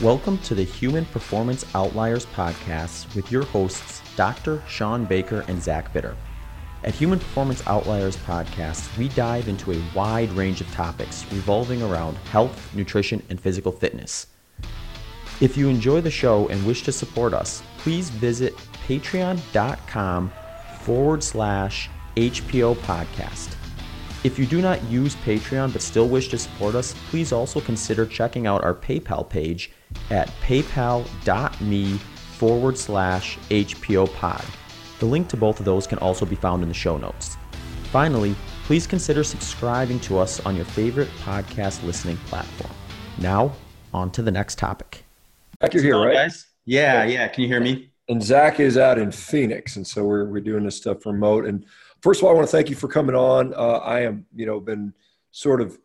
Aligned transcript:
Welcome 0.00 0.38
to 0.38 0.54
the 0.54 0.64
Human 0.64 1.04
Performance 1.04 1.66
Outliers 1.74 2.24
podcast 2.24 3.14
with 3.14 3.30
your 3.30 3.44
hosts, 3.44 4.00
Dr. 4.16 4.62
Shawn 4.66 5.04
Baker 5.04 5.44
and 5.46 5.62
Zach 5.62 5.92
Bitter. 5.92 6.16
At 6.84 6.94
Human 6.94 7.18
Performance 7.18 7.62
Outliers 7.66 8.16
podcast, 8.16 8.96
we 8.96 9.10
dive 9.10 9.46
into 9.46 9.72
a 9.72 9.82
wide 9.94 10.32
range 10.32 10.62
of 10.62 10.72
topics 10.72 11.30
revolving 11.30 11.82
around 11.82 12.16
health, 12.32 12.74
nutrition, 12.74 13.22
and 13.28 13.38
physical 13.38 13.72
fitness. 13.72 14.28
If 15.42 15.58
you 15.58 15.68
enjoy 15.68 16.00
the 16.00 16.10
show 16.10 16.48
and 16.48 16.64
wish 16.64 16.82
to 16.84 16.92
support 16.92 17.34
us, 17.34 17.62
please 17.76 18.08
visit 18.08 18.56
patreon.com 18.88 20.32
forward 20.80 21.22
slash 21.22 21.90
HPO 22.16 22.74
podcast. 22.76 23.54
If 24.22 24.38
you 24.38 24.44
do 24.44 24.60
not 24.60 24.82
use 24.84 25.16
Patreon 25.16 25.72
but 25.72 25.80
still 25.80 26.06
wish 26.06 26.28
to 26.28 26.38
support 26.38 26.74
us, 26.74 26.94
please 27.08 27.32
also 27.32 27.58
consider 27.60 28.04
checking 28.04 28.46
out 28.46 28.62
our 28.62 28.74
PayPal 28.74 29.26
page 29.26 29.70
at 30.10 30.28
paypal.me 30.42 31.98
forward 32.36 32.76
slash 32.76 33.38
HPO 33.48 34.12
pod. 34.14 34.44
The 34.98 35.06
link 35.06 35.28
to 35.28 35.38
both 35.38 35.58
of 35.58 35.64
those 35.64 35.86
can 35.86 35.98
also 35.98 36.26
be 36.26 36.36
found 36.36 36.62
in 36.62 36.68
the 36.68 36.74
show 36.74 36.98
notes. 36.98 37.38
Finally, 37.84 38.34
please 38.64 38.86
consider 38.86 39.24
subscribing 39.24 39.98
to 40.00 40.18
us 40.18 40.38
on 40.40 40.54
your 40.54 40.66
favorite 40.66 41.08
podcast 41.24 41.82
listening 41.82 42.18
platform. 42.26 42.74
Now, 43.18 43.52
on 43.94 44.10
to 44.12 44.22
the 44.22 44.30
next 44.30 44.58
topic. 44.58 45.02
Zach, 45.62 45.72
you're 45.72 45.82
here, 45.82 45.98
right? 45.98 46.14
Guys? 46.14 46.46
Yeah, 46.66 47.04
yeah. 47.04 47.26
Can 47.28 47.42
you 47.42 47.48
hear 47.48 47.60
me? 47.60 47.90
And 48.08 48.22
Zach 48.22 48.60
is 48.60 48.76
out 48.76 48.98
in 48.98 49.10
Phoenix, 49.12 49.76
and 49.76 49.86
so 49.86 50.04
we're 50.04 50.24
we're 50.24 50.40
doing 50.40 50.64
this 50.64 50.76
stuff 50.76 51.06
remote. 51.06 51.46
And 51.46 51.64
first 52.02 52.20
of 52.20 52.24
all, 52.24 52.30
I 52.30 52.34
want 52.34 52.46
to 52.46 52.52
thank 52.52 52.70
you 52.70 52.76
for 52.76 52.88
coming 52.88 53.14
on. 53.14 53.54
Uh, 53.54 53.78
I 53.78 54.00
am, 54.00 54.26
you 54.34 54.46
know, 54.46 54.60
been 54.60 54.92
sort 55.30 55.60
of 55.60 55.78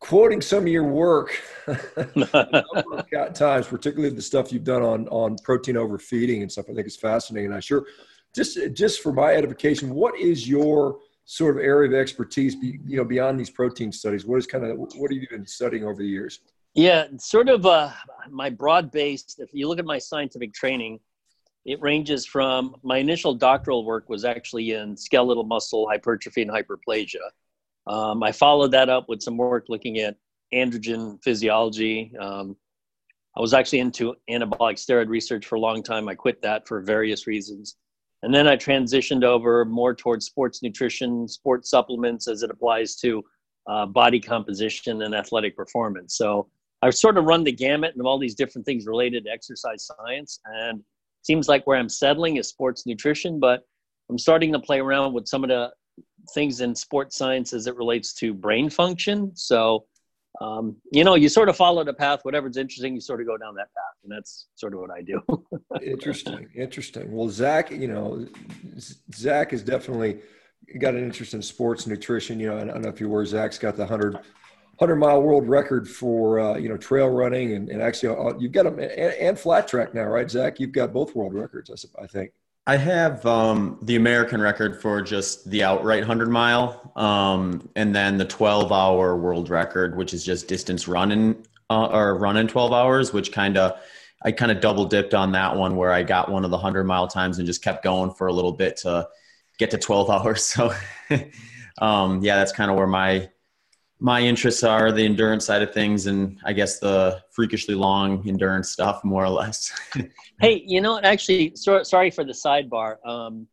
quoting 0.00 0.40
some 0.40 0.64
of 0.64 0.68
your 0.68 0.84
work 0.84 1.30
got 3.12 3.34
times, 3.34 3.66
particularly 3.68 4.14
the 4.14 4.22
stuff 4.22 4.52
you've 4.52 4.64
done 4.64 4.82
on 4.82 5.08
on 5.08 5.36
protein 5.44 5.76
overfeeding 5.76 6.42
and 6.42 6.50
stuff. 6.50 6.66
I 6.68 6.74
think 6.74 6.86
is 6.86 6.96
fascinating. 6.96 7.52
I 7.52 7.60
sure 7.60 7.86
just 8.34 8.58
just 8.72 9.00
for 9.00 9.12
my 9.12 9.34
edification, 9.34 9.94
what 9.94 10.18
is 10.18 10.48
your 10.48 10.98
sort 11.24 11.56
of 11.56 11.62
area 11.62 11.88
of 11.88 11.94
expertise? 11.94 12.56
Be, 12.56 12.78
you 12.86 12.96
know, 12.96 13.04
beyond 13.04 13.38
these 13.38 13.50
protein 13.50 13.92
studies, 13.92 14.26
what 14.26 14.38
is 14.38 14.46
kind 14.46 14.64
of 14.64 14.78
what 14.78 15.12
have 15.12 15.22
you 15.22 15.28
been 15.30 15.46
studying 15.46 15.84
over 15.84 15.96
the 15.96 16.08
years? 16.08 16.40
Yeah, 16.74 17.06
sort 17.18 17.48
of 17.48 17.66
uh, 17.66 17.90
my 18.30 18.48
broad 18.48 18.90
base. 18.90 19.36
If 19.38 19.50
you 19.52 19.68
look 19.68 19.78
at 19.78 19.84
my 19.84 19.98
scientific 19.98 20.54
training, 20.54 21.00
it 21.64 21.80
ranges 21.80 22.26
from 22.26 22.74
my 22.82 22.98
initial 22.98 23.34
doctoral 23.34 23.84
work 23.84 24.08
was 24.08 24.24
actually 24.24 24.72
in 24.72 24.96
skeletal 24.96 25.44
muscle 25.44 25.88
hypertrophy 25.88 26.42
and 26.42 26.50
hyperplasia. 26.50 27.22
Um, 27.86 28.22
I 28.22 28.32
followed 28.32 28.72
that 28.72 28.88
up 28.88 29.08
with 29.08 29.22
some 29.22 29.36
work 29.36 29.66
looking 29.68 29.98
at 29.98 30.16
androgen 30.52 31.22
physiology. 31.22 32.12
Um, 32.18 32.56
I 33.36 33.40
was 33.40 33.54
actually 33.54 33.80
into 33.80 34.14
anabolic 34.30 34.74
steroid 34.74 35.08
research 35.08 35.46
for 35.46 35.56
a 35.56 35.60
long 35.60 35.82
time. 35.82 36.08
I 36.08 36.14
quit 36.14 36.42
that 36.42 36.66
for 36.68 36.80
various 36.80 37.26
reasons. 37.26 37.76
And 38.22 38.32
then 38.32 38.46
I 38.46 38.56
transitioned 38.56 39.24
over 39.24 39.64
more 39.64 39.94
towards 39.94 40.26
sports 40.26 40.62
nutrition, 40.62 41.26
sports 41.26 41.70
supplements 41.70 42.28
as 42.28 42.42
it 42.42 42.50
applies 42.50 42.96
to 42.96 43.24
uh, 43.66 43.86
body 43.86 44.20
composition 44.20 45.02
and 45.02 45.14
athletic 45.14 45.56
performance. 45.56 46.16
So 46.16 46.48
I've 46.82 46.94
sort 46.94 47.16
of 47.16 47.24
run 47.24 47.44
the 47.44 47.52
gamut 47.52 47.94
of 47.98 48.06
all 48.06 48.18
these 48.18 48.34
different 48.34 48.64
things 48.64 48.86
related 48.86 49.24
to 49.24 49.30
exercise 49.30 49.86
science. 49.86 50.40
And 50.44 50.82
seems 51.22 51.48
like 51.48 51.66
where 51.66 51.78
I'm 51.78 51.88
settling 51.88 52.36
is 52.36 52.48
sports 52.48 52.86
nutrition, 52.86 53.40
but 53.40 53.62
I'm 54.10 54.18
starting 54.18 54.52
to 54.52 54.58
play 54.58 54.80
around 54.80 55.14
with 55.14 55.26
some 55.26 55.44
of 55.44 55.48
the 55.48 55.72
things 56.34 56.60
in 56.60 56.74
sports 56.74 57.16
science 57.16 57.52
as 57.52 57.66
it 57.66 57.76
relates 57.76 58.14
to 58.14 58.34
brain 58.34 58.70
function. 58.70 59.32
So, 59.34 59.86
um, 60.40 60.76
you 60.92 61.04
know, 61.04 61.14
you 61.14 61.28
sort 61.28 61.48
of 61.48 61.56
follow 61.56 61.84
the 61.84 61.94
path, 61.94 62.20
whatever's 62.22 62.56
interesting, 62.56 62.94
you 62.94 63.00
sort 63.00 63.20
of 63.20 63.26
go 63.26 63.36
down 63.36 63.54
that 63.54 63.68
path. 63.74 63.94
And 64.02 64.12
that's 64.12 64.46
sort 64.54 64.74
of 64.74 64.80
what 64.80 64.90
I 64.90 65.02
do. 65.02 65.22
interesting. 65.82 66.48
Interesting. 66.54 67.12
Well, 67.12 67.28
Zach, 67.28 67.70
you 67.70 67.88
know, 67.88 68.26
Zach 69.14 69.52
is 69.52 69.62
definitely 69.62 70.20
got 70.78 70.94
an 70.94 71.04
interest 71.04 71.34
in 71.34 71.42
sports 71.42 71.86
nutrition. 71.86 72.40
You 72.40 72.48
know, 72.48 72.58
I 72.58 72.64
don't 72.64 72.82
know 72.82 72.88
if 72.88 73.00
you 73.00 73.08
were, 73.08 73.24
Zach's 73.26 73.58
got 73.58 73.76
the 73.76 73.82
100, 73.82 74.18
100 74.78 74.96
mile 74.96 75.22
world 75.22 75.48
record 75.48 75.88
for, 75.88 76.40
uh, 76.40 76.56
you 76.56 76.68
know, 76.68 76.76
trail 76.76 77.08
running 77.08 77.52
and, 77.52 77.68
and 77.68 77.82
actually 77.82 78.16
uh, 78.16 78.36
you've 78.38 78.52
got 78.52 78.64
them 78.64 78.78
and, 78.78 78.90
and, 78.90 79.38
flat 79.38 79.68
track 79.68 79.94
now, 79.94 80.04
right, 80.04 80.30
Zach? 80.30 80.58
You've 80.58 80.72
got 80.72 80.92
both 80.92 81.14
world 81.14 81.34
records, 81.34 81.86
I 82.00 82.06
think. 82.06 82.32
I 82.66 82.76
have 82.76 83.26
um, 83.26 83.78
the 83.82 83.96
American 83.96 84.40
record 84.40 84.80
for 84.80 85.02
just 85.02 85.50
the 85.50 85.64
outright 85.64 86.00
100 86.00 86.28
mile, 86.28 86.92
um, 86.94 87.68
and 87.74 87.94
then 87.94 88.18
the 88.18 88.24
12 88.24 88.70
hour 88.70 89.16
world 89.16 89.50
record, 89.50 89.96
which 89.96 90.14
is 90.14 90.24
just 90.24 90.46
distance 90.46 90.86
running 90.86 91.44
uh, 91.70 91.86
or 91.86 92.16
running 92.18 92.46
12 92.46 92.72
hours, 92.72 93.12
which 93.12 93.32
kind 93.32 93.58
of 93.58 93.80
I 94.24 94.30
kind 94.30 94.52
of 94.52 94.60
double 94.60 94.84
dipped 94.84 95.14
on 95.14 95.32
that 95.32 95.56
one 95.56 95.76
where 95.76 95.90
I 95.90 96.04
got 96.04 96.30
one 96.30 96.44
of 96.44 96.50
the 96.50 96.56
100 96.56 96.84
mile 96.84 97.08
times 97.08 97.38
and 97.38 97.46
just 97.46 97.62
kept 97.62 97.82
going 97.82 98.12
for 98.12 98.28
a 98.28 98.32
little 98.32 98.52
bit 98.52 98.76
to 98.78 99.08
get 99.58 99.70
to 99.72 99.78
12 99.78 100.10
hours. 100.10 100.44
So, 100.44 100.72
um, 101.78 102.22
yeah, 102.22 102.36
that's 102.36 102.52
kind 102.52 102.70
of 102.70 102.76
where 102.76 102.86
my 102.86 103.28
my 104.02 104.20
interests 104.20 104.64
are 104.64 104.90
the 104.90 105.04
endurance 105.04 105.46
side 105.46 105.62
of 105.62 105.72
things 105.72 106.08
and 106.08 106.36
i 106.44 106.52
guess 106.52 106.80
the 106.80 107.22
freakishly 107.30 107.74
long 107.74 108.26
endurance 108.28 108.68
stuff 108.70 109.02
more 109.04 109.24
or 109.24 109.30
less. 109.30 109.72
Hey 110.40 110.64
you 110.66 110.80
know 110.80 110.98
actually 110.98 111.52
so, 111.54 111.84
sorry 111.84 112.10
for 112.10 112.24
the 112.24 112.32
sidebar. 112.32 112.96
Um, 113.06 113.46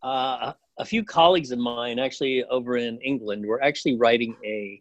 uh, 0.00 0.52
a 0.78 0.84
few 0.84 1.02
colleagues 1.02 1.50
of 1.50 1.58
mine 1.58 1.98
actually 1.98 2.44
over 2.44 2.76
in 2.76 3.00
england 3.00 3.44
were 3.44 3.60
actually 3.62 3.96
writing 3.96 4.36
a 4.44 4.80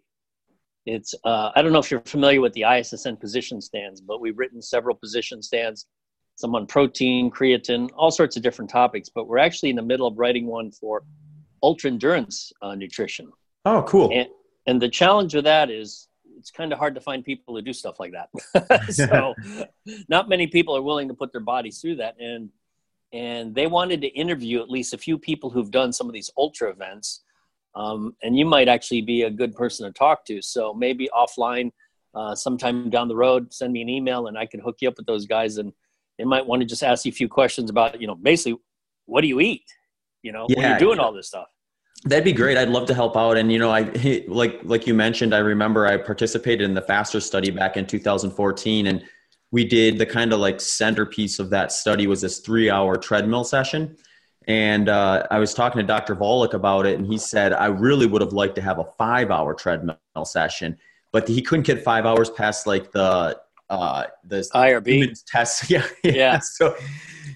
it's 0.85 1.15
uh, 1.23 1.49
i 1.55 1.61
don't 1.63 1.73
know 1.73 1.79
if 1.79 1.89
you're 1.89 2.01
familiar 2.01 2.39
with 2.39 2.53
the 2.53 2.61
issn 2.61 3.19
position 3.19 3.59
stands 3.59 3.99
but 3.99 4.21
we've 4.21 4.37
written 4.37 4.61
several 4.61 4.95
position 4.95 5.41
stands 5.41 5.87
some 6.35 6.53
on 6.53 6.67
protein 6.67 7.31
creatine 7.31 7.89
all 7.97 8.11
sorts 8.11 8.37
of 8.37 8.43
different 8.43 8.69
topics 8.69 9.09
but 9.09 9.27
we're 9.27 9.39
actually 9.47 9.71
in 9.71 9.75
the 9.75 9.87
middle 9.91 10.05
of 10.05 10.19
writing 10.19 10.45
one 10.45 10.69
for 10.69 11.03
ultra 11.63 11.89
endurance 11.89 12.53
uh, 12.61 12.75
nutrition 12.75 13.27
Oh, 13.65 13.83
cool. 13.83 14.11
And, 14.13 14.29
and 14.67 14.81
the 14.81 14.89
challenge 14.89 15.35
with 15.35 15.45
that 15.45 15.69
is 15.69 16.07
it's 16.37 16.51
kind 16.51 16.71
of 16.71 16.79
hard 16.79 16.95
to 16.95 17.01
find 17.01 17.23
people 17.23 17.55
who 17.55 17.61
do 17.61 17.73
stuff 17.73 17.99
like 17.99 18.13
that. 18.13 18.91
so 18.93 19.33
not 20.07 20.29
many 20.29 20.47
people 20.47 20.75
are 20.75 20.81
willing 20.81 21.07
to 21.07 21.13
put 21.13 21.31
their 21.31 21.41
bodies 21.41 21.79
through 21.79 21.95
that. 21.95 22.15
And 22.19 22.49
and 23.13 23.55
they 23.55 23.67
wanted 23.67 24.01
to 24.01 24.07
interview 24.07 24.61
at 24.61 24.69
least 24.69 24.93
a 24.93 24.97
few 24.97 25.17
people 25.17 25.49
who've 25.49 25.71
done 25.71 25.93
some 25.93 26.07
of 26.07 26.13
these 26.13 26.29
ultra 26.37 26.69
events. 26.69 27.23
Um, 27.73 28.15
and 28.23 28.37
you 28.37 28.45
might 28.45 28.67
actually 28.67 29.01
be 29.01 29.23
a 29.23 29.29
good 29.29 29.55
person 29.55 29.85
to 29.85 29.93
talk 29.97 30.25
to. 30.25 30.41
So 30.41 30.73
maybe 30.73 31.09
offline, 31.15 31.71
uh, 32.13 32.35
sometime 32.35 32.89
down 32.89 33.07
the 33.07 33.15
road, 33.15 33.53
send 33.53 33.73
me 33.73 33.81
an 33.81 33.89
email 33.89 34.27
and 34.27 34.37
I 34.37 34.45
can 34.45 34.59
hook 34.59 34.77
you 34.81 34.89
up 34.89 34.97
with 34.97 35.05
those 35.05 35.25
guys. 35.25 35.57
And 35.57 35.71
they 36.17 36.25
might 36.25 36.45
want 36.45 36.61
to 36.61 36.67
just 36.67 36.83
ask 36.83 37.05
you 37.05 37.09
a 37.09 37.15
few 37.15 37.29
questions 37.29 37.69
about, 37.69 38.01
you 38.01 38.07
know, 38.07 38.15
basically, 38.15 38.59
what 39.05 39.21
do 39.21 39.27
you 39.27 39.39
eat? 39.39 39.63
You 40.21 40.31
know, 40.31 40.47
yeah, 40.49 40.59
when 40.59 40.69
you're 40.69 40.79
doing 40.79 40.97
yeah. 40.97 41.03
all 41.03 41.13
this 41.13 41.27
stuff. 41.27 41.47
That'd 42.05 42.23
be 42.23 42.33
great. 42.33 42.55
I'd 42.55 42.69
love 42.69 42.85
to 42.87 42.93
help 42.93 43.17
out. 43.17 43.35
And 43.35 43.51
you 43.51 43.57
know, 43.57 43.71
I 43.71 43.91
like 44.27 44.59
like 44.63 44.85
you 44.85 44.93
mentioned, 44.93 45.33
I 45.33 45.39
remember 45.39 45.87
I 45.87 45.97
participated 45.97 46.61
in 46.61 46.75
the 46.75 46.81
faster 46.81 47.19
study 47.19 47.49
back 47.49 47.77
in 47.77 47.87
2014, 47.87 48.87
and 48.87 49.03
we 49.51 49.65
did 49.65 49.97
the 49.97 50.05
kind 50.05 50.31
of 50.31 50.39
like 50.39 50.61
centerpiece 50.61 51.39
of 51.39 51.49
that 51.49 51.71
study 51.71 52.05
was 52.05 52.21
this 52.21 52.39
three 52.39 52.69
hour 52.69 52.95
treadmill 52.95 53.43
session. 53.43 53.97
And 54.47 54.89
uh, 54.89 55.25
I 55.31 55.39
was 55.39 55.55
talking 55.55 55.79
to 55.79 55.87
Dr. 55.87 56.15
Volek 56.15 56.53
about 56.53 56.85
it, 56.85 56.99
and 56.99 57.07
he 57.07 57.17
said 57.17 57.53
I 57.53 57.65
really 57.65 58.05
would 58.05 58.21
have 58.21 58.33
liked 58.33 58.53
to 58.55 58.61
have 58.61 58.77
a 58.77 58.85
five 58.99 59.31
hour 59.31 59.55
treadmill 59.55 59.97
session, 60.25 60.77
but 61.11 61.27
he 61.27 61.41
couldn't 61.41 61.65
get 61.65 61.83
five 61.83 62.05
hours 62.05 62.29
past 62.29 62.67
like 62.67 62.91
the 62.91 63.39
uh, 63.69 64.05
the 64.23 64.37
IRB 64.53 65.23
test. 65.25 65.69
Yeah, 65.69 65.85
yeah. 66.03 66.11
yeah. 66.11 66.39
So 66.43 66.75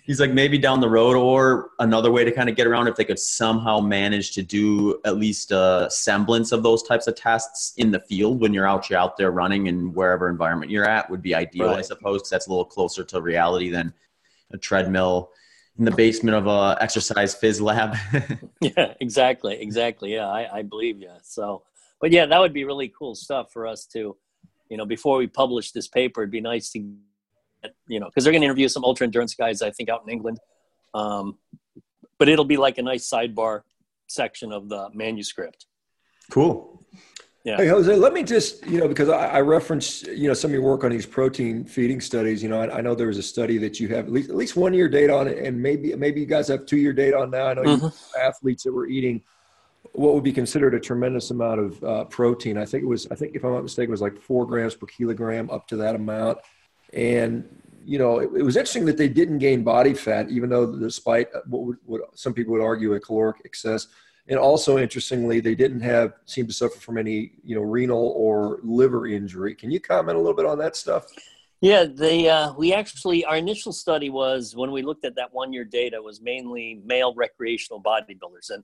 he's 0.10 0.20
like 0.20 0.32
maybe 0.32 0.58
down 0.58 0.80
the 0.80 0.90
road 0.90 1.16
or 1.16 1.70
another 1.80 2.12
way 2.12 2.24
to 2.24 2.32
kind 2.32 2.50
of 2.50 2.56
get 2.56 2.66
around 2.66 2.88
if 2.88 2.96
they 2.96 3.06
could 3.06 3.20
somehow 3.20 3.80
manage 3.80 4.32
to 4.32 4.42
do 4.42 5.00
at 5.06 5.18
least 5.18 5.52
a 5.52 5.88
semblance 5.92 6.52
of 6.52 6.64
those 6.64 6.84
types 6.84 7.08
of 7.08 7.16
tests 7.16 7.74
in 7.78 7.92
the 7.92 8.00
field 8.00 8.42
when 8.42 8.54
you're 8.54 8.68
out 8.68 8.90
you're 8.90 9.00
out 9.00 9.18
there 9.18 9.30
running 9.30 9.68
in 9.68 9.94
wherever 9.94 10.28
environment 10.28 10.72
you're 10.72 10.90
at 10.90 11.08
would 11.12 11.22
be 11.22 11.36
ideal 11.36 11.68
right. 11.68 11.78
i 11.78 11.82
suppose 11.82 12.22
because 12.22 12.30
that's 12.32 12.48
a 12.48 12.50
little 12.50 12.66
closer 12.66 13.04
to 13.04 13.22
reality 13.22 13.70
than 13.70 13.94
a 14.52 14.58
treadmill 14.58 15.30
in 15.78 15.86
the 15.86 15.92
basement 15.92 16.36
of 16.36 16.48
a 16.48 16.82
exercise 16.82 17.36
phys 17.36 17.62
lab 17.62 17.96
yeah 18.62 18.94
exactly 19.00 19.62
exactly 19.62 20.14
yeah 20.14 20.28
I, 20.28 20.60
I 20.60 20.62
believe 20.64 21.00
you 21.00 21.12
so 21.22 21.62
but 22.02 22.12
yeah 22.12 22.26
that 22.26 22.40
would 22.40 22.54
be 22.54 22.64
really 22.64 22.92
cool 22.98 23.14
stuff 23.14 23.54
for 23.54 23.68
us 23.68 23.86
to 23.94 24.18
you 24.70 24.78
know 24.78 24.86
before 24.86 25.18
we 25.18 25.28
publish 25.28 25.72
this 25.72 25.88
paper 25.88 26.22
it'd 26.22 26.32
be 26.32 26.42
nice 26.42 26.70
to 26.72 26.80
you 27.88 28.00
know, 28.00 28.08
because 28.08 28.24
they're 28.24 28.34
going 28.34 28.42
to 28.42 28.46
interview 28.46 28.68
some 28.68 28.84
ultra 28.84 29.06
endurance 29.06 29.36
guys, 29.36 29.62
I 29.62 29.72
think, 29.72 29.90
out 29.90 30.04
in 30.06 30.10
England. 30.10 30.40
Um, 30.94 31.38
but 32.18 32.30
it'll 32.30 32.46
be 32.46 32.58
like 32.58 32.78
a 32.78 32.82
nice 32.82 33.10
sidebar 33.10 33.62
section 34.08 34.52
of 34.52 34.70
the 34.70 34.90
manuscript. 34.94 35.66
Cool. 36.32 36.84
Yeah. 37.46 37.58
Hey, 37.58 37.68
Jose, 37.68 37.96
let 37.96 38.14
me 38.14 38.24
just, 38.24 38.66
you 38.68 38.80
know, 38.80 38.88
because 38.88 39.08
I, 39.08 39.28
I 39.28 39.42
referenced, 39.42 40.08
you 40.08 40.28
know, 40.28 40.34
some 40.34 40.50
of 40.50 40.54
your 40.54 40.62
work 40.62 40.84
on 40.84 40.92
these 40.92 41.06
protein 41.06 41.64
feeding 41.64 42.02
studies. 42.02 42.44
You 42.44 42.50
know, 42.50 42.62
I, 42.62 42.78
I, 42.78 42.82
know 42.82 42.94
there 42.94 43.08
was 43.08 43.18
a 43.18 43.24
study 43.24 43.58
that 43.60 43.80
you 43.80 43.88
have 43.90 44.06
at 44.06 44.12
least, 44.12 44.30
at 44.30 44.36
least 44.36 44.58
one 44.58 44.74
year 44.74 44.90
data 44.90 45.16
on 45.16 45.28
it, 45.28 45.38
and 45.38 45.60
maybe 45.60 45.96
maybe 45.96 46.20
you 46.20 46.26
guys 46.26 46.50
have 46.50 46.66
two 46.66 46.78
year 46.78 46.92
data 46.92 47.18
on 47.18 47.32
now. 47.32 47.48
I 47.48 47.54
know 47.54 47.64
mm-hmm. 47.64 48.22
athletes 48.22 48.64
that 48.64 48.74
were 48.74 48.88
eating 48.88 49.22
what 49.94 50.14
would 50.14 50.24
be 50.24 50.32
considered 50.32 50.74
a 50.74 50.80
tremendous 50.80 51.32
amount 51.32 51.60
of 51.60 51.84
uh, 51.84 52.06
protein. 52.06 52.58
I 52.58 52.66
think 52.66 52.84
it 52.84 52.88
was, 52.88 53.08
I 53.12 53.16
think 53.16 53.36
if 53.36 53.44
I'm 53.44 53.54
not 53.54 53.64
mistaken, 53.64 53.90
it 53.90 53.92
was 53.92 54.02
like 54.02 54.20
four 54.20 54.46
grams 54.46 54.76
per 54.76 54.86
kilogram 54.86 55.50
up 55.50 55.68
to 55.70 55.76
that 55.78 55.96
amount. 55.96 56.40
And, 56.94 57.48
you 57.84 58.00
know, 58.00 58.20
it, 58.20 58.30
it 58.36 58.44
was 58.44 58.56
interesting 58.56 58.86
that 58.86 58.98
they 58.98 59.10
didn't 59.10 59.40
gain 59.40 59.64
body 59.64 59.94
fat, 59.94 60.30
even 60.30 60.50
though 60.50 60.78
despite 60.78 61.28
what, 61.48 61.64
would, 61.64 61.78
what 61.86 62.02
some 62.18 62.34
people 62.34 62.54
would 62.54 62.64
argue 62.64 62.94
a 62.94 63.00
caloric 63.00 63.38
excess. 63.46 63.88
And 64.28 64.38
also, 64.38 64.78
interestingly, 64.78 65.40
they 65.40 65.56
didn't 65.56 65.82
have 65.82 66.14
seem 66.26 66.46
to 66.46 66.54
suffer 66.54 66.80
from 66.80 67.00
any, 67.00 67.32
you 67.44 67.56
know, 67.56 67.62
renal 67.62 68.14
or 68.16 68.60
liver 68.62 69.08
injury. 69.08 69.56
Can 69.56 69.72
you 69.72 69.80
comment 69.80 70.18
a 70.18 70.22
little 70.22 70.36
bit 70.36 70.46
on 70.46 70.60
that 70.60 70.76
stuff? 70.76 71.06
Yeah, 71.62 71.86
they 71.86 72.30
uh, 72.30 72.54
we 72.54 72.72
actually 72.74 73.26
our 73.26 73.36
initial 73.36 73.74
study 73.74 74.10
was 74.10 74.56
when 74.56 74.72
we 74.72 74.82
looked 74.82 75.04
at 75.04 75.16
that 75.16 75.34
one 75.34 75.52
year 75.52 75.66
data 75.66 76.02
was 76.02 76.22
mainly 76.22 76.82
male 76.86 77.14
recreational 77.16 77.82
bodybuilders, 77.82 78.52
and 78.52 78.64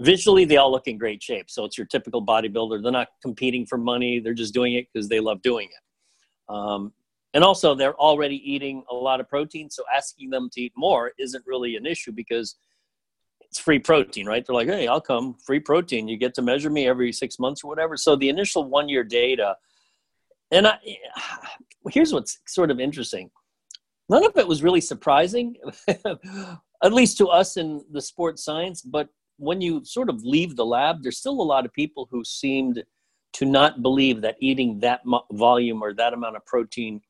visually 0.00 0.44
they 0.44 0.56
all 0.56 0.70
look 0.70 0.86
in 0.86 0.98
great 0.98 1.22
shape. 1.22 1.50
So 1.50 1.64
it's 1.64 1.78
your 1.78 1.86
typical 1.86 2.24
bodybuilder. 2.24 2.82
They're 2.82 2.92
not 2.92 3.08
competing 3.22 3.66
for 3.66 3.78
money; 3.78 4.20
they're 4.20 4.34
just 4.34 4.54
doing 4.54 4.74
it 4.74 4.86
because 4.92 5.08
they 5.08 5.20
love 5.20 5.42
doing 5.42 5.68
it. 5.68 6.54
Um, 6.54 6.92
and 7.32 7.42
also, 7.42 7.74
they're 7.74 7.96
already 7.96 8.36
eating 8.50 8.84
a 8.90 8.94
lot 8.94 9.20
of 9.20 9.28
protein, 9.28 9.68
so 9.68 9.82
asking 9.94 10.30
them 10.30 10.48
to 10.52 10.60
eat 10.60 10.72
more 10.76 11.12
isn't 11.18 11.44
really 11.46 11.74
an 11.76 11.84
issue 11.84 12.12
because 12.12 12.56
it's 13.40 13.58
free 13.58 13.78
protein, 13.78 14.26
right? 14.26 14.44
They're 14.46 14.54
like, 14.54 14.68
"Hey, 14.68 14.86
I'll 14.86 15.00
come, 15.00 15.36
free 15.44 15.60
protein. 15.60 16.08
You 16.08 16.16
get 16.16 16.34
to 16.34 16.42
measure 16.42 16.70
me 16.70 16.86
every 16.86 17.12
six 17.12 17.38
months 17.38 17.64
or 17.64 17.68
whatever." 17.68 17.96
So 17.96 18.16
the 18.16 18.28
initial 18.28 18.64
one 18.64 18.88
year 18.88 19.04
data 19.04 19.56
and 20.50 20.66
I, 20.68 20.78
here's 21.90 22.12
what's 22.12 22.38
sort 22.46 22.70
of 22.70 22.80
interesting. 22.80 23.30
None 24.08 24.24
of 24.24 24.36
it 24.36 24.46
was 24.46 24.62
really 24.62 24.80
surprising, 24.80 25.56
at 25.88 26.92
least 26.92 27.18
to 27.18 27.28
us 27.28 27.56
in 27.56 27.84
the 27.90 28.00
sports 28.00 28.44
science. 28.44 28.82
But 28.82 29.08
when 29.38 29.60
you 29.60 29.84
sort 29.84 30.08
of 30.08 30.22
leave 30.22 30.56
the 30.56 30.66
lab, 30.66 31.02
there's 31.02 31.18
still 31.18 31.40
a 31.40 31.42
lot 31.42 31.64
of 31.64 31.72
people 31.72 32.08
who 32.10 32.24
seemed 32.24 32.82
to 33.34 33.44
not 33.44 33.82
believe 33.82 34.20
that 34.20 34.36
eating 34.40 34.80
that 34.80 35.00
volume 35.32 35.82
or 35.82 35.92
that 35.94 36.12
amount 36.12 36.36
of 36.36 36.46
protein 36.46 37.00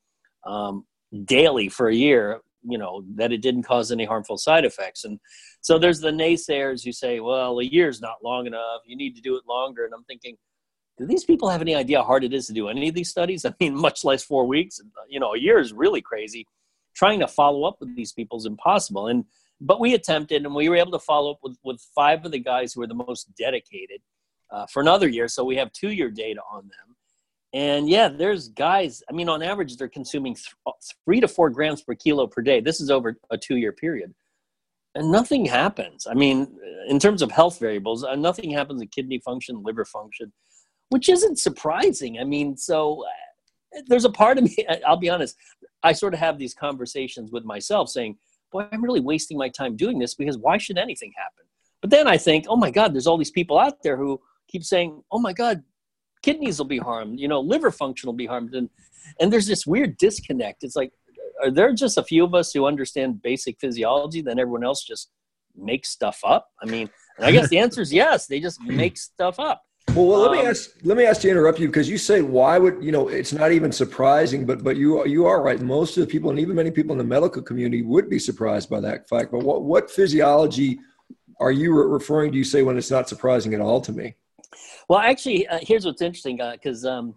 um, 0.46 0.84
daily 1.24 1.68
for 1.68 1.88
a 1.88 1.94
year, 1.94 2.40
you 2.62 2.78
know, 2.78 3.04
that 3.14 3.32
it 3.32 3.42
didn't 3.42 3.64
cause 3.64 3.92
any 3.92 4.04
harmful 4.04 4.38
side 4.38 4.64
effects. 4.64 5.04
And 5.04 5.20
so 5.60 5.78
there's 5.78 6.00
the 6.00 6.10
naysayers 6.10 6.82
who 6.82 6.92
say, 6.92 7.20
well, 7.20 7.58
a 7.58 7.64
year's 7.64 8.00
not 8.00 8.16
long 8.24 8.46
enough. 8.46 8.80
You 8.86 8.96
need 8.96 9.14
to 9.16 9.22
do 9.22 9.36
it 9.36 9.44
longer. 9.46 9.84
And 9.84 9.92
I'm 9.92 10.04
thinking, 10.04 10.36
do 10.96 11.06
these 11.06 11.24
people 11.24 11.48
have 11.50 11.60
any 11.60 11.74
idea 11.74 11.98
how 11.98 12.04
hard 12.04 12.24
it 12.24 12.32
is 12.32 12.46
to 12.46 12.52
do 12.52 12.68
any 12.68 12.88
of 12.88 12.94
these 12.94 13.10
studies? 13.10 13.44
I 13.44 13.52
mean, 13.60 13.76
much 13.76 14.04
less 14.04 14.24
four 14.24 14.46
weeks. 14.46 14.80
You 15.08 15.20
know, 15.20 15.34
a 15.34 15.38
year 15.38 15.58
is 15.58 15.72
really 15.72 16.00
crazy. 16.00 16.46
Trying 16.94 17.20
to 17.20 17.28
follow 17.28 17.64
up 17.64 17.76
with 17.80 17.94
these 17.96 18.12
people 18.12 18.38
is 18.38 18.46
impossible. 18.46 19.08
And 19.08 19.24
but 19.60 19.80
we 19.80 19.94
attempted, 19.94 20.44
and 20.44 20.54
we 20.54 20.68
were 20.68 20.76
able 20.76 20.92
to 20.92 20.98
follow 20.98 21.32
up 21.32 21.38
with 21.42 21.56
with 21.64 21.80
five 21.94 22.24
of 22.24 22.32
the 22.32 22.38
guys 22.38 22.72
who 22.72 22.80
were 22.80 22.86
the 22.86 22.94
most 22.94 23.34
dedicated 23.36 24.00
uh, 24.50 24.66
for 24.66 24.80
another 24.80 25.08
year. 25.08 25.28
So 25.28 25.44
we 25.44 25.56
have 25.56 25.72
two 25.72 25.90
year 25.90 26.10
data 26.10 26.40
on 26.50 26.62
them. 26.62 26.96
And 27.52 27.88
yeah, 27.88 28.08
there's 28.08 28.48
guys. 28.48 29.02
I 29.08 29.12
mean, 29.12 29.28
on 29.28 29.42
average, 29.42 29.76
they're 29.76 29.88
consuming 29.88 30.34
th- 30.34 30.74
three 31.04 31.20
to 31.20 31.28
four 31.28 31.50
grams 31.50 31.82
per 31.82 31.94
kilo 31.94 32.26
per 32.26 32.42
day. 32.42 32.60
This 32.60 32.80
is 32.80 32.90
over 32.90 33.18
a 33.30 33.38
two 33.38 33.56
year 33.56 33.72
period 33.72 34.14
and 34.96 35.10
nothing 35.10 35.44
happens. 35.44 36.06
I 36.08 36.14
mean, 36.14 36.56
in 36.88 37.00
terms 37.00 37.20
of 37.20 37.32
health 37.32 37.58
variables, 37.58 38.04
uh, 38.04 38.14
nothing 38.14 38.50
happens 38.50 38.80
in 38.80 38.86
kidney 38.88 39.18
function, 39.18 39.62
liver 39.64 39.84
function 39.84 40.32
which 40.94 41.08
isn't 41.08 41.38
surprising. 41.38 42.18
I 42.20 42.24
mean, 42.24 42.56
so 42.56 43.04
uh, 43.04 43.80
there's 43.88 44.04
a 44.04 44.10
part 44.10 44.38
of 44.38 44.44
me, 44.44 44.56
I'll 44.86 44.96
be 44.96 45.10
honest, 45.10 45.36
I 45.82 45.92
sort 45.92 46.14
of 46.14 46.20
have 46.20 46.38
these 46.38 46.54
conversations 46.54 47.32
with 47.32 47.44
myself 47.44 47.88
saying, 47.88 48.16
boy, 48.54 48.66
I'm 48.72 48.82
really 48.82 49.00
wasting 49.00 49.36
my 49.36 49.48
time 49.48 49.76
doing 49.76 49.98
this 49.98 50.14
because 50.14 50.38
why 50.38 50.56
should 50.58 50.78
anything 50.78 51.12
happen? 51.16 51.44
But 51.82 51.90
then 51.90 52.06
I 52.06 52.16
think, 52.16 52.46
oh 52.48 52.56
my 52.56 52.70
God, 52.70 52.94
there's 52.94 53.06
all 53.06 53.18
these 53.18 53.32
people 53.32 53.58
out 53.58 53.82
there 53.82 53.96
who 53.96 54.20
keep 54.48 54.64
saying, 54.64 55.02
oh 55.10 55.18
my 55.18 55.32
God, 55.32 55.62
kidneys 56.22 56.58
will 56.58 56.64
be 56.64 56.78
harmed, 56.78 57.18
you 57.18 57.28
know, 57.28 57.40
liver 57.40 57.72
function 57.72 58.06
will 58.06 58.14
be 58.14 58.26
harmed. 58.26 58.54
And, 58.54 58.70
and 59.20 59.30
there's 59.32 59.46
this 59.46 59.66
weird 59.66 59.98
disconnect. 59.98 60.62
It's 60.62 60.76
like, 60.76 60.92
are 61.42 61.50
there 61.50 61.74
just 61.74 61.98
a 61.98 62.02
few 62.04 62.24
of 62.24 62.32
us 62.34 62.52
who 62.52 62.64
understand 62.64 63.20
basic 63.22 63.58
physiology, 63.60 64.22
then 64.22 64.38
everyone 64.38 64.64
else 64.64 64.84
just 64.84 65.10
makes 65.56 65.90
stuff 65.90 66.20
up? 66.24 66.48
I 66.62 66.66
mean, 66.66 66.88
I 67.18 67.32
guess 67.32 67.48
the 67.48 67.58
answer 67.64 67.82
is 67.82 67.92
yes, 67.92 68.26
they 68.28 68.38
just 68.40 68.60
make 68.62 68.96
stuff 68.96 69.40
up. 69.40 69.62
Well, 69.88 70.06
well, 70.06 70.20
let 70.20 70.32
me 70.32 70.40
um, 70.40 70.46
ask. 70.46 70.70
Let 70.82 70.96
me 70.96 71.04
ask 71.04 71.22
you 71.22 71.31
to 71.31 71.36
interrupt 71.36 71.60
you 71.60 71.69
because 71.69 71.88
you 71.88 71.98
say 71.98 72.20
why 72.20 72.58
would 72.58 72.82
you 72.82 72.90
know? 72.90 73.08
It's 73.08 73.32
not 73.32 73.52
even 73.52 73.70
surprising, 73.70 74.44
but 74.44 74.64
but 74.64 74.76
you 74.76 75.06
you 75.06 75.26
are 75.26 75.40
right. 75.40 75.60
Most 75.60 75.96
of 75.96 76.00
the 76.00 76.06
people, 76.10 76.31
and 76.31 76.38
even 76.38 76.56
many 76.56 76.70
people 76.70 76.92
in 76.92 76.98
the 76.98 77.04
medical 77.04 77.42
community, 77.42 77.82
would 77.82 78.10
be 78.10 78.19
surprised 78.19 78.69
by 78.69 78.81
that 78.81 79.08
fact. 79.08 79.31
But 79.31 79.44
what 79.44 79.62
what 79.62 79.90
physiology 79.90 80.81
are 81.38 81.52
you 81.52 81.72
referring 81.75 82.32
to? 82.32 82.38
You 82.38 82.44
say 82.44 82.62
when 82.62 82.76
it's 82.76 82.90
not 82.90 83.08
surprising 83.08 83.54
at 83.54 83.60
all 83.60 83.81
to 83.82 83.92
me. 83.92 84.16
Well, 84.88 84.98
actually, 84.98 85.46
uh, 85.46 85.60
here's 85.62 85.84
what's 85.84 86.02
interesting 86.02 86.40
because 86.52 86.84
uh, 86.84 86.92
um, 86.92 87.14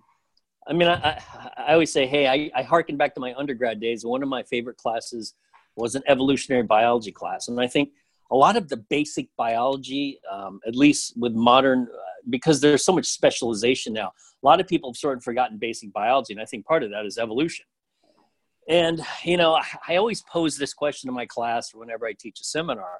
I 0.68 0.74
mean, 0.74 0.88
I, 0.88 0.94
I, 0.94 1.52
I 1.69 1.74
always 1.74 1.92
say, 1.92 2.06
hey, 2.06 2.28
I, 2.28 2.52
I 2.60 2.64
harken 2.64 2.98
back 2.98 3.16
to 3.16 3.22
my 3.22 3.34
undergrad 3.36 3.80
days. 3.80 4.06
One 4.06 4.22
of 4.22 4.30
my 4.30 4.44
favorite 4.44 4.78
classes 4.78 5.34
was 5.75 5.96
an 5.96 6.04
evolutionary 6.08 6.64
biology 6.64 7.12
class, 7.12 7.48
and 7.48 7.60
I 7.60 7.68
think 7.68 7.90
a 8.30 8.36
lot 8.36 8.58
of 8.58 8.68
the 8.68 8.78
basic 8.78 9.30
biology, 9.38 10.19
um, 10.31 10.60
at 10.68 10.75
least 10.75 11.14
with 11.18 11.34
modern 11.34 11.88
uh, 11.92 12.06
because 12.30 12.62
there's 12.62 12.86
so 12.86 12.94
much 12.94 13.06
specialization 13.06 13.94
now. 13.94 14.12
A 14.44 14.46
lot 14.46 14.60
of 14.60 14.68
people 14.68 14.92
have 14.92 14.98
sort 14.98 15.18
of 15.18 15.24
forgotten 15.24 15.58
basic 15.58 15.92
biology, 15.94 16.34
and 16.34 16.42
I 16.42 16.46
think 16.46 16.66
part 16.66 16.84
of 16.84 16.92
that 16.92 17.06
is 17.06 17.18
evolution. 17.18 17.66
And 18.70 19.02
you 19.24 19.38
know, 19.38 19.60
I 19.88 19.96
always 19.96 20.22
pose 20.24 20.58
this 20.58 20.74
question 20.74 21.08
to 21.08 21.14
my 21.14 21.26
class 21.26 21.74
or 21.74 21.80
whenever 21.80 22.06
I 22.06 22.14
teach 22.14 22.40
a 22.40 22.44
seminar. 22.44 23.00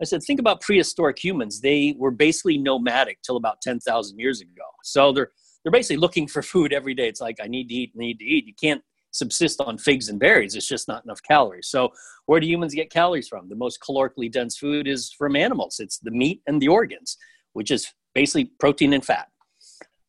I 0.00 0.04
said, 0.04 0.22
think 0.22 0.38
about 0.38 0.60
prehistoric 0.60 1.18
humans. 1.22 1.60
They 1.60 1.94
were 1.98 2.12
basically 2.12 2.56
nomadic 2.56 3.20
till 3.22 3.36
about 3.36 3.60
10,000 3.62 4.16
years 4.16 4.40
ago. 4.40 4.62
So 4.84 5.12
they're 5.12 5.30
they're 5.62 5.72
basically 5.72 5.96
looking 5.96 6.26
for 6.26 6.42
food 6.42 6.72
every 6.72 6.94
day. 6.94 7.08
It's 7.08 7.20
like 7.20 7.38
I 7.42 7.46
need 7.46 7.68
to 7.68 7.74
eat, 7.74 7.96
need 7.96 8.18
to 8.20 8.24
eat. 8.24 8.46
You 8.46 8.54
can't 8.54 8.82
subsist 9.10 9.60
on 9.60 9.78
figs 9.78 10.08
and 10.08 10.18
berries. 10.18 10.54
It's 10.54 10.68
just 10.68 10.88
not 10.88 11.04
enough 11.04 11.22
calories. 11.22 11.68
So 11.68 11.90
where 12.26 12.40
do 12.40 12.46
humans 12.46 12.74
get 12.74 12.90
calories 12.90 13.28
from? 13.28 13.48
The 13.48 13.56
most 13.56 13.80
calorically 13.80 14.30
dense 14.30 14.56
food 14.56 14.86
is 14.86 15.12
from 15.12 15.36
animals. 15.36 15.80
It's 15.80 15.98
the 15.98 16.10
meat 16.10 16.42
and 16.46 16.60
the 16.62 16.68
organs, 16.68 17.16
which 17.52 17.70
is 17.70 17.92
basically 18.18 18.46
protein 18.58 18.92
and 18.94 19.04
fat. 19.04 19.28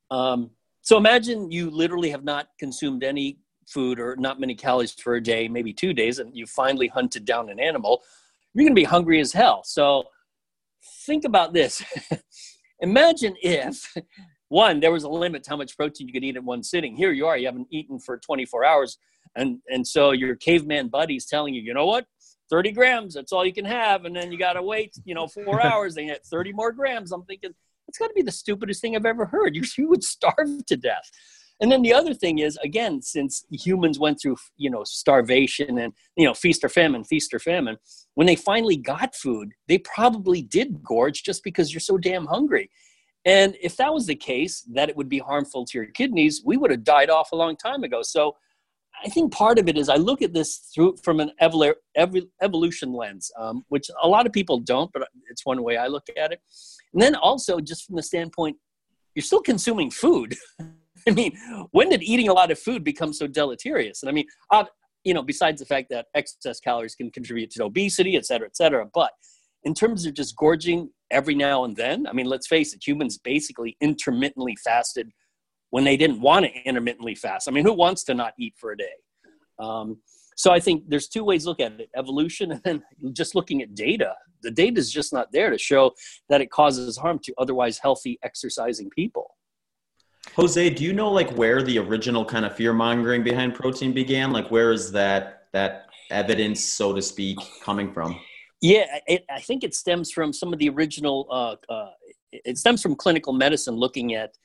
Um, 0.09 0.49
so 0.81 0.97
imagine 0.97 1.51
you 1.51 1.69
literally 1.69 2.09
have 2.09 2.23
not 2.23 2.47
consumed 2.57 3.03
any 3.03 3.37
food 3.67 3.99
or 3.99 4.15
not 4.15 4.39
many 4.39 4.55
calories 4.55 4.93
for 4.93 5.13
a 5.13 5.21
day, 5.21 5.47
maybe 5.47 5.71
two 5.71 5.93
days, 5.93 6.17
and 6.17 6.35
you 6.35 6.47
finally 6.47 6.87
hunted 6.87 7.23
down 7.23 7.49
an 7.51 7.59
animal. 7.59 8.01
You're 8.53 8.63
going 8.63 8.75
to 8.75 8.81
be 8.81 8.85
hungry 8.95 9.19
as 9.19 9.31
hell. 9.31 9.61
So 9.63 10.05
think 11.05 11.23
about 11.23 11.53
this. 11.53 11.83
imagine 12.79 13.35
if 13.43 13.95
one 14.47 14.79
there 14.79 14.91
was 14.91 15.03
a 15.03 15.09
limit 15.09 15.43
to 15.43 15.51
how 15.51 15.57
much 15.57 15.77
protein 15.77 16.07
you 16.07 16.13
could 16.13 16.23
eat 16.23 16.37
in 16.37 16.45
one 16.45 16.63
sitting 16.63 16.95
here 16.95 17.11
you 17.11 17.27
are 17.27 17.37
you 17.37 17.45
haven't 17.45 17.67
eaten 17.71 17.99
for 17.99 18.17
24 18.17 18.63
hours 18.63 18.97
and 19.35 19.59
and 19.67 19.85
so 19.85 20.11
your 20.11 20.33
caveman 20.35 20.87
buddy's 20.87 21.25
telling 21.25 21.53
you 21.53 21.61
you 21.61 21.73
know 21.73 21.85
what 21.85 22.05
30 22.49 22.71
grams 22.71 23.13
that's 23.13 23.33
all 23.33 23.45
you 23.45 23.53
can 23.53 23.65
have 23.65 24.05
and 24.05 24.15
then 24.15 24.31
you 24.31 24.39
got 24.39 24.53
to 24.53 24.63
wait 24.63 24.95
you 25.03 25.13
know 25.13 25.27
four 25.27 25.61
hours 25.71 25.97
and 25.97 26.07
get 26.07 26.25
30 26.25 26.53
more 26.53 26.71
grams 26.71 27.11
i'm 27.11 27.25
thinking 27.25 27.53
it's 27.89 27.97
got 27.97 28.07
to 28.07 28.13
be 28.13 28.21
the 28.21 28.31
stupidest 28.31 28.81
thing 28.81 28.95
I've 28.95 29.05
ever 29.05 29.25
heard. 29.25 29.55
You, 29.59 29.63
you 29.77 29.89
would 29.89 30.03
starve 30.03 30.65
to 30.67 30.77
death. 30.77 31.09
And 31.59 31.69
then 31.69 31.81
the 31.81 31.93
other 31.93 32.13
thing 32.13 32.39
is, 32.39 32.57
again, 32.63 33.01
since 33.01 33.43
humans 33.51 33.99
went 33.99 34.21
through, 34.21 34.37
you 34.55 34.69
know, 34.69 34.83
starvation 34.85 35.77
and, 35.79 35.91
you 36.15 36.25
know, 36.25 36.33
feast 36.33 36.63
or 36.63 36.69
famine, 36.69 37.03
feast 37.03 37.33
or 37.33 37.39
famine, 37.39 37.77
when 38.13 38.27
they 38.27 38.35
finally 38.37 38.77
got 38.77 39.13
food, 39.13 39.51
they 39.67 39.79
probably 39.79 40.41
did 40.41 40.81
gorge 40.81 41.23
just 41.23 41.43
because 41.43 41.73
you're 41.73 41.81
so 41.81 41.97
damn 41.97 42.27
hungry. 42.27 42.69
And 43.25 43.57
if 43.61 43.75
that 43.75 43.93
was 43.93 44.05
the 44.05 44.15
case, 44.15 44.61
that 44.73 44.87
it 44.87 44.95
would 44.95 45.09
be 45.09 45.19
harmful 45.19 45.65
to 45.65 45.77
your 45.77 45.87
kidneys, 45.87 46.41
we 46.45 46.55
would 46.55 46.71
have 46.71 46.85
died 46.85 47.09
off 47.09 47.33
a 47.33 47.35
long 47.35 47.57
time 47.57 47.83
ago. 47.83 48.01
So 48.03 48.37
I 49.03 49.09
think 49.09 49.31
part 49.31 49.59
of 49.59 49.69
it 49.69 49.77
is 49.77 49.87
I 49.87 49.95
look 49.95 50.21
at 50.21 50.33
this 50.33 50.57
through 50.73 50.97
from 51.03 51.19
an 51.19 51.31
evol- 51.41 51.75
evolution 52.41 52.93
lens, 52.93 53.31
um, 53.37 53.63
which 53.69 53.89
a 54.01 54.07
lot 54.07 54.25
of 54.25 54.33
people 54.33 54.59
don't, 54.59 54.91
but 54.91 55.07
it's 55.29 55.45
one 55.45 55.63
way 55.63 55.77
I 55.77 55.87
look 55.87 56.07
at 56.17 56.31
it. 56.33 56.41
And 56.93 57.01
then 57.01 57.15
also, 57.15 57.59
just 57.59 57.85
from 57.85 57.95
the 57.95 58.03
standpoint, 58.03 58.57
you're 59.15 59.23
still 59.23 59.41
consuming 59.41 59.91
food. 59.91 60.35
I 61.07 61.11
mean, 61.11 61.37
when 61.71 61.89
did 61.89 62.03
eating 62.03 62.29
a 62.29 62.33
lot 62.33 62.51
of 62.51 62.59
food 62.59 62.83
become 62.83 63.13
so 63.13 63.25
deleterious? 63.25 64.03
And 64.03 64.09
I 64.09 64.13
mean, 64.13 64.25
uh, 64.51 64.65
you 65.03 65.13
know, 65.13 65.23
besides 65.23 65.59
the 65.59 65.65
fact 65.65 65.89
that 65.91 66.07
excess 66.13 66.59
calories 66.59 66.95
can 66.95 67.09
contribute 67.09 67.51
to 67.51 67.63
obesity, 67.63 68.17
et 68.17 68.25
cetera, 68.25 68.47
et 68.47 68.57
cetera. 68.57 68.85
But 68.93 69.11
in 69.63 69.73
terms 69.73 70.05
of 70.05 70.13
just 70.13 70.35
gorging 70.35 70.89
every 71.11 71.35
now 71.35 71.63
and 71.63 71.75
then, 71.75 72.05
I 72.05 72.13
mean, 72.13 72.25
let's 72.25 72.47
face 72.47 72.73
it, 72.73 72.85
humans 72.85 73.17
basically 73.17 73.77
intermittently 73.81 74.55
fasted 74.63 75.09
when 75.69 75.83
they 75.83 75.97
didn't 75.97 76.21
want 76.21 76.45
to 76.45 76.51
intermittently 76.63 77.15
fast. 77.15 77.47
I 77.47 77.51
mean, 77.51 77.63
who 77.63 77.73
wants 77.73 78.03
to 78.05 78.13
not 78.13 78.33
eat 78.39 78.55
for 78.57 78.71
a 78.71 78.77
day? 78.77 78.95
Um, 79.59 79.97
so 80.35 80.51
I 80.51 80.59
think 80.59 80.83
there's 80.87 81.07
two 81.07 81.23
ways 81.23 81.43
to 81.43 81.49
look 81.49 81.59
at 81.59 81.79
it 81.79 81.89
evolution 81.95 82.51
and 82.51 82.61
then 82.63 82.83
just 83.13 83.35
looking 83.35 83.61
at 83.61 83.75
data. 83.75 84.15
The 84.41 84.51
data 84.51 84.79
is 84.79 84.91
just 84.91 85.11
not 85.11 85.31
there 85.33 85.49
to 85.49 85.57
show 85.57 85.91
that 86.29 86.39
it 86.39 86.49
causes 86.49 86.97
harm 86.97 87.19
to 87.23 87.33
otherwise 87.37 87.77
healthy, 87.77 88.17
exercising 88.23 88.89
people. 88.89 89.35
Jose, 90.35 90.69
do 90.69 90.83
you 90.83 90.93
know 90.93 91.11
like 91.11 91.29
where 91.31 91.61
the 91.61 91.77
original 91.79 92.23
kind 92.23 92.45
of 92.45 92.55
fear 92.55 92.71
mongering 92.71 93.23
behind 93.23 93.53
protein 93.53 93.93
began? 93.93 94.31
Like, 94.31 94.49
where 94.49 94.71
is 94.71 94.91
that 94.91 95.47
that 95.53 95.87
evidence, 96.11 96.63
so 96.63 96.93
to 96.93 97.01
speak, 97.01 97.37
coming 97.63 97.91
from? 97.91 98.19
Yeah, 98.61 98.85
it, 99.07 99.25
I 99.29 99.39
think 99.39 99.63
it 99.63 99.73
stems 99.73 100.11
from 100.11 100.31
some 100.33 100.53
of 100.53 100.59
the 100.59 100.69
original 100.69 101.27
uh, 101.31 101.73
uh, 101.73 101.91
it 102.31 102.57
stems 102.57 102.81
from 102.81 102.95
clinical 102.95 103.33
medicine 103.33 103.75
looking 103.75 104.13
at 104.13 104.37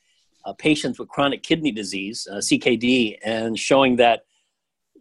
uh, 0.45 0.53
patients 0.53 0.99
with 0.99 1.09
chronic 1.09 1.43
kidney 1.43 1.73
disease, 1.73 2.27
uh, 2.31 2.37
CKD, 2.37 3.19
and 3.25 3.59
showing 3.59 3.97
that 3.97 4.23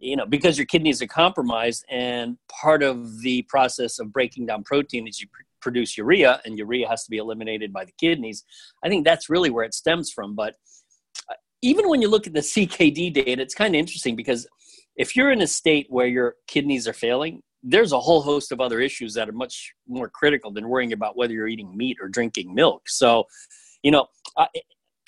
you 0.03 0.15
know 0.15 0.25
because 0.25 0.57
your 0.57 0.65
kidneys 0.65 1.01
are 1.01 1.07
compromised 1.07 1.85
and 1.89 2.37
part 2.49 2.83
of 2.83 3.21
the 3.21 3.41
process 3.43 3.99
of 3.99 4.11
breaking 4.11 4.45
down 4.45 4.63
protein 4.63 5.07
is 5.07 5.21
you 5.21 5.27
pr- 5.31 5.43
produce 5.61 5.97
urea 5.97 6.41
and 6.43 6.57
urea 6.57 6.87
has 6.87 7.03
to 7.05 7.09
be 7.09 7.17
eliminated 7.17 7.71
by 7.71 7.85
the 7.85 7.93
kidneys 7.97 8.43
i 8.83 8.89
think 8.89 9.05
that's 9.05 9.29
really 9.29 9.49
where 9.49 9.63
it 9.63 9.73
stems 9.73 10.11
from. 10.11 10.35
But 10.35 10.55
uh, 11.29 11.35
even 11.61 11.87
when 11.87 12.01
you 12.01 12.09
look 12.09 12.27
at 12.27 12.33
the 12.33 12.41
ckd 12.41 13.13
data 13.13 13.41
it's 13.41 13.55
kind 13.55 13.73
of 13.73 13.79
interesting 13.79 14.15
because 14.17 14.45
if 14.97 15.15
you're 15.15 15.31
in 15.31 15.41
a 15.41 15.47
state 15.47 15.87
where 15.89 16.07
your 16.07 16.35
kidneys 16.47 16.85
are 16.85 16.93
failing 16.93 17.41
there's 17.63 17.93
a 17.93 17.99
whole 17.99 18.21
host 18.21 18.51
of 18.51 18.59
other 18.59 18.81
issues 18.81 19.13
that 19.13 19.29
are 19.29 19.33
much 19.33 19.73
more 19.87 20.09
critical 20.09 20.51
than 20.51 20.67
worrying 20.67 20.91
about 20.91 21.15
whether 21.15 21.33
you're 21.33 21.47
eating 21.47 21.75
meat 21.77 21.97
or 22.01 22.09
drinking 22.09 22.53
milk. 22.53 22.89
So 22.89 23.25
you 23.83 23.91
know 23.91 24.07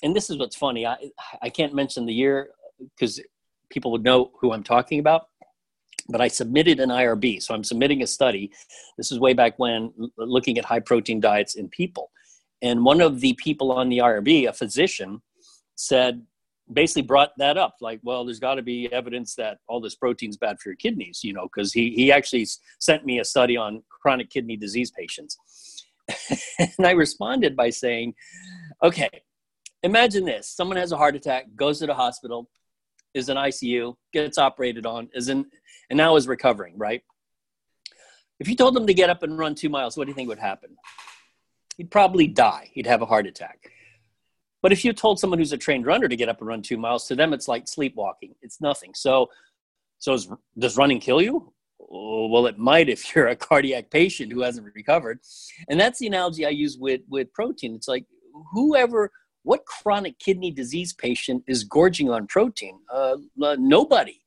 and 0.05 0.15
this 0.15 0.29
is 0.29 0.38
what's 0.38 0.55
funny 0.55 0.85
i 0.85 0.95
i 1.41 1.50
can't 1.50 1.74
mention 1.74 2.05
the 2.05 2.13
year 2.13 2.50
because 2.79 3.19
people 3.69 3.91
would 3.91 4.03
know 4.03 4.31
who 4.39 4.51
I'm 4.51 4.63
talking 4.63 5.00
about. 5.00 5.27
But 6.07 6.21
I 6.21 6.27
submitted 6.27 6.79
an 6.79 6.89
IRB, 6.89 7.41
so 7.41 7.55
I'm 7.55 7.63
submitting 7.63 8.03
a 8.03 8.07
study. 8.07 8.51
This 8.97 9.12
is 9.12 9.19
way 9.19 9.33
back 9.33 9.57
when, 9.57 9.91
looking 10.17 10.57
at 10.57 10.65
high 10.65 10.79
protein 10.79 11.19
diets 11.19 11.55
in 11.55 11.67
people. 11.69 12.12
And 12.62 12.85
one 12.85 13.01
of 13.01 13.21
the 13.21 13.33
people 13.33 13.71
on 13.71 13.89
the 13.89 14.00
IRB, 14.00 14.47
a 14.47 14.53
physician, 14.53 15.21
said, 15.75 16.21
basically 16.71 17.03
brought 17.03 17.31
that 17.38 17.59
up 17.59 17.75
like 17.79 18.00
well 18.01 18.25
there's 18.25 18.39
got 18.39 18.55
to 18.55 18.63
be 18.63 18.91
evidence 18.91 19.35
that 19.35 19.59
all 19.67 19.79
this 19.79 19.93
protein's 19.93 20.35
bad 20.35 20.59
for 20.59 20.69
your 20.69 20.75
kidneys 20.75 21.24
you 21.24 21.31
know 21.31 21.43
because 21.43 21.71
he, 21.71 21.91
he 21.91 22.12
actually 22.12 22.43
sent 22.79 23.05
me 23.05 23.19
a 23.19 23.24
study 23.24 23.55
on 23.55 23.83
chronic 24.01 24.31
kidney 24.31 24.57
disease 24.57 24.89
patients 24.89 25.38
and 26.57 26.88
i 26.88 26.89
responded 26.89 27.55
by 27.55 27.69
saying 27.69 28.15
okay 28.81 29.21
imagine 29.85 30.25
this 30.25 30.47
someone 30.49 30.77
has 30.77 30.91
a 30.91 30.97
heart 30.97 31.15
attack 31.15 31.45
goes 31.55 31.79
to 31.79 31.85
the 31.85 31.93
hospital 31.93 32.49
is 33.13 33.29
in 33.29 33.37
ICU, 33.37 33.95
gets 34.11 34.37
operated 34.37 34.85
on, 34.85 35.09
is 35.13 35.29
in, 35.29 35.45
and 35.89 35.95
now 35.95 36.17
is 36.17 36.27
recovering, 36.27 36.77
right? 36.77 37.01
If 38.41 38.49
you 38.49 38.55
told 38.57 38.75
him 38.75 38.85
to 38.87 38.93
get 38.93 39.09
up 39.09 39.23
and 39.23 39.39
run 39.39 39.55
two 39.55 39.69
miles, 39.69 39.95
what 39.95 40.03
do 40.03 40.09
you 40.09 40.15
think 40.15 40.27
would 40.27 40.37
happen? 40.37 40.75
He'd 41.77 41.89
probably 41.89 42.27
die. 42.27 42.69
He'd 42.73 42.87
have 42.87 43.01
a 43.01 43.05
heart 43.05 43.25
attack. 43.25 43.71
But 44.61 44.73
if 44.73 44.83
you 44.83 44.91
told 44.91 45.19
someone 45.19 45.39
who's 45.39 45.53
a 45.53 45.57
trained 45.57 45.85
runner 45.85 46.09
to 46.09 46.15
get 46.17 46.27
up 46.27 46.39
and 46.39 46.47
run 46.49 46.61
two 46.61 46.77
miles, 46.77 47.07
to 47.07 47.15
them 47.15 47.31
it's 47.31 47.47
like 47.47 47.69
sleepwalking. 47.69 48.35
It's 48.41 48.59
nothing. 48.59 48.93
So, 48.93 49.29
so 49.99 50.13
is, 50.13 50.27
does 50.57 50.75
running 50.75 50.99
kill 50.99 51.21
you? 51.21 51.53
well, 51.77 52.47
it 52.47 52.57
might 52.57 52.89
if 52.89 53.15
you're 53.15 53.27
a 53.27 53.35
cardiac 53.35 53.89
patient 53.89 54.31
who 54.31 54.41
hasn't 54.41 54.73
recovered. 54.75 55.19
And 55.69 55.79
that's 55.79 55.99
the 55.99 56.07
analogy 56.07 56.45
I 56.45 56.49
use 56.49 56.77
with 56.77 57.01
with 57.07 57.31
protein. 57.33 57.75
It's 57.75 57.87
like 57.87 58.05
whoever 58.51 59.11
what 59.45 59.65
chronic 59.65 60.17
kidney 60.19 60.51
disease 60.51 60.91
patient 60.91 61.43
is 61.47 61.63
gorging 61.63 62.09
on 62.09 62.25
protein? 62.27 62.79
Uh, 62.91 63.17
uh, 63.41 63.55
nobody. 63.59 64.19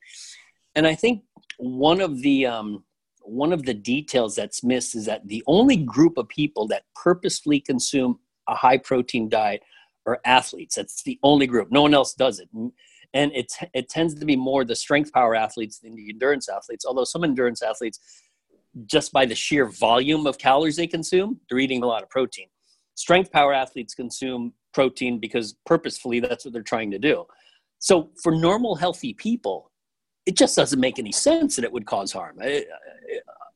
And 0.77 0.87
I 0.87 0.95
think 0.95 1.25
one 1.59 2.01
of 2.01 2.23
the 2.23 2.47
um, 2.47 2.85
one 3.23 3.53
of 3.53 3.65
the 3.65 3.75
details 3.75 4.37
that's 4.37 4.63
missed 4.63 4.95
is 4.95 5.05
that 5.07 5.27
the 5.27 5.43
only 5.47 5.77
group 5.77 6.17
of 6.17 6.29
people 6.29 6.69
that 6.69 6.85
purposefully 6.95 7.61
consume 7.61 8.21
a 8.47 8.55
high 8.55 8.79
protein 8.79 9.29
diet 9.29 9.63
are 10.07 10.21
athletes. 10.25 10.77
That's 10.77 11.03
the 11.03 11.19
only 11.23 11.47
group. 11.47 11.71
No 11.71 11.83
one 11.83 11.95
else 11.95 12.15
does 12.15 12.39
it. 12.39 12.49
And 12.55 13.33
it, 13.33 13.53
it 13.75 13.89
tends 13.89 14.15
to 14.15 14.25
be 14.25 14.37
more 14.37 14.65
the 14.65 14.77
strength 14.77 15.13
power 15.13 15.35
athletes 15.35 15.81
than 15.81 15.97
the 15.97 16.09
endurance 16.09 16.49
athletes, 16.49 16.85
although 16.87 17.05
some 17.05 17.25
endurance 17.25 17.61
athletes, 17.61 17.99
just 18.87 19.13
by 19.13 19.27
the 19.27 19.35
sheer 19.35 19.67
volume 19.67 20.27
of 20.27 20.39
calories 20.39 20.77
they 20.77 20.87
consume, 20.87 21.41
they're 21.49 21.59
eating 21.59 21.83
a 21.83 21.87
lot 21.87 22.03
of 22.03 22.09
protein. 22.09 22.47
Strength 22.95 23.33
power 23.33 23.53
athletes 23.53 23.95
consume 23.95 24.53
protein 24.79 25.19
because 25.19 25.57
purposefully 25.67 26.21
that's 26.21 26.45
what 26.45 26.55
they're 26.55 26.63
trying 26.63 26.89
to 26.89 27.01
do. 27.01 27.27
So 27.81 28.11
for 28.23 28.31
normal, 28.31 28.77
healthy 28.77 29.13
people, 29.13 29.73
it 30.25 30.37
just 30.37 30.55
doesn't 30.55 30.79
make 30.79 31.01
any 31.01 31.11
sense 31.11 31.57
that 31.57 31.65
it 31.65 31.73
would 31.73 31.85
cause 31.85 32.13
harm. 32.13 32.39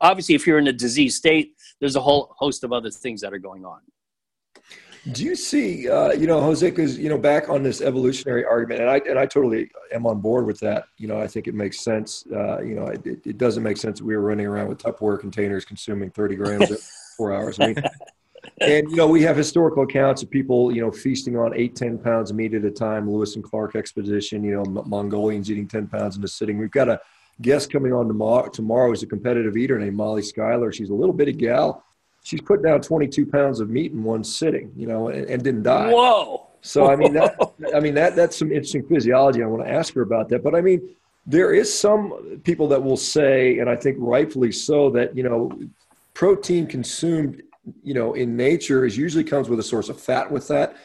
obviously, 0.01 0.35
if 0.35 0.49
you're 0.49 0.59
in 0.59 0.67
a 0.67 0.73
disease 0.73 1.15
state, 1.15 1.55
there's 1.79 1.95
a 1.95 2.01
whole 2.01 2.35
host 2.37 2.65
of 2.65 2.73
other 2.73 2.91
things 2.91 3.21
that 3.21 3.33
are 3.33 3.39
going 3.39 3.65
on. 3.65 3.79
Do 5.13 5.23
you 5.23 5.37
see, 5.37 5.89
uh, 5.89 6.11
you 6.11 6.27
know, 6.27 6.41
Jose, 6.41 6.69
because 6.69 6.99
you 6.99 7.09
know, 7.09 7.19
back 7.19 7.49
on 7.49 7.63
this 7.63 7.81
evolutionary 7.81 8.45
argument, 8.45 8.81
and 8.81 8.91
I 8.91 8.99
and 9.09 9.19
I 9.19 9.27
totally 9.27 9.71
am 9.93 10.07
on 10.07 10.21
board 10.21 10.45
with 10.47 10.59
that. 10.61 10.87
You 10.97 11.07
know, 11.07 11.19
I 11.21 11.29
think 11.29 11.47
it 11.47 11.55
makes 11.55 11.81
sense. 11.81 12.25
Uh, 12.33 12.61
you 12.63 12.75
know, 12.75 12.87
it, 12.87 13.07
it 13.07 13.39
doesn't 13.39 13.63
make 13.63 13.77
sense 13.77 13.99
that 13.99 14.05
we 14.05 14.17
were 14.17 14.23
running 14.23 14.47
around 14.47 14.69
with 14.69 14.79
Tupperware 14.79 15.21
containers 15.21 15.65
consuming 15.65 16.11
30 16.11 16.37
grams 16.37 16.71
at 16.71 16.79
four 17.17 17.33
hours. 17.33 17.59
I 17.61 17.69
mean, 17.69 17.83
and 18.61 18.91
you 18.91 18.97
know 18.97 19.07
we 19.07 19.23
have 19.23 19.37
historical 19.37 19.83
accounts 19.83 20.23
of 20.23 20.31
people 20.31 20.73
you 20.73 20.81
know 20.81 20.91
feasting 20.91 21.37
on 21.37 21.55
eight 21.55 21.77
ten 21.77 21.99
pounds 21.99 22.31
of 22.31 22.37
meat 22.37 22.55
at 22.55 22.65
a 22.65 22.71
time 22.71 23.11
lewis 23.11 23.37
and 23.37 23.45
clark 23.45 23.77
expedition 23.77 24.43
you 24.43 24.55
know 24.55 24.65
mongolians 24.85 25.51
eating 25.51 25.69
10 25.69 25.87
pounds 25.89 26.17
in 26.17 26.25
a 26.25 26.29
sitting. 26.29 26.59
We've 26.59 26.71
got 26.71 26.89
a 26.89 27.01
guest 27.41 27.73
coming 27.73 27.93
on 27.93 28.09
tomorrow 28.09 28.49
tomorrow 28.49 28.93
is 28.93 29.03
a 29.03 29.07
competitive 29.07 29.57
eater 29.57 29.79
named 29.79 29.97
molly 29.97 30.23
schuyler. 30.23 30.73
She's 30.73 30.91
a 30.91 30.95
little 30.95 31.15
bitty 31.15 31.33
gal. 31.33 31.85
She's 32.25 32.41
put 32.41 32.63
down 32.63 32.81
22 32.81 33.27
pounds 33.27 33.59
of 33.61 33.69
meat 33.69 33.93
in 33.93 34.03
one 34.03 34.25
sitting 34.25 34.73
you 34.77 34.87
know 34.87 35.09
and, 35.09 35.27
and 35.27 35.43
didn't 35.43 35.63
die. 35.63 35.91
Whoa. 35.91 36.49
So 36.63 36.91
i 36.91 36.97
mean 36.97 37.13
that 37.15 37.37
i 37.75 37.81
mean 37.81 37.95
that 37.95 38.17
that's 38.17 38.37
some 38.37 38.51
interesting 38.51 38.87
physiology. 38.87 39.43
I 39.43 39.47
want 39.47 39.65
to 39.65 39.73
ask 39.73 39.95
her 39.95 40.03
about 40.03 40.29
that. 40.31 40.43
But 40.43 40.55
i 40.55 40.61
mean 40.61 40.95
there 41.25 41.55
is 41.55 41.73
some 41.73 42.41
people 42.43 42.67
that 42.67 42.83
will 42.83 42.97
say 42.97 43.61
and 43.61 43.71
i 43.71 43.77
think 43.77 43.97
rightfully 44.01 44.51
so 44.51 44.91
that 44.91 45.17
you 45.17 45.23
know 45.23 45.53
protein 46.15 46.67
consumed 46.67 47.41
you 47.83 47.95
know, 47.95 48.15
in 48.15 48.37
nature 48.37 48.85
is 48.85 48.97
usually 48.97 49.25
comes 49.25 49.49
with 49.49 49.59
a 49.59 49.63
source 49.63 49.89
of 49.89 50.01
fat 50.01 50.31
with 50.31 50.49
that. 50.49 50.77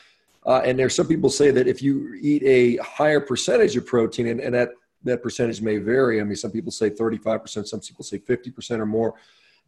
Uh, 0.45 0.61
and 0.63 0.79
there's 0.79 0.95
some 0.95 1.07
people 1.07 1.29
say 1.29 1.51
that 1.51 1.67
if 1.67 1.81
you 1.81 2.15
eat 2.21 2.43
a 2.43 2.77
higher 2.83 3.19
percentage 3.19 3.75
of 3.75 3.85
protein, 3.85 4.27
and, 4.27 4.39
and 4.39 4.53
that 4.53 4.69
that 5.03 5.23
percentage 5.23 5.61
may 5.61 5.77
vary. 5.77 6.21
I 6.21 6.23
mean, 6.23 6.35
some 6.35 6.51
people 6.51 6.71
say 6.71 6.89
35%, 6.89 7.67
some 7.67 7.79
people 7.79 8.03
say 8.03 8.19
50% 8.19 8.79
or 8.79 8.85
more. 8.85 9.15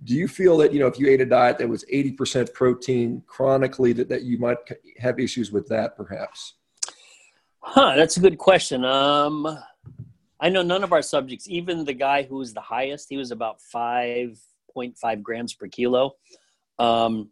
Do 0.03 0.13
you 0.13 0.27
feel 0.27 0.57
that, 0.57 0.71
you 0.71 0.79
know, 0.79 0.87
if 0.87 0.97
you 0.97 1.07
ate 1.07 1.21
a 1.21 1.25
diet 1.25 1.57
that 1.57 1.67
was 1.67 1.83
80% 1.91 2.53
protein 2.53 3.21
chronically, 3.27 3.91
that, 3.93 4.07
that 4.09 4.23
you 4.23 4.37
might 4.37 4.57
have 4.97 5.19
issues 5.19 5.51
with 5.51 5.67
that 5.69 5.97
perhaps? 5.97 6.55
Huh, 7.59 7.95
that's 7.95 8.17
a 8.17 8.21
good 8.21 8.37
question. 8.37 8.85
Um, 8.85 9.59
I 10.39 10.47
know 10.47 10.61
none 10.61 10.83
of 10.83 10.93
our 10.93 11.01
subjects, 11.01 11.49
even 11.49 11.83
the 11.83 11.93
guy 11.93 12.23
who 12.23 12.37
was 12.37 12.53
the 12.53 12.61
highest, 12.61 13.07
he 13.09 13.17
was 13.17 13.31
about 13.31 13.59
5.5 13.73 15.21
grams 15.21 15.53
per 15.53 15.67
kilo. 15.67 16.15
Um, 16.79 17.29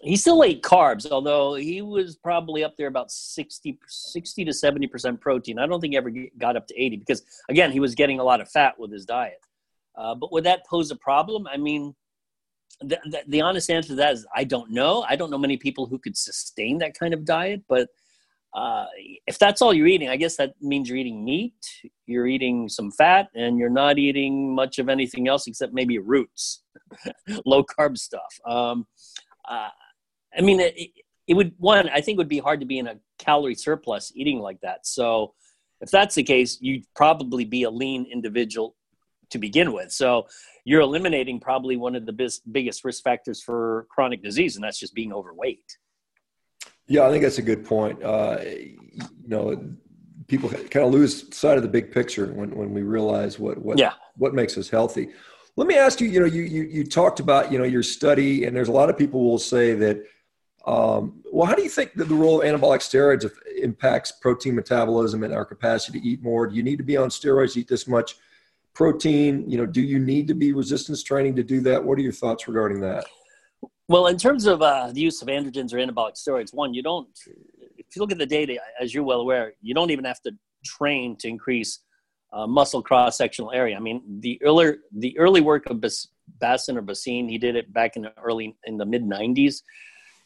he 0.00 0.16
still 0.16 0.42
ate 0.44 0.62
carbs, 0.62 1.10
although 1.10 1.54
he 1.54 1.80
was 1.80 2.16
probably 2.16 2.62
up 2.62 2.76
there 2.76 2.88
about 2.88 3.10
60, 3.10 3.78
60 3.86 4.44
to 4.44 4.50
70% 4.50 5.20
protein. 5.20 5.58
I 5.58 5.66
don't 5.66 5.80
think 5.80 5.92
he 5.92 5.96
ever 5.96 6.12
got 6.38 6.56
up 6.56 6.66
to 6.66 6.80
80 6.80 6.98
because, 6.98 7.22
again, 7.48 7.72
he 7.72 7.80
was 7.80 7.94
getting 7.94 8.20
a 8.20 8.24
lot 8.24 8.40
of 8.40 8.48
fat 8.50 8.78
with 8.78 8.92
his 8.92 9.06
diet. 9.06 9.40
Uh, 9.96 10.14
but 10.14 10.32
would 10.32 10.44
that 10.44 10.66
pose 10.66 10.90
a 10.90 10.96
problem? 10.96 11.46
I 11.46 11.56
mean, 11.56 11.94
the, 12.80 12.98
the, 13.04 13.22
the, 13.28 13.40
honest 13.40 13.70
answer 13.70 13.88
to 13.88 13.94
that 13.96 14.14
is 14.14 14.26
I 14.34 14.44
don't 14.44 14.70
know. 14.70 15.04
I 15.08 15.16
don't 15.16 15.30
know 15.30 15.38
many 15.38 15.56
people 15.56 15.86
who 15.86 15.98
could 15.98 16.16
sustain 16.16 16.78
that 16.78 16.98
kind 16.98 17.14
of 17.14 17.24
diet. 17.24 17.62
But 17.68 17.88
uh, 18.54 18.86
if 19.26 19.38
that's 19.38 19.60
all 19.60 19.74
you're 19.74 19.88
eating, 19.88 20.08
I 20.08 20.16
guess 20.16 20.36
that 20.36 20.54
means 20.60 20.88
you're 20.88 20.98
eating 20.98 21.24
meat, 21.24 21.54
you're 22.06 22.28
eating 22.28 22.68
some 22.68 22.92
fat, 22.92 23.28
and 23.34 23.58
you're 23.58 23.68
not 23.68 23.98
eating 23.98 24.54
much 24.54 24.78
of 24.78 24.88
anything 24.88 25.26
else 25.26 25.46
except 25.46 25.72
maybe 25.72 25.98
roots. 25.98 26.62
low 27.46 27.64
carb 27.64 27.98
stuff. 27.98 28.38
Um, 28.46 28.86
uh, 29.48 29.68
I 30.36 30.40
mean, 30.40 30.60
it, 30.60 30.90
it 31.26 31.34
would 31.34 31.52
one. 31.58 31.88
I 31.88 32.00
think 32.00 32.18
would 32.18 32.28
be 32.28 32.38
hard 32.38 32.60
to 32.60 32.66
be 32.66 32.78
in 32.78 32.86
a 32.86 32.96
calorie 33.18 33.54
surplus 33.54 34.12
eating 34.14 34.40
like 34.40 34.60
that. 34.60 34.86
So, 34.86 35.34
if 35.80 35.90
that's 35.90 36.14
the 36.14 36.22
case, 36.22 36.58
you'd 36.60 36.84
probably 36.94 37.44
be 37.44 37.64
a 37.64 37.70
lean 37.70 38.06
individual 38.10 38.76
to 39.30 39.38
begin 39.38 39.72
with. 39.72 39.90
So, 39.90 40.26
you're 40.64 40.80
eliminating 40.80 41.40
probably 41.40 41.76
one 41.76 41.94
of 41.94 42.06
the 42.06 42.12
bis- 42.12 42.40
biggest 42.40 42.84
risk 42.84 43.02
factors 43.02 43.42
for 43.42 43.86
chronic 43.90 44.22
disease, 44.22 44.56
and 44.56 44.64
that's 44.64 44.78
just 44.78 44.94
being 44.94 45.12
overweight. 45.12 45.64
Yeah, 46.86 47.06
I 47.06 47.10
think 47.10 47.22
that's 47.22 47.38
a 47.38 47.42
good 47.42 47.64
point. 47.64 48.02
Uh, 48.02 48.38
you 48.44 49.08
know, 49.28 49.74
people 50.26 50.48
kind 50.48 50.86
of 50.86 50.92
lose 50.92 51.34
sight 51.36 51.56
of 51.56 51.62
the 51.62 51.68
big 51.68 51.90
picture 51.90 52.26
when, 52.26 52.50
when 52.50 52.72
we 52.72 52.82
realize 52.82 53.38
what 53.38 53.58
what 53.58 53.78
yeah. 53.78 53.92
what 54.16 54.34
makes 54.34 54.56
us 54.58 54.68
healthy. 54.68 55.08
Let 55.56 55.68
me 55.68 55.76
ask 55.76 56.00
you, 56.00 56.08
you 56.08 56.18
know, 56.18 56.26
you, 56.26 56.42
you, 56.42 56.64
you 56.64 56.84
talked 56.84 57.20
about, 57.20 57.52
you 57.52 57.58
know, 57.58 57.64
your 57.64 57.84
study 57.84 58.44
and 58.44 58.56
there's 58.56 58.68
a 58.68 58.72
lot 58.72 58.90
of 58.90 58.98
people 58.98 59.22
will 59.22 59.38
say 59.38 59.72
that, 59.74 60.02
um, 60.66 61.22
well, 61.32 61.46
how 61.46 61.54
do 61.54 61.62
you 61.62 61.68
think 61.68 61.94
that 61.94 62.08
the 62.08 62.14
role 62.14 62.42
of 62.42 62.46
anabolic 62.48 62.80
steroids 62.80 63.30
impacts 63.56 64.10
protein 64.10 64.56
metabolism 64.56 65.22
and 65.22 65.32
our 65.32 65.44
capacity 65.44 66.00
to 66.00 66.06
eat 66.06 66.22
more? 66.24 66.48
Do 66.48 66.56
you 66.56 66.64
need 66.64 66.78
to 66.78 66.82
be 66.82 66.96
on 66.96 67.08
steroids, 67.08 67.52
to 67.52 67.60
eat 67.60 67.68
this 67.68 67.86
much 67.86 68.16
protein? 68.72 69.48
You 69.48 69.58
know, 69.58 69.66
do 69.66 69.80
you 69.80 70.00
need 70.00 70.26
to 70.26 70.34
be 70.34 70.52
resistance 70.52 71.04
training 71.04 71.36
to 71.36 71.44
do 71.44 71.60
that? 71.60 71.84
What 71.84 71.98
are 71.98 72.02
your 72.02 72.12
thoughts 72.12 72.48
regarding 72.48 72.80
that? 72.80 73.04
Well, 73.88 74.06
in 74.06 74.16
terms 74.16 74.46
of 74.46 74.62
uh, 74.62 74.90
the 74.92 75.00
use 75.00 75.20
of 75.20 75.28
androgens 75.28 75.74
or 75.74 75.76
anabolic 75.76 76.14
steroids, 76.14 76.54
one, 76.54 76.72
you 76.72 76.82
don't, 76.82 77.08
if 77.76 77.86
you 77.94 78.00
look 78.00 78.12
at 78.12 78.18
the 78.18 78.26
data, 78.26 78.58
as 78.80 78.94
you're 78.94 79.04
well 79.04 79.20
aware, 79.20 79.52
you 79.60 79.74
don't 79.74 79.90
even 79.90 80.06
have 80.06 80.22
to 80.22 80.32
train 80.64 81.16
to 81.18 81.28
increase 81.28 81.80
uh, 82.32 82.46
muscle 82.46 82.82
cross 82.82 83.18
sectional 83.18 83.52
area. 83.52 83.76
I 83.76 83.80
mean, 83.80 84.02
the 84.20 84.40
earlier 84.42 84.78
the 84.98 85.16
early 85.18 85.40
work 85.40 85.66
of 85.66 85.80
Bas- 85.80 86.08
Bhasin 86.42 86.76
or 86.76 86.82
Bhasin, 86.82 87.28
he 87.28 87.38
did 87.38 87.54
it 87.56 87.72
back 87.72 87.96
in 87.96 88.02
the 88.02 88.12
early 88.22 88.56
in 88.64 88.76
the 88.76 88.86
mid 88.86 89.04
'90s. 89.04 89.62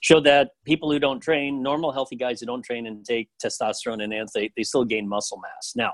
showed 0.01 0.25
that 0.25 0.53
people 0.65 0.91
who 0.91 0.99
don't 0.99 1.21
train, 1.21 1.63
normal 1.63 1.93
healthy 1.93 2.17
guys 2.17 2.41
who 2.41 2.47
don't 2.47 2.63
train 2.63 2.87
and 2.87 3.05
take 3.05 3.29
testosterone 3.45 4.03
and 4.03 4.29
they, 4.35 4.51
they 4.57 4.63
still 4.63 4.85
gain 4.85 5.09
muscle 5.09 5.39
mass. 5.39 5.75
Now, 5.77 5.93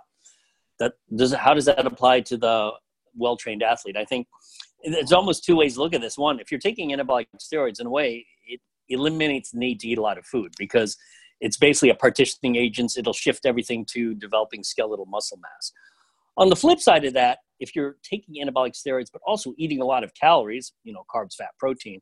that 0.79 0.93
does 1.17 1.33
how 1.33 1.55
does 1.55 1.65
that 1.65 1.85
apply 1.87 2.21
to 2.21 2.37
the 2.37 2.71
well 3.17 3.37
trained 3.37 3.63
athlete? 3.63 3.97
I 3.97 4.05
think 4.05 4.29
it's 4.85 5.13
almost 5.13 5.45
two 5.45 5.57
ways 5.57 5.75
to 5.75 5.81
look 5.81 5.95
at 5.95 6.01
this. 6.01 6.19
One, 6.19 6.41
if 6.41 6.51
you're 6.51 6.61
taking 6.61 6.91
anabolic 6.91 7.27
steroids 7.41 7.81
in 7.81 7.87
a 7.87 7.91
way, 7.91 8.27
it 8.47 8.61
eliminates 8.89 9.51
the 9.51 9.59
need 9.59 9.81
to 9.81 9.89
eat 9.89 9.99
a 9.99 10.03
lot 10.03 10.19
of 10.19 10.27
food 10.27 10.53
because 10.59 10.97
it's 11.41 11.57
basically 11.57 11.91
a 11.91 11.95
partitioning 11.95 12.57
agent. 12.57 12.95
It'll 12.97 13.13
shift 13.13 13.47
everything 13.47 13.87
to 13.93 14.15
developing 14.15 14.63
skeletal 14.63 15.07
muscle 15.07 15.39
mass. 15.39 15.73
On 16.37 16.51
the 16.51 16.57
flip 16.57 16.81
side 16.81 17.05
of 17.05 17.15
that, 17.15 17.39
if 17.61 17.75
you're 17.75 17.97
taking 18.03 18.45
anabolic 18.45 18.73
steroids 18.73 19.09
but 19.13 19.23
also 19.27 19.55
eating 19.57 19.81
a 19.81 19.85
lot 19.85 20.05
of 20.05 20.13
calories, 20.15 20.73
you 20.83 20.93
know, 20.93 21.05
carbs, 21.13 21.35
fat, 21.35 21.51
protein, 21.59 22.01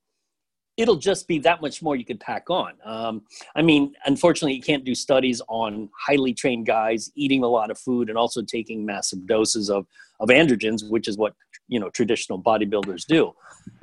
it'll 0.77 0.97
just 0.97 1.29
be 1.29 1.39
that 1.39 1.61
much 1.61 1.83
more 1.83 1.97
you 1.97 2.05
could 2.05 2.19
pack 2.19 2.49
on. 2.49 2.73
Um, 2.85 3.23
I 3.55 3.63
mean, 3.63 3.95
unfortunately, 4.07 4.55
you 4.55 4.63
can't 4.63 4.85
do 4.85 4.95
studies 4.95 5.43
on 5.49 5.91
highly 6.07 6.33
trained 6.33 6.67
guys 6.67 7.11
eating 7.15 7.45
a 7.45 7.49
lot 7.49 7.71
of 7.71 7.79
food 7.79 8.09
and 8.09 8.17
also 8.17 8.43
taking 8.43 8.87
massive 8.87 9.27
doses 9.27 9.69
of, 9.69 9.87
of 10.21 10.31
androgens, 10.31 10.89
which 10.89 11.09
is 11.09 11.19
what 11.19 11.35
you 11.73 11.81
know 11.81 11.89
traditional 11.89 12.39
bodybuilders 12.41 13.07
do. 13.07 13.35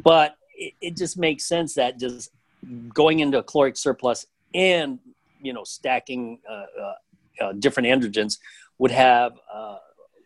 But 0.04 0.36
it, 0.54 0.74
it 0.80 0.98
just 0.98 1.18
makes 1.18 1.46
sense 1.46 1.74
that 1.74 2.00
just 2.00 2.32
going 2.94 3.20
into 3.20 3.40
a 3.40 3.44
caloric 3.44 3.78
surplus 3.78 4.28
and 4.54 5.00
you 5.42 5.54
know 5.54 5.64
stacking 5.64 6.40
uh, 6.48 6.66
uh, 6.82 6.94
uh, 7.42 7.54
different 7.54 7.88
androgens 7.88 8.38
would 8.78 8.92
have 8.92 9.34
uh, 9.52 9.78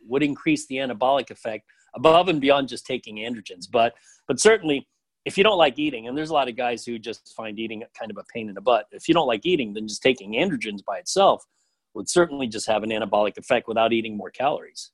would 0.07 0.23
increase 0.23 0.65
the 0.67 0.75
anabolic 0.75 1.31
effect 1.31 1.65
above 1.95 2.27
and 2.27 2.41
beyond 2.41 2.67
just 2.67 2.85
taking 2.85 3.17
androgens. 3.17 3.65
But 3.71 3.93
but 4.27 4.39
certainly 4.39 4.87
if 5.25 5.37
you 5.37 5.43
don't 5.45 5.57
like 5.57 5.79
eating, 5.79 6.09
and 6.09 6.17
there's 6.17 6.31
a 6.31 6.33
lot 6.33 6.49
of 6.49 6.57
guys 6.57 6.85
who 6.85 6.99
just 6.99 7.33
find 7.33 7.57
eating 7.57 7.81
kind 7.97 8.11
of 8.11 8.17
a 8.17 8.25
pain 8.33 8.49
in 8.49 8.55
the 8.55 8.61
butt. 8.61 8.87
If 8.91 9.07
you 9.07 9.13
don't 9.13 9.27
like 9.27 9.45
eating, 9.45 9.73
then 9.73 9.87
just 9.87 10.03
taking 10.03 10.33
androgens 10.33 10.83
by 10.83 10.97
itself 10.97 11.45
would 11.93 12.09
certainly 12.09 12.47
just 12.47 12.67
have 12.67 12.83
an 12.83 12.89
anabolic 12.89 13.37
effect 13.37 13.69
without 13.69 13.93
eating 13.93 14.17
more 14.17 14.31
calories. 14.31 14.91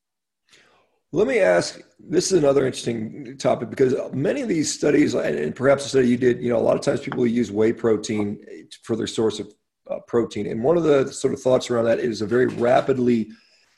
Let 1.12 1.26
me 1.26 1.40
ask 1.40 1.82
this 2.00 2.32
is 2.32 2.38
another 2.38 2.68
interesting 2.68 3.36
topic 3.38 3.72
because 3.72 3.96
many 4.14 4.42
of 4.42 4.48
these 4.48 4.72
studies, 4.72 5.16
and 5.16 5.56
perhaps 5.56 5.84
the 5.84 5.90
study 5.90 6.08
you 6.08 6.18
did, 6.18 6.40
you 6.40 6.50
know, 6.50 6.58
a 6.58 6.62
lot 6.62 6.76
of 6.76 6.82
times 6.82 7.00
people 7.00 7.26
use 7.26 7.52
whey 7.52 7.74
protein 7.74 8.40
for 8.84 8.96
their 8.96 9.08
source 9.08 9.40
of 9.40 9.52
uh, 9.90 10.00
protein. 10.08 10.46
And 10.46 10.64
one 10.64 10.78
of 10.78 10.84
the 10.84 11.12
sort 11.12 11.34
of 11.34 11.42
thoughts 11.42 11.72
around 11.72 11.86
that 11.86 11.98
is 11.98 12.22
a 12.22 12.28
very 12.28 12.46
rapidly 12.46 13.32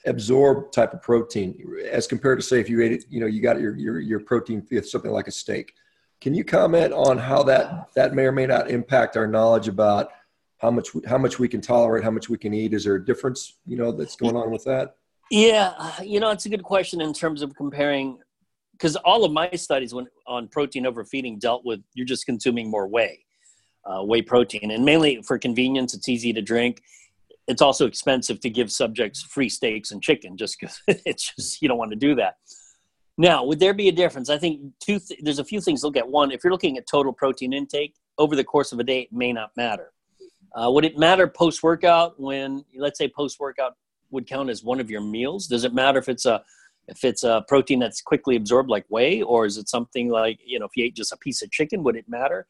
absorbed 0.05 0.73
type 0.73 0.93
of 0.93 1.01
protein 1.01 1.57
as 1.89 2.05
compared 2.05 2.37
to 2.39 2.45
say 2.45 2.59
if 2.59 2.69
you 2.69 2.81
ate 2.81 2.91
it, 2.91 3.05
you 3.09 3.21
know, 3.21 3.27
you 3.27 3.41
got 3.41 3.61
your, 3.61 3.77
your, 3.77 3.99
your 4.01 4.19
protein 4.19 4.67
with 4.69 4.89
something 4.89 5.11
like 5.11 5.27
a 5.27 5.31
steak. 5.31 5.73
Can 6.19 6.33
you 6.33 6.43
comment 6.43 6.91
on 6.91 7.17
how 7.17 7.43
that 7.43 7.93
that 7.95 8.13
may 8.13 8.25
or 8.25 8.31
may 8.33 8.45
not 8.45 8.69
impact 8.69 9.15
our 9.15 9.25
knowledge 9.25 9.69
about 9.69 10.09
how 10.57 10.69
much 10.69 10.89
how 11.07 11.17
much 11.17 11.39
we 11.39 11.47
can 11.47 11.61
tolerate, 11.61 12.03
how 12.03 12.11
much 12.11 12.29
we 12.29 12.37
can 12.37 12.53
eat? 12.53 12.73
Is 12.73 12.83
there 12.83 12.95
a 12.95 13.05
difference, 13.05 13.57
you 13.65 13.77
know, 13.77 13.91
that's 13.91 14.17
going 14.17 14.35
on 14.35 14.51
with 14.51 14.65
that? 14.65 14.97
Yeah, 15.31 15.93
you 16.01 16.19
know, 16.19 16.29
it's 16.31 16.45
a 16.45 16.49
good 16.49 16.61
question 16.61 16.99
in 16.99 17.13
terms 17.13 17.41
of 17.41 17.55
comparing 17.55 18.19
because 18.73 18.97
all 18.97 19.23
of 19.23 19.31
my 19.31 19.49
studies 19.51 19.93
when, 19.93 20.07
on 20.27 20.49
protein 20.49 20.85
overfeeding 20.85 21.39
dealt 21.39 21.63
with 21.63 21.79
you're 21.93 22.05
just 22.05 22.25
consuming 22.25 22.69
more 22.69 22.85
whey, 22.85 23.23
uh, 23.85 24.03
whey 24.03 24.21
protein, 24.21 24.71
and 24.71 24.83
mainly 24.83 25.21
for 25.21 25.39
convenience. 25.39 25.93
It's 25.93 26.09
easy 26.09 26.33
to 26.33 26.41
drink. 26.41 26.81
It's 27.47 27.61
also 27.61 27.87
expensive 27.87 28.41
to 28.41 28.49
give 28.49 28.73
subjects 28.73 29.23
free 29.23 29.47
steaks 29.47 29.91
and 29.91 30.03
chicken 30.03 30.35
just 30.35 30.59
because 30.59 30.81
it's 31.05 31.33
just 31.33 31.61
you 31.61 31.69
don't 31.69 31.77
want 31.77 31.91
to 31.91 31.97
do 31.97 32.13
that. 32.15 32.35
Now, 33.17 33.45
would 33.45 33.61
there 33.61 33.73
be 33.73 33.87
a 33.87 33.93
difference? 33.93 34.29
I 34.29 34.37
think 34.37 34.73
two. 34.81 34.99
Th- 34.99 35.21
there's 35.23 35.39
a 35.39 35.45
few 35.45 35.61
things 35.61 35.79
to 35.79 35.87
look 35.87 35.95
at. 35.95 36.09
One, 36.09 36.31
if 36.31 36.43
you're 36.43 36.51
looking 36.51 36.77
at 36.77 36.87
total 36.87 37.13
protein 37.13 37.53
intake 37.53 37.95
over 38.17 38.35
the 38.35 38.43
course 38.43 38.73
of 38.73 38.79
a 38.79 38.83
day, 38.83 39.03
it 39.03 39.13
may 39.13 39.31
not 39.31 39.51
matter. 39.55 39.93
Uh, 40.53 40.69
would 40.71 40.83
it 40.83 40.97
matter 40.97 41.25
post 41.25 41.63
workout 41.63 42.19
when, 42.19 42.65
let's 42.75 42.97
say, 42.97 43.07
post 43.07 43.39
workout 43.39 43.77
would 44.11 44.27
count 44.27 44.49
as 44.49 44.63
one 44.63 44.79
of 44.79 44.89
your 44.89 45.01
meals? 45.01 45.47
Does 45.47 45.63
it 45.63 45.73
matter 45.73 45.99
if 45.99 46.09
it's 46.09 46.25
a 46.25 46.43
if 46.87 47.03
it's 47.03 47.23
a 47.23 47.43
protein 47.47 47.79
that's 47.79 48.01
quickly 48.01 48.35
absorbed 48.35 48.69
like 48.69 48.85
whey, 48.89 49.21
or 49.21 49.45
is 49.45 49.57
it 49.57 49.69
something 49.69 50.09
like 50.09 50.39
you 50.45 50.59
know 50.59 50.65
if 50.65 50.71
you 50.75 50.85
ate 50.85 50.95
just 50.95 51.11
a 51.11 51.17
piece 51.17 51.41
of 51.41 51.51
chicken, 51.51 51.83
would 51.83 51.95
it 51.95 52.05
matter? 52.07 52.47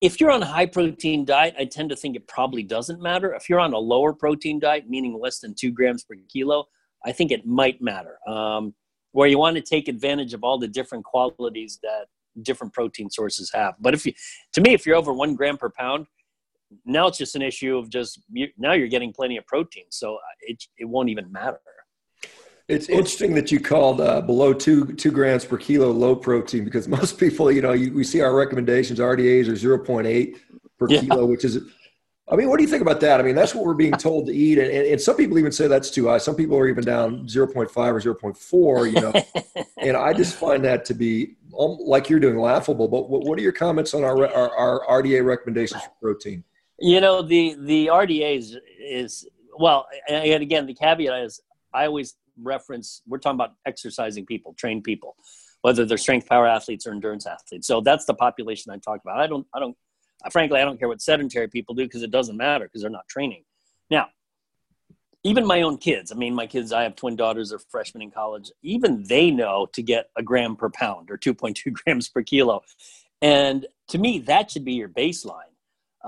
If 0.00 0.20
you're 0.20 0.30
on 0.30 0.42
a 0.42 0.46
high 0.46 0.66
protein 0.66 1.24
diet, 1.24 1.56
I 1.58 1.64
tend 1.64 1.90
to 1.90 1.96
think 1.96 2.14
it 2.14 2.28
probably 2.28 2.62
doesn't 2.62 3.02
matter. 3.02 3.34
If 3.34 3.48
you're 3.48 3.58
on 3.58 3.72
a 3.72 3.78
lower 3.78 4.12
protein 4.12 4.60
diet, 4.60 4.88
meaning 4.88 5.18
less 5.18 5.40
than 5.40 5.54
two 5.58 5.72
grams 5.72 6.04
per 6.04 6.14
kilo, 6.32 6.66
I 7.04 7.10
think 7.10 7.32
it 7.32 7.46
might 7.46 7.82
matter. 7.82 8.18
Um, 8.28 8.74
where 9.12 9.26
you 9.26 9.38
want 9.38 9.56
to 9.56 9.62
take 9.62 9.88
advantage 9.88 10.34
of 10.34 10.44
all 10.44 10.58
the 10.58 10.68
different 10.68 11.04
qualities 11.04 11.80
that 11.82 12.06
different 12.42 12.72
protein 12.72 13.10
sources 13.10 13.50
have. 13.52 13.74
But 13.80 13.94
if 13.94 14.06
you, 14.06 14.12
to 14.52 14.60
me, 14.60 14.74
if 14.74 14.86
you're 14.86 14.96
over 14.96 15.12
one 15.12 15.34
gram 15.34 15.56
per 15.56 15.70
pound, 15.70 16.06
now 16.84 17.06
it's 17.06 17.18
just 17.18 17.34
an 17.34 17.42
issue 17.42 17.76
of 17.76 17.90
just 17.90 18.20
you, 18.30 18.48
now 18.58 18.72
you're 18.72 18.88
getting 18.88 19.12
plenty 19.12 19.36
of 19.36 19.46
protein, 19.46 19.84
so 19.90 20.14
uh, 20.14 20.18
it 20.40 20.62
it 20.78 20.84
won't 20.84 21.08
even 21.08 21.30
matter. 21.30 21.60
It's 22.68 22.90
interesting 22.90 23.34
that 23.34 23.50
you 23.50 23.60
called 23.60 24.00
uh, 24.00 24.20
below 24.20 24.52
two 24.52 24.92
two 24.94 25.10
grams 25.10 25.44
per 25.44 25.56
kilo 25.56 25.90
low 25.90 26.14
protein 26.14 26.64
because 26.64 26.86
most 26.98 27.18
people, 27.18 27.50
you 27.50 27.62
know, 27.62 27.72
you, 27.72 27.92
we 27.92 28.04
see 28.04 28.20
our 28.20 28.34
recommendations 28.34 28.98
RDAs 28.98 29.48
are 29.48 29.56
zero 29.56 29.78
point 29.78 30.06
eight 30.06 30.36
per 30.78 30.86
yeah. 30.88 31.00
kilo, 31.00 31.24
which 31.24 31.44
is 31.44 31.58
I 32.30 32.36
mean, 32.36 32.48
what 32.48 32.58
do 32.58 32.62
you 32.62 32.68
think 32.68 32.82
about 32.82 33.00
that? 33.00 33.20
I 33.20 33.22
mean, 33.22 33.34
that's 33.34 33.54
what 33.54 33.64
we're 33.64 33.74
being 33.74 33.94
told 33.94 34.26
to 34.26 34.34
eat. 34.34 34.58
And, 34.58 34.70
and, 34.70 35.00
some 35.00 35.16
people 35.16 35.38
even 35.38 35.50
say 35.50 35.66
that's 35.66 35.90
too 35.90 36.08
high. 36.08 36.18
Some 36.18 36.34
people 36.34 36.58
are 36.58 36.68
even 36.68 36.84
down 36.84 37.26
0.5 37.26 37.54
or 37.54 38.14
0.4, 38.14 38.92
you 38.92 39.00
know. 39.00 39.64
and 39.78 39.96
I 39.96 40.12
just 40.12 40.36
find 40.36 40.62
that 40.64 40.84
to 40.86 40.94
be, 40.94 41.36
um, 41.58 41.78
like 41.80 42.10
you're 42.10 42.20
doing, 42.20 42.36
laughable. 42.36 42.86
But 42.86 43.08
what, 43.08 43.24
what 43.24 43.38
are 43.38 43.42
your 43.42 43.52
comments 43.52 43.94
on 43.94 44.04
our, 44.04 44.26
our, 44.28 44.50
our, 44.56 45.02
RDA 45.02 45.24
recommendations 45.24 45.82
for 45.82 45.90
protein? 46.02 46.44
You 46.78 47.00
know, 47.00 47.22
the, 47.22 47.56
the 47.58 47.86
RDA 47.88 48.38
is, 48.38 48.56
is, 48.78 49.28
well, 49.58 49.86
and 50.08 50.42
again, 50.42 50.66
the 50.66 50.74
caveat 50.74 51.24
is 51.24 51.40
I 51.74 51.86
always 51.86 52.14
reference, 52.40 53.02
we're 53.06 53.18
talking 53.18 53.36
about 53.36 53.54
exercising 53.66 54.26
people, 54.26 54.54
trained 54.54 54.84
people, 54.84 55.16
whether 55.62 55.84
they're 55.84 55.98
strength 55.98 56.28
power 56.28 56.46
athletes 56.46 56.86
or 56.86 56.92
endurance 56.92 57.26
athletes. 57.26 57.66
So 57.66 57.80
that's 57.80 58.04
the 58.04 58.14
population 58.14 58.72
I 58.72 58.78
talk 58.78 59.00
about. 59.02 59.18
I 59.18 59.26
don't, 59.26 59.46
I 59.52 59.58
don't 59.58 59.76
frankly, 60.30 60.60
I 60.60 60.64
don't 60.64 60.78
care 60.78 60.88
what 60.88 61.00
sedentary 61.00 61.48
people 61.48 61.74
do 61.74 61.84
because 61.84 62.02
it 62.02 62.10
doesn't 62.10 62.36
matter 62.36 62.64
because 62.64 62.82
they're 62.82 62.90
not 62.90 63.08
training. 63.08 63.44
Now, 63.90 64.08
even 65.24 65.46
my 65.46 65.62
own 65.62 65.78
kids, 65.78 66.12
I 66.12 66.14
mean, 66.14 66.34
my 66.34 66.46
kids, 66.46 66.72
I 66.72 66.82
have 66.82 66.96
twin 66.96 67.16
daughters, 67.16 67.50
they're 67.50 67.58
freshmen 67.58 68.02
in 68.02 68.10
college, 68.10 68.50
even 68.62 69.04
they 69.04 69.30
know 69.30 69.66
to 69.72 69.82
get 69.82 70.10
a 70.16 70.22
gram 70.22 70.56
per 70.56 70.70
pound 70.70 71.10
or 71.10 71.18
2.2 71.18 71.72
grams 71.84 72.08
per 72.08 72.22
kilo. 72.22 72.62
And 73.20 73.66
to 73.88 73.98
me, 73.98 74.20
that 74.20 74.50
should 74.50 74.64
be 74.64 74.74
your 74.74 74.88
baseline. 74.88 75.47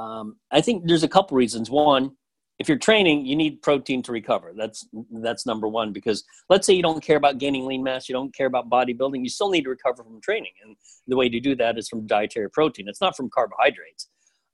Um, 0.01 0.37
I 0.51 0.61
think 0.61 0.87
there's 0.87 1.03
a 1.03 1.09
couple 1.09 1.37
reasons. 1.37 1.71
One, 1.71 2.13
if 2.59 2.69
you're 2.69 2.79
training, 2.79 3.27
you 3.27 3.37
need 3.37 3.63
protein 3.63 4.03
to 4.03 4.13
recover. 4.13 4.53
That's 4.57 4.87
that's 5.11 5.47
number 5.47 5.69
one. 5.69 5.93
Because 5.93 6.25
let's 6.49 6.67
say 6.67 6.75
you 6.75 6.83
don't 6.83 7.03
care 7.03 7.17
about 7.17 7.39
gaining 7.39 7.67
lean 7.67 7.83
mass, 7.83 8.09
you 8.09 8.15
don't 8.15 8.35
care 8.35 8.47
about 8.47 8.71
bodybuilding, 8.71 9.23
you 9.23 9.31
still 9.31 9.51
need 9.51 9.65
to 9.65 9.71
recover 9.71 10.03
from 10.05 10.21
training, 10.21 10.53
and 10.63 10.77
the 11.07 11.17
way 11.17 11.29
to 11.29 11.41
do 11.41 11.55
that 11.57 11.79
is 11.79 11.89
from 11.89 12.07
dietary 12.07 12.51
protein. 12.51 12.89
It's 12.89 13.01
not 13.01 13.17
from 13.17 13.31
carbohydrates. 13.31 14.09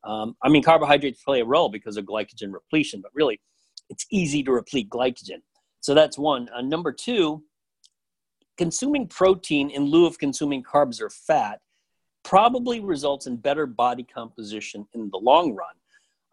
Um, 0.04 0.36
I 0.42 0.48
mean, 0.48 0.62
carbohydrates 0.62 1.22
play 1.22 1.40
a 1.40 1.44
role 1.44 1.68
because 1.68 1.96
of 1.96 2.04
glycogen 2.04 2.52
repletion, 2.52 3.00
but 3.00 3.10
really, 3.14 3.40
it's 3.90 4.06
easy 4.10 4.42
to 4.44 4.52
replete 4.52 4.88
glycogen. 4.88 5.42
So 5.80 5.94
that's 5.94 6.18
one. 6.18 6.48
Uh, 6.56 6.62
number 6.62 6.92
two, 6.92 7.42
consuming 8.56 9.08
protein 9.08 9.70
in 9.70 9.84
lieu 9.84 10.06
of 10.06 10.18
consuming 10.18 10.62
carbs 10.62 11.00
or 11.00 11.10
fat 11.10 11.60
probably 12.26 12.80
results 12.80 13.28
in 13.28 13.36
better 13.36 13.66
body 13.66 14.02
composition 14.02 14.84
in 14.94 15.08
the 15.10 15.16
long 15.16 15.54
run 15.54 15.74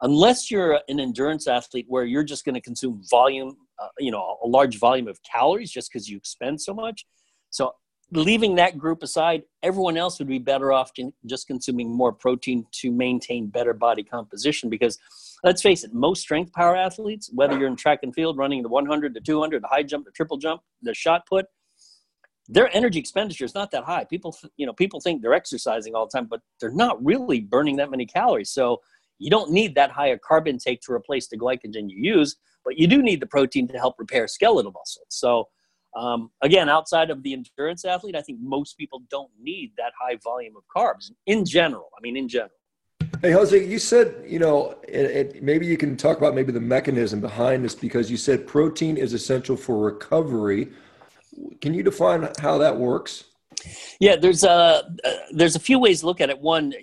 unless 0.02 0.50
you're 0.50 0.82
an 0.88 1.00
endurance 1.00 1.48
athlete 1.48 1.86
where 1.88 2.04
you're 2.04 2.24
just 2.24 2.46
going 2.46 2.56
to 2.56 2.62
consume 2.62 3.00
volume, 3.12 3.56
uh, 3.80 3.88
you 4.00 4.10
know, 4.10 4.40
a 4.44 4.48
large 4.48 4.80
volume 4.80 5.08
of 5.08 5.20
calories 5.22 5.70
just 5.70 5.92
because 5.92 6.10
you 6.10 6.20
spend 6.24 6.60
so 6.60 6.74
much. 6.74 7.06
So 7.52 7.76
leaving 8.12 8.56
that 8.56 8.76
group 8.76 9.04
aside, 9.04 9.44
everyone 9.62 9.96
else 9.96 10.18
would 10.18 10.28
be 10.28 10.40
better 10.40 10.74
off 10.74 10.92
just 11.28 11.46
consuming 11.46 11.96
more 11.96 12.12
protein 12.12 12.66
to 12.72 12.92
maintain 12.92 13.46
better 13.46 13.74
body 13.74 14.04
composition. 14.04 14.72
Because 14.72 14.98
let's 15.44 15.62
face 15.62 15.84
it, 15.84 15.94
most 15.94 16.22
strength 16.24 16.52
power 16.54 16.76
athletes, 16.76 17.30
whether 17.36 17.56
you're 17.56 17.68
in 17.68 17.76
track 17.76 18.00
and 18.02 18.16
field 18.16 18.36
running 18.40 18.64
the 18.64 18.70
100, 18.70 19.14
the 19.14 19.22
200, 19.22 19.62
the 19.62 19.68
high 19.68 19.84
jump, 19.84 20.06
the 20.06 20.12
triple 20.12 20.38
jump, 20.38 20.64
the 20.82 20.96
shot 20.96 21.28
put, 21.28 21.46
their 22.50 22.76
energy 22.76 23.00
expenditure 23.00 23.46
is 23.46 23.56
not 23.56 23.72
that 23.72 23.84
high. 23.84 24.04
People, 24.06 24.36
you 24.58 24.66
know, 24.66 24.74
people 24.74 25.00
think 25.00 25.22
they're 25.22 25.34
exercising 25.34 25.96
all 25.96 26.08
the 26.08 26.18
time, 26.18 26.28
but 26.30 26.42
they're 26.60 26.72
not 26.72 27.04
really 27.04 27.40
burning 27.40 27.78
that 27.78 27.90
many 27.90 28.06
calories. 28.06 28.52
So 28.52 28.82
you 29.20 29.30
don't 29.30 29.52
need 29.52 29.76
that 29.76 29.92
high 29.92 30.08
a 30.08 30.20
carb 30.20 30.48
intake 30.48 30.82
to 30.82 30.94
replace 30.94 31.28
the 31.28 31.38
glycogen 31.38 31.90
you 31.90 32.16
use, 32.16 32.36
but 32.66 32.78
you 32.78 32.88
do 32.88 33.02
need 33.02 33.22
the 33.22 33.28
protein 33.28 33.68
to 33.70 33.78
help 33.78 33.96
repair 33.98 34.28
skeletal 34.28 34.72
muscle. 34.72 35.04
So, 35.10 35.48
um, 35.96 36.32
again, 36.42 36.70
outside 36.70 37.12
of 37.12 37.22
the 37.24 37.34
endurance 37.34 37.86
athlete, 37.86 38.16
I 38.16 38.22
think 38.22 38.40
most 38.42 38.78
people 38.78 39.04
don't 39.10 39.30
need 39.40 39.72
that 39.78 39.94
high 40.00 40.18
volume 40.24 40.56
of 40.58 40.64
carbs 40.76 41.12
in 41.28 41.46
general. 41.46 41.90
I 41.98 42.02
mean, 42.02 42.18
in 42.18 42.28
general. 42.28 42.52
Hey, 43.22 43.32
Jose, 43.32 43.66
you 43.66 43.80
said, 43.80 44.26
you 44.28 44.40
know, 44.40 44.76
it, 44.86 45.36
it, 45.36 45.44
maybe 45.44 45.66
you 45.66 45.78
can 45.78 45.96
talk 45.96 46.18
about 46.18 46.36
maybe 46.36 46.52
the 46.52 46.60
mechanism 46.60 47.22
behind 47.22 47.64
this 47.64 47.76
because 47.76 48.12
you 48.12 48.18
said 48.18 48.46
protein 48.46 48.98
is 48.98 49.14
essential 49.14 49.56
for 49.56 49.78
recovery. 49.78 50.70
Can 51.62 51.74
you 51.74 51.84
define 51.84 52.30
how 52.40 52.58
that 52.58 52.78
works? 52.78 53.26
Yeah, 54.00 54.16
there's 54.16 54.44
a, 54.44 54.50
uh, 54.50 54.82
there's 55.32 55.56
a 55.56 55.60
few 55.60 55.80
ways 55.80 56.02
to 56.02 56.06
look 56.06 56.22
at 56.22 56.30
it. 56.30 56.40
One, 56.40 56.74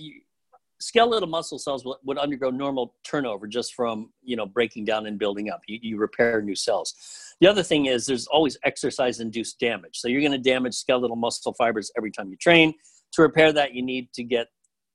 skeletal 0.80 1.28
muscle 1.28 1.58
cells 1.58 1.84
would, 1.84 1.98
would 2.04 2.18
undergo 2.18 2.50
normal 2.50 2.94
turnover 3.04 3.46
just 3.46 3.74
from 3.74 4.10
you 4.22 4.34
know 4.34 4.46
breaking 4.46 4.84
down 4.84 5.06
and 5.06 5.18
building 5.18 5.50
up. 5.50 5.60
You, 5.66 5.78
you 5.82 5.98
repair 5.98 6.42
new 6.42 6.56
cells. 6.56 6.94
The 7.40 7.46
other 7.46 7.62
thing 7.62 7.86
is 7.86 8.06
there's 8.06 8.26
always 8.26 8.58
exercise 8.64 9.20
induced 9.20 9.58
damage. 9.60 9.98
So 9.98 10.08
you're 10.08 10.20
going 10.20 10.32
to 10.32 10.38
damage 10.38 10.74
skeletal 10.74 11.16
muscle 11.16 11.54
fibers 11.54 11.90
every 11.96 12.10
time 12.10 12.30
you 12.30 12.36
train. 12.36 12.74
To 13.12 13.22
repair 13.22 13.52
that, 13.52 13.74
you 13.74 13.82
need 13.82 14.12
to 14.14 14.22
get 14.22 14.48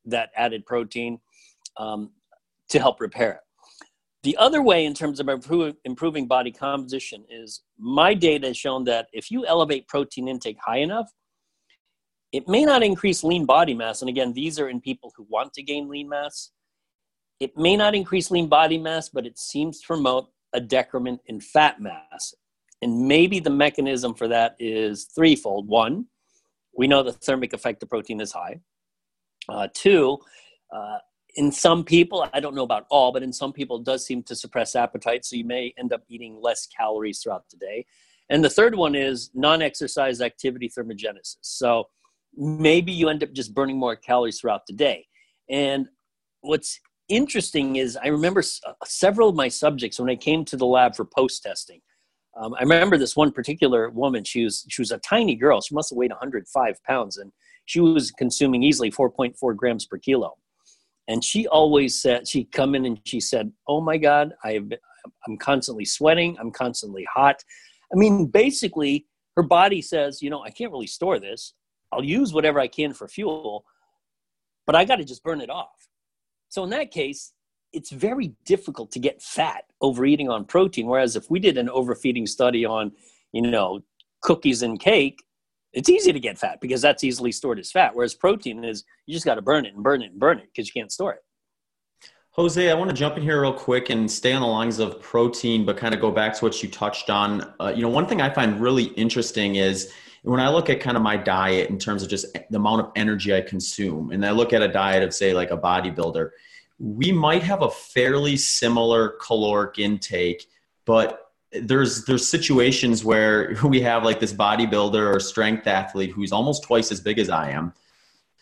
that 0.06 0.30
added 0.36 0.66
protein 0.66 1.20
um, 1.78 2.12
to 2.70 2.80
help 2.80 3.00
repair 3.02 3.32
it. 3.32 3.40
The 4.26 4.36
other 4.38 4.64
way, 4.64 4.86
in 4.86 4.96
terms 4.96 5.20
of 5.20 5.30
improving 5.30 6.26
body 6.26 6.52
composition, 6.52 7.24
is 7.30 7.62
my 7.78 8.16
data 8.16 8.48
has 8.48 8.58
shown 8.58 8.84
that 8.86 9.06
if 9.14 9.30
you 9.30 9.46
elevate 9.46 9.88
protein 9.88 10.28
intake 10.28 10.58
high 10.66 10.80
enough, 10.80 11.12
it 12.32 12.48
may 12.48 12.66
not 12.66 12.82
increase 12.82 13.24
lean 13.24 13.46
body 13.46 13.76
mass. 13.76 14.02
And 14.02 14.10
again, 14.10 14.34
these 14.34 14.60
are 14.60 14.68
in 14.68 14.82
people 14.82 15.14
who 15.16 15.28
want 15.30 15.54
to 15.54 15.62
gain 15.62 15.88
lean 15.90 16.10
mass. 16.10 16.50
It 17.40 17.56
may 17.56 17.76
not 17.76 17.94
increase 17.94 18.32
lean 18.32 18.48
body 18.48 18.80
mass, 18.80 19.10
but 19.10 19.28
it 19.28 19.38
seems 19.38 19.82
to 19.82 19.86
promote 19.86 20.26
a 20.54 20.60
decrement 20.60 21.22
in 21.28 21.40
fat 21.40 21.80
mass. 21.80 22.34
And 22.82 23.08
maybe 23.08 23.40
the 23.40 23.52
mechanism 23.52 24.16
for 24.16 24.28
that 24.28 24.56
is 24.58 25.06
threefold. 25.16 25.68
One, 25.68 26.08
we 26.76 26.88
know 26.88 27.04
the 27.04 27.14
thermic 27.14 27.54
effect 27.54 27.84
of 27.84 27.90
protein 27.92 28.20
is 28.20 28.32
high. 28.32 28.60
Uh, 29.48 29.68
two, 29.72 30.18
uh, 30.76 30.98
in 31.36 31.52
some 31.52 31.84
people, 31.84 32.28
I 32.34 32.40
don't 32.40 32.56
know 32.56 32.64
about 32.64 32.86
all, 32.90 33.12
but 33.12 33.24
in 33.24 33.34
some 33.34 33.52
people, 33.52 33.78
it 33.78 33.84
does 33.84 34.06
seem 34.06 34.24
to 34.24 34.36
suppress 34.36 34.76
appetite. 34.76 35.26
So 35.26 35.36
you 35.36 35.46
may 35.46 35.74
end 35.78 35.92
up 35.92 36.04
eating 36.08 36.40
less 36.42 36.66
calories 36.68 37.22
throughout 37.22 37.44
the 37.50 37.58
day. 37.58 37.86
And 38.30 38.44
the 38.44 38.50
third 38.50 38.76
one 38.76 38.96
is 38.96 39.30
non 39.34 39.62
exercise 39.62 40.22
activity 40.22 40.70
thermogenesis. 40.70 41.38
So 41.42 41.90
maybe 42.36 42.92
you 42.92 43.10
end 43.10 43.24
up 43.24 43.34
just 43.34 43.54
burning 43.54 43.78
more 43.78 43.96
calories 43.96 44.40
throughout 44.40 44.66
the 44.66 44.74
day. 44.74 45.08
And 45.50 45.88
what's 46.42 46.80
interesting 47.10 47.76
is 47.76 47.98
I 47.98 48.08
remember 48.08 48.42
uh, 48.66 48.74
several 48.86 49.30
of 49.30 49.36
my 49.36 49.48
subjects 49.48 50.00
when 50.00 50.10
I 50.10 50.16
came 50.16 50.46
to 50.46 50.58
the 50.58 50.66
lab 50.66 50.96
for 50.96 51.06
post 51.06 51.44
testing. 51.44 51.82
Um, 52.38 52.54
I 52.56 52.62
remember 52.64 52.98
this 52.98 53.16
one 53.16 53.32
particular 53.32 53.90
woman. 53.90 54.24
She 54.24 54.44
was 54.44 54.66
she 54.70 54.82
was 54.82 54.92
a 54.92 54.98
tiny 55.00 55.36
girl. 55.36 55.62
She 55.62 55.76
must 55.76 55.92
have 55.92 55.98
weighed 55.98 56.12
105 56.12 56.84
pounds, 56.84 57.18
and 57.18 57.32
she 57.66 57.80
was 57.80 58.12
consuming 58.12 58.64
easily 58.64 58.92
4.4 58.92 59.56
grams 59.56 59.86
per 59.86 59.98
kilo. 59.98 60.36
And 61.08 61.24
she 61.24 61.48
always 61.48 62.02
said 62.02 62.28
she'd 62.28 62.52
come 62.52 62.76
in 62.76 62.86
and 62.86 63.00
she 63.06 63.20
said, 63.20 63.52
"Oh 63.68 63.82
my 63.82 63.98
God, 63.98 64.34
i've 64.44 64.72
I'm 65.28 65.38
constantly 65.38 65.86
sweating. 65.86 66.38
I'm 66.40 66.52
constantly 66.52 67.06
hot." 67.14 67.44
I 67.94 67.98
mean, 67.98 68.26
basically, 68.26 69.06
her 69.36 69.44
body 69.44 69.82
says, 69.82 70.22
"You 70.22 70.30
know, 70.30 70.44
I 70.44 70.50
can't 70.50 70.72
really 70.72 70.88
store 70.88 71.20
this. 71.20 71.54
I'll 71.92 72.04
use 72.04 72.34
whatever 72.34 72.60
I 72.60 72.68
can 72.68 72.94
for 72.94 73.08
fuel, 73.08 73.66
but 74.66 74.76
I 74.76 74.86
got 74.86 74.96
to 74.98 75.06
just 75.06 75.24
burn 75.24 75.42
it 75.42 75.50
off." 75.50 75.88
So 76.50 76.64
in 76.64 76.70
that 76.72 76.92
case, 76.92 77.34
it's 77.72 77.92
very 77.92 78.34
difficult 78.46 78.92
to 78.94 79.00
get 79.00 79.22
fat 79.22 79.66
overeating 79.82 80.30
on 80.30 80.46
protein. 80.46 80.88
Whereas 80.88 81.16
if 81.16 81.30
we 81.30 81.40
did 81.40 81.58
an 81.58 81.70
overfeeding 81.70 82.26
study 82.26 82.66
on, 82.66 82.94
you 83.34 83.42
know, 83.42 83.84
cookies 84.22 84.62
and 84.62 84.80
cake, 84.80 85.22
it's 85.76 85.90
easy 85.90 86.12
to 86.14 86.20
get 86.20 86.38
fat 86.40 86.60
because 86.62 86.82
that's 86.82 87.04
easily 87.04 87.32
stored 87.32 87.60
as 87.60 87.72
fat. 87.72 87.94
Whereas 87.94 88.16
protein 88.16 88.64
is 88.64 88.84
you 89.06 89.14
just 89.14 89.26
got 89.26 89.36
to 89.36 89.42
burn 89.42 89.66
it 89.66 89.76
and 89.76 89.84
burn 89.84 90.02
it 90.02 90.12
and 90.12 90.20
burn 90.20 90.40
it 90.40 90.48
because 90.48 90.68
you 90.68 90.82
can't 90.82 90.92
store 90.92 91.14
it. 91.14 91.20
Jose, 92.32 92.70
I 92.70 92.74
want 92.74 92.90
to 92.90 92.96
jump 92.96 93.16
in 93.16 93.24
here 93.24 93.42
real 93.42 93.54
quick 93.54 93.90
and 93.90 94.10
stay 94.12 94.34
on 94.34 94.42
the 94.42 94.48
lines 94.48 94.80
of 94.80 95.02
protein, 95.02 95.66
but 95.66 95.78
kind 95.78 95.94
of 95.94 96.02
go 96.02 96.12
back 96.12 96.34
to 96.36 96.44
what 96.44 96.62
you 96.62 96.70
touched 96.70 97.10
on. 97.10 97.54
Uh, 97.62 97.72
you 97.74 97.82
know, 97.82 97.90
one 97.90 98.08
thing 98.08 98.22
I 98.22 98.30
find 98.30 98.60
really 98.60 98.86
interesting 98.86 99.56
is 99.56 99.94
when 100.24 100.42
I 100.42 100.50
look 100.50 100.70
at 100.70 100.80
kind 100.82 100.98
of 100.98 101.04
my 101.04 101.16
diet 101.16 101.70
in 101.70 101.78
terms 101.78 102.04
of 102.04 102.10
just 102.10 102.34
the 102.34 102.58
amount 102.58 102.82
of 102.82 102.92
energy 102.96 103.34
I 103.34 103.42
consume, 103.42 104.12
and 104.12 104.26
I 104.26 104.32
look 104.32 104.52
at 104.52 104.62
a 104.62 104.68
diet 104.68 105.04
of, 105.04 105.14
say, 105.14 105.34
like 105.34 105.52
a 105.52 105.58
bodybuilder, 105.58 106.32
we 106.78 107.12
might 107.12 107.44
have 107.44 107.62
a 107.62 107.70
fairly 107.70 108.36
similar 108.36 109.16
caloric 109.22 109.80
intake, 109.80 110.46
but 110.86 111.25
there's 111.62 112.06
there's 112.06 112.28
situations 112.28 113.04
where 113.04 113.56
we 113.64 113.82
have 113.82 114.04
like 114.04 114.20
this 114.20 114.34
bodybuilder 114.34 115.16
or 115.16 115.20
strength 115.20 115.68
athlete 115.68 116.12
who's 116.12 116.32
almost 116.32 116.64
twice 116.64 116.92
as 116.92 117.00
big 117.00 117.20
as 117.20 117.30
I 117.30 117.52
am, 117.52 117.74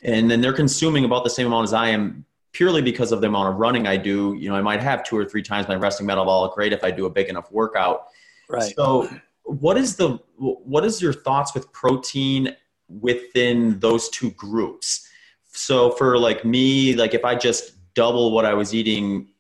and 0.02 0.30
then 0.30 0.42
they're 0.42 0.54
consuming 0.54 1.06
about 1.06 1.24
the 1.24 1.30
same 1.30 1.48
amount 1.48 1.66
as 1.66 1.74
I 1.74 1.90
am 1.90 2.26
purely 2.54 2.82
because 2.82 3.12
of 3.12 3.20
the 3.20 3.28
amount 3.28 3.50
of 3.50 3.56
running 3.56 3.88
I 3.88 3.98
do. 3.98 4.36
You 4.36 4.50
know, 4.50 4.56
I 4.56 4.62
might 4.62 4.82
have 4.82 5.04
two 5.04 5.18
or 5.18 5.26
three 5.26 5.42
times 5.42 5.68
my 5.68 5.76
resting 5.76 6.06
metabolic 6.06 6.56
rate 6.56 6.72
if 6.72 6.84
I 6.84 6.92
do 6.92 7.06
a 7.06 7.10
big 7.10 7.28
enough 7.30 7.52
workout. 7.52 8.08
Right. 8.50 8.74
So, 8.76 9.10
what 9.44 9.78
is 9.78 9.96
the 9.96 10.20
what 10.38 10.86
is 10.86 11.02
your 11.02 11.14
thoughts 11.14 11.54
with 11.54 11.72
protein 11.74 12.56
within 12.88 13.80
those 13.80 14.10
two 14.10 14.32
groups? 14.32 15.10
So, 15.52 15.92
for 15.92 16.18
like 16.18 16.46
me, 16.46 16.96
like 16.96 17.14
if 17.14 17.26
I 17.26 17.36
just 17.36 17.74
double 17.94 18.32
what 18.32 18.46
I 18.46 18.54
was 18.54 18.74
eating 18.74 19.33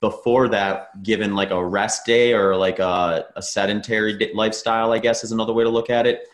before 0.00 0.48
that, 0.48 1.02
given 1.02 1.34
like 1.34 1.50
a 1.50 1.64
rest 1.64 2.04
day 2.06 2.32
or 2.32 2.56
like 2.56 2.78
a, 2.78 3.26
a 3.36 3.42
sedentary 3.42 4.30
lifestyle, 4.34 4.92
I 4.92 4.98
guess 4.98 5.24
is 5.24 5.32
another 5.32 5.52
way 5.52 5.64
to 5.64 5.70
look 5.70 5.90
at 5.90 6.06
it. 6.06 6.28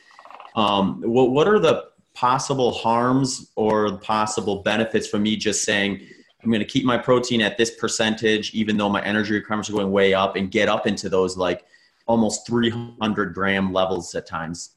Um, 0.56 1.02
what, 1.02 1.30
what 1.30 1.48
are 1.48 1.58
the 1.58 1.84
possible 2.14 2.72
harms 2.72 3.52
or 3.56 3.98
possible 3.98 4.62
benefits 4.62 5.06
from 5.06 5.22
me 5.22 5.36
just 5.36 5.64
saying, 5.64 6.00
I'm 6.42 6.50
going 6.50 6.60
to 6.60 6.66
keep 6.66 6.84
my 6.84 6.96
protein 6.96 7.40
at 7.40 7.58
this 7.58 7.76
percentage, 7.76 8.54
even 8.54 8.76
though 8.76 8.88
my 8.88 9.02
energy 9.02 9.34
requirements 9.34 9.68
are 9.68 9.74
going 9.74 9.90
way 9.90 10.14
up 10.14 10.36
and 10.36 10.50
get 10.50 10.68
up 10.68 10.86
into 10.86 11.08
those 11.08 11.36
like 11.36 11.64
almost 12.06 12.46
300 12.46 13.34
gram 13.34 13.72
levels 13.72 14.14
at 14.14 14.26
times? 14.26 14.75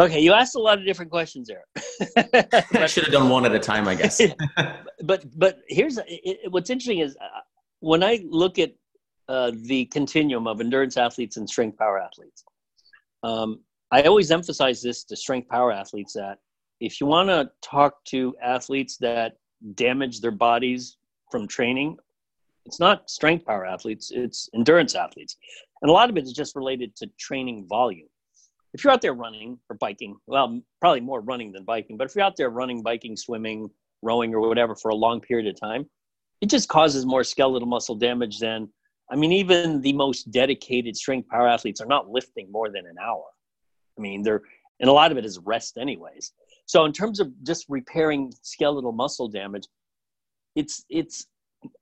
Okay, 0.00 0.20
you 0.20 0.32
asked 0.32 0.54
a 0.54 0.58
lot 0.58 0.78
of 0.78 0.86
different 0.86 1.10
questions 1.10 1.46
there. 1.46 1.64
I 2.72 2.86
should 2.86 3.04
have 3.04 3.12
done 3.12 3.28
one 3.28 3.44
at 3.44 3.54
a 3.54 3.58
time, 3.58 3.86
I 3.86 3.94
guess. 3.94 4.18
but 5.02 5.26
but 5.38 5.58
here's 5.68 5.98
it, 6.06 6.50
what's 6.50 6.70
interesting 6.70 7.00
is 7.00 7.14
uh, 7.20 7.40
when 7.80 8.02
I 8.02 8.24
look 8.24 8.58
at 8.58 8.72
uh, 9.28 9.52
the 9.64 9.84
continuum 9.86 10.46
of 10.46 10.60
endurance 10.60 10.96
athletes 10.96 11.36
and 11.36 11.46
strength 11.46 11.76
power 11.76 12.00
athletes, 12.00 12.44
um, 13.24 13.60
I 13.90 14.02
always 14.02 14.30
emphasize 14.30 14.80
this 14.80 15.04
to 15.04 15.16
strength 15.16 15.50
power 15.50 15.70
athletes 15.70 16.14
that 16.14 16.38
if 16.80 16.98
you 16.98 17.06
want 17.06 17.28
to 17.28 17.50
talk 17.60 18.02
to 18.06 18.34
athletes 18.42 18.96
that 18.98 19.36
damage 19.74 20.22
their 20.22 20.30
bodies 20.30 20.96
from 21.30 21.46
training, 21.46 21.98
it's 22.64 22.80
not 22.80 23.10
strength 23.10 23.44
power 23.44 23.66
athletes; 23.66 24.10
it's 24.14 24.48
endurance 24.54 24.94
athletes, 24.94 25.36
and 25.82 25.90
a 25.90 25.92
lot 25.92 26.08
of 26.08 26.16
it 26.16 26.24
is 26.24 26.32
just 26.32 26.56
related 26.56 26.96
to 26.96 27.06
training 27.18 27.66
volume 27.68 28.08
if 28.72 28.84
you're 28.84 28.92
out 28.92 29.02
there 29.02 29.14
running 29.14 29.58
or 29.68 29.76
biking, 29.76 30.16
well, 30.26 30.60
probably 30.80 31.00
more 31.00 31.20
running 31.20 31.52
than 31.52 31.64
biking, 31.64 31.96
but 31.96 32.08
if 32.08 32.14
you're 32.14 32.24
out 32.24 32.36
there 32.36 32.50
running, 32.50 32.82
biking, 32.82 33.16
swimming, 33.16 33.68
rowing, 34.02 34.34
or 34.34 34.40
whatever 34.40 34.74
for 34.74 34.90
a 34.90 34.94
long 34.94 35.20
period 35.20 35.46
of 35.46 35.58
time, 35.58 35.86
it 36.40 36.48
just 36.48 36.68
causes 36.68 37.04
more 37.04 37.24
skeletal 37.24 37.68
muscle 37.68 37.94
damage 37.94 38.38
than, 38.38 38.68
I 39.10 39.16
mean, 39.16 39.32
even 39.32 39.80
the 39.80 39.92
most 39.92 40.30
dedicated 40.30 40.96
strength 40.96 41.28
power 41.28 41.48
athletes 41.48 41.80
are 41.80 41.86
not 41.86 42.08
lifting 42.08 42.50
more 42.50 42.70
than 42.70 42.86
an 42.86 42.96
hour. 43.02 43.24
I 43.98 44.00
mean, 44.00 44.22
they're, 44.22 44.42
and 44.78 44.88
a 44.88 44.92
lot 44.92 45.12
of 45.12 45.18
it 45.18 45.24
is 45.24 45.38
rest, 45.40 45.76
anyways. 45.76 46.32
So, 46.64 46.84
in 46.84 46.92
terms 46.92 47.20
of 47.20 47.30
just 47.42 47.66
repairing 47.68 48.32
skeletal 48.42 48.92
muscle 48.92 49.28
damage, 49.28 49.66
it's, 50.54 50.84
it's, 50.88 51.26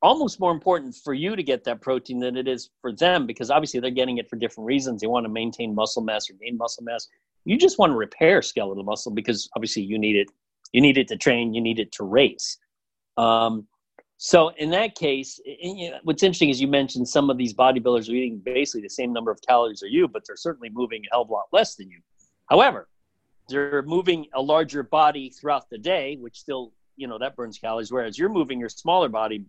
almost 0.03 0.41
more 0.41 0.53
important 0.53 0.95
for 0.95 1.15
you 1.15 1.37
to 1.37 1.43
get 1.43 1.65
that 1.65 1.81
protein 1.81 2.19
than 2.19 2.37
it 2.37 2.49
is 2.49 2.71
for 2.81 2.93
them 2.93 3.27
because 3.27 3.51
obviously 3.51 3.81
they're 3.81 3.91
getting 3.91 4.19
it 4.19 4.29
for 4.29 4.37
different 4.37 4.67
reasons. 4.67 5.01
They 5.01 5.07
want 5.07 5.25
to 5.25 5.31
maintain 5.31 5.75
muscle 5.75 6.03
mass 6.03 6.29
or 6.29 6.35
gain 6.35 6.57
muscle 6.57 6.85
mass. 6.85 7.07
You 7.45 7.57
just 7.57 7.79
want 7.79 7.91
to 7.91 7.97
repair 7.97 8.43
skeletal 8.43 8.83
muscle 8.83 9.13
because 9.13 9.49
obviously 9.57 9.83
you 9.83 9.99
need 9.99 10.17
it. 10.17 10.29
You 10.73 10.81
need 10.81 10.99
it 10.99 11.09
to 11.09 11.17
train. 11.17 11.55
You 11.55 11.61
need 11.61 11.79
it 11.79 11.93
to 11.93 12.05
race. 12.05 12.59
Um, 13.17 13.67
so 14.17 14.49
in 14.57 14.71
that 14.71 14.97
case, 14.97 15.41
you 15.45 15.91
know, 15.91 15.99
what's 16.03 16.25
interesting 16.25 16.51
is 16.51 16.61
you 16.61 16.67
mentioned 16.67 17.09
some 17.09 17.31
of 17.31 17.39
these 17.39 17.55
bodybuilders 17.55 18.11
are 18.11 18.15
eating 18.15 18.43
basically 18.45 18.83
the 18.83 18.91
same 18.91 19.13
number 19.13 19.31
of 19.31 19.41
calories 19.47 19.83
as 19.83 19.93
you, 19.93 20.09
but 20.09 20.25
they're 20.27 20.37
certainly 20.37 20.71
moving 20.71 21.03
a 21.05 21.15
hell 21.15 21.23
of 21.23 21.29
a 21.29 21.33
lot 21.33 21.47
less 21.53 21.77
than 21.77 21.89
you. 21.89 22.01
However, 22.51 22.89
they're 23.49 23.83
moving 23.83 24.27
a 24.35 24.43
larger 24.43 24.83
body 24.83 25.31
throughout 25.31 25.71
the 25.71 25.79
day, 25.79 26.17
which 26.17 26.37
still, 26.41 26.73
you 26.97 27.07
know, 27.07 27.17
that 27.19 27.37
burns 27.37 27.59
calories. 27.59 27.93
Whereas 27.93 28.19
you're 28.19 28.29
moving 28.29 28.59
your 28.59 28.69
smaller 28.69 29.09
body 29.09 29.45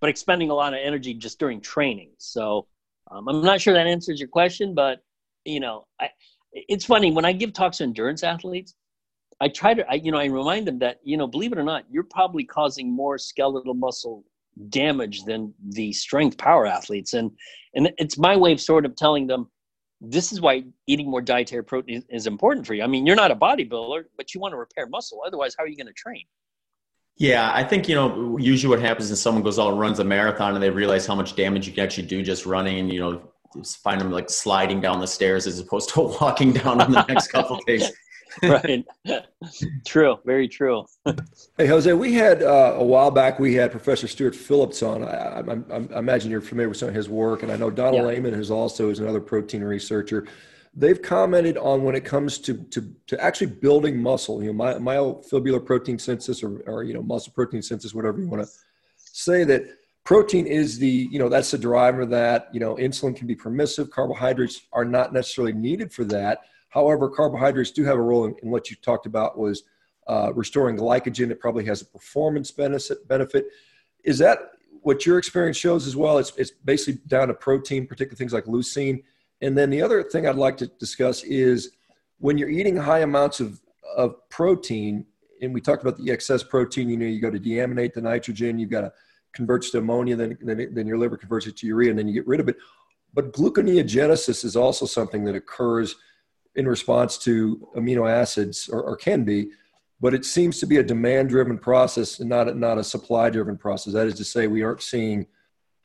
but 0.00 0.10
expending 0.10 0.50
a 0.50 0.54
lot 0.54 0.74
of 0.74 0.80
energy 0.82 1.14
just 1.14 1.38
during 1.38 1.60
training. 1.60 2.10
So 2.18 2.66
um, 3.10 3.28
I'm 3.28 3.42
not 3.42 3.60
sure 3.60 3.74
that 3.74 3.86
answers 3.86 4.18
your 4.18 4.28
question, 4.28 4.74
but 4.74 5.00
you 5.44 5.60
know, 5.60 5.86
I, 6.00 6.10
it's 6.52 6.84
funny 6.84 7.12
when 7.12 7.24
I 7.24 7.32
give 7.32 7.52
talks 7.52 7.78
to 7.78 7.84
endurance 7.84 8.22
athletes. 8.22 8.74
I 9.40 9.48
try 9.48 9.72
to, 9.72 9.88
I, 9.90 9.94
you 9.94 10.12
know, 10.12 10.18
I 10.18 10.26
remind 10.26 10.66
them 10.66 10.78
that 10.80 11.00
you 11.02 11.16
know, 11.16 11.26
believe 11.26 11.52
it 11.52 11.58
or 11.58 11.62
not, 11.62 11.84
you're 11.90 12.04
probably 12.04 12.44
causing 12.44 12.92
more 12.92 13.18
skeletal 13.18 13.74
muscle 13.74 14.24
damage 14.68 15.24
than 15.24 15.54
the 15.70 15.92
strength 15.92 16.36
power 16.36 16.66
athletes, 16.66 17.14
and 17.14 17.30
and 17.74 17.90
it's 17.98 18.18
my 18.18 18.36
way 18.36 18.52
of 18.52 18.60
sort 18.60 18.84
of 18.84 18.96
telling 18.96 19.26
them 19.26 19.48
this 20.00 20.32
is 20.32 20.40
why 20.40 20.64
eating 20.86 21.10
more 21.10 21.20
dietary 21.20 21.62
protein 21.62 22.02
is 22.08 22.26
important 22.26 22.66
for 22.66 22.74
you. 22.74 22.82
I 22.82 22.86
mean, 22.86 23.06
you're 23.06 23.16
not 23.16 23.30
a 23.30 23.36
bodybuilder, 23.36 24.04
but 24.16 24.34
you 24.34 24.40
want 24.40 24.52
to 24.52 24.58
repair 24.58 24.86
muscle. 24.86 25.20
Otherwise, 25.26 25.54
how 25.56 25.64
are 25.64 25.68
you 25.68 25.76
going 25.76 25.86
to 25.86 25.92
train? 25.92 26.24
Yeah, 27.16 27.50
I 27.52 27.64
think 27.64 27.88
you 27.88 27.94
know 27.94 28.38
usually 28.38 28.70
what 28.70 28.80
happens 28.80 29.10
is 29.10 29.20
someone 29.20 29.42
goes 29.42 29.58
out 29.58 29.70
and 29.70 29.78
runs 29.78 29.98
a 29.98 30.04
marathon 30.04 30.54
and 30.54 30.62
they 30.62 30.70
realize 30.70 31.06
how 31.06 31.14
much 31.14 31.36
damage 31.36 31.66
you 31.66 31.72
can 31.72 31.84
actually 31.84 32.06
do 32.06 32.22
just 32.22 32.46
running 32.46 32.78
and 32.78 32.92
you 32.92 33.00
know 33.00 33.30
find 33.82 34.00
them 34.00 34.10
like 34.10 34.30
sliding 34.30 34.80
down 34.80 35.00
the 35.00 35.06
stairs 35.06 35.46
as 35.46 35.58
opposed 35.58 35.90
to 35.90 36.00
walking 36.20 36.52
down 36.52 36.80
on 36.80 36.92
the 36.92 37.04
next 37.06 37.28
couple 37.28 37.58
days. 37.66 37.90
right. 38.44 38.86
true. 39.84 40.16
Very 40.24 40.46
true. 40.46 40.84
hey, 41.58 41.66
Jose, 41.66 41.92
we 41.92 42.14
had 42.14 42.42
uh, 42.42 42.76
a 42.76 42.84
while 42.84 43.10
back, 43.10 43.40
we 43.40 43.54
had 43.54 43.72
Professor 43.72 44.06
Stuart 44.06 44.36
Phillips 44.36 44.82
on. 44.82 45.02
I, 45.02 45.40
I, 45.40 45.58
I, 45.72 45.98
imagine 45.98 46.30
you're 46.30 46.40
familiar 46.40 46.68
with 46.68 46.78
some 46.78 46.88
of 46.88 46.94
his 46.94 47.08
work. 47.08 47.42
And 47.42 47.50
I 47.50 47.56
know 47.56 47.70
Donald 47.70 48.02
yeah. 48.02 48.08
Layman 48.08 48.34
is 48.34 48.50
also 48.50 48.88
is 48.88 49.00
another 49.00 49.20
protein 49.20 49.64
researcher. 49.64 50.26
They've 50.72 51.00
commented 51.00 51.56
on 51.56 51.82
when 51.82 51.94
it 51.94 52.04
comes 52.04 52.38
to, 52.38 52.54
to, 52.54 52.94
to 53.08 53.20
actually 53.22 53.48
building 53.48 54.00
muscle, 54.00 54.42
you 54.42 54.52
know, 54.52 54.54
my, 54.54 54.74
myofibrillar 54.74 55.64
protein 55.64 55.98
synthesis 55.98 56.42
or, 56.42 56.60
or, 56.66 56.84
you 56.84 56.94
know, 56.94 57.02
muscle 57.02 57.32
protein 57.32 57.60
synthesis, 57.60 57.92
whatever 57.92 58.20
you 58.20 58.28
want 58.28 58.46
to 58.46 58.52
say 58.96 59.42
that 59.44 59.64
protein 60.04 60.46
is 60.46 60.78
the, 60.78 61.08
you 61.10 61.18
know, 61.18 61.28
that's 61.28 61.50
the 61.50 61.58
driver 61.58 62.02
of 62.02 62.10
that, 62.10 62.48
you 62.52 62.60
know, 62.60 62.76
insulin 62.76 63.16
can 63.16 63.26
be 63.26 63.34
permissive. 63.34 63.90
Carbohydrates 63.90 64.62
are 64.72 64.84
not 64.84 65.12
necessarily 65.12 65.52
needed 65.52 65.92
for 65.92 66.04
that 66.04 66.40
However, 66.70 67.08
carbohydrates 67.08 67.72
do 67.72 67.84
have 67.84 67.98
a 67.98 68.02
role 68.02 68.24
in, 68.24 68.34
in 68.42 68.50
what 68.50 68.70
you 68.70 68.76
talked 68.76 69.06
about 69.06 69.36
was 69.36 69.64
uh, 70.08 70.32
restoring 70.34 70.76
glycogen. 70.76 71.30
It 71.30 71.40
probably 71.40 71.64
has 71.66 71.82
a 71.82 71.84
performance 71.84 72.50
benefit. 72.50 73.06
Benefit 73.06 73.46
is 74.02 74.18
that 74.18 74.38
what 74.82 75.04
your 75.04 75.18
experience 75.18 75.56
shows 75.56 75.86
as 75.86 75.94
well? 75.94 76.18
It's 76.18 76.32
it's 76.36 76.52
basically 76.64 77.00
down 77.06 77.28
to 77.28 77.34
protein, 77.34 77.86
particularly 77.86 78.16
things 78.16 78.32
like 78.32 78.44
leucine. 78.44 79.02
And 79.42 79.56
then 79.56 79.70
the 79.70 79.82
other 79.82 80.02
thing 80.02 80.26
I'd 80.26 80.36
like 80.36 80.56
to 80.58 80.66
discuss 80.66 81.22
is 81.24 81.70
when 82.18 82.36
you're 82.38 82.50
eating 82.50 82.76
high 82.76 83.00
amounts 83.00 83.40
of 83.40 83.60
of 83.96 84.28
protein, 84.28 85.04
and 85.42 85.52
we 85.52 85.60
talked 85.60 85.82
about 85.82 85.98
the 85.98 86.10
excess 86.12 86.42
protein. 86.42 86.88
You 86.88 86.96
know, 86.96 87.06
you 87.06 87.20
got 87.20 87.32
to 87.32 87.40
deaminate 87.40 87.94
the 87.94 88.00
nitrogen. 88.00 88.58
You've 88.58 88.70
got 88.70 88.82
to 88.82 88.92
convert 89.32 89.62
to 89.62 89.78
ammonia. 89.78 90.16
Then 90.16 90.38
then, 90.40 90.68
then 90.72 90.86
your 90.86 90.98
liver 90.98 91.16
converts 91.16 91.46
it 91.46 91.56
to 91.58 91.66
urea, 91.66 91.90
and 91.90 91.98
then 91.98 92.06
you 92.06 92.14
get 92.14 92.26
rid 92.26 92.40
of 92.40 92.48
it. 92.48 92.56
But 93.12 93.32
gluconeogenesis 93.32 94.44
is 94.44 94.54
also 94.54 94.86
something 94.86 95.24
that 95.24 95.34
occurs 95.34 95.96
in 96.54 96.68
response 96.68 97.18
to 97.18 97.68
amino 97.76 98.10
acids 98.10 98.68
or, 98.68 98.82
or 98.82 98.96
can 98.96 99.24
be, 99.24 99.50
but 100.00 100.14
it 100.14 100.24
seems 100.24 100.58
to 100.60 100.66
be 100.66 100.78
a 100.78 100.82
demand 100.82 101.28
driven 101.28 101.58
process 101.58 102.20
and 102.20 102.28
not 102.28 102.54
not 102.56 102.78
a 102.78 102.84
supply 102.84 103.30
driven 103.30 103.56
process. 103.56 103.92
That 103.92 104.06
is 104.06 104.14
to 104.14 104.24
say, 104.24 104.46
we 104.46 104.62
aren't 104.62 104.82
seeing 104.82 105.26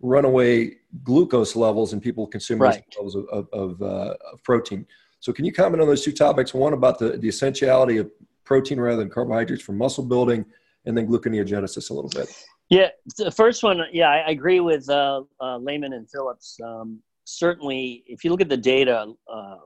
runaway 0.01 0.71
glucose 1.03 1.55
levels 1.55 1.93
in 1.93 1.99
people 1.99 2.27
consuming 2.27 2.63
right. 2.63 2.83
levels 2.97 3.15
of, 3.15 3.27
of, 3.29 3.47
of, 3.53 3.81
uh, 3.81 4.15
of, 4.31 4.43
protein. 4.43 4.85
So, 5.19 5.33
can 5.33 5.45
you 5.45 5.51
comment 5.51 5.81
on 5.81 5.87
those 5.87 6.03
two 6.03 6.11
topics? 6.11 6.53
One 6.53 6.73
about 6.73 6.99
the, 6.99 7.17
the 7.17 7.27
essentiality 7.27 7.97
of 7.97 8.11
protein 8.43 8.79
rather 8.79 8.97
than 8.97 9.09
carbohydrates 9.09 9.63
for 9.63 9.73
muscle 9.73 10.03
building, 10.03 10.45
and 10.85 10.97
then 10.97 11.07
gluconeogenesis 11.07 11.89
a 11.89 11.93
little 11.93 12.11
bit. 12.11 12.29
Yeah, 12.69 12.89
the 13.17 13.31
first 13.31 13.63
one, 13.63 13.81
yeah, 13.91 14.09
I 14.09 14.31
agree 14.31 14.59
with 14.59 14.89
uh, 14.89 15.21
uh, 15.39 15.57
Layman 15.57 15.93
and 15.93 16.09
Phillips. 16.09 16.57
Um, 16.63 16.99
certainly, 17.23 18.03
if 18.07 18.23
you 18.23 18.31
look 18.31 18.41
at 18.41 18.49
the 18.49 18.57
data, 18.57 19.13
uh, 19.31 19.57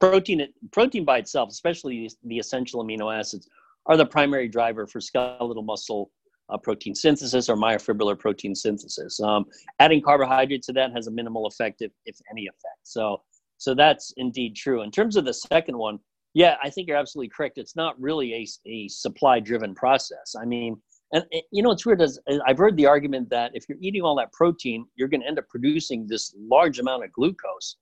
protein 0.00 0.46
protein 0.70 1.04
by 1.04 1.18
itself, 1.18 1.50
especially 1.50 2.10
the 2.24 2.38
essential 2.38 2.84
amino 2.84 3.16
acids, 3.16 3.48
are 3.86 3.96
the 3.96 4.04
primary 4.04 4.48
driver 4.48 4.86
for 4.86 5.00
skeletal 5.00 5.62
muscle 5.62 6.10
uh, 6.48 6.58
protein 6.58 6.94
synthesis 6.94 7.48
or 7.48 7.56
myofibrillar 7.56 8.18
protein 8.18 8.54
synthesis. 8.54 9.20
Um, 9.20 9.44
adding 9.78 10.02
carbohydrates 10.02 10.66
to 10.66 10.72
that 10.74 10.92
has 10.92 11.06
a 11.06 11.10
minimal 11.10 11.46
effect, 11.46 11.82
if, 11.82 11.92
if 12.04 12.16
any 12.30 12.46
effect. 12.46 12.80
So, 12.84 13.22
so 13.58 13.74
that's 13.74 14.12
indeed 14.16 14.54
true. 14.56 14.82
In 14.82 14.90
terms 14.90 15.16
of 15.16 15.24
the 15.24 15.34
second 15.34 15.76
one, 15.76 15.98
yeah, 16.34 16.56
I 16.62 16.70
think 16.70 16.88
you're 16.88 16.98
absolutely 16.98 17.30
correct. 17.30 17.58
It's 17.58 17.76
not 17.76 17.98
really 18.00 18.34
a, 18.34 18.46
a 18.68 18.88
supply 18.88 19.40
driven 19.40 19.74
process. 19.74 20.34
I 20.40 20.44
mean, 20.44 20.76
and 21.12 21.24
you 21.52 21.62
know, 21.62 21.70
it's 21.70 21.86
weird. 21.86 22.02
As 22.02 22.18
I've 22.46 22.58
heard 22.58 22.76
the 22.76 22.86
argument 22.86 23.30
that 23.30 23.52
if 23.54 23.64
you're 23.68 23.78
eating 23.80 24.02
all 24.02 24.16
that 24.16 24.32
protein, 24.32 24.86
you're 24.96 25.08
going 25.08 25.22
to 25.22 25.26
end 25.26 25.38
up 25.38 25.48
producing 25.48 26.06
this 26.06 26.34
large 26.38 26.78
amount 26.78 27.04
of 27.04 27.12
glucose. 27.12 27.76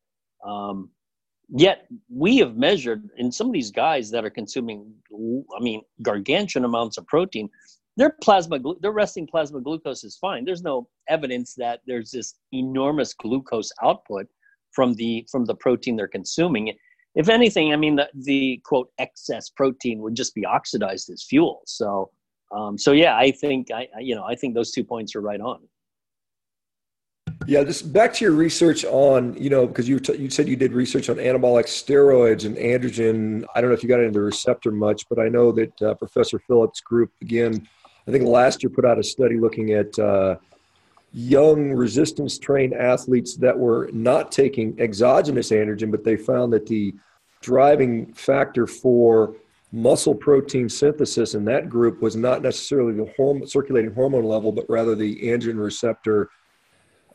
Um, 0.46 0.90
Yet 1.50 1.86
we 2.08 2.38
have 2.38 2.56
measured 2.56 3.10
in 3.18 3.30
some 3.30 3.48
of 3.48 3.52
these 3.52 3.70
guys 3.70 4.10
that 4.10 4.24
are 4.24 4.30
consuming, 4.30 4.90
I 5.12 5.62
mean, 5.62 5.82
gargantuan 6.00 6.64
amounts 6.64 6.96
of 6.96 7.06
protein. 7.06 7.50
Their 7.96 8.16
plasma, 8.22 8.58
their 8.80 8.92
resting 8.92 9.26
plasma 9.26 9.60
glucose 9.60 10.02
is 10.02 10.16
fine. 10.16 10.44
There's 10.44 10.62
no 10.62 10.88
evidence 11.08 11.54
that 11.56 11.80
there's 11.86 12.10
this 12.10 12.34
enormous 12.52 13.14
glucose 13.14 13.70
output 13.82 14.26
from 14.72 14.94
the 14.94 15.26
from 15.30 15.44
the 15.44 15.54
protein 15.54 15.96
they're 15.96 16.08
consuming. 16.08 16.74
If 17.14 17.28
anything, 17.28 17.72
I 17.72 17.76
mean, 17.76 17.94
the, 17.94 18.08
the 18.14 18.60
quote 18.64 18.90
excess 18.98 19.48
protein 19.48 20.00
would 20.00 20.16
just 20.16 20.34
be 20.34 20.44
oxidized 20.44 21.08
as 21.10 21.22
fuel. 21.22 21.62
So, 21.66 22.10
um, 22.52 22.76
so 22.76 22.90
yeah, 22.90 23.16
I 23.16 23.30
think 23.30 23.70
I, 23.70 23.86
you 24.00 24.16
know, 24.16 24.24
I 24.24 24.34
think 24.34 24.54
those 24.54 24.72
two 24.72 24.82
points 24.82 25.14
are 25.14 25.20
right 25.20 25.40
on. 25.40 25.60
Yeah, 27.46 27.62
just 27.62 27.92
back 27.92 28.14
to 28.14 28.24
your 28.24 28.34
research 28.34 28.84
on, 28.86 29.36
you 29.36 29.50
know, 29.50 29.66
because 29.66 29.88
you 29.88 30.00
t- 30.00 30.16
you 30.16 30.30
said 30.30 30.48
you 30.48 30.56
did 30.56 30.72
research 30.72 31.08
on 31.10 31.16
anabolic 31.16 31.66
steroids 31.66 32.46
and 32.46 32.56
androgen. 32.56 33.44
I 33.54 33.60
don't 33.60 33.70
know 33.70 33.74
if 33.74 33.82
you 33.82 33.88
got 33.88 34.00
into 34.00 34.12
the 34.12 34.22
receptor 34.24 34.72
much, 34.72 35.04
but 35.08 35.18
I 35.18 35.28
know 35.28 35.52
that 35.52 35.82
uh, 35.82 35.94
Professor 35.94 36.38
Phillips' 36.38 36.80
group 36.80 37.10
again, 37.20 37.68
I 38.06 38.10
think 38.10 38.24
last 38.24 38.62
year 38.62 38.70
put 38.70 38.84
out 38.84 38.98
a 38.98 39.02
study 39.02 39.38
looking 39.38 39.72
at 39.72 39.98
uh, 39.98 40.36
young 41.12 41.72
resistance 41.72 42.38
trained 42.38 42.74
athletes 42.74 43.36
that 43.36 43.58
were 43.58 43.88
not 43.92 44.30
taking 44.32 44.78
exogenous 44.80 45.50
androgen, 45.50 45.90
but 45.90 46.04
they 46.04 46.16
found 46.16 46.52
that 46.52 46.66
the 46.66 46.94
driving 47.40 48.12
factor 48.12 48.66
for 48.66 49.36
muscle 49.72 50.14
protein 50.14 50.68
synthesis 50.68 51.34
in 51.34 51.44
that 51.44 51.68
group 51.68 52.00
was 52.00 52.14
not 52.14 52.42
necessarily 52.42 52.94
the 52.94 53.12
horm- 53.18 53.48
circulating 53.48 53.92
hormone 53.92 54.24
level, 54.24 54.52
but 54.52 54.64
rather 54.68 54.94
the 54.94 55.16
androgen 55.22 55.62
receptor 55.62 56.30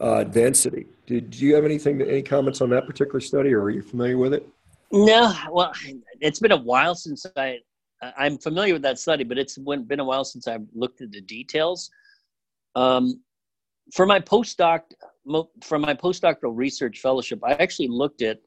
uh, 0.01 0.23
density. 0.23 0.85
Did 1.05 1.39
you 1.39 1.55
have 1.55 1.65
anything, 1.65 2.01
any 2.01 2.21
comments 2.21 2.61
on 2.61 2.69
that 2.71 2.85
particular 2.85 3.19
study, 3.19 3.53
or 3.53 3.63
are 3.63 3.69
you 3.69 3.81
familiar 3.81 4.17
with 4.17 4.33
it? 4.33 4.47
No, 4.91 5.33
well, 5.51 5.71
it's 6.19 6.39
been 6.39 6.51
a 6.51 6.57
while 6.57 6.95
since 6.95 7.25
I. 7.35 7.59
I'm 8.01 8.37
familiar 8.37 8.73
with 8.73 8.81
that 8.83 8.99
study, 8.99 9.23
but 9.23 9.37
it's 9.37 9.57
been 9.57 9.99
a 9.99 10.05
while 10.05 10.23
since 10.23 10.47
I've 10.47 10.65
looked 10.73 11.01
at 11.01 11.11
the 11.11 11.21
details. 11.21 11.89
Um, 12.75 13.21
for 13.93 14.05
my 14.05 14.19
postdoc, 14.19 14.81
for 15.63 15.79
my 15.79 15.93
postdoctoral 15.93 16.55
research 16.55 16.99
fellowship, 16.99 17.39
I 17.43 17.53
actually 17.53 17.89
looked 17.89 18.21
at 18.21 18.39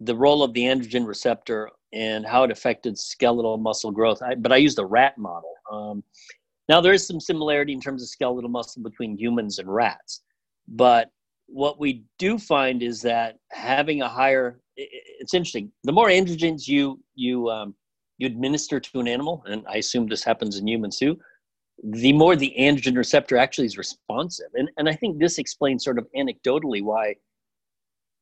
the 0.00 0.14
role 0.14 0.42
of 0.42 0.52
the 0.52 0.62
androgen 0.62 1.06
receptor 1.06 1.70
and 1.92 2.26
how 2.26 2.44
it 2.44 2.50
affected 2.50 2.98
skeletal 2.98 3.56
muscle 3.56 3.90
growth. 3.90 4.22
I, 4.22 4.34
but 4.34 4.52
I 4.52 4.56
used 4.56 4.78
a 4.78 4.84
rat 4.84 5.16
model. 5.16 5.54
Um, 5.72 6.04
now 6.68 6.80
there 6.80 6.92
is 6.92 7.06
some 7.06 7.20
similarity 7.20 7.72
in 7.72 7.80
terms 7.80 8.02
of 8.02 8.08
skeletal 8.08 8.50
muscle 8.50 8.82
between 8.82 9.16
humans 9.16 9.58
and 9.58 9.72
rats. 9.72 10.22
But 10.68 11.10
what 11.46 11.78
we 11.80 12.04
do 12.18 12.38
find 12.38 12.82
is 12.82 13.00
that 13.02 13.38
having 13.52 14.02
a 14.02 14.08
higher 14.08 14.60
it's 14.76 15.32
interesting 15.32 15.72
the 15.84 15.92
more 15.92 16.08
androgens 16.08 16.68
you 16.68 17.00
you 17.14 17.48
um, 17.48 17.74
you 18.18 18.26
administer 18.26 18.80
to 18.80 19.00
an 19.00 19.08
animal 19.08 19.42
and 19.46 19.64
i 19.68 19.76
assume 19.76 20.06
this 20.06 20.24
happens 20.24 20.58
in 20.58 20.66
humans 20.66 20.98
too 20.98 21.18
the 21.82 22.12
more 22.12 22.36
the 22.36 22.54
androgen 22.58 22.96
receptor 22.96 23.36
actually 23.36 23.66
is 23.66 23.76
responsive. 23.76 24.48
And, 24.54 24.70
and 24.76 24.88
i 24.88 24.94
think 24.94 25.18
this 25.18 25.38
explains 25.38 25.84
sort 25.84 25.98
of 25.98 26.06
anecdotally 26.16 26.82
why 26.82 27.16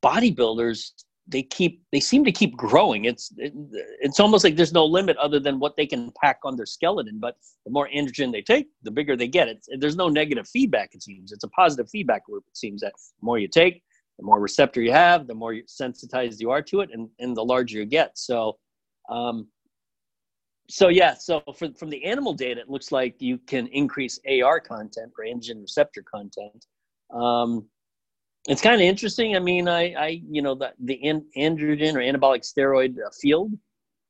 bodybuilders 0.04 0.90
they 1.26 1.42
keep 1.42 1.82
they 1.90 2.00
seem 2.00 2.24
to 2.24 2.32
keep 2.32 2.56
growing. 2.56 3.06
It's 3.06 3.32
it, 3.38 3.52
it's 4.00 4.20
almost 4.20 4.44
like 4.44 4.56
there's 4.56 4.72
no 4.72 4.84
limit 4.84 5.16
other 5.16 5.40
than 5.40 5.58
what 5.58 5.76
they 5.76 5.86
can 5.86 6.12
pack 6.22 6.38
on 6.44 6.56
their 6.56 6.66
skeleton 6.66 7.18
but 7.18 7.36
the 7.64 7.72
more 7.72 7.88
androgen 7.94 8.30
they 8.30 8.42
take 8.42 8.68
the 8.82 8.90
bigger 8.90 9.16
they 9.16 9.28
get. 9.28 9.48
It's, 9.48 9.68
there's 9.78 9.96
no 9.96 10.08
negative 10.08 10.46
feedback 10.48 10.90
it 10.92 11.02
seems. 11.02 11.32
It's 11.32 11.44
a 11.44 11.48
positive 11.48 11.88
feedback 11.88 12.22
loop 12.28 12.44
it 12.46 12.56
seems 12.56 12.82
that 12.82 12.92
the 12.92 13.24
more 13.24 13.38
you 13.38 13.48
take 13.48 13.82
the 14.18 14.24
more 14.24 14.38
receptor 14.40 14.82
you 14.82 14.92
have 14.92 15.26
the 15.26 15.34
more 15.34 15.56
sensitized 15.66 16.40
you 16.40 16.50
are 16.50 16.62
to 16.62 16.80
it 16.80 16.90
and, 16.92 17.08
and 17.18 17.36
the 17.36 17.44
larger 17.44 17.78
you 17.78 17.86
get. 17.86 18.18
So 18.18 18.58
um 19.08 19.48
so 20.68 20.88
yeah 20.88 21.14
so 21.14 21.42
for, 21.56 21.70
from 21.74 21.90
the 21.90 22.04
animal 22.04 22.32
data 22.32 22.60
it 22.60 22.70
looks 22.70 22.90
like 22.90 23.14
you 23.20 23.38
can 23.46 23.66
increase 23.68 24.18
ar 24.44 24.60
content 24.60 25.12
or 25.18 25.24
androgen 25.24 25.60
receptor 25.60 26.02
content 26.02 26.66
um 27.12 27.66
it's 28.46 28.60
kind 28.60 28.74
of 28.74 28.82
interesting. 28.82 29.36
I 29.36 29.38
mean, 29.38 29.68
I, 29.68 29.94
I 29.94 30.22
you 30.28 30.42
know, 30.42 30.54
the, 30.54 30.72
the 30.80 31.00
androgen 31.36 31.94
or 31.94 32.00
anabolic 32.00 32.42
steroid 32.44 32.96
uh, 32.98 33.10
field 33.20 33.52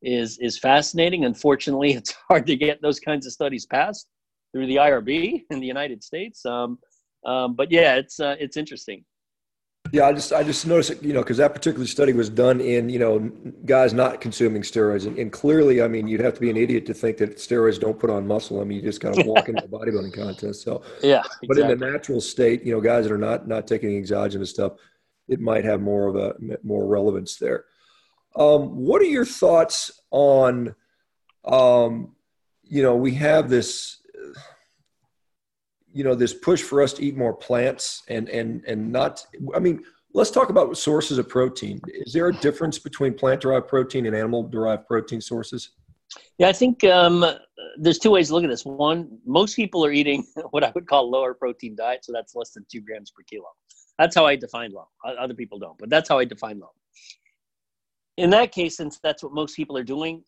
is 0.03 0.39
is 0.39 0.59
fascinating. 0.59 1.25
Unfortunately, 1.25 1.93
it's 1.95 2.15
hard 2.29 2.47
to 2.47 2.57
get 2.57 2.83
those 2.83 2.99
kinds 2.99 3.27
of 3.27 3.33
studies 3.33 3.67
passed 3.67 4.09
through 4.53 4.67
the 4.67 4.77
IRB 4.77 5.45
in 5.51 5.61
the 5.61 5.67
United 5.67 6.03
States. 6.03 6.45
Um, 6.47 6.79
um, 7.25 7.55
but 7.55 7.71
yeah, 7.71 7.97
it's 7.97 8.21
uh, 8.21 8.37
it's 8.39 8.57
interesting. 8.57 9.05
Yeah, 9.93 10.07
I 10.07 10.13
just 10.13 10.33
I 10.33 10.43
just 10.43 10.67
noticed, 10.67 10.91
it, 10.91 11.03
you 11.03 11.13
know, 11.13 11.21
because 11.21 11.37
that 11.37 11.55
particular 11.55 11.87
study 11.87 12.13
was 12.13 12.29
done 12.29 12.61
in 12.61 12.89
you 12.89 12.99
know 12.99 13.19
guys 13.65 13.93
not 13.93 14.21
consuming 14.21 14.63
steroids, 14.63 15.07
and, 15.07 15.17
and, 15.19 15.31
clearly, 15.31 15.83
I 15.83 15.89
mean, 15.89 16.09
you'd 16.09 16.21
have 16.21 16.35
to 16.35 16.41
be 16.41 16.51
an 16.51 16.57
idiot 16.57 16.87
to 16.87 16.95
think 16.95 17.19
that 17.19 17.37
steroids 17.37 17.79
don't 17.79 17.99
put 17.99 18.11
on 18.11 18.27
muscle. 18.27 18.61
I 18.61 18.65
mean, 18.65 18.79
you 18.79 18.83
just 18.83 19.01
kind 19.01 19.17
of 19.17 19.27
walk 19.27 19.49
into 19.49 19.63
a 19.63 19.69
bodybuilding 19.69 20.15
contest. 20.15 20.63
So 20.63 20.83
yeah, 21.03 21.23
but 21.47 21.59
in 21.59 21.69
the 21.69 21.77
natural 21.77 22.21
state, 22.21 22.65
you 22.65 22.75
know, 22.75 22.81
guys 22.81 23.05
that 23.05 23.13
are 23.13 23.19
not 23.19 23.47
not 23.47 23.67
taking 23.67 23.97
exogenous 23.97 24.51
stuff, 24.51 24.73
it 25.29 25.41
might 25.41 25.65
have 25.65 25.81
more 25.81 26.09
of 26.09 26.17
a 26.17 26.35
more 26.63 26.87
relevance 26.87 27.37
there. 27.37 27.67
Um, 28.37 28.77
what 28.77 29.01
are 29.01 29.07
your 29.07 29.25
thoughts 29.25 30.01
on, 30.11 30.75
um, 31.45 32.17
you 32.65 32.83
know, 32.83 32.97
we 32.97 33.13
have 33.15 33.49
this 33.49 33.99
you 35.95 36.05
know 36.05 36.15
this 36.15 36.35
push 36.35 36.63
for 36.63 36.83
us 36.83 36.93
to 36.93 37.05
eat 37.05 37.17
more 37.17 37.33
plants 37.33 38.03
and 38.09 38.29
and 38.29 38.65
and 38.67 38.93
not 38.93 39.25
i 39.55 39.59
mean 39.59 39.83
let's 40.15 40.31
talk 40.31 40.49
about 40.49 40.79
sources 40.79 41.19
of 41.19 41.29
protein. 41.29 41.81
Is 41.89 42.13
there 42.13 42.29
a 42.29 42.33
difference 42.33 42.79
between 42.79 43.15
plant-derived 43.15 43.69
protein 43.69 44.07
and 44.07 44.17
animal-derived 44.17 44.87
protein 44.87 45.21
sources? 45.21 45.71
Yeah, 46.39 46.49
I 46.49 46.53
think 46.53 46.85
um, 46.85 47.25
there's 47.79 47.99
two 47.99 48.13
ways 48.13 48.29
to 48.29 48.35
look 48.35 48.45
at 48.45 48.51
this. 48.51 48.65
One, 48.65 49.19
most 49.27 49.57
people 49.57 49.85
are 49.85 49.91
eating 49.91 50.25
what 50.51 50.65
I 50.65 50.71
would 50.75 50.87
call 50.87 51.11
lower 51.11 51.35
protein 51.35 51.75
diet, 51.77 52.05
so 52.05 52.13
that's 52.13 52.35
less 52.35 52.51
than 52.51 52.65
two 52.71 52.81
grams 52.81 53.11
per 53.11 53.25
kilo. 53.25 53.49
That's 53.99 54.15
how 54.15 54.25
I 54.25 54.37
define 54.37 54.73
low. 54.73 54.89
Other 55.05 55.35
people 55.35 55.59
don't, 55.59 55.79
but 55.79 55.91
that's 55.91 56.09
how 56.09 56.19
I 56.19 56.25
define 56.25 56.61
low. 56.61 56.71
In 58.17 58.31
that 58.31 58.53
case, 58.53 58.77
since 58.77 59.01
that's 59.03 59.23
what 59.23 59.33
most 59.33 59.57
people 59.57 59.77
are 59.77 59.85
doing, 59.85 60.23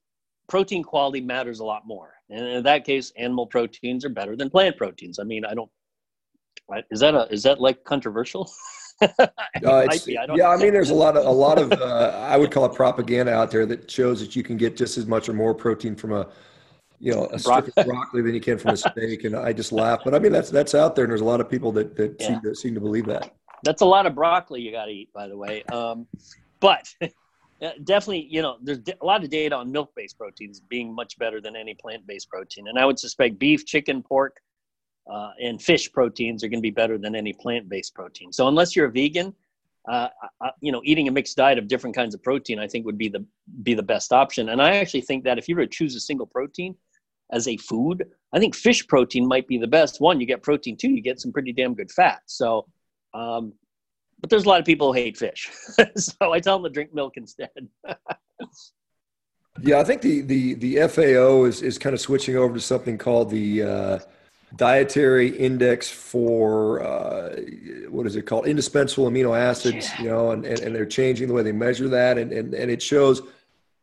protein 0.49 0.83
quality 0.83 1.21
matters 1.21 1.61
a 1.61 1.65
lot 1.65 1.87
more. 1.87 2.15
And 2.31 2.45
in 2.45 2.63
that 2.65 2.85
case, 2.85 3.13
animal 3.17 3.47
proteins 3.47 4.05
are 4.05 4.11
better 4.11 4.37
than 4.37 4.51
plant 4.51 4.77
proteins. 4.77 5.19
I 5.19 5.25
mean, 5.25 5.45
I 5.45 5.55
don't. 5.55 5.71
Is 6.91 7.01
that 7.01 7.15
a 7.15 7.33
is 7.33 7.45
that 7.45 7.61
like 7.61 7.85
controversial? 7.85 8.51
uh, 9.01 9.09
I 9.63 9.99
yeah, 10.07 10.49
I 10.49 10.57
mean, 10.57 10.73
there's 10.73 10.91
a 10.91 10.95
lot 10.95 11.17
of 11.17 11.25
a 11.25 11.31
lot 11.31 11.59
of 11.59 11.73
uh, 11.73 12.27
I 12.29 12.37
would 12.37 12.51
call 12.51 12.65
it 12.65 12.75
propaganda 12.75 13.33
out 13.33 13.51
there 13.51 13.67
that 13.67 13.89
shows 13.91 14.21
that 14.21 14.35
you 14.35 14.43
can 14.43 14.57
get 14.57 14.77
just 14.77 14.99
as 14.99 15.07
much 15.07 15.29
or 15.29 15.33
more 15.33 15.55
protein 15.55 15.95
from 15.95 16.13
a 16.13 16.29
you 16.99 17.13
know 17.13 17.27
a 17.27 17.39
stick 17.39 17.71
of 17.77 17.87
broccoli 17.87 18.23
than 18.23 18.35
you 18.35 18.41
can 18.41 18.59
from 18.59 18.73
a 18.73 18.77
steak, 18.77 19.25
and 19.25 19.37
I 19.37 19.53
just 19.53 19.71
laugh. 19.71 20.01
But 20.05 20.15
I 20.15 20.19
mean, 20.19 20.33
that's 20.33 20.51
that's 20.51 20.75
out 20.75 20.97
there, 20.97 21.05
and 21.05 21.11
there's 21.11 21.21
a 21.21 21.27
lot 21.27 21.41
of 21.41 21.49
people 21.49 21.71
that 21.73 21.95
that 21.97 22.17
yeah. 22.19 22.27
seem 22.27 22.41
to 22.41 22.55
seem 22.55 22.75
to 22.75 22.81
believe 22.81 23.07
that. 23.07 23.33
That's 23.63 23.83
a 23.83 23.87
lot 23.87 24.07
of 24.07 24.15
broccoli 24.15 24.61
you 24.61 24.73
got 24.73 24.87
to 24.87 24.93
eat, 24.93 25.13
by 25.13 25.29
the 25.29 25.37
way. 25.37 25.63
Um, 25.65 26.07
but 26.61 26.93
definitely, 27.61 28.27
you 28.31 28.43
know, 28.43 28.59
there's 28.63 28.81
a 29.01 29.05
lot 29.05 29.25
of 29.25 29.31
data 29.31 29.55
on 29.55 29.73
milk-based 29.73 30.19
proteins 30.19 30.61
being 30.61 30.95
much 30.95 31.19
better 31.19 31.41
than 31.41 31.57
any 31.57 31.75
plant-based 31.75 32.29
protein, 32.29 32.69
and 32.69 32.79
I 32.79 32.85
would 32.85 32.99
suspect 32.99 33.39
beef, 33.39 33.65
chicken, 33.65 34.03
pork, 34.03 34.41
uh, 35.11 35.31
and 35.41 35.63
fish 35.63 35.91
proteins 35.93 36.43
are 36.43 36.49
going 36.49 36.59
to 36.59 36.63
be 36.63 36.71
better 36.71 36.99
than 36.99 37.15
any 37.15 37.33
plant-based 37.33 37.95
protein. 37.95 38.33
So 38.33 38.49
unless 38.49 38.75
you're 38.75 38.87
a 38.87 38.91
vegan, 38.91 39.35
uh, 39.89 40.09
uh, 40.41 40.51
you 40.61 40.73
know, 40.73 40.83
eating 40.85 41.07
a 41.09 41.13
mixed 41.13 41.37
diet 41.37 41.59
of 41.59 41.69
different 41.69 41.95
kinds 41.95 42.15
of 42.15 42.23
protein, 42.23 42.59
I 42.59 42.67
think 42.67 42.85
would 42.87 42.99
be 42.99 43.09
the 43.09 43.25
be 43.63 43.75
the 43.75 43.83
best 43.83 44.13
option. 44.13 44.49
And 44.49 44.61
I 44.61 44.77
actually 44.77 45.03
think 45.03 45.23
that 45.25 45.39
if 45.39 45.49
you 45.49 45.55
were 45.55 45.63
to 45.63 45.69
choose 45.69 45.95
a 45.95 46.01
single 46.01 46.27
protein 46.27 46.75
as 47.31 47.47
a 47.47 47.57
food, 47.57 48.09
I 48.33 48.41
think 48.41 48.57
fish 48.57 48.87
protein 48.89 49.27
might 49.27 49.47
be 49.47 49.59
the 49.59 49.67
best. 49.69 50.01
One, 50.01 50.21
you 50.21 50.27
get 50.27 50.43
protein. 50.43 50.77
Two, 50.77 50.91
you 50.91 51.01
get 51.01 51.21
some 51.21 51.33
pretty 51.33 51.53
damn 51.53 51.75
good 51.75 51.93
fat. 51.93 52.23
So 52.27 52.67
um, 53.15 53.53
but 54.27 54.31
there's 54.31 54.45
a 54.45 54.49
lot 54.49 54.59
of 54.59 54.67
people 54.67 54.93
who 54.93 54.99
hate 54.99 55.17
fish, 55.17 55.49
so 55.97 56.33
I 56.33 56.41
tell 56.41 56.59
them 56.59 56.65
to 56.65 56.75
drink 56.75 56.93
milk 56.93 57.17
instead. 57.17 57.49
yeah, 59.63 59.79
I 59.79 59.85
think 59.85 60.03
the 60.03 60.23
the 60.23 60.55
the 60.55 60.89
FAO 60.89 61.45
is 61.45 61.63
is 61.63 61.79
kind 61.79 61.95
of 61.95 62.01
switching 62.01 62.37
over 62.37 62.55
to 62.55 62.61
something 62.61 62.99
called 62.99 63.31
the 63.31 63.63
uh, 63.63 63.99
dietary 64.57 65.29
index 65.29 65.89
for 65.89 66.83
uh, 66.83 67.37
what 67.89 68.05
is 68.05 68.17
it 68.17 68.23
called 68.23 68.49
indispensable 68.49 69.09
amino 69.09 69.39
acids. 69.39 69.91
Yeah. 69.91 70.03
You 70.03 70.09
know, 70.09 70.31
and, 70.33 70.45
and 70.45 70.59
and 70.59 70.75
they're 70.75 70.87
changing 70.87 71.29
the 71.29 71.35
way 71.35 71.45
they 71.45 71.53
measure 71.53 71.87
that, 71.87 72.19
and 72.19 72.33
and 72.33 72.53
and 72.53 72.69
it 72.69 72.83
shows 72.83 73.23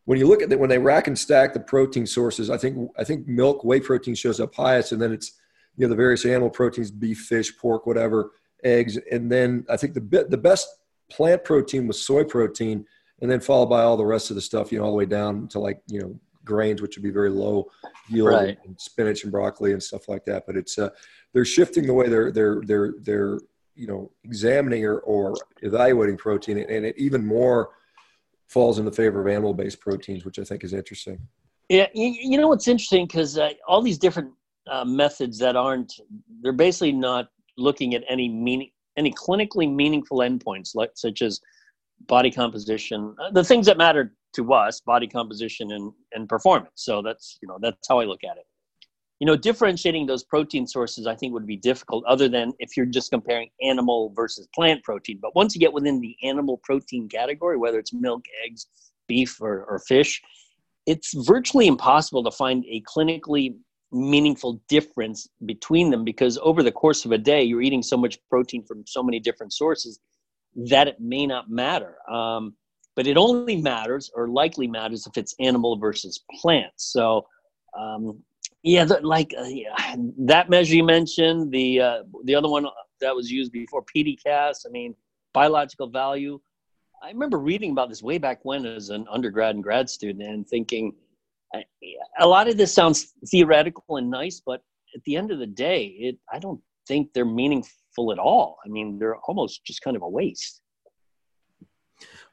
when 0.04 0.18
you 0.18 0.26
look 0.26 0.42
at 0.42 0.50
that 0.50 0.58
when 0.58 0.68
they 0.68 0.78
rack 0.78 1.06
and 1.06 1.18
stack 1.18 1.54
the 1.54 1.60
protein 1.60 2.06
sources. 2.06 2.50
I 2.50 2.58
think 2.58 2.90
I 2.98 3.04
think 3.04 3.26
milk, 3.26 3.64
whey 3.64 3.80
protein 3.80 4.14
shows 4.14 4.40
up 4.40 4.54
highest, 4.54 4.92
and 4.92 5.00
then 5.00 5.10
it's 5.10 5.32
you 5.78 5.86
know 5.86 5.88
the 5.88 5.96
various 5.96 6.26
animal 6.26 6.50
proteins, 6.50 6.90
beef, 6.90 7.20
fish, 7.20 7.56
pork, 7.56 7.86
whatever 7.86 8.32
eggs, 8.64 8.98
and 9.10 9.30
then 9.30 9.64
I 9.68 9.76
think 9.76 9.94
the 9.94 10.26
the 10.28 10.38
best 10.38 10.68
plant 11.10 11.44
protein 11.44 11.86
was 11.86 12.04
soy 12.04 12.24
protein, 12.24 12.84
and 13.20 13.30
then 13.30 13.40
followed 13.40 13.66
by 13.66 13.82
all 13.82 13.96
the 13.96 14.04
rest 14.04 14.30
of 14.30 14.36
the 14.36 14.42
stuff, 14.42 14.72
you 14.72 14.78
know, 14.78 14.84
all 14.84 14.90
the 14.90 14.96
way 14.96 15.06
down 15.06 15.48
to 15.48 15.58
like 15.58 15.80
you 15.86 16.00
know 16.00 16.18
grains, 16.44 16.82
which 16.82 16.96
would 16.96 17.02
be 17.02 17.10
very 17.10 17.30
low 17.30 17.70
yield, 18.08 18.28
right. 18.28 18.58
and 18.64 18.78
spinach 18.80 19.22
and 19.22 19.32
broccoli 19.32 19.72
and 19.72 19.82
stuff 19.82 20.08
like 20.08 20.24
that. 20.24 20.44
But 20.46 20.56
it's 20.56 20.78
uh, 20.78 20.90
they're 21.32 21.44
shifting 21.44 21.86
the 21.86 21.94
way 21.94 22.08
they're 22.08 22.32
they're 22.32 22.62
they're 22.64 22.94
they're 23.00 23.38
you 23.74 23.86
know 23.86 24.10
examining 24.24 24.84
or, 24.84 24.98
or 25.00 25.34
evaluating 25.62 26.16
protein, 26.16 26.58
and 26.58 26.86
it 26.86 26.96
even 26.98 27.24
more 27.24 27.70
falls 28.48 28.78
in 28.78 28.84
the 28.84 28.92
favor 28.92 29.20
of 29.20 29.26
animal-based 29.26 29.80
proteins, 29.80 30.24
which 30.24 30.38
I 30.38 30.44
think 30.44 30.64
is 30.64 30.72
interesting. 30.72 31.18
Yeah, 31.68 31.88
you, 31.94 32.08
you 32.08 32.38
know 32.38 32.48
what's 32.48 32.68
interesting 32.68 33.06
because 33.06 33.38
uh, 33.38 33.50
all 33.66 33.82
these 33.82 33.98
different 33.98 34.32
uh, 34.70 34.84
methods 34.84 35.38
that 35.38 35.56
aren't 35.56 35.92
they're 36.42 36.52
basically 36.52 36.92
not 36.92 37.28
looking 37.56 37.94
at 37.94 38.04
any 38.08 38.28
meaning, 38.28 38.70
any 38.96 39.12
clinically 39.12 39.72
meaningful 39.72 40.18
endpoints, 40.18 40.74
like 40.74 40.90
such 40.94 41.22
as 41.22 41.40
body 42.06 42.30
composition, 42.30 43.14
uh, 43.22 43.30
the 43.30 43.44
things 43.44 43.66
that 43.66 43.78
matter 43.78 44.14
to 44.34 44.52
us, 44.52 44.80
body 44.80 45.06
composition 45.06 45.72
and, 45.72 45.92
and 46.12 46.28
performance. 46.28 46.72
So 46.74 47.02
that's 47.02 47.38
you 47.42 47.48
know 47.48 47.58
that's 47.60 47.88
how 47.88 48.00
I 48.00 48.04
look 48.04 48.24
at 48.24 48.36
it. 48.36 48.44
You 49.20 49.26
know, 49.26 49.36
differentiating 49.36 50.06
those 50.06 50.24
protein 50.24 50.66
sources, 50.66 51.06
I 51.06 51.14
think, 51.14 51.32
would 51.32 51.46
be 51.46 51.56
difficult, 51.56 52.04
other 52.04 52.28
than 52.28 52.52
if 52.58 52.76
you're 52.76 52.84
just 52.84 53.10
comparing 53.10 53.48
animal 53.62 54.12
versus 54.14 54.48
plant 54.54 54.82
protein. 54.82 55.18
But 55.22 55.34
once 55.34 55.54
you 55.54 55.60
get 55.60 55.72
within 55.72 56.00
the 56.00 56.16
animal 56.24 56.60
protein 56.64 57.08
category, 57.08 57.56
whether 57.56 57.78
it's 57.78 57.92
milk, 57.92 58.24
eggs, 58.44 58.66
beef, 59.06 59.40
or, 59.40 59.64
or 59.64 59.78
fish, 59.78 60.20
it's 60.86 61.14
virtually 61.26 61.68
impossible 61.68 62.24
to 62.24 62.30
find 62.30 62.64
a 62.68 62.82
clinically 62.82 63.54
meaningful 63.94 64.60
difference 64.68 65.28
between 65.46 65.90
them 65.90 66.04
because 66.04 66.38
over 66.42 66.62
the 66.62 66.72
course 66.72 67.04
of 67.04 67.12
a 67.12 67.18
day 67.18 67.42
you're 67.42 67.62
eating 67.62 67.82
so 67.82 67.96
much 67.96 68.18
protein 68.28 68.64
from 68.64 68.84
so 68.86 69.02
many 69.02 69.20
different 69.20 69.52
sources 69.52 70.00
that 70.54 70.88
it 70.88 71.00
may 71.00 71.26
not 71.26 71.50
matter. 71.50 71.96
Um, 72.10 72.54
but 72.96 73.06
it 73.06 73.16
only 73.16 73.60
matters 73.60 74.10
or 74.14 74.28
likely 74.28 74.68
matters 74.68 75.06
if 75.06 75.16
it's 75.16 75.34
animal 75.40 75.76
versus 75.76 76.24
plant. 76.40 76.72
So 76.76 77.26
um, 77.78 78.22
yeah 78.62 78.84
the, 78.84 79.00
like 79.00 79.34
uh, 79.38 79.44
yeah, 79.44 79.96
that 80.18 80.48
measure 80.50 80.76
you 80.76 80.84
mentioned 80.84 81.52
the 81.52 81.80
uh, 81.80 82.02
the 82.24 82.34
other 82.34 82.48
one 82.48 82.66
that 83.00 83.14
was 83.14 83.30
used 83.30 83.52
before 83.52 83.84
PDCAAS 83.84 84.66
i 84.66 84.70
mean 84.70 84.94
biological 85.34 85.88
value. 85.88 86.40
I 87.02 87.08
remember 87.08 87.38
reading 87.38 87.72
about 87.72 87.90
this 87.90 88.02
way 88.02 88.16
back 88.16 88.40
when 88.44 88.64
as 88.64 88.88
an 88.88 89.04
undergrad 89.10 89.54
and 89.54 89.62
grad 89.62 89.90
student 89.90 90.22
and 90.22 90.48
thinking 90.48 90.94
a 92.18 92.26
lot 92.26 92.48
of 92.48 92.56
this 92.56 92.72
sounds 92.72 93.12
theoretical 93.30 93.96
and 93.96 94.10
nice, 94.10 94.40
but 94.44 94.62
at 94.94 95.02
the 95.04 95.16
end 95.16 95.30
of 95.30 95.38
the 95.38 95.46
day, 95.46 95.84
it 95.86 96.18
I 96.32 96.38
don't 96.38 96.60
think 96.86 97.12
they're 97.12 97.24
meaningful 97.24 98.12
at 98.12 98.18
all. 98.18 98.58
I 98.64 98.68
mean, 98.68 98.98
they're 98.98 99.16
almost 99.16 99.64
just 99.64 99.82
kind 99.82 99.96
of 99.96 100.02
a 100.02 100.08
waste. 100.08 100.60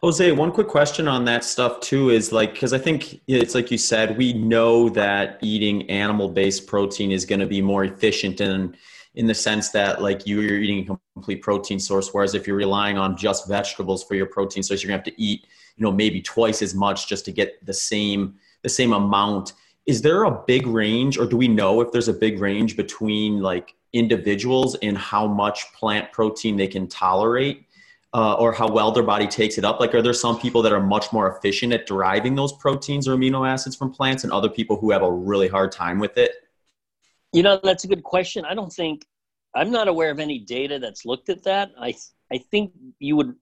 Jose, 0.02 0.32
one 0.32 0.52
quick 0.52 0.68
question 0.68 1.08
on 1.08 1.26
that 1.26 1.44
stuff 1.44 1.80
too 1.80 2.10
is 2.10 2.32
like 2.32 2.54
because 2.54 2.74
I 2.74 2.80
think 2.80 3.22
it's 3.28 3.54
like 3.54 3.70
you 3.70 3.78
said, 3.78 4.18
we 4.18 4.34
know 4.34 4.90
that 4.90 5.38
eating 5.42 5.90
animal-based 5.90 6.66
protein 6.66 7.12
is 7.12 7.26
going 7.26 7.40
to 7.40 7.46
be 7.46 7.62
more 7.62 7.84
efficient 7.84 8.42
in 8.42 8.76
in 9.14 9.28
the 9.28 9.36
sense 9.36 9.70
that 9.70 10.02
like 10.02 10.26
you're 10.26 10.44
eating 10.44 10.90
a 10.90 11.00
complete 11.14 11.42
protein 11.42 11.80
source, 11.80 12.14
whereas 12.14 12.34
if 12.34 12.48
you're 12.48 12.56
relying 12.56 12.98
on 12.98 13.18
just 13.18 13.48
vegetables 13.48 14.04
for 14.04 14.16
your 14.16 14.26
protein 14.26 14.64
source, 14.64 14.82
you're 14.82 14.88
gonna 14.88 14.98
have 14.98 15.06
to 15.06 15.22
eat, 15.22 15.46
you 15.76 15.84
know, 15.84 15.92
maybe 15.92 16.22
twice 16.22 16.62
as 16.62 16.74
much 16.74 17.08
just 17.08 17.26
to 17.26 17.32
get 17.32 17.64
the 17.66 17.74
same 17.74 18.36
the 18.64 18.70
same 18.70 18.94
amount. 18.94 19.54
Is 19.86 20.02
there 20.02 20.24
a 20.24 20.32
big 20.32 20.68
range 20.68 21.18
or 21.18 21.26
do 21.26 21.38
we 21.38 21.48
know 21.48 21.82
if 21.82 21.92
there's 21.92 22.08
a 22.08 22.14
big 22.14 22.40
range 22.40 22.78
between 22.78 23.42
like 23.42 23.74
individuals 23.94 24.76
in 24.76 24.96
how 24.96 25.28
much 25.28 25.72
plant 25.74 26.12
protein 26.12 26.56
they 26.56 26.68
can 26.68 26.88
tolerate 26.88 27.66
uh, 28.14 28.36
or 28.36 28.54
how 28.54 28.70
well 28.70 28.92
their 28.92 29.04
body 29.04 29.28
takes 29.28 29.58
it 29.58 29.66
up? 29.66 29.80
Like 29.80 29.96
are 29.96 30.02
there 30.02 30.14
some 30.14 30.40
people 30.40 30.62
that 30.62 30.72
are 30.72 30.82
much 30.82 31.12
more 31.12 31.36
efficient 31.36 31.74
at 31.74 31.86
deriving 31.88 32.36
those 32.36 32.54
proteins 32.54 33.08
or 33.08 33.16
amino 33.16 33.48
acids 33.48 33.76
from 33.76 33.92
plants 33.92 34.24
and 34.24 34.32
other 34.32 34.50
people 34.50 34.78
who 34.78 34.92
have 34.92 35.02
a 35.02 35.12
really 35.12 35.48
hard 35.48 35.72
time 35.72 36.00
with 36.00 36.18
it? 36.18 36.32
You 37.34 37.44
know 37.44 37.60
that's 37.64 37.84
a 37.84 37.88
good 37.88 38.04
question. 38.04 38.46
I 38.46 38.54
don't 38.54 38.72
think 38.72 39.06
i'm 39.54 39.70
not 39.70 39.90
aware 39.90 40.12
of 40.12 40.20
any 40.20 40.40
data 40.40 40.80
that's 40.80 41.06
looked 41.06 41.30
at 41.30 41.44
that. 41.44 41.72
I 41.80 41.94
i 42.32 42.38
think 42.38 42.72
you 43.00 43.16
would 43.16 43.36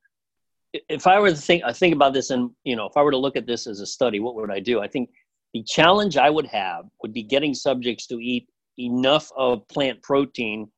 if 0.73 1.07
I 1.07 1.19
were 1.19 1.29
to 1.29 1.35
think, 1.35 1.63
I 1.63 1.73
think 1.73 1.95
about 1.95 2.13
this, 2.13 2.29
and 2.29 2.51
you 2.63 2.75
know, 2.75 2.85
if 2.85 2.95
I 2.95 3.01
were 3.01 3.11
to 3.11 3.17
look 3.17 3.35
at 3.35 3.47
this 3.47 3.67
as 3.67 3.79
a 3.79 3.85
study, 3.85 4.19
what 4.19 4.35
would 4.35 4.51
I 4.51 4.59
do? 4.59 4.81
I 4.81 4.87
think 4.87 5.09
the 5.53 5.63
challenge 5.63 6.17
I 6.17 6.29
would 6.29 6.45
have 6.47 6.85
would 7.01 7.13
be 7.13 7.23
getting 7.23 7.53
subjects 7.53 8.05
to 8.07 8.19
eat 8.19 8.47
enough 8.77 9.31
of 9.35 9.67
plant 9.67 10.01
protein 10.03 10.69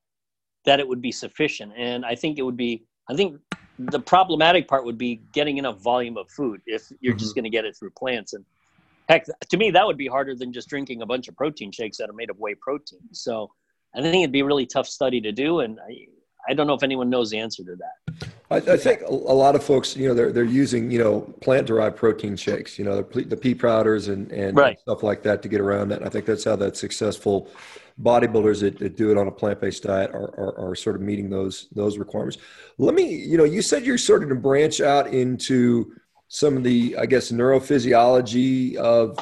that 0.65 0.80
it 0.80 0.88
would 0.88 1.01
be 1.01 1.12
sufficient. 1.12 1.73
And 1.77 2.06
I 2.06 2.15
think 2.15 2.38
it 2.39 2.43
would 2.43 2.58
be, 2.58 2.86
I 3.10 3.15
think 3.15 3.39
the 3.80 3.99
problematic 3.99 4.67
part 4.67 4.86
would 4.86 4.97
be 4.97 5.21
getting 5.34 5.58
enough 5.58 5.82
volume 5.82 6.17
of 6.17 6.30
food 6.30 6.62
if 6.65 6.91
you're 6.99 7.13
mm-hmm. 7.13 7.19
just 7.19 7.36
going 7.36 7.43
to 7.43 7.49
get 7.49 7.65
it 7.65 7.75
through 7.77 7.91
plants. 7.91 8.34
And 8.34 8.45
heck, 9.10 9.25
to 9.49 9.58
me, 9.58 9.71
that 9.71 9.86
would 9.86 9.97
be 9.97 10.08
harder 10.08 10.36
than 10.36 10.54
just 10.54 10.69
drinking 10.69 11.01
a 11.01 11.06
bunch 11.06 11.27
of 11.27 11.36
protein 11.36 11.71
shakes 11.71 11.97
that 11.97 12.10
are 12.10 12.13
made 12.13 12.30
of 12.30 12.39
whey 12.39 12.56
protein. 12.56 13.01
So 13.12 13.51
I 13.96 14.02
think 14.02 14.23
it'd 14.23 14.31
be 14.31 14.42
a 14.42 14.46
really 14.46 14.65
tough 14.65 14.87
study 14.87 15.19
to 15.21 15.31
do. 15.31 15.60
And 15.62 15.79
I, 15.79 16.06
I 16.52 16.54
don't 16.54 16.67
know 16.67 16.73
if 16.73 16.83
anyone 16.83 17.10
knows 17.10 17.29
the 17.29 17.39
answer 17.39 17.63
to 17.63 17.77
that. 17.77 18.27
I, 18.52 18.73
I 18.73 18.77
think 18.77 19.02
a 19.04 19.13
lot 19.13 19.56
of 19.56 19.63
folks, 19.63 19.95
you 19.95 20.10
know, 20.10 20.13
they're 20.13 20.33
they're 20.33 20.43
using 20.43 20.91
you 20.91 21.02
know 21.02 21.21
plant 21.41 21.65
derived 21.65 21.95
protein 21.95 22.35
shakes, 22.35 22.77
you 22.77 22.83
know, 22.83 23.02
the, 23.02 23.23
the 23.23 23.37
pea 23.37 23.56
powders 23.56 24.10
and 24.10 24.29
and 24.33 24.58
right. 24.58 24.77
stuff 24.81 25.02
like 25.02 25.23
that 25.23 25.41
to 25.43 25.47
get 25.47 25.62
around 25.62 25.89
that. 25.89 25.99
And 25.99 26.06
I 26.06 26.10
think 26.10 26.25
that's 26.25 26.43
how 26.43 26.58
that 26.58 26.75
successful 26.75 27.49
bodybuilders 28.02 28.60
that, 28.62 28.79
that 28.79 28.97
do 28.97 29.12
it 29.12 29.17
on 29.17 29.27
a 29.27 29.31
plant 29.31 29.62
based 29.62 29.83
diet 29.83 30.12
are, 30.12 30.29
are, 30.37 30.71
are 30.71 30.75
sort 30.75 30.97
of 30.97 31.02
meeting 31.02 31.29
those 31.29 31.69
those 31.71 31.97
requirements. 31.97 32.37
Let 32.77 32.95
me, 32.95 33.15
you 33.15 33.37
know, 33.37 33.45
you 33.45 33.62
said 33.62 33.85
you're 33.85 33.97
starting 33.97 34.27
to 34.27 34.35
branch 34.35 34.81
out 34.81 35.08
into 35.08 35.93
some 36.27 36.58
of 36.58 36.63
the, 36.63 36.97
I 36.97 37.06
guess, 37.06 37.31
neurophysiology 37.31 38.75
of 38.75 39.17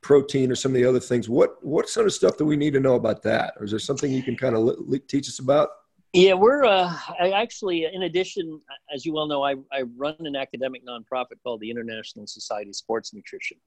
protein 0.00 0.50
or 0.50 0.54
some 0.54 0.72
of 0.72 0.76
the 0.76 0.84
other 0.84 1.00
things. 1.00 1.28
What 1.28 1.64
what 1.64 1.88
sort 1.88 2.06
of 2.06 2.12
stuff 2.12 2.36
do 2.36 2.44
we 2.44 2.56
need 2.56 2.72
to 2.74 2.80
know 2.80 2.94
about 2.94 3.22
that? 3.22 3.54
Or 3.58 3.64
is 3.64 3.70
there 3.70 3.80
something 3.80 4.12
you 4.12 4.22
can 4.22 4.36
kind 4.36 4.54
of 4.54 5.06
teach 5.08 5.28
us 5.28 5.40
about? 5.40 5.70
Yeah, 6.12 6.34
we're 6.34 6.64
uh, 6.64 6.92
actually, 7.20 7.84
in 7.84 8.02
addition, 8.02 8.60
as 8.92 9.06
you 9.06 9.12
well 9.12 9.28
know, 9.28 9.44
I, 9.44 9.54
I 9.72 9.82
run 9.96 10.16
an 10.18 10.34
academic 10.34 10.84
nonprofit 10.84 11.40
called 11.44 11.60
the 11.60 11.70
International 11.70 12.26
Society 12.26 12.70
of 12.70 12.76
Sports 12.76 13.14
Nutrition. 13.14 13.58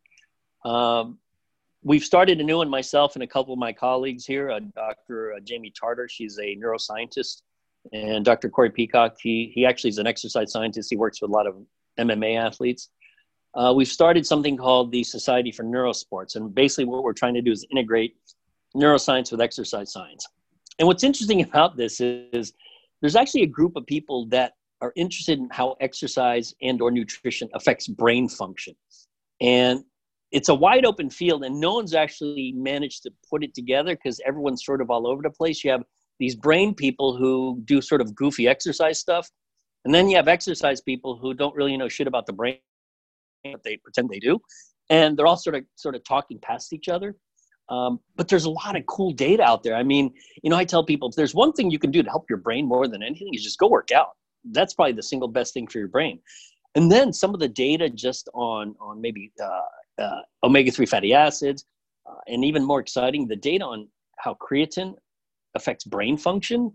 Um, 0.65 1.19
we've 1.83 2.03
started 2.03 2.41
a 2.41 2.43
new 2.43 2.57
one 2.57 2.69
myself 2.69 3.15
and 3.15 3.23
a 3.23 3.27
couple 3.27 3.53
of 3.53 3.59
my 3.59 3.71
colleagues 3.71 4.25
here. 4.25 4.51
Uh, 4.51 4.59
Dr. 4.75 5.33
Uh, 5.33 5.39
Jaime 5.47 5.71
Tartar, 5.71 6.09
she's 6.09 6.37
a 6.37 6.55
neuroscientist, 6.57 7.43
and 7.93 8.25
Dr. 8.25 8.49
Corey 8.49 8.71
Peacock, 8.71 9.15
he 9.21 9.49
he 9.55 9.65
actually 9.65 9.91
is 9.91 9.97
an 9.97 10.07
exercise 10.07 10.51
scientist. 10.51 10.89
He 10.89 10.97
works 10.97 11.21
with 11.21 11.31
a 11.31 11.33
lot 11.33 11.47
of 11.47 11.55
MMA 11.97 12.37
athletes. 12.37 12.89
Uh, 13.53 13.71
we've 13.73 13.87
started 13.87 14.25
something 14.25 14.57
called 14.57 14.91
the 14.91 15.03
Society 15.05 15.51
for 15.51 15.63
Neurosports, 15.63 16.35
and 16.35 16.53
basically 16.53 16.85
what 16.85 17.03
we're 17.03 17.13
trying 17.13 17.35
to 17.35 17.41
do 17.41 17.51
is 17.51 17.65
integrate 17.71 18.17
neuroscience 18.75 19.31
with 19.31 19.39
exercise 19.39 19.93
science. 19.93 20.27
And 20.79 20.87
what's 20.87 21.03
interesting 21.03 21.41
about 21.41 21.77
this 21.77 22.01
is 22.01 22.53
there's 23.01 23.15
actually 23.15 23.43
a 23.43 23.47
group 23.47 23.75
of 23.75 23.85
people 23.85 24.27
that 24.27 24.53
are 24.81 24.93
interested 24.95 25.39
in 25.39 25.49
how 25.51 25.75
exercise 25.79 26.53
and 26.61 26.81
or 26.81 26.91
nutrition 26.91 27.49
affects 27.53 27.87
brain 27.87 28.27
function. 28.27 28.75
And 29.41 29.83
it's 30.31 30.49
a 30.49 30.55
wide 30.55 30.85
open 30.85 31.09
field 31.09 31.43
and 31.43 31.59
no 31.59 31.73
one's 31.75 31.93
actually 31.93 32.53
managed 32.55 33.03
to 33.03 33.11
put 33.29 33.43
it 33.43 33.53
together 33.53 33.95
because 33.95 34.19
everyone's 34.25 34.65
sort 34.65 34.81
of 34.81 34.89
all 34.89 35.07
over 35.07 35.21
the 35.21 35.29
place. 35.29 35.63
You 35.63 35.71
have 35.71 35.83
these 36.19 36.35
brain 36.35 36.73
people 36.73 37.15
who 37.15 37.61
do 37.65 37.81
sort 37.81 38.01
of 38.01 38.15
goofy 38.15 38.47
exercise 38.47 38.99
stuff. 38.99 39.29
And 39.85 39.93
then 39.93 40.09
you 40.09 40.15
have 40.15 40.27
exercise 40.27 40.81
people 40.81 41.17
who 41.17 41.33
don't 41.33 41.55
really 41.55 41.77
know 41.77 41.89
shit 41.89 42.07
about 42.07 42.25
the 42.25 42.33
brain, 42.33 42.57
but 43.43 43.63
they 43.63 43.77
pretend 43.77 44.09
they 44.09 44.19
do. 44.19 44.39
And 44.89 45.17
they're 45.17 45.27
all 45.27 45.37
sort 45.37 45.55
of 45.55 45.65
sort 45.75 45.95
of 45.95 46.03
talking 46.03 46.39
past 46.39 46.73
each 46.73 46.89
other. 46.89 47.15
Um, 47.69 47.99
but 48.15 48.27
there's 48.27 48.45
a 48.45 48.49
lot 48.49 48.75
of 48.75 48.85
cool 48.85 49.11
data 49.11 49.43
out 49.43 49.63
there. 49.63 49.75
I 49.75 49.83
mean, 49.83 50.13
you 50.43 50.49
know, 50.49 50.57
I 50.57 50.65
tell 50.65 50.83
people 50.83 51.09
if 51.09 51.15
there's 51.15 51.33
one 51.33 51.53
thing 51.53 51.71
you 51.71 51.79
can 51.79 51.91
do 51.91 52.03
to 52.03 52.09
help 52.09 52.29
your 52.29 52.37
brain 52.37 52.67
more 52.67 52.87
than 52.87 53.01
anything 53.01 53.33
is 53.33 53.43
just 53.43 53.57
go 53.57 53.67
work 53.67 53.91
out. 53.91 54.09
That's 54.51 54.73
probably 54.73 54.93
the 54.93 55.03
single 55.03 55.29
best 55.29 55.53
thing 55.53 55.67
for 55.67 55.79
your 55.79 55.87
brain. 55.87 56.19
And 56.75 56.91
then 56.91 57.13
some 57.13 57.33
of 57.33 57.39
the 57.39 57.47
data 57.47 57.89
just 57.89 58.29
on 58.33 58.75
on 58.79 58.99
maybe 58.99 59.31
uh, 59.41 60.01
uh, 60.01 60.21
omega 60.43 60.71
three 60.71 60.85
fatty 60.85 61.13
acids, 61.13 61.65
uh, 62.09 62.19
and 62.27 62.43
even 62.43 62.63
more 62.63 62.79
exciting, 62.79 63.27
the 63.27 63.35
data 63.35 63.63
on 63.63 63.87
how 64.17 64.35
creatine 64.35 64.95
affects 65.55 65.85
brain 65.85 66.17
function 66.17 66.71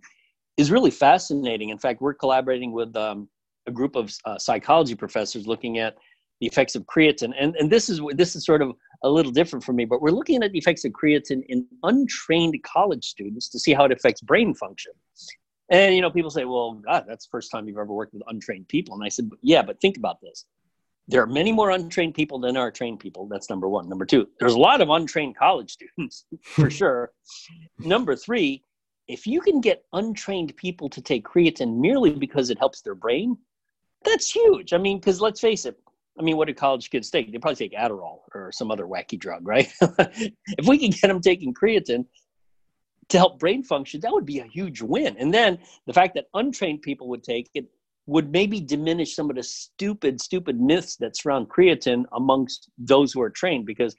is 0.57 0.70
really 0.70 0.91
fascinating. 0.91 1.70
In 1.70 1.78
fact, 1.78 2.01
we're 2.01 2.14
collaborating 2.14 2.72
with 2.72 2.97
um, 2.97 3.28
a 3.66 3.70
group 3.70 3.97
of 3.97 4.14
uh, 4.24 4.39
psychology 4.39 4.95
professors 4.95 5.47
looking 5.47 5.78
at 5.78 5.97
the 6.41 6.47
effects 6.47 6.74
of 6.76 6.84
creatine, 6.86 7.32
and 7.39 7.57
and 7.57 7.70
this 7.70 7.89
is 7.89 8.01
this 8.14 8.36
is 8.36 8.45
sort 8.45 8.62
of 8.62 8.72
a 9.03 9.09
little 9.09 9.33
different 9.33 9.65
for 9.65 9.73
me, 9.73 9.85
but 9.85 10.03
we're 10.03 10.11
looking 10.11 10.43
at 10.43 10.53
the 10.53 10.59
effects 10.59 10.85
of 10.85 10.93
creatine 10.93 11.45
in 11.49 11.67
untrained 11.83 12.61
college 12.63 13.05
students 13.05 13.49
to 13.51 13.59
see 13.59 13.73
how 13.73 13.85
it 13.85 13.93
affects 13.93 14.21
brain 14.21 14.55
function. 14.55 14.93
And 15.71 15.95
you 15.95 16.01
know, 16.01 16.11
people 16.11 16.31
say, 16.31 16.45
"Well, 16.45 16.75
God, 16.75 17.05
that's 17.07 17.27
the 17.27 17.31
first 17.31 17.51
time 17.51 17.69
you've 17.69 17.79
ever 17.79 17.93
worked 17.93 18.15
with 18.15 18.23
untrained 18.27 18.69
people." 18.69 18.95
And 18.95 19.05
I 19.05 19.09
said, 19.09 19.31
"Yeah, 19.43 19.63
but 19.63 19.81
think 19.81 19.97
about 19.97 20.21
this. 20.21 20.47
There 21.09 21.23
are 21.23 21.27
many 21.27 21.53
more 21.53 21.71
untrained 21.71 22.15
people 22.15 22.39
than 22.39 22.57
are 22.57 22.71
trained 22.71 23.01
people. 23.01 23.27
That's 23.27 23.49
number 23.49 23.69
one. 23.69 23.89
Number 23.89 24.05
two, 24.05 24.29
there's 24.41 24.55
a 24.55 24.59
lot 24.59 24.81
of 24.81 24.91
untrained 24.91 25.37
college 25.37 25.73
students 25.73 26.25
for 26.43 26.71
sure. 26.71 27.13
number 27.79 28.17
three, 28.17 28.63
if 29.07 29.27
you 29.27 29.41
can 29.41 29.61
get 29.61 29.85
untrained 29.93 30.57
people 30.57 30.89
to 30.91 31.01
take 31.01 31.27
creatine 31.27 31.79
merely 31.79 32.13
because 32.13 32.51
it 32.51 32.59
helps 32.59 32.83
their 32.83 32.95
brain, 32.95 33.39
that's 34.05 34.31
huge. 34.31 34.73
I 34.75 34.79
mean, 34.79 34.99
because 34.99 35.21
let's 35.21 35.41
face 35.41 35.65
it, 35.65 35.79
I 36.19 36.23
mean, 36.23 36.37
what 36.37 36.49
do 36.49 36.55
college 36.55 36.91
kids 36.91 37.11
take? 37.11 37.31
They 37.31 37.39
probably 37.39 37.69
take 37.69 37.79
Adderall 37.79 38.21
or 38.35 38.51
some 38.53 38.71
other 38.71 38.87
wacky 38.87 39.19
drug, 39.19 39.47
right? 39.47 39.73
if 39.81 40.66
we 40.66 40.79
can 40.79 40.91
get 40.91 41.09
them 41.09 41.21
taking 41.21 41.55
creatine 41.55 42.05
to 43.09 43.19
help 43.19 43.39
brain 43.39 43.62
function, 43.62 44.01
that 44.01 44.12
would 44.12 44.27
be 44.27 44.41
a 44.41 44.45
huge 44.45 44.83
win. 44.83 45.16
And 45.19 45.33
then 45.33 45.59
the 45.87 45.93
fact 45.93 46.14
that 46.14 46.27
untrained 46.35 46.83
people 46.83 47.09
would 47.09 47.23
take 47.23 47.51
it 47.55 47.66
would 48.07 48.33
maybe 48.33 48.59
diminish 48.59 49.14
some 49.14 49.29
of 49.29 49.37
the 49.37 49.43
stupid, 49.43 50.21
stupid 50.21 50.59
myths 50.59 50.97
that 50.97 51.16
surround 51.16 51.49
creatine 51.51 52.05
amongst 52.12 52.71
those 52.79 53.12
who 53.12 53.21
are 53.21 53.31
trained 53.31 53.66
because 53.66 53.95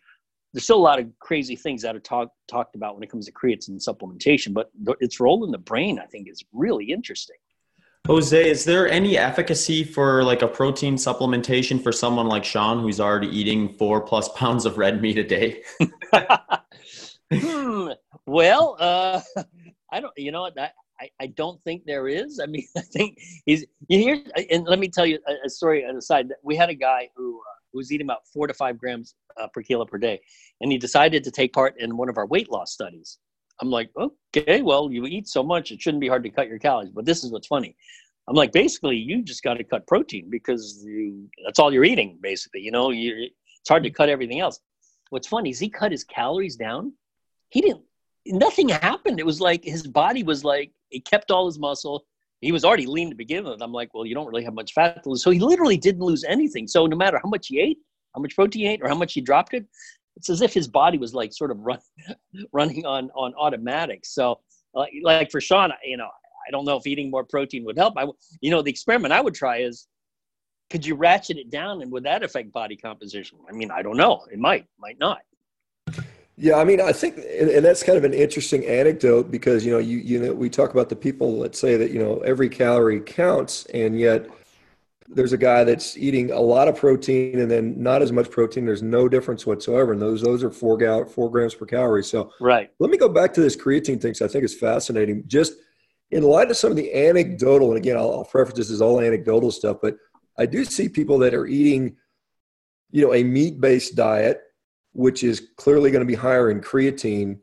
there's 0.51 0.63
still 0.63 0.77
a 0.77 0.81
lot 0.81 0.99
of 0.99 1.07
crazy 1.19 1.55
things 1.55 1.83
that 1.83 1.95
are 1.95 1.99
talk, 1.99 2.29
talked 2.47 2.75
about 2.75 2.95
when 2.95 3.03
it 3.03 3.11
comes 3.11 3.27
to 3.27 3.31
creatine 3.31 3.79
supplementation, 3.79 4.51
but 4.51 4.71
its 4.99 5.19
role 5.19 5.45
in 5.45 5.51
the 5.51 5.59
brain, 5.59 5.99
I 5.99 6.07
think, 6.07 6.27
is 6.27 6.43
really 6.51 6.85
interesting. 6.85 7.35
Jose, 8.09 8.49
is 8.49 8.65
there 8.65 8.89
any 8.89 9.19
efficacy 9.19 9.83
for 9.83 10.23
like 10.23 10.41
a 10.41 10.47
protein 10.47 10.95
supplementation 10.95 11.79
for 11.79 11.91
someone 11.91 12.25
like 12.25 12.43
Shawn 12.43 12.79
who's 12.79 12.99
already 12.99 13.27
eating 13.27 13.69
four 13.75 14.01
plus 14.01 14.27
pounds 14.35 14.65
of 14.65 14.79
red 14.79 14.99
meat 14.99 15.19
a 15.19 15.23
day? 15.23 15.61
hmm. 17.31 17.89
Well, 18.25 18.77
uh, 18.79 19.21
I 19.91 19.99
don't. 19.99 20.11
You 20.17 20.31
know 20.31 20.41
what? 20.41 20.57
I, 20.57 20.71
I, 21.21 21.27
don't 21.27 21.61
think 21.61 21.85
there 21.85 22.07
is. 22.07 22.39
I 22.39 22.47
mean, 22.47 22.65
I 22.77 22.81
think 22.81 23.19
he's. 23.45 23.63
You 23.89 23.99
hear? 23.99 24.23
And 24.49 24.65
let 24.65 24.79
me 24.79 24.87
tell 24.87 25.05
you 25.05 25.19
a, 25.27 25.45
a 25.45 25.49
story 25.49 25.85
on 25.85 25.93
the 25.93 26.01
side. 26.01 26.29
We 26.41 26.55
had 26.55 26.69
a 26.69 26.75
guy 26.75 27.09
who 27.15 27.37
uh, 27.37 27.53
was 27.75 27.91
eating 27.91 28.07
about 28.07 28.25
four 28.33 28.47
to 28.47 28.55
five 28.55 28.79
grams 28.79 29.13
uh, 29.39 29.49
per 29.53 29.61
kilo 29.61 29.85
per 29.85 29.99
day, 29.99 30.19
and 30.61 30.71
he 30.71 30.79
decided 30.79 31.23
to 31.25 31.31
take 31.31 31.53
part 31.53 31.75
in 31.79 31.95
one 31.95 32.09
of 32.09 32.17
our 32.17 32.25
weight 32.25 32.49
loss 32.49 32.73
studies. 32.73 33.19
I'm 33.61 33.69
like, 33.69 33.89
okay, 33.97 34.61
well, 34.61 34.91
you 34.91 35.05
eat 35.05 35.27
so 35.27 35.43
much, 35.43 35.71
it 35.71 35.81
shouldn't 35.81 36.01
be 36.01 36.07
hard 36.07 36.23
to 36.23 36.29
cut 36.29 36.47
your 36.47 36.59
calories. 36.59 36.91
But 36.91 37.05
this 37.05 37.23
is 37.23 37.31
what's 37.31 37.47
funny. 37.47 37.75
I'm 38.27 38.35
like, 38.35 38.51
basically, 38.51 38.95
you 38.95 39.23
just 39.23 39.43
got 39.43 39.55
to 39.55 39.63
cut 39.63 39.87
protein 39.87 40.29
because 40.29 40.83
you, 40.85 41.27
that's 41.43 41.59
all 41.59 41.73
you're 41.73 41.83
eating, 41.83 42.19
basically. 42.21 42.61
You 42.61 42.71
know, 42.71 42.91
you, 42.91 43.29
it's 43.59 43.69
hard 43.69 43.83
to 43.83 43.89
cut 43.89 44.07
everything 44.07 44.39
else. 44.39 44.59
What's 45.09 45.27
funny 45.27 45.49
is 45.49 45.59
he 45.59 45.69
cut 45.69 45.91
his 45.91 46.03
calories 46.03 46.55
down. 46.55 46.93
He 47.49 47.61
didn't, 47.61 47.81
nothing 48.27 48.69
happened. 48.69 49.19
It 49.19 49.25
was 49.25 49.41
like 49.41 49.63
his 49.63 49.87
body 49.87 50.23
was 50.23 50.43
like, 50.43 50.71
it 50.91 51.05
kept 51.05 51.31
all 51.31 51.47
his 51.47 51.57
muscle. 51.57 52.05
He 52.41 52.51
was 52.51 52.63
already 52.63 52.85
lean 52.85 53.09
to 53.09 53.15
begin 53.15 53.43
with. 53.43 53.61
I'm 53.61 53.73
like, 53.73 53.93
well, 53.93 54.05
you 54.05 54.15
don't 54.15 54.27
really 54.27 54.43
have 54.43 54.53
much 54.53 54.73
fat 54.73 55.03
to 55.03 55.09
lose. 55.09 55.23
So 55.23 55.31
he 55.31 55.39
literally 55.39 55.77
didn't 55.77 56.01
lose 56.01 56.23
anything. 56.23 56.67
So 56.67 56.85
no 56.85 56.95
matter 56.95 57.19
how 57.21 57.29
much 57.29 57.47
he 57.47 57.59
ate, 57.59 57.79
how 58.15 58.21
much 58.21 58.35
protein 58.35 58.61
he 58.61 58.67
ate, 58.67 58.81
or 58.81 58.87
how 58.87 58.95
much 58.95 59.13
he 59.13 59.21
dropped 59.21 59.53
it, 59.53 59.65
it's 60.15 60.29
as 60.29 60.41
if 60.41 60.53
his 60.53 60.67
body 60.67 60.97
was 60.97 61.13
like 61.13 61.33
sort 61.33 61.51
of 61.51 61.59
run, 61.59 61.79
running 62.51 62.85
on 62.85 63.09
on 63.11 63.33
automatic. 63.35 64.05
So 64.05 64.39
like, 64.73 64.93
like 65.03 65.31
for 65.31 65.41
Shawn, 65.41 65.71
you 65.83 65.97
know, 65.97 66.09
I 66.47 66.51
don't 66.51 66.65
know 66.65 66.77
if 66.77 66.87
eating 66.87 67.09
more 67.09 67.23
protein 67.23 67.63
would 67.65 67.77
help. 67.77 67.95
I, 67.97 68.05
you 68.41 68.51
know, 68.51 68.61
the 68.61 68.71
experiment 68.71 69.13
I 69.13 69.21
would 69.21 69.35
try 69.35 69.57
is, 69.57 69.87
could 70.69 70.85
you 70.85 70.95
ratchet 70.95 71.37
it 71.37 71.49
down, 71.49 71.81
and 71.81 71.91
would 71.91 72.03
that 72.03 72.23
affect 72.23 72.51
body 72.51 72.75
composition? 72.75 73.39
I 73.49 73.53
mean, 73.53 73.71
I 73.71 73.81
don't 73.81 73.97
know. 73.97 74.25
It 74.31 74.39
might, 74.39 74.65
might 74.79 74.99
not. 74.99 75.21
Yeah, 76.37 76.55
I 76.55 76.63
mean, 76.63 76.79
I 76.79 76.93
think, 76.93 77.17
and, 77.17 77.49
and, 77.49 77.65
that's 77.65 77.83
kind 77.83 77.97
of 77.97 78.05
an 78.05 78.13
interesting 78.13 78.65
anecdote 78.65 79.29
because 79.29 79.65
you 79.65 79.73
know, 79.73 79.77
you 79.77 79.97
you 79.97 80.19
know, 80.19 80.33
we 80.33 80.49
talk 80.49 80.71
about 80.71 80.87
the 80.87 80.95
people 80.95 81.41
that 81.41 81.53
say 81.53 81.75
that 81.75 81.91
you 81.91 81.99
know 81.99 82.19
every 82.19 82.47
calorie 82.47 83.01
counts, 83.01 83.65
and 83.73 83.99
yet 83.99 84.25
there's 85.11 85.33
a 85.33 85.37
guy 85.37 85.63
that's 85.63 85.97
eating 85.97 86.31
a 86.31 86.39
lot 86.39 86.67
of 86.67 86.75
protein 86.75 87.39
and 87.39 87.49
then 87.49 87.81
not 87.81 88.01
as 88.03 88.11
much 88.11 88.29
protein. 88.29 88.65
There's 88.65 88.83
no 88.83 89.09
difference 89.09 89.45
whatsoever. 89.45 89.91
And 89.91 90.01
those 90.01 90.21
those 90.21 90.43
are 90.43 90.51
four 90.51 90.77
gal 90.77 91.05
four 91.05 91.31
grams 91.31 91.55
per 91.55 91.65
calorie. 91.65 92.03
So 92.03 92.31
right. 92.39 92.71
Let 92.77 92.91
me 92.91 92.97
go 92.97 93.09
back 93.09 93.33
to 93.33 93.41
this 93.41 93.55
creatine 93.55 93.99
thing. 93.99 94.13
So 94.13 94.25
I 94.25 94.27
think 94.27 94.43
it's 94.43 94.53
fascinating. 94.53 95.23
Just 95.25 95.53
in 96.11 96.23
light 96.23 96.51
of 96.51 96.57
some 96.57 96.69
of 96.71 96.77
the 96.77 96.93
anecdotal, 96.93 97.69
and 97.69 97.77
again, 97.77 97.97
I'll, 97.97 98.11
I'll 98.11 98.25
preface 98.25 98.55
this 98.55 98.71
as 98.71 98.81
all 98.81 99.01
anecdotal 99.01 99.51
stuff, 99.51 99.77
but 99.81 99.97
I 100.37 100.45
do 100.45 100.63
see 100.63 100.89
people 100.89 101.17
that 101.19 101.33
are 101.33 101.47
eating, 101.47 101.97
you 102.91 103.03
know, 103.03 103.13
a 103.13 103.23
meat 103.23 103.59
based 103.59 103.95
diet, 103.95 104.41
which 104.93 105.23
is 105.23 105.49
clearly 105.57 105.91
going 105.91 106.05
to 106.05 106.07
be 106.07 106.15
higher 106.15 106.51
in 106.51 106.61
creatine. 106.61 107.39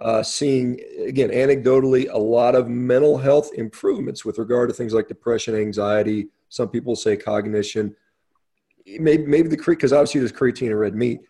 Uh, 0.00 0.22
seeing 0.22 0.80
again 1.06 1.28
anecdotally 1.28 2.08
a 2.10 2.16
lot 2.16 2.54
of 2.54 2.70
mental 2.70 3.18
health 3.18 3.50
improvements 3.56 4.24
with 4.24 4.38
regard 4.38 4.70
to 4.70 4.74
things 4.74 4.94
like 4.94 5.08
depression, 5.08 5.54
anxiety, 5.54 6.30
some 6.50 6.68
people 6.68 6.94
say 6.94 7.16
cognition. 7.16 7.96
Maybe 8.86 9.24
maybe 9.24 9.48
the 9.48 9.56
because 9.56 9.92
obviously 9.92 10.20
there's 10.20 10.32
creatine 10.32 10.66
in 10.66 10.74
red 10.74 10.94
meat. 10.94 11.20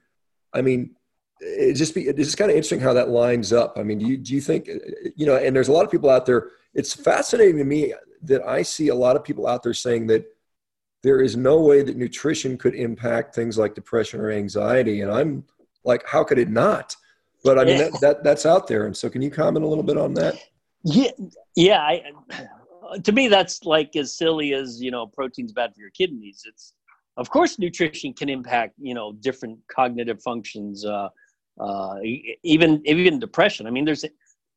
I 0.53 0.63
mean, 0.63 0.97
it 1.41 1.75
just 1.75 1.95
be 1.95 2.09
it's 2.09 2.19
just 2.19 2.39
kind 2.39 2.51
of 2.51 2.57
interesting 2.57 2.81
how 2.81 2.95
that 2.95 3.11
lines 3.11 3.53
up. 3.53 3.75
I 3.79 3.83
mean, 3.85 3.99
do 3.99 4.07
you 4.07 4.17
do 4.17 4.35
you 4.35 4.41
think 4.41 4.69
you 5.15 5.27
know? 5.27 5.37
And 5.37 5.55
there's 5.55 5.69
a 5.69 5.73
lot 5.73 5.85
of 5.85 5.91
people 5.91 6.11
out 6.11 6.27
there. 6.27 6.49
It's 6.75 6.95
fascinating 6.95 7.59
to 7.59 7.65
me 7.65 7.95
that 8.23 8.43
I 8.47 8.63
see 8.63 8.89
a 8.89 8.95
lot 8.95 9.17
of 9.17 9.23
people 9.23 9.47
out 9.47 9.63
there 9.63 9.75
saying 9.75 10.07
that 10.09 10.25
there 11.03 11.21
is 11.21 11.37
no 11.37 11.61
way 11.61 11.83
that 11.83 11.97
nutrition 11.97 12.59
could 12.59 12.75
impact 12.75 13.35
things 13.35 13.57
like 13.57 13.75
depression 13.75 14.21
or 14.21 14.31
anxiety, 14.31 15.01
and 15.03 15.11
I'm 15.11 15.45
like, 15.85 16.07
how 16.07 16.25
could 16.25 16.39
it 16.39 16.51
not? 16.51 16.97
But 17.43 17.59
I 17.59 17.65
mean, 17.65 17.79
that, 17.79 18.01
that 18.01 18.25
that's 18.25 18.45
out 18.45 18.67
there. 18.67 18.87
And 18.87 18.97
so, 18.97 19.09
can 19.09 19.23
you 19.23 19.31
comment 19.31 19.65
a 19.65 19.69
little 19.69 19.85
bit 19.85 19.97
on 19.97 20.15
that? 20.15 20.37
Yeah, 20.85 21.11
yeah. 21.57 21.81
I, 21.81 22.13
to 23.05 23.13
me 23.13 23.29
that's 23.29 23.65
like 23.65 23.97
as 23.97 24.17
silly 24.17 24.55
as 24.55 24.83
you 24.83 24.91
know 24.91 25.07
protein's 25.07 25.53
bad 25.53 25.75
for 25.75 25.81
your 25.81 25.91
kidneys. 25.91 26.43
It's 26.47 26.75
of 27.17 27.31
course 27.31 27.59
nutrition 27.59 28.13
can 28.13 28.29
impact 28.29 28.75
you 28.79 28.95
know 28.95 29.13
different 29.13 29.59
cognitive 29.75 30.23
functions 30.23 30.85
uh, 30.85 31.09
uh, 31.61 31.97
even 32.43 32.83
even 32.85 33.19
depression. 33.19 33.67
I 33.67 33.71
mean 33.71 33.85
there's 33.85 34.05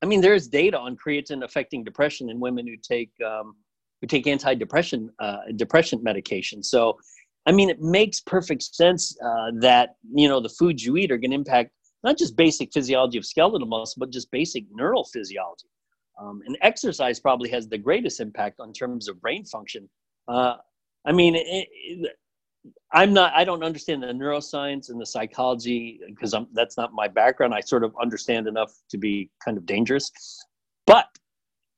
i 0.01 0.05
mean 0.05 0.21
there's 0.21 0.47
data 0.47 0.77
on 0.77 0.97
creatine 0.97 1.43
affecting 1.43 1.83
depression 1.83 2.29
in 2.29 2.39
women 2.39 2.67
who 2.67 2.75
take 2.77 3.11
um, 3.25 3.55
who 4.01 4.07
take 4.07 4.25
antidepressant 4.25 5.09
uh, 5.19 5.37
depression 5.55 6.01
medication. 6.03 6.63
So 6.63 6.97
i 7.45 7.51
mean 7.51 7.69
it 7.69 7.81
makes 7.81 8.21
perfect 8.21 8.63
sense 8.63 9.17
uh, 9.21 9.51
that 9.59 9.95
you 10.13 10.27
know 10.27 10.39
the 10.39 10.49
foods 10.49 10.83
you 10.85 10.97
eat 10.97 11.11
are 11.11 11.17
going 11.17 11.31
to 11.31 11.35
impact 11.35 11.71
not 12.03 12.17
just 12.17 12.35
basic 12.35 12.71
physiology 12.73 13.17
of 13.17 13.25
skeletal 13.25 13.67
muscle 13.67 13.99
but 13.99 14.11
just 14.11 14.31
basic 14.31 14.63
neural 14.71 15.05
physiology 15.05 15.67
Um, 16.19 16.41
and 16.45 16.57
exercise 16.61 17.19
probably 17.19 17.49
has 17.49 17.67
the 17.67 17.77
greatest 17.77 18.19
impact 18.19 18.59
on 18.59 18.71
terms 18.71 19.07
of 19.07 19.19
brain 19.19 19.45
function. 19.45 19.89
Uh, 20.27 20.55
I 21.05 21.11
mean, 21.11 21.35
it, 21.35 21.67
it, 21.71 22.11
I'm 22.91 23.13
not. 23.13 23.33
I 23.35 23.43
don't 23.43 23.63
understand 23.63 24.03
the 24.03 24.07
neuroscience 24.07 24.89
and 24.89 25.01
the 25.01 25.05
psychology 25.05 25.99
because 26.07 26.35
That's 26.53 26.77
not 26.77 26.93
my 26.93 27.07
background. 27.07 27.53
I 27.53 27.59
sort 27.59 27.83
of 27.83 27.93
understand 28.01 28.47
enough 28.47 28.73
to 28.89 28.97
be 28.97 29.29
kind 29.43 29.57
of 29.57 29.65
dangerous, 29.65 30.11
but 30.85 31.07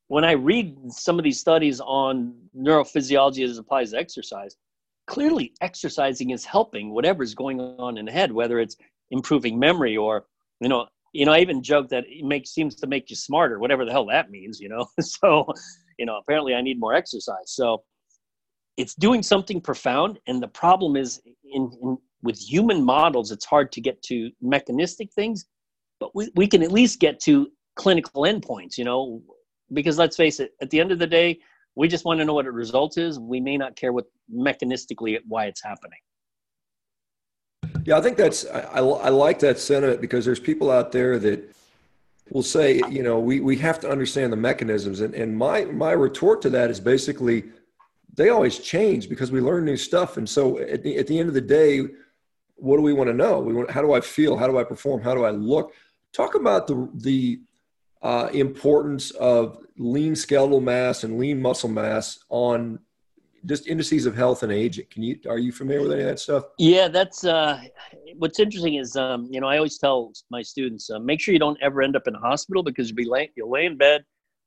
when 0.08 0.24
I 0.24 0.34
read 0.34 0.76
some 0.92 1.18
of 1.18 1.24
these 1.24 1.40
studies 1.40 1.80
on 1.82 2.36
neurophysiology 2.56 3.44
as 3.44 3.58
it 3.58 3.60
applies 3.60 3.92
to 3.92 3.98
exercise, 3.98 4.56
clearly 5.08 5.54
exercising 5.62 6.30
is 6.30 6.46
helping 6.46 6.92
whatever's 6.92 7.34
going 7.34 7.60
on 7.60 7.98
in 7.98 8.06
the 8.06 8.12
head, 8.12 8.32
whether 8.32 8.60
it's 8.60 8.76
improving 9.12 9.58
memory 9.58 9.98
or 9.98 10.26
you 10.60 10.70
know 10.70 10.88
you 11.16 11.26
know 11.26 11.32
i 11.32 11.40
even 11.40 11.64
joke 11.64 11.88
that 11.90 12.04
it 12.08 12.26
makes 12.26 12.52
seems 12.52 12.76
to 12.76 12.88
make 12.88 13.10
you 13.10 13.16
smarter 13.16 13.58
whatever 13.58 13.86
the 13.86 13.92
hell 13.92 14.06
that 14.06 14.30
means 14.30 14.60
you 14.60 14.70
know? 14.70 14.86
So 15.02 15.46
you 15.98 16.06
know 16.06 16.18
apparently 16.18 16.54
i 16.54 16.62
need 16.62 16.80
more 16.80 16.94
exercise. 16.94 17.48
So 17.48 17.84
it's 18.78 18.96
doing 18.96 19.24
something 19.24 19.62
profound 19.62 20.20
and 20.28 20.44
the 20.44 20.50
problem 20.50 20.98
is 20.98 21.22
in, 21.52 21.72
in 21.82 21.98
with 22.22 22.38
human 22.38 22.84
models 22.84 23.32
it's 23.32 23.46
hard 23.46 23.72
to 23.72 23.82
get 23.82 24.02
to 24.04 24.30
mechanistic 24.42 25.14
things 25.14 25.46
but 26.00 26.14
we, 26.14 26.30
we 26.36 26.48
can 26.48 26.62
at 26.62 26.72
least 26.72 27.00
get 27.00 27.20
to 27.22 27.48
clinical 27.76 28.24
endpoints 28.24 28.78
you 28.78 28.84
know? 28.84 29.22
Because 29.74 29.98
let's 29.98 30.18
face 30.18 30.40
it 30.40 30.52
at 30.62 30.70
the 30.70 30.80
end 30.80 30.92
of 30.92 31.00
the 31.00 31.08
day 31.08 31.40
we 31.76 31.88
just 31.88 32.06
want 32.06 32.20
to 32.20 32.26
know 32.26 32.34
what 32.34 32.46
the 32.46 32.52
result 32.54 32.98
is. 32.98 33.20
We 33.20 33.42
may 33.42 33.58
not 33.58 33.76
care 33.76 33.92
what 33.92 34.06
mechanistically 34.34 35.20
why 35.28 35.46
it's 35.46 35.62
happening 35.62 36.00
yeah, 37.84 37.98
I 37.98 38.02
think 38.02 38.18
that's 38.18 38.46
I, 38.48 38.80
I 38.80 39.10
like 39.10 39.40
that 39.40 39.60
sentiment 39.60 40.02
because 40.02 40.26
there's 40.26 40.40
people 40.40 40.72
out 40.72 40.92
there 40.92 41.20
that 41.20 41.56
will 42.32 42.44
say, 42.44 42.82
you 42.90 43.04
know, 43.04 43.20
we, 43.20 43.40
we 43.40 43.56
have 43.58 43.80
to 43.80 43.90
understand 43.90 44.34
the 44.34 44.38
mechanisms. 44.38 45.02
And, 45.02 45.14
and 45.14 45.38
my, 45.38 45.66
my 45.66 45.92
retort 45.92 46.42
to 46.44 46.50
that 46.52 46.70
is 46.70 46.80
basically 46.80 47.44
they 48.16 48.30
always 48.30 48.60
change 48.60 49.10
because 49.10 49.32
we 49.32 49.42
learn 49.42 49.66
new 49.66 49.78
stuff. 49.78 50.18
And 50.18 50.28
so 50.28 50.58
at 50.58 50.84
the, 50.84 50.98
at 50.98 51.08
the 51.08 51.20
end 51.20 51.28
of 51.28 51.36
the 51.36 51.42
day, 51.42 51.82
what 52.56 52.78
do 52.78 52.82
we 52.82 52.94
want 52.94 53.10
to 53.10 53.14
know? 53.14 53.40
We 53.40 53.54
want, 53.54 53.70
how 53.70 53.82
do 53.82 53.94
I 53.94 54.02
feel? 54.02 54.38
How 54.38 54.48
do 54.48 54.58
I 54.58 54.64
perform? 54.64 55.02
How 55.02 55.14
do 55.14 55.26
I 55.26 55.32
look? 55.32 55.74
Talk 56.14 56.36
about 56.36 56.68
the, 56.68 56.90
the 56.96 57.42
uh, 58.02 58.30
importance 58.34 59.12
of 59.12 59.60
lean 59.78 60.16
skeletal 60.16 60.62
mass 60.62 61.04
and 61.04 61.20
lean 61.20 61.42
muscle 61.42 61.70
mass 61.70 62.20
on 62.30 62.80
just 63.46 63.68
indices 63.68 64.06
of 64.06 64.16
health 64.16 64.44
and 64.44 64.52
aging. 64.52 64.86
Can 64.90 65.04
you 65.04 65.18
are 65.28 65.38
you 65.38 65.52
familiar 65.52 65.82
with 65.82 65.92
any 65.92 66.02
of 66.02 66.08
that 66.08 66.20
stuff? 66.20 66.46
Yeah, 66.58 66.88
that's 66.88 67.24
uh, 67.24 67.62
what's 68.18 68.40
interesting 68.40 68.76
is 68.76 68.96
um, 68.96 69.28
you 69.30 69.40
know 69.40 69.48
I 69.48 69.58
always 69.58 69.78
tell 69.78 70.12
my 70.30 70.42
students 70.42 70.90
uh, 70.90 71.00
make 71.00 71.20
sure 71.20 71.34
you 71.34 71.40
don't 71.40 71.62
ever 71.62 71.82
end 71.82 71.96
up 71.96 72.08
in 72.08 72.16
a 72.16 72.20
hospital 72.20 72.64
because 72.64 72.90
you'll 72.90 72.96
be 72.96 73.06
lay, 73.06 73.32
you'll 73.36 73.52
lay 73.52 73.66
in 73.66 73.78
bed, 73.78 74.04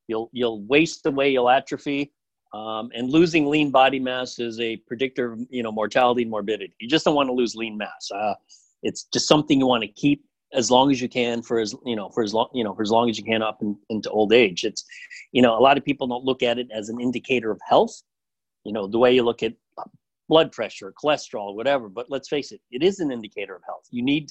you'll 0.09 0.31
you'll 0.33 0.63
waste 0.65 1.07
away, 1.07 1.31
you'll 1.31 1.51
atrophy, 1.51 2.13
um, 2.55 2.91
and 2.95 3.11
losing 3.11 3.47
lean 3.47 3.71
body 3.71 4.01
mass 4.01 4.39
is 4.39 4.59
a 4.61 4.77
predictor 4.89 5.33
of 5.33 5.41
you 5.51 5.63
know 5.63 5.73
mortality 5.73 6.23
and 6.23 6.31
morbidity. 6.31 6.75
You 6.81 6.89
just 6.89 7.05
don't 7.05 7.15
want 7.15 7.29
to 7.29 7.35
lose 7.35 7.55
lean 7.55 7.77
mass. 7.77 8.11
Uh, 8.15 8.35
it's 8.83 9.05
just 9.13 9.29
something 9.29 9.59
you 9.59 9.67
want 9.67 9.83
to 9.83 9.89
keep 9.89 10.25
as 10.55 10.71
long 10.71 10.91
as 10.91 11.01
you 11.01 11.09
can 11.09 11.43
for 11.43 11.59
as 11.59 11.75
you 11.85 11.95
know 11.95 12.09
for 12.11 12.23
as 12.23 12.33
long 12.33 12.49
you 12.53 12.65
know 12.65 12.75
for 12.75 12.83
as 12.83 12.91
long 12.91 13.11
as 13.11 13.19
you 13.19 13.25
can 13.25 13.43
up 13.43 13.59
in, 13.63 13.77
into 13.91 14.11
old 14.11 14.33
age. 14.33 14.65
It's 14.65 14.85
you 15.33 15.43
know 15.43 15.57
a 15.57 15.61
lot 15.61 15.77
of 15.77 15.85
people 15.85 16.07
don't 16.07 16.25
look 16.25 16.43
at 16.43 16.59
it 16.59 16.69
as 16.75 16.89
an 16.89 17.01
indicator 17.01 17.51
of 17.51 17.61
health 17.69 18.03
you 18.65 18.73
know 18.73 18.87
the 18.87 18.99
way 18.99 19.15
you 19.15 19.23
look 19.23 19.43
at 19.43 19.55
uh, 19.79 19.85
blood 20.29 20.53
pressure 20.53 20.93
cholesterol 21.03 21.55
whatever 21.55 21.89
but 21.89 22.11
let's 22.11 22.29
face 22.29 22.53
it 22.53 22.61
it 22.71 22.83
is 22.83 23.01
an 23.01 23.11
indicator 23.11 23.55
of 23.55 23.63
health. 23.65 23.87
You 23.91 24.03
need 24.03 24.31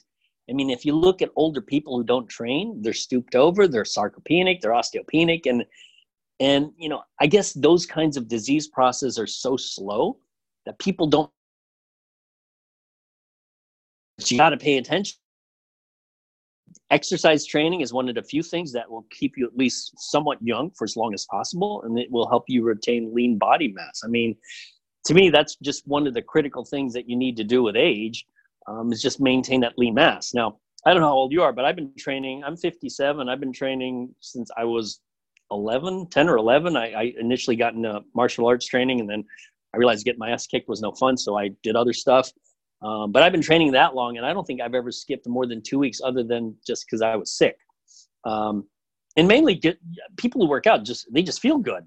i 0.49 0.53
mean 0.53 0.69
if 0.69 0.85
you 0.85 0.93
look 0.93 1.21
at 1.21 1.29
older 1.35 1.61
people 1.61 1.97
who 1.97 2.03
don't 2.03 2.29
train 2.29 2.81
they're 2.81 2.93
stooped 2.93 3.35
over 3.35 3.67
they're 3.67 3.83
sarcopenic 3.83 4.61
they're 4.61 4.71
osteopenic 4.71 5.45
and 5.45 5.65
and 6.39 6.71
you 6.77 6.89
know 6.89 7.01
i 7.19 7.27
guess 7.27 7.53
those 7.53 7.85
kinds 7.85 8.17
of 8.17 8.27
disease 8.27 8.67
processes 8.67 9.17
are 9.17 9.27
so 9.27 9.57
slow 9.57 10.17
that 10.65 10.77
people 10.79 11.07
don't 11.07 11.31
you 14.25 14.37
got 14.37 14.49
to 14.49 14.57
pay 14.57 14.77
attention 14.77 15.17
exercise 16.91 17.45
training 17.45 17.81
is 17.81 17.93
one 17.93 18.07
of 18.09 18.15
the 18.15 18.23
few 18.23 18.41
things 18.41 18.71
that 18.73 18.89
will 18.89 19.05
keep 19.11 19.33
you 19.37 19.45
at 19.45 19.57
least 19.57 19.93
somewhat 19.97 20.37
young 20.41 20.71
for 20.71 20.85
as 20.85 20.95
long 20.95 21.13
as 21.13 21.25
possible 21.29 21.81
and 21.83 21.99
it 21.99 22.09
will 22.11 22.27
help 22.27 22.45
you 22.47 22.63
retain 22.63 23.13
lean 23.13 23.37
body 23.37 23.67
mass. 23.69 24.01
I 24.03 24.07
mean 24.07 24.35
to 25.05 25.13
me 25.13 25.29
that's 25.29 25.55
just 25.57 25.87
one 25.87 26.07
of 26.07 26.13
the 26.13 26.21
critical 26.21 26.63
things 26.65 26.93
that 26.93 27.09
you 27.09 27.15
need 27.15 27.37
to 27.37 27.43
do 27.43 27.63
with 27.63 27.75
age 27.75 28.25
um, 28.67 28.91
is 28.91 29.01
just 29.01 29.19
maintain 29.19 29.61
that 29.61 29.77
lean 29.77 29.95
mass. 29.95 30.33
Now 30.33 30.59
i 30.87 30.93
don't 30.93 31.01
know 31.01 31.07
how 31.07 31.13
old 31.13 31.31
you 31.31 31.41
are 31.43 31.51
but 31.51 31.65
i've 31.65 31.75
been 31.75 31.91
training 31.97 32.43
i'm 32.43 32.55
57 32.55 33.29
i've 33.29 33.39
been 33.39 33.53
training 33.53 34.13
since 34.21 34.49
i 34.57 34.63
was 34.63 35.01
11 35.51 36.07
10 36.09 36.29
or 36.29 36.37
11 36.37 36.77
i, 36.77 36.91
I 36.91 37.13
initially 37.19 37.55
got 37.55 37.73
into 37.73 38.01
martial 38.15 38.47
arts 38.47 38.65
training 38.65 38.99
and 38.99 39.09
then 39.09 39.23
i 39.73 39.77
realized 39.77 40.05
getting 40.05 40.19
my 40.19 40.29
ass 40.29 40.47
kicked 40.47 40.69
was 40.69 40.81
no 40.81 40.91
fun 40.93 41.17
so 41.17 41.37
i 41.37 41.49
did 41.63 41.75
other 41.75 41.93
stuff 41.93 42.31
um, 42.81 43.11
but 43.11 43.23
I've 43.23 43.31
been 43.31 43.41
training 43.41 43.71
that 43.71 43.95
long, 43.95 44.17
and 44.17 44.25
I 44.25 44.33
don't 44.33 44.45
think 44.45 44.61
I've 44.61 44.75
ever 44.75 44.91
skipped 44.91 45.27
more 45.27 45.47
than 45.47 45.61
two 45.61 45.79
weeks, 45.79 45.99
other 46.03 46.23
than 46.23 46.55
just 46.65 46.85
because 46.85 47.01
I 47.01 47.15
was 47.15 47.31
sick. 47.31 47.57
Um, 48.23 48.67
and 49.15 49.27
mainly, 49.27 49.55
get, 49.55 49.79
people 50.17 50.41
who 50.41 50.47
work 50.47 50.67
out 50.67 50.83
just 50.83 51.11
they 51.11 51.23
just 51.23 51.41
feel 51.41 51.57
good. 51.57 51.83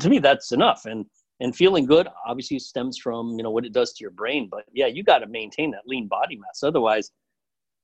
To 0.00 0.08
me, 0.08 0.18
that's 0.20 0.52
enough. 0.52 0.86
And 0.86 1.06
and 1.40 1.54
feeling 1.54 1.86
good 1.86 2.08
obviously 2.26 2.58
stems 2.58 2.98
from 2.98 3.36
you 3.36 3.42
know 3.42 3.50
what 3.50 3.64
it 3.64 3.72
does 3.72 3.92
to 3.94 4.04
your 4.04 4.12
brain. 4.12 4.48
But 4.50 4.64
yeah, 4.72 4.86
you 4.86 5.02
got 5.02 5.18
to 5.18 5.26
maintain 5.26 5.72
that 5.72 5.86
lean 5.86 6.06
body 6.06 6.36
mass. 6.36 6.62
Otherwise, 6.62 7.10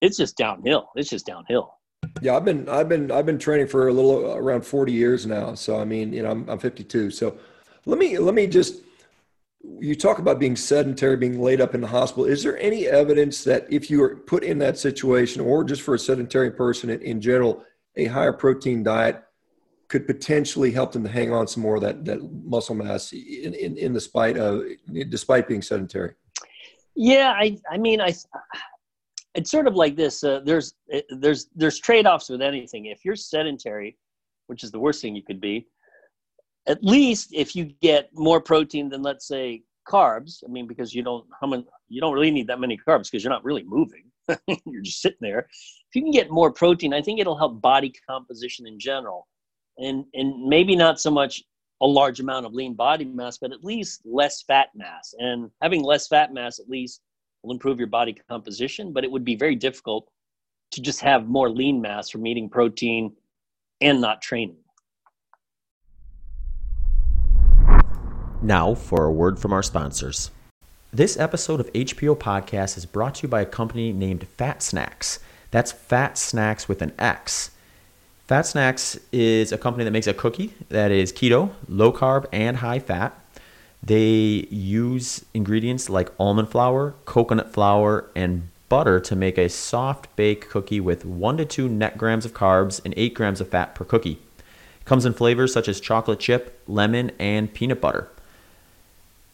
it's 0.01 0.17
just 0.17 0.37
downhill. 0.37 0.91
It's 0.95 1.11
just 1.11 1.27
downhill. 1.27 1.75
Yeah, 2.21 2.37
I've 2.37 2.45
been 2.45 2.69
I've 2.69 2.89
been 2.89 3.11
I've 3.11 3.27
been 3.27 3.39
training 3.39 3.67
for 3.67 3.89
a 3.89 3.93
little 3.93 4.35
around 4.35 4.65
40 4.65 4.93
years 4.93 5.27
now. 5.27 5.55
So 5.55 5.81
I 5.81 5.85
mean, 5.85 6.13
you 6.13 6.23
know, 6.23 6.31
I'm, 6.31 6.49
I'm 6.49 6.59
52. 6.59 7.11
So 7.11 7.37
let 7.85 7.99
me 7.99 8.19
let 8.19 8.35
me 8.35 8.47
just 8.47 8.83
you 9.81 9.95
talk 9.95 10.19
about 10.19 10.39
being 10.39 10.57
sedentary, 10.57 11.17
being 11.17 11.41
laid 11.41 11.61
up 11.61 11.75
in 11.75 11.81
the 11.81 11.87
hospital. 11.87 12.25
Is 12.25 12.43
there 12.43 12.59
any 12.59 12.87
evidence 12.87 13.45
that 13.45 13.67
if 13.71 13.91
you 13.91 14.03
are 14.03 14.17
put 14.17 14.43
in 14.45 14.59
that 14.59 14.79
situation, 14.79 15.41
or 15.41 15.65
just 15.65 15.83
for 15.83 15.95
a 15.95 15.99
sedentary 15.99 16.51
person 16.51 16.91
in, 16.91 17.01
in 17.03 17.21
general, 17.21 17.65
a 17.97 18.07
higher 18.07 18.33
protein 18.33 18.83
diet 18.83 19.23
could 19.89 20.07
potentially 20.07 20.71
help 20.71 20.93
them 20.93 21.05
to 21.05 21.09
hang 21.09 21.33
on 21.33 21.47
some 21.47 21.63
more 21.63 21.77
of 21.77 21.83
that, 21.83 22.05
that 22.05 22.21
muscle 22.45 22.75
mass 22.75 23.13
in, 23.13 23.55
in, 23.55 23.77
in 23.77 23.93
the 23.93 24.01
spite 24.01 24.37
of, 24.37 24.63
despite 25.11 25.47
being 25.47 25.63
sedentary? 25.63 26.15
Yeah, 26.97 27.35
I, 27.37 27.59
I 27.71 27.79
mean, 27.79 28.01
I, 28.01 28.15
it's 29.35 29.51
sort 29.51 29.67
of 29.67 29.75
like 29.75 29.97
this. 29.97 30.25
Uh, 30.25 30.41
there's, 30.45 30.75
there's, 31.19 31.49
there's 31.55 31.79
trade-offs 31.79 32.31
with 32.31 32.43
anything. 32.43 32.87
If 32.87 33.05
you're 33.05 33.17
sedentary, 33.17 33.97
which 34.47 34.65
is 34.65 34.71
the 34.71 34.81
worst 34.81 35.03
thing 35.03 35.15
you 35.15 35.23
could 35.23 35.41
be, 35.41 35.67
at 36.67 36.83
least 36.83 37.31
if 37.33 37.57
you 37.57 37.67
get 37.81 38.09
more 38.13 38.41
protein 38.41 38.89
than 38.89 39.03
let's 39.03 39.27
say 39.27 39.63
carbs 39.89 40.45
i 40.47 40.51
mean 40.51 40.67
because 40.67 40.95
you 40.95 41.03
don't 41.03 41.27
how 41.41 41.47
many 41.47 41.65
you 41.93 42.01
don't 42.01 42.15
really 42.15 42.31
need 42.31 42.47
that 42.47 42.61
many 42.61 42.79
carbs 42.89 43.11
because 43.11 43.23
you're 43.23 43.33
not 43.33 43.45
really 43.45 43.65
moving. 43.65 44.05
You're 44.67 44.83
just 44.83 45.03
sitting 45.03 45.19
there. 45.21 45.41
If 45.41 45.95
you 45.95 46.03
can 46.03 46.13
get 46.13 46.31
more 46.31 46.51
protein 46.51 46.95
i 46.95 47.03
think 47.03 47.21
it'll 47.21 47.37
help 47.37 47.61
body 47.61 47.93
composition 48.09 48.67
in 48.67 48.79
general. 48.79 49.29
And 49.79 50.05
and 50.15 50.49
maybe 50.49 50.75
not 50.77 51.01
so 51.01 51.11
much 51.11 51.43
a 51.81 51.87
large 51.87 52.21
amount 52.21 52.47
of 52.47 52.55
lean 52.55 52.75
body 52.75 53.05
mass 53.05 53.39
but 53.39 53.53
at 53.53 53.65
least 53.65 54.03
less 54.05 54.43
fat 54.43 54.69
mass. 54.75 55.15
And 55.19 55.51
having 55.61 55.83
less 55.83 56.07
fat 56.07 56.33
mass 56.33 56.59
at 56.61 56.69
least 56.69 57.01
will 57.43 57.53
improve 57.53 57.79
your 57.79 57.89
body 57.89 58.17
composition 58.29 58.93
but 58.93 59.05
it 59.05 59.11
would 59.11 59.25
be 59.25 59.37
very 59.37 59.57
difficult 59.57 60.09
to 60.71 60.81
just 60.81 61.01
have 61.01 61.27
more 61.27 61.51
lean 61.51 61.81
mass 61.81 62.09
from 62.09 62.27
eating 62.27 62.49
protein 62.49 63.15
and 63.81 64.01
not 64.01 64.23
training 64.23 64.57
Now 68.43 68.75
for 68.75 69.05
a 69.05 69.13
word 69.13 69.39
from 69.39 69.53
our 69.53 69.63
sponsors. 69.63 70.33
This 70.93 71.17
episode 71.17 71.61
of 71.61 71.73
HPO 71.75 72.19
Podcast 72.19 72.77
is 72.77 72.87
brought 72.87 73.15
to 73.17 73.23
you 73.23 73.29
by 73.29 73.43
a 73.43 73.47
company 73.47 73.93
named 73.93 74.27
Fat 74.37 74.65
Snacks. 74.65 75.21
That's 75.53 75.71
Fat 75.71 76.19
Snacks 76.19 76.69
with 76.69 76.83
an 76.83 76.93
X. 76.99 77.53
Fat 78.27 78.45
Snacks 78.45 78.99
is 79.13 79.53
a 79.53 79.59
company 79.59 79.85
that 79.85 79.93
makes 79.93 80.09
a 80.09 80.13
cookie 80.13 80.55
that 80.71 80.91
is 80.91 81.13
keto, 81.13 81.53
low 81.69 81.93
carb, 81.93 82.27
and 82.33 82.57
high 82.57 82.81
fat. 82.81 83.17
They 83.81 84.49
use 84.51 85.25
ingredients 85.33 85.89
like 85.89 86.11
almond 86.19 86.49
flour, 86.49 86.95
coconut 87.05 87.53
flour, 87.53 88.11
and 88.17 88.49
butter 88.69 88.99
to 88.99 89.15
make 89.15 89.39
a 89.39 89.49
soft 89.49 90.15
bake 90.17 90.51
cookie 90.51 90.81
with 90.81 91.05
1 91.05 91.37
to 91.37 91.45
2 91.45 91.69
net 91.69 91.97
grams 91.97 92.25
of 92.25 92.35
carbs 92.35 92.81
and 92.85 92.93
8 92.97 93.15
grams 93.15 93.41
of 93.41 93.51
fat 93.51 93.77
per 93.77 93.85
cookie. 93.85 94.19
It 94.81 94.85
comes 94.85 95.07
in 95.07 95.13
flavors 95.13 95.53
such 95.53 95.69
as 95.69 95.79
chocolate 95.79 96.19
chip, 96.19 96.61
lemon, 96.67 97.13
and 97.21 97.55
peanut 97.55 97.81
butter. 97.81 98.09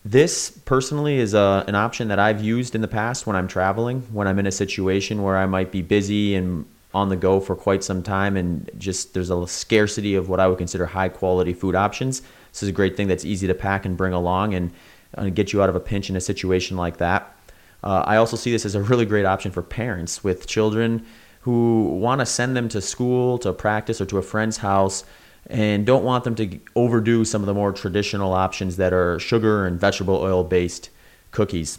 This 0.05 0.51
personally 0.51 1.18
is 1.18 1.34
a, 1.34 1.38
uh, 1.38 1.64
an 1.66 1.74
option 1.74 2.09
that 2.09 2.18
I've 2.18 2.42
used 2.42 2.74
in 2.74 2.80
the 2.80 2.88
past 2.88 3.26
when 3.26 3.36
I'm 3.36 3.49
traveling, 3.49 4.03
when 4.12 4.28
I'm 4.28 4.38
in 4.38 4.46
a 4.46 4.53
situation 4.53 5.22
where 5.22 5.36
I 5.36 5.46
might 5.46 5.72
be 5.72 5.82
busy 5.82 6.34
and 6.34 6.64
on 6.94 7.09
the 7.09 7.16
go 7.16 7.40
for 7.40 7.55
quite 7.55 7.84
some 7.84 8.03
time 8.03 8.36
and 8.36 8.70
just 8.78 9.12
there's 9.12 9.30
a 9.30 9.46
scarcity 9.46 10.14
of 10.14 10.28
what 10.28 10.40
I 10.40 10.46
would 10.46 10.59
consider 10.59 10.86
high 10.86 11.09
quality 11.09 11.53
food 11.53 11.74
options. 11.74 12.22
This 12.53 12.62
is 12.62 12.68
a 12.68 12.72
great 12.72 12.96
thing 12.96 13.09
that's 13.09 13.24
easy 13.24 13.46
to 13.46 13.55
pack 13.55 13.84
and 13.84 13.96
bring 13.96 14.12
along 14.12 14.55
and 14.55 14.70
uh, 15.16 15.28
get 15.28 15.53
you 15.53 15.62
out 15.62 15.68
of 15.68 15.76
a 15.76 15.80
pinch 15.80 16.09
in 16.09 16.16
a 16.16 16.20
situation 16.20 16.76
like 16.76 16.96
that. 16.99 17.36
Uh, 17.82 18.03
I 18.07 18.16
also 18.16 18.36
see 18.36 18.51
this 18.51 18.64
as 18.64 18.74
a 18.74 18.82
really 18.82 19.05
great 19.05 19.26
option 19.26 19.53
for 19.53 19.62
parents 19.62 20.24
with 20.24 20.46
children 20.46 21.05
who 21.42 21.84
want 22.01 22.20
to 22.20 22.26
send 22.26 22.57
them 22.57 22.68
to 22.70 22.80
school, 22.80 23.38
to 23.38 23.53
practice, 23.53 24.01
or 24.01 24.07
to 24.07 24.18
a 24.18 24.22
friend's 24.22 24.59
house 24.59 25.05
and 25.49 25.86
don't 25.86 26.05
want 26.05 26.24
them 26.24 26.34
to 26.34 26.61
overdo 26.76 27.24
some 27.24 27.42
of 27.42 27.46
the 27.46 27.55
more 27.55 27.72
traditional 27.72 28.32
options 28.32 28.76
that 28.76 28.92
are 28.92 29.18
sugar 29.18 29.66
and 29.66 29.80
vegetable 29.80 30.16
oil 30.16 30.44
based 30.44 30.90
cookies. 31.30 31.78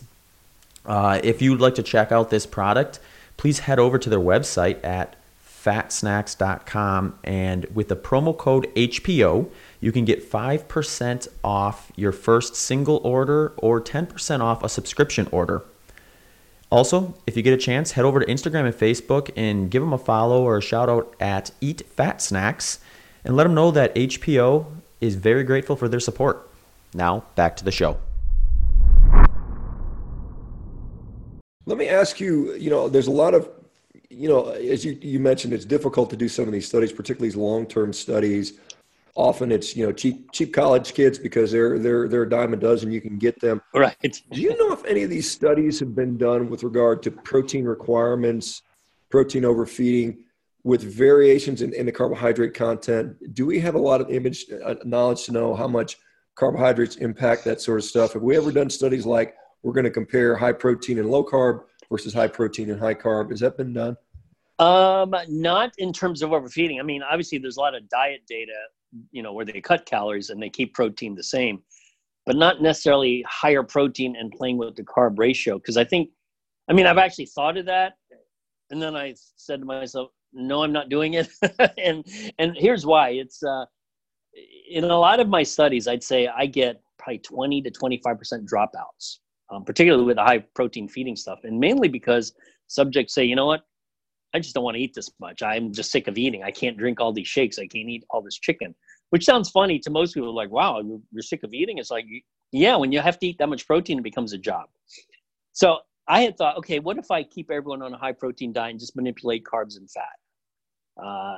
Uh, 0.86 1.20
if 1.24 1.42
you'd 1.42 1.62
like 1.62 1.76
to 1.76 1.84
check 1.84 2.12
out 2.12 2.30
this 2.30 2.46
product, 2.46 3.00
please 3.38 3.60
head 3.60 3.80
over 3.80 3.98
to 4.00 4.10
their 4.10 4.20
website 4.20 4.84
at 4.84 5.16
fatsnacks.com 5.64 7.20
and 7.24 7.66
with 7.74 7.90
the 7.90 7.96
promo 7.96 8.36
code 8.36 8.74
HPO, 8.76 9.50
you 9.82 9.92
can 9.92 10.06
get 10.06 10.30
5% 10.30 11.28
off 11.44 11.92
your 11.96 12.12
first 12.12 12.56
single 12.56 12.98
order 13.04 13.54
or 13.58 13.82
10% 13.82 14.40
off 14.40 14.64
a 14.64 14.70
subscription 14.70 15.28
order. 15.32 15.64
Also, 16.72 17.16
if 17.28 17.36
you 17.36 17.44
get 17.44 17.54
a 17.54 17.58
chance, 17.58 17.92
head 17.92 18.06
over 18.06 18.20
to 18.20 18.26
Instagram 18.26 18.66
and 18.66 18.76
Facebook 18.76 19.32
and 19.36 19.70
give 19.70 19.82
them 19.82 19.92
a 19.92 19.98
follow 19.98 20.44
or 20.44 20.58
a 20.58 20.62
shout 20.62 20.88
out 20.88 21.14
at 21.20 21.52
Eat 21.62 21.82
Fat 21.96 22.22
Snacks 22.22 22.80
and 23.30 23.38
let 23.38 23.44
them 23.44 23.54
know 23.54 23.70
that 23.70 23.94
HPO 23.94 24.66
is 25.02 25.14
very 25.14 25.44
grateful 25.44 25.76
for 25.76 25.88
their 25.88 26.00
support. 26.00 26.50
Now, 26.96 27.26
back 27.36 27.56
to 27.58 27.64
the 27.64 27.72
show. 27.72 28.00
Let 31.68 31.78
me 31.78 31.88
ask 31.88 32.20
you, 32.20 32.56
you 32.56 32.72
know, 32.72 32.90
there's 32.90 33.06
a 33.06 33.12
lot 33.12 33.36
of, 33.36 33.48
you 34.10 34.28
know, 34.28 34.50
as 34.50 34.84
you, 34.84 34.98
you 35.00 35.20
mentioned, 35.20 35.54
it's 35.54 35.64
difficult 35.64 36.10
to 36.10 36.18
do 36.18 36.28
some 36.28 36.46
of 36.46 36.52
these 36.52 36.68
studies, 36.68 36.92
particularly 36.92 37.30
these 37.30 37.36
long-term 37.36 37.94
studies. 37.94 38.54
Often 39.14 39.52
it's, 39.52 39.76
you 39.76 39.86
know, 39.86 39.92
cheap, 39.92 40.32
cheap 40.32 40.52
college 40.52 40.96
kids 40.96 41.20
because 41.20 41.52
they're, 41.52 41.78
they're, 41.78 42.08
they're 42.08 42.24
a 42.24 42.30
dime 42.30 42.54
a 42.54 42.58
dozen. 42.58 42.92
You 42.92 43.00
can 43.00 43.20
get 43.20 43.40
them. 43.40 43.62
Right. 43.76 43.96
Do 44.32 44.42
you 44.42 44.58
know 44.58 44.74
if 44.74 44.84
any 44.86 45.04
of 45.04 45.12
these 45.12 45.30
studies 45.30 45.80
have 45.82 45.94
been 45.94 46.18
done 46.18 46.50
with 46.50 46.64
regard 46.64 47.04
to 47.04 47.12
protein 47.12 47.66
requirements, 47.66 48.64
protein 49.12 49.46
overfeeding? 49.46 50.18
With 50.64 50.82
variations 50.84 51.62
in, 51.62 51.74
in, 51.74 51.86
the 51.86 51.92
carbohydrate 51.92 52.54
content, 52.54 53.16
do 53.34 53.46
we 53.46 53.60
have 53.60 53.76
a 53.76 53.80
lot 53.80 54.02
of 54.02 54.10
image 54.10 54.46
uh, 54.64 54.76
knowledge 54.84 55.24
to 55.26 55.32
know 55.32 55.56
how 55.56 55.68
much 55.68 55.98
carbohydrates 56.36 56.98
impact 56.98 57.46
that 57.46 57.62
sort 57.62 57.80
of 57.80 57.86
stuff? 57.86 58.14
Have 58.14 58.22
we 58.22 58.36
ever 58.36 58.52
done 58.52 58.70
studies 58.70 59.06
like 59.06 59.36
we're 59.64 59.74
going 59.74 59.86
to 59.86 59.92
compare 59.92 60.36
high 60.36 60.54
protein 60.54 61.00
and 61.00 61.10
low 61.10 61.24
carb 61.24 61.62
versus 61.90 62.14
high 62.14 62.28
protein 62.28 62.72
and 62.72 62.80
high 62.80 62.94
carb? 62.94 63.30
Has 63.30 63.40
that 63.40 63.58
been 63.58 63.74
done? 63.74 63.96
Um, 64.60 65.16
not 65.30 65.72
in 65.78 65.94
terms 65.94 66.22
of 66.22 66.34
overfeeding. 66.34 66.80
I 66.80 66.84
mean, 66.84 67.02
obviously, 67.02 67.38
there's 67.38 67.56
a 67.56 67.62
lot 67.62 67.76
of 67.76 67.88
diet 67.88 68.22
data, 68.28 68.52
you 69.12 69.24
know, 69.24 69.32
where 69.32 69.46
they 69.46 69.62
cut 69.62 69.86
calories 69.86 70.30
and 70.30 70.42
they 70.42 70.50
keep 70.50 70.74
protein 70.74 71.16
the 71.16 71.24
same, 71.24 71.62
but 72.26 72.36
not 72.36 72.62
necessarily 72.62 73.24
higher 73.28 73.64
protein 73.64 74.18
and 74.18 74.32
playing 74.32 74.58
with 74.58 74.76
the 74.76 74.84
carb 74.84 75.18
ratio. 75.18 75.58
Because 75.58 75.78
I 75.78 75.86
think, 75.86 76.10
I 76.70 76.74
mean, 76.74 76.86
I've 76.86 76.98
actually 76.98 77.28
thought 77.28 77.56
of 77.56 77.66
that, 77.68 77.94
and 78.70 78.82
then 78.82 78.98
I 78.98 79.16
said 79.38 79.62
to 79.62 79.66
myself, 79.66 80.12
no 80.34 80.64
i'm 80.64 80.72
not 80.72 80.90
doing 80.90 81.14
it. 81.16 81.30
And 81.78 82.06
and 82.38 82.56
here's 82.58 82.86
why. 82.86 83.10
It's 83.10 83.42
uh 83.44 83.66
in 84.70 84.84
a 84.84 85.00
lot 85.00 85.20
of 85.20 85.28
my 85.28 85.42
studies 85.42 85.88
i'd 85.88 86.04
say 86.04 86.28
i 86.28 86.46
get 86.46 86.82
probably 87.00 87.18
20 87.18 87.64
to 87.64 87.72
25% 87.72 88.46
dropouts 88.46 89.18
um, 89.52 89.64
particularly 89.64 90.06
with 90.06 90.18
the 90.18 90.24
high 90.24 90.40
protein 90.56 90.88
feeding 90.88 91.16
stuff. 91.16 91.40
And 91.44 91.60
mainly 91.60 91.88
because 91.88 92.34
subjects 92.68 93.14
say 93.14 93.24
you 93.26 93.36
know 93.36 93.46
what? 93.46 93.62
I 94.34 94.40
just 94.40 94.54
don't 94.54 94.64
want 94.64 94.76
to 94.76 94.82
eat 94.82 94.94
this 94.94 95.10
much. 95.20 95.42
I'm 95.42 95.74
just 95.74 95.92
sick 95.92 96.08
of 96.08 96.18
eating. 96.18 96.44
I 96.44 96.52
can't 96.52 96.78
drink 96.78 97.02
all 97.02 97.12
these 97.12 97.28
shakes. 97.28 97.58
I 97.58 97.66
can't 97.66 97.90
eat 97.90 98.04
all 98.12 98.22
this 98.22 98.38
chicken. 98.38 98.76
Which 99.10 99.26
sounds 99.26 99.50
funny 99.50 99.80
to 99.80 99.90
most 99.90 100.14
people 100.14 100.36
like 100.36 100.52
wow 100.52 100.82
you're 101.12 101.24
sick 101.24 101.44
of 101.44 101.54
eating. 101.54 101.78
It's 101.80 101.92
like 101.92 102.06
yeah 102.52 102.76
when 102.76 102.92
you 102.92 103.00
have 103.00 103.20
to 103.20 103.28
eat 103.28 103.38
that 103.40 103.50
much 103.50 103.66
protein 103.66 104.00
it 104.00 104.04
becomes 104.04 104.34
a 104.34 104.38
job. 104.38 104.66
So 105.54 105.80
I 106.10 106.22
had 106.22 106.38
thought, 106.38 106.58
okay, 106.58 106.80
what 106.80 106.98
if 106.98 107.12
I 107.12 107.22
keep 107.22 107.52
everyone 107.52 107.84
on 107.84 107.94
a 107.94 107.98
high 107.98 108.14
protein 108.14 108.52
diet 108.52 108.72
and 108.72 108.80
just 108.80 108.96
manipulate 108.96 109.44
carbs 109.44 109.78
and 109.78 109.90
fat? 109.90 111.02
Uh, 111.02 111.38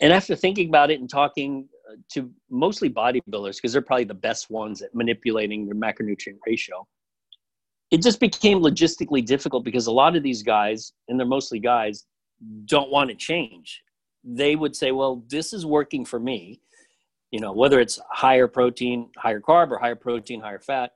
and 0.00 0.12
after 0.12 0.36
thinking 0.36 0.68
about 0.68 0.90
it 0.90 1.00
and 1.00 1.08
talking 1.08 1.68
uh, 1.90 1.94
to 2.12 2.30
mostly 2.50 2.90
bodybuilders, 2.90 3.56
because 3.56 3.72
they're 3.72 3.80
probably 3.80 4.04
the 4.04 4.12
best 4.12 4.50
ones 4.50 4.82
at 4.82 4.94
manipulating 4.94 5.64
their 5.64 5.74
macronutrient 5.74 6.36
ratio, 6.46 6.86
it 7.90 8.02
just 8.02 8.20
became 8.20 8.60
logistically 8.60 9.24
difficult 9.24 9.64
because 9.64 9.86
a 9.86 9.92
lot 9.92 10.16
of 10.16 10.22
these 10.22 10.42
guys, 10.42 10.92
and 11.08 11.18
they're 11.18 11.26
mostly 11.26 11.58
guys, 11.58 12.04
don't 12.66 12.90
want 12.90 13.08
to 13.08 13.16
change. 13.16 13.82
They 14.22 14.54
would 14.54 14.76
say, 14.76 14.92
well, 14.92 15.24
this 15.28 15.54
is 15.54 15.64
working 15.64 16.04
for 16.04 16.20
me. 16.20 16.60
You 17.30 17.40
know, 17.40 17.52
whether 17.52 17.80
it's 17.80 17.98
higher 18.10 18.48
protein, 18.48 19.08
higher 19.16 19.40
carb, 19.40 19.70
or 19.70 19.78
higher 19.78 19.94
protein, 19.94 20.42
higher 20.42 20.60
fat 20.60 20.92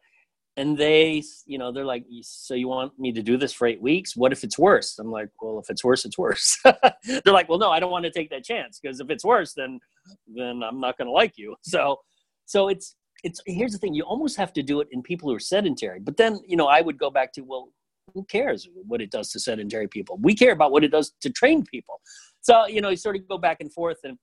and 0.57 0.77
they 0.77 1.23
you 1.47 1.59
know 1.59 1.71
they're 1.73 1.85
like 1.85 2.05
so 2.23 2.55
you 2.55 2.69
want 2.69 2.99
me 2.99 3.13
to 3.13 3.23
do 3.23 3.37
this 3.37 3.53
for 3.53 3.67
eight 3.67 3.81
weeks? 3.81 4.17
What 4.17 4.33
if 4.33 4.45
it's 4.45 4.59
worse? 4.59 4.99
I'm 4.99 5.11
like 5.11 5.29
well 5.41 5.59
if 5.59 5.71
it's 5.71 5.85
worse 5.85 6.05
it's 6.05 6.19
worse. 6.19 6.59
They're 6.65 7.35
like 7.39 7.49
well 7.49 7.59
no 7.59 7.71
i 7.71 7.81
don't 7.81 7.91
want 7.91 8.05
to 8.05 8.11
take 8.11 8.31
that 8.31 8.45
chance 8.45 8.79
because 8.81 9.01
if 9.01 9.11
it's 9.11 9.25
worse 9.25 9.53
then 9.55 9.81
then 10.27 10.63
i'm 10.63 10.81
not 10.81 10.99
going 10.99 11.07
to 11.07 11.13
like 11.13 11.35
you. 11.37 11.57
So 11.63 11.99
so 12.47 12.69
it's 12.69 12.95
it's 13.25 13.41
here's 13.47 13.73
the 13.73 13.79
thing 13.79 13.95
you 13.95 14.05
almost 14.05 14.37
have 14.37 14.53
to 14.55 14.63
do 14.63 14.81
it 14.81 14.89
in 14.93 15.03
people 15.03 15.29
who 15.29 15.35
are 15.35 15.41
sedentary 15.41 16.01
but 16.01 16.17
then 16.17 16.41
you 16.47 16.57
know 16.57 16.69
i 16.69 16.81
would 16.81 16.99
go 16.99 17.11
back 17.11 17.33
to 17.33 17.43
well 17.43 17.71
who 18.15 18.25
cares 18.25 18.69
what 18.87 19.01
it 19.01 19.11
does 19.11 19.31
to 19.33 19.41
sedentary 19.41 19.89
people? 19.89 20.19
We 20.21 20.35
care 20.35 20.53
about 20.53 20.73
what 20.73 20.85
it 20.85 20.91
does 20.91 21.13
to 21.21 21.31
train 21.31 21.65
people. 21.65 22.01
So 22.41 22.67
you 22.67 22.81
know 22.81 22.91
you 22.91 22.97
sort 22.97 23.17
of 23.17 23.29
go 23.29 23.39
back 23.39 23.59
and 23.61 23.73
forth 23.73 23.99
and 24.05 24.19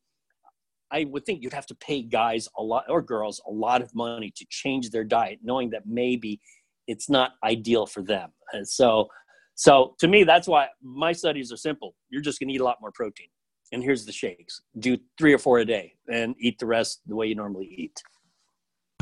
I 0.94 1.06
would 1.06 1.26
think 1.26 1.42
you'd 1.42 1.54
have 1.54 1.66
to 1.68 1.76
pay 1.76 2.04
guys 2.04 2.48
a 2.58 2.62
lot 2.62 2.86
or 2.88 3.02
girls 3.02 3.42
a 3.48 3.52
lot 3.52 3.82
of 3.82 3.94
money 3.96 4.32
to 4.36 4.46
change 4.50 4.92
their 4.92 5.04
diet, 5.04 5.40
knowing 5.44 5.72
that 5.72 5.84
maybe 5.88 6.40
it's 6.88 7.10
not 7.10 7.32
ideal 7.44 7.88
for 7.88 8.04
them. 8.04 8.30
And 8.54 8.68
so, 8.68 9.08
so 9.56 9.96
to 10.00 10.08
me, 10.08 10.24
that's 10.24 10.48
why 10.48 10.68
my 10.84 11.12
studies 11.12 11.52
are 11.52 11.58
simple. 11.58 11.96
You're 12.10 12.22
just 12.22 12.40
going 12.40 12.50
to 12.50 12.54
eat 12.54 12.62
a 12.62 12.64
lot 12.64 12.78
more 12.80 12.92
protein. 12.94 13.28
And 13.72 13.82
here's 13.82 14.06
the 14.06 14.12
shakes: 14.12 14.62
do 14.78 14.98
three 15.18 15.34
or 15.34 15.40
four 15.40 15.58
a 15.58 15.66
day, 15.66 15.96
and 16.12 16.36
eat 16.40 16.60
the 16.60 16.68
rest 16.68 17.02
the 17.08 17.16
way 17.16 17.26
you 17.26 17.36
normally 17.36 17.74
eat. 17.76 18.00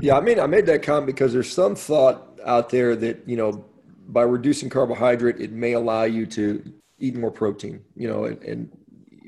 Yeah, 0.01 0.17
I 0.17 0.21
mean, 0.21 0.39
I 0.39 0.47
made 0.47 0.65
that 0.67 0.81
comment 0.81 1.07
because 1.07 1.33
there's 1.33 1.51
some 1.51 1.75
thought 1.75 2.39
out 2.45 2.69
there 2.69 2.95
that 2.95 3.27
you 3.27 3.35
know, 3.35 3.65
by 4.07 4.21
reducing 4.21 4.69
carbohydrate, 4.69 5.41
it 5.41 5.51
may 5.51 5.73
allow 5.73 6.03
you 6.03 6.25
to 6.27 6.73
eat 6.99 7.17
more 7.17 7.31
protein. 7.31 7.81
You 7.95 8.07
know, 8.07 8.23
and, 8.25 8.41
and 8.43 8.77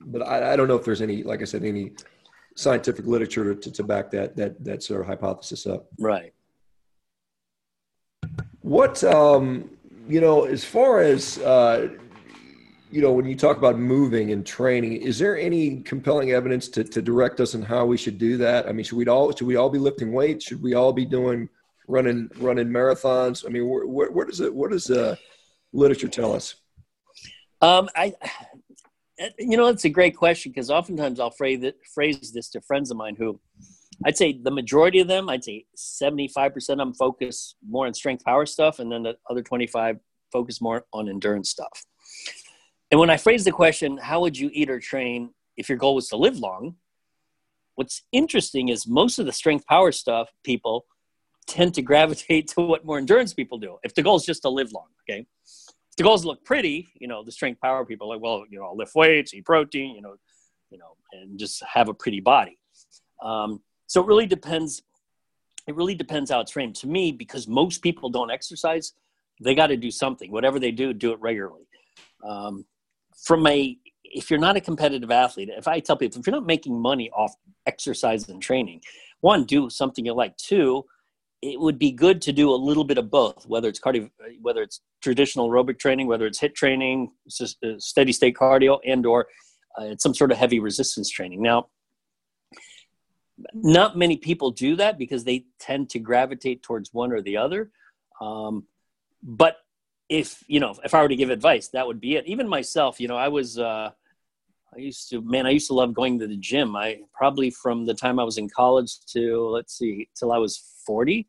but 0.05 0.21
I, 0.21 0.53
I 0.53 0.55
don't 0.55 0.69
know 0.69 0.75
if 0.75 0.85
there's 0.85 1.01
any, 1.01 1.23
like 1.23 1.41
I 1.41 1.45
said, 1.45 1.65
any 1.65 1.91
scientific 2.55 3.05
literature 3.05 3.55
to, 3.55 3.71
to 3.71 3.83
back 3.83 4.11
that 4.11 4.35
that 4.35 4.63
that 4.63 4.83
sort 4.83 5.01
of 5.01 5.07
hypothesis 5.07 5.65
up. 5.65 5.87
Right. 5.97 6.33
What 8.61 9.03
um, 9.03 9.69
you 10.07 10.21
know, 10.21 10.45
as 10.45 10.63
far 10.63 11.01
as 11.01 11.37
uh, 11.39 11.89
you 12.93 13.01
know, 13.01 13.11
when 13.11 13.25
you 13.25 13.35
talk 13.35 13.57
about 13.57 13.79
moving 13.79 14.31
and 14.31 14.45
training, 14.45 14.93
is 14.93 15.17
there 15.17 15.35
any 15.35 15.81
compelling 15.81 16.31
evidence 16.31 16.67
to, 16.69 16.83
to 16.83 17.01
direct 17.01 17.39
us 17.39 17.55
on 17.55 17.63
how 17.63 17.85
we 17.85 17.97
should 17.97 18.19
do 18.19 18.37
that? 18.37 18.67
I 18.67 18.71
mean, 18.71 18.85
should 18.85 18.97
we 18.97 19.07
all 19.07 19.31
should 19.35 19.47
we 19.47 19.55
all 19.55 19.69
be 19.69 19.79
lifting 19.79 20.13
weights? 20.13 20.45
Should 20.45 20.61
we 20.61 20.75
all 20.75 20.93
be 20.93 21.05
doing 21.05 21.49
running 21.87 22.29
running 22.37 22.67
marathons? 22.67 23.45
I 23.45 23.49
mean, 23.49 23.67
where, 23.67 23.87
where, 23.87 24.11
where 24.11 24.25
does 24.27 24.41
it 24.41 24.53
what 24.53 24.69
does 24.71 24.85
the 24.85 25.17
literature 25.71 26.07
tell 26.07 26.33
us? 26.33 26.55
Um, 27.61 27.89
I 27.95 28.13
uh, 28.21 28.27
Uh, 29.21 29.27
you 29.37 29.57
know, 29.57 29.67
it's 29.67 29.85
a 29.85 29.89
great 29.89 30.15
question 30.15 30.51
because 30.51 30.69
oftentimes 30.69 31.19
I'll 31.19 31.29
phrase, 31.29 31.63
it, 31.63 31.77
phrase 31.93 32.31
this 32.33 32.49
to 32.49 32.61
friends 32.61 32.89
of 32.89 32.97
mine 32.97 33.15
who 33.15 33.39
I'd 34.05 34.17
say 34.17 34.33
the 34.33 34.51
majority 34.51 34.99
of 34.99 35.07
them, 35.07 35.29
I'd 35.29 35.43
say 35.43 35.65
75% 35.77 36.55
of 36.69 36.77
them 36.77 36.93
focus 36.93 37.55
more 37.67 37.85
on 37.85 37.93
strength 37.93 38.23
power 38.25 38.45
stuff, 38.45 38.79
and 38.79 38.91
then 38.91 39.03
the 39.03 39.15
other 39.29 39.41
25 39.43 39.99
focus 40.31 40.61
more 40.61 40.85
on 40.93 41.09
endurance 41.09 41.49
stuff. 41.49 41.85
And 42.91 42.99
when 42.99 43.09
I 43.09 43.17
phrase 43.17 43.43
the 43.43 43.51
question, 43.51 43.97
how 43.97 44.21
would 44.21 44.37
you 44.37 44.49
eat 44.53 44.69
or 44.69 44.79
train 44.79 45.31
if 45.57 45.69
your 45.69 45.77
goal 45.77 45.95
was 45.95 46.09
to 46.09 46.17
live 46.17 46.37
long? 46.37 46.75
What's 47.75 48.03
interesting 48.11 48.69
is 48.69 48.87
most 48.87 49.19
of 49.19 49.25
the 49.25 49.31
strength 49.31 49.65
power 49.67 49.91
stuff 49.91 50.29
people 50.43 50.85
tend 51.47 51.73
to 51.75 51.81
gravitate 51.91 52.47
to 52.49 52.61
what 52.61 52.85
more 52.85 52.97
endurance 52.97 53.33
people 53.33 53.57
do. 53.57 53.77
If 53.83 53.95
the 53.95 54.01
goal 54.01 54.17
is 54.17 54.25
just 54.25 54.41
to 54.43 54.49
live 54.49 54.71
long, 54.71 54.87
okay? 55.09 55.25
If 55.93 55.97
the 55.97 56.03
goals 56.03 56.25
look 56.25 56.43
pretty, 56.43 56.89
you 56.99 57.07
know, 57.07 57.23
the 57.23 57.31
strength 57.31 57.61
power 57.61 57.85
people 57.85 58.09
like, 58.09 58.19
well, 58.19 58.45
you 58.49 58.57
know, 58.57 58.65
I'll 58.65 58.75
lift 58.75 58.95
weights, 58.95 59.31
eat 59.31 59.45
protein, 59.45 59.95
you 59.95 60.01
know, 60.01 60.15
you 60.71 60.79
know, 60.79 60.97
and 61.11 61.37
just 61.37 61.61
have 61.71 61.87
a 61.87 61.93
pretty 61.93 62.19
body. 62.19 62.57
Um, 63.21 63.61
so 63.85 64.01
it 64.01 64.07
really 64.07 64.25
depends. 64.25 64.81
It 65.67 65.75
really 65.75 65.93
depends 65.93 66.31
how 66.31 66.39
it's 66.39 66.51
framed. 66.51 66.73
To 66.77 66.87
me, 66.87 67.11
because 67.11 67.47
most 67.47 67.83
people 67.83 68.09
don't 68.09 68.31
exercise, 68.31 68.93
they 69.39 69.53
got 69.53 69.67
to 69.67 69.77
do 69.77 69.91
something. 69.91 70.31
Whatever 70.31 70.59
they 70.59 70.71
do, 70.71 70.93
do 70.93 71.11
it 71.11 71.19
regularly. 71.21 71.67
Um, 72.27 72.65
from 73.15 73.45
a, 73.45 73.77
if 74.03 74.31
you're 74.31 74.39
not 74.39 74.57
a 74.57 74.61
competitive 74.61 75.11
athlete, 75.11 75.49
if 75.55 75.67
I 75.67 75.79
tell 75.79 75.95
people, 75.95 76.19
if 76.19 76.25
you're 76.25 76.35
not 76.35 76.47
making 76.47 76.75
money 76.75 77.11
off 77.11 77.35
exercise 77.67 78.27
and 78.29 78.41
training, 78.41 78.81
one, 79.21 79.43
do 79.43 79.69
something 79.69 80.03
you 80.03 80.13
like. 80.13 80.35
Two, 80.37 80.85
it 81.43 81.59
would 81.59 81.77
be 81.77 81.91
good 81.91 82.21
to 82.21 82.31
do 82.31 82.49
a 82.53 82.55
little 82.55 82.85
bit 82.85 82.97
of 82.97 83.11
both, 83.11 83.45
whether 83.47 83.67
it's 83.67 83.79
cardio, 83.79 84.09
whether 84.41 84.61
it's 84.61 84.81
traditional 85.01 85.49
aerobic 85.49 85.77
training, 85.77 86.07
whether 86.07 86.25
it's 86.25 86.39
HIIT 86.39 86.55
training, 86.55 87.11
uh, 87.41 87.45
steady 87.79 88.13
state 88.13 88.35
cardio, 88.35 88.79
and 88.85 89.05
or 89.05 89.27
uh, 89.77 89.85
it's 89.85 90.03
some 90.03 90.13
sort 90.13 90.31
of 90.31 90.37
heavy 90.37 90.59
resistance 90.59 91.09
training. 91.09 91.41
Now, 91.41 91.67
not 93.53 93.97
many 93.97 94.15
people 94.15 94.51
do 94.51 94.77
that 94.77 94.97
because 94.97 95.25
they 95.25 95.45
tend 95.59 95.89
to 95.89 95.99
gravitate 95.99 96.63
towards 96.63 96.93
one 96.93 97.11
or 97.11 97.21
the 97.21 97.35
other. 97.35 97.71
Um, 98.21 98.65
but 99.21 99.57
if 100.07 100.43
you 100.47 100.61
know, 100.61 100.75
if 100.85 100.93
I 100.93 101.01
were 101.01 101.09
to 101.09 101.15
give 101.15 101.29
advice, 101.29 101.67
that 101.69 101.85
would 101.85 101.99
be 101.99 102.15
it. 102.15 102.25
Even 102.25 102.47
myself, 102.47 103.01
you 103.01 103.09
know, 103.09 103.17
I 103.17 103.27
was 103.27 103.59
uh, 103.59 103.91
I 104.73 104.79
used 104.79 105.09
to, 105.09 105.21
man, 105.21 105.45
I 105.45 105.49
used 105.49 105.67
to 105.67 105.73
love 105.73 105.93
going 105.93 106.19
to 106.19 106.27
the 106.27 106.37
gym. 106.37 106.75
I 106.77 107.01
probably 107.13 107.49
from 107.49 107.85
the 107.85 107.93
time 107.93 108.17
I 108.17 108.23
was 108.23 108.37
in 108.37 108.49
college 108.49 108.99
to, 109.07 109.49
let's 109.49 109.77
see, 109.77 110.07
till 110.17 110.31
I 110.31 110.37
was 110.37 110.72
40. 110.85 111.27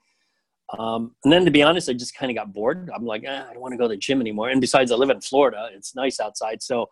Um, 0.78 1.14
and 1.24 1.32
then 1.32 1.44
to 1.44 1.50
be 1.50 1.62
honest, 1.62 1.88
I 1.88 1.92
just 1.92 2.16
kind 2.16 2.30
of 2.30 2.36
got 2.36 2.52
bored. 2.52 2.90
I'm 2.94 3.04
like, 3.04 3.24
eh, 3.24 3.44
I 3.48 3.52
don't 3.52 3.60
want 3.60 3.72
to 3.72 3.78
go 3.78 3.84
to 3.84 3.88
the 3.88 3.96
gym 3.96 4.20
anymore. 4.20 4.48
And 4.48 4.60
besides, 4.60 4.90
I 4.90 4.96
live 4.96 5.10
in 5.10 5.20
Florida. 5.20 5.68
It's 5.72 5.94
nice 5.94 6.20
outside. 6.20 6.62
So 6.62 6.88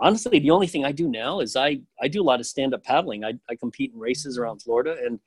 honestly, 0.00 0.38
the 0.38 0.50
only 0.50 0.66
thing 0.66 0.84
I 0.84 0.92
do 0.92 1.08
now 1.08 1.40
is 1.40 1.56
I, 1.56 1.80
I 2.00 2.08
do 2.08 2.22
a 2.22 2.24
lot 2.24 2.40
of 2.40 2.46
stand 2.46 2.74
up 2.74 2.82
paddling. 2.82 3.24
I, 3.24 3.34
I 3.48 3.56
compete 3.56 3.92
in 3.92 3.98
races 3.98 4.38
around 4.38 4.62
Florida 4.62 4.96
and, 5.04 5.20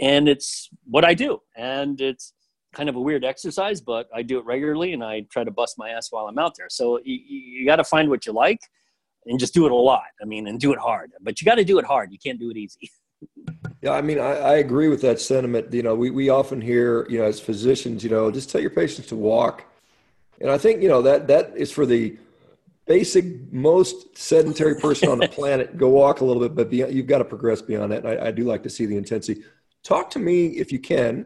and 0.00 0.28
it's 0.28 0.68
what 0.84 1.04
I 1.04 1.14
do. 1.14 1.40
And 1.56 2.00
it's 2.00 2.34
kind 2.72 2.88
of 2.88 2.96
a 2.96 3.00
weird 3.00 3.24
exercise, 3.24 3.80
but 3.80 4.08
I 4.14 4.22
do 4.22 4.38
it 4.38 4.44
regularly 4.44 4.92
and 4.92 5.02
I 5.02 5.22
try 5.30 5.44
to 5.44 5.50
bust 5.50 5.78
my 5.78 5.90
ass 5.90 6.12
while 6.12 6.26
I'm 6.26 6.38
out 6.38 6.54
there. 6.56 6.68
So 6.68 7.00
you, 7.04 7.14
you 7.16 7.66
got 7.66 7.76
to 7.76 7.84
find 7.84 8.10
what 8.10 8.26
you 8.26 8.32
like 8.32 8.60
and 9.24 9.40
just 9.40 9.54
do 9.54 9.64
it 9.64 9.72
a 9.72 9.74
lot. 9.74 10.04
I 10.20 10.26
mean, 10.26 10.46
and 10.46 10.60
do 10.60 10.72
it 10.72 10.78
hard. 10.78 11.12
But 11.20 11.40
you 11.40 11.44
got 11.44 11.56
to 11.56 11.64
do 11.64 11.78
it 11.78 11.84
hard. 11.84 12.12
You 12.12 12.18
can't 12.18 12.38
do 12.38 12.50
it 12.50 12.56
easy. 12.56 12.90
Yeah, 13.86 13.92
I 13.92 14.02
mean, 14.02 14.18
I, 14.18 14.32
I, 14.32 14.56
agree 14.56 14.88
with 14.88 15.00
that 15.02 15.20
sentiment. 15.20 15.72
You 15.72 15.84
know, 15.84 15.94
we, 15.94 16.10
we 16.10 16.28
often 16.28 16.60
hear, 16.60 17.06
you 17.08 17.18
know, 17.18 17.24
as 17.24 17.38
physicians, 17.38 18.02
you 18.02 18.10
know, 18.10 18.32
just 18.32 18.50
tell 18.50 18.60
your 18.60 18.70
patients 18.70 19.06
to 19.10 19.14
walk. 19.14 19.64
And 20.40 20.50
I 20.50 20.58
think, 20.58 20.82
you 20.82 20.88
know, 20.88 21.02
that 21.02 21.28
that 21.28 21.56
is 21.56 21.70
for 21.70 21.86
the 21.86 22.18
basic, 22.88 23.52
most 23.52 24.18
sedentary 24.18 24.74
person 24.74 25.08
on 25.08 25.18
the 25.18 25.28
planet. 25.38 25.78
Go 25.78 25.88
walk 25.90 26.20
a 26.20 26.24
little 26.24 26.42
bit, 26.42 26.56
but 26.56 26.68
beyond, 26.68 26.94
you've 26.94 27.06
got 27.06 27.18
to 27.18 27.24
progress 27.24 27.62
beyond 27.62 27.92
that. 27.92 28.04
And 28.04 28.20
I, 28.20 28.26
I 28.26 28.30
do 28.32 28.42
like 28.42 28.64
to 28.64 28.70
see 28.70 28.86
the 28.86 28.96
intensity. 28.96 29.44
Talk 29.84 30.10
to 30.10 30.18
me, 30.18 30.46
if 30.46 30.72
you 30.72 30.80
can. 30.80 31.24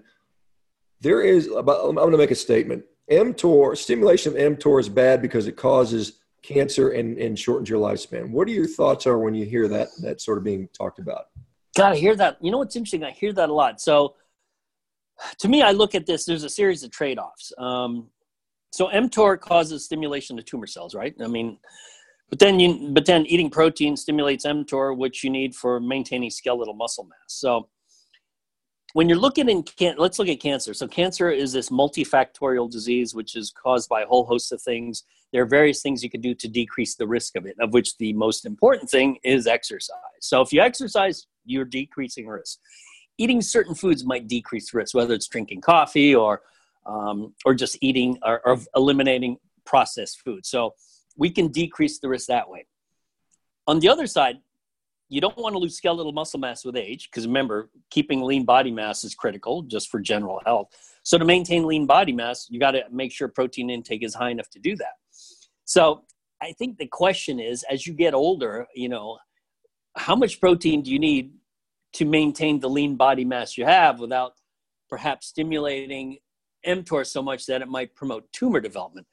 There 1.01 1.23
is, 1.23 1.47
about, 1.47 1.89
I'm 1.89 1.95
going 1.95 2.11
to 2.11 2.19
make 2.19 2.31
a 2.31 2.35
statement. 2.35 2.85
mTOR, 3.11 3.75
stimulation 3.75 4.37
of 4.37 4.59
mTOR 4.59 4.81
is 4.81 4.91
bad 4.91 5.23
because 5.23 5.47
it 5.47 5.57
causes 5.57 6.21
cancer 6.43 6.91
and, 6.91 7.17
and 7.17 7.39
shortens 7.39 7.71
your 7.71 7.81
lifespan. 7.81 8.29
What 8.29 8.49
are 8.49 8.53
your 8.53 8.69
thoughts 8.69 9.07
are 9.07 9.17
when 9.17 9.33
you 9.33 9.47
hear 9.47 9.67
that 9.69 9.89
that 10.03 10.21
sort 10.21 10.37
of 10.37 10.45
being 10.45 10.69
talked 10.75 10.99
about? 10.99 11.29
God, 11.81 11.93
I 11.93 11.97
hear 11.97 12.14
that. 12.16 12.37
You 12.43 12.51
know 12.51 12.59
what's 12.59 12.76
interesting? 12.76 13.05
I 13.05 13.11
hear 13.11 13.33
that 13.33 13.49
a 13.49 13.55
lot. 13.55 13.81
So 13.81 14.16
to 15.39 15.49
me, 15.49 15.62
I 15.62 15.70
look 15.70 15.95
at 15.95 16.05
this, 16.05 16.26
there's 16.26 16.45
a 16.45 16.51
series 16.51 16.83
of 16.83 16.91
trade-offs. 16.91 17.55
Um, 17.57 18.09
so 18.70 18.89
mTOR 18.89 19.41
causes 19.41 19.87
stimulation 19.87 20.37
to 20.37 20.43
tumor 20.43 20.66
cells, 20.66 20.95
right? 20.95 21.14
I 21.24 21.26
mean, 21.26 21.59
but 22.28 22.39
then 22.39 22.61
you, 22.61 22.91
but 22.91 23.07
then 23.07 23.24
eating 23.24 23.49
protein 23.49 23.97
stimulates 23.97 24.45
mTOR, 24.45 24.95
which 24.95 25.24
you 25.24 25.31
need 25.31 25.55
for 25.55 25.81
maintaining 25.81 26.28
skeletal 26.28 26.74
muscle 26.74 27.05
mass. 27.05 27.16
So 27.28 27.70
when 28.93 29.09
you're 29.09 29.18
looking 29.18 29.49
in 29.49 29.62
can 29.62 29.95
let's 29.99 30.18
look 30.18 30.28
at 30.28 30.41
cancer 30.41 30.74
so 30.74 30.87
cancer 30.87 31.31
is 31.31 31.53
this 31.53 31.70
multifactorial 31.70 32.70
disease 32.70 33.14
which 33.14 33.37
is 33.37 33.53
caused 33.53 33.89
by 33.89 34.03
a 34.03 34.07
whole 34.07 34.24
host 34.24 34.53
of 34.53 34.61
things 34.62 35.05
there 35.33 35.43
are 35.43 35.47
various 35.47 35.81
things 35.83 36.03
you 36.03 36.11
can 36.11 36.20
do 36.20 36.35
to 36.35 36.49
decrease 36.49 36.97
the 36.97 37.07
risk 37.07 37.37
of 37.37 37.47
it 37.47 37.57
of 37.61 37.72
which 37.72 37.97
the 37.99 38.12
most 38.14 38.45
important 38.45 38.89
thing 38.89 39.16
is 39.22 39.47
exercise 39.47 39.97
so 40.20 40.41
if 40.41 40.53
you 40.53 40.61
exercise 40.61 41.26
you're 41.51 41.64
decreasing 41.64 42.26
risk. 42.26 42.59
Eating 43.18 43.42
certain 43.42 43.74
foods 43.74 44.05
might 44.05 44.28
decrease 44.28 44.72
risk 44.72 44.94
whether 44.94 45.14
it's 45.14 45.28
drinking 45.28 45.61
coffee 45.61 46.14
or 46.14 46.42
um, 46.86 47.34
or 47.44 47.55
just 47.55 47.76
eating 47.80 48.18
or, 48.24 48.40
or 48.46 48.59
eliminating 48.74 49.36
processed 49.64 50.20
food. 50.22 50.46
So 50.46 50.74
we 51.16 51.30
can 51.30 51.48
decrease 51.48 51.98
the 51.98 52.09
risk 52.09 52.28
that 52.28 52.48
way. 52.48 52.66
On 53.66 53.78
the 53.78 53.88
other 53.88 54.07
side 54.07 54.38
you 55.12 55.20
don't 55.20 55.36
want 55.36 55.55
to 55.55 55.59
lose 55.59 55.76
skeletal 55.76 56.12
muscle 56.12 56.38
mass 56.38 56.64
with 56.64 56.76
age 56.76 57.11
because 57.11 57.26
remember 57.26 57.68
keeping 57.90 58.22
lean 58.22 58.44
body 58.44 58.70
mass 58.70 59.03
is 59.03 59.12
critical 59.12 59.62
just 59.62 59.90
for 59.90 59.98
general 59.98 60.40
health. 60.46 60.68
So 61.03 61.18
to 61.18 61.24
maintain 61.24 61.66
lean 61.66 61.84
body 61.86 62.12
mass 62.12 62.46
you 62.48 62.61
got 62.61 62.72
to 62.72 62.84
make 62.90 63.12
sure 63.12 63.28
protein 63.28 63.70
intake 63.70 64.05
is 64.05 64.14
high 64.14 64.30
enough 64.30 64.48
to 64.51 64.59
do 64.61 64.76
that. 64.76 64.94
So 65.64 66.05
i 66.42 66.53
think 66.53 66.78
the 66.78 66.86
question 66.86 67.38
is 67.38 67.64
as 67.70 67.86
you 67.86 67.92
get 67.92 68.14
older 68.14 68.66
you 68.74 68.88
know 68.88 69.18
how 69.96 70.16
much 70.16 70.40
protein 70.40 70.82
do 70.82 70.90
you 70.90 70.98
need 70.98 71.32
to 71.93 72.05
maintain 72.05 72.61
the 72.61 72.68
lean 72.68 72.97
body 72.97 73.24
mass 73.24 73.57
you 73.57 73.64
have 73.64 74.01
without 74.01 74.32
perhaps 74.88 75.26
stimulating 75.26 76.18
mTOR 76.66 77.07
so 77.07 77.22
much 77.22 77.47
that 77.47 77.62
it 77.62 77.68
might 77.68 77.95
promote 77.95 78.30
tumor 78.32 78.61
development 78.61 79.07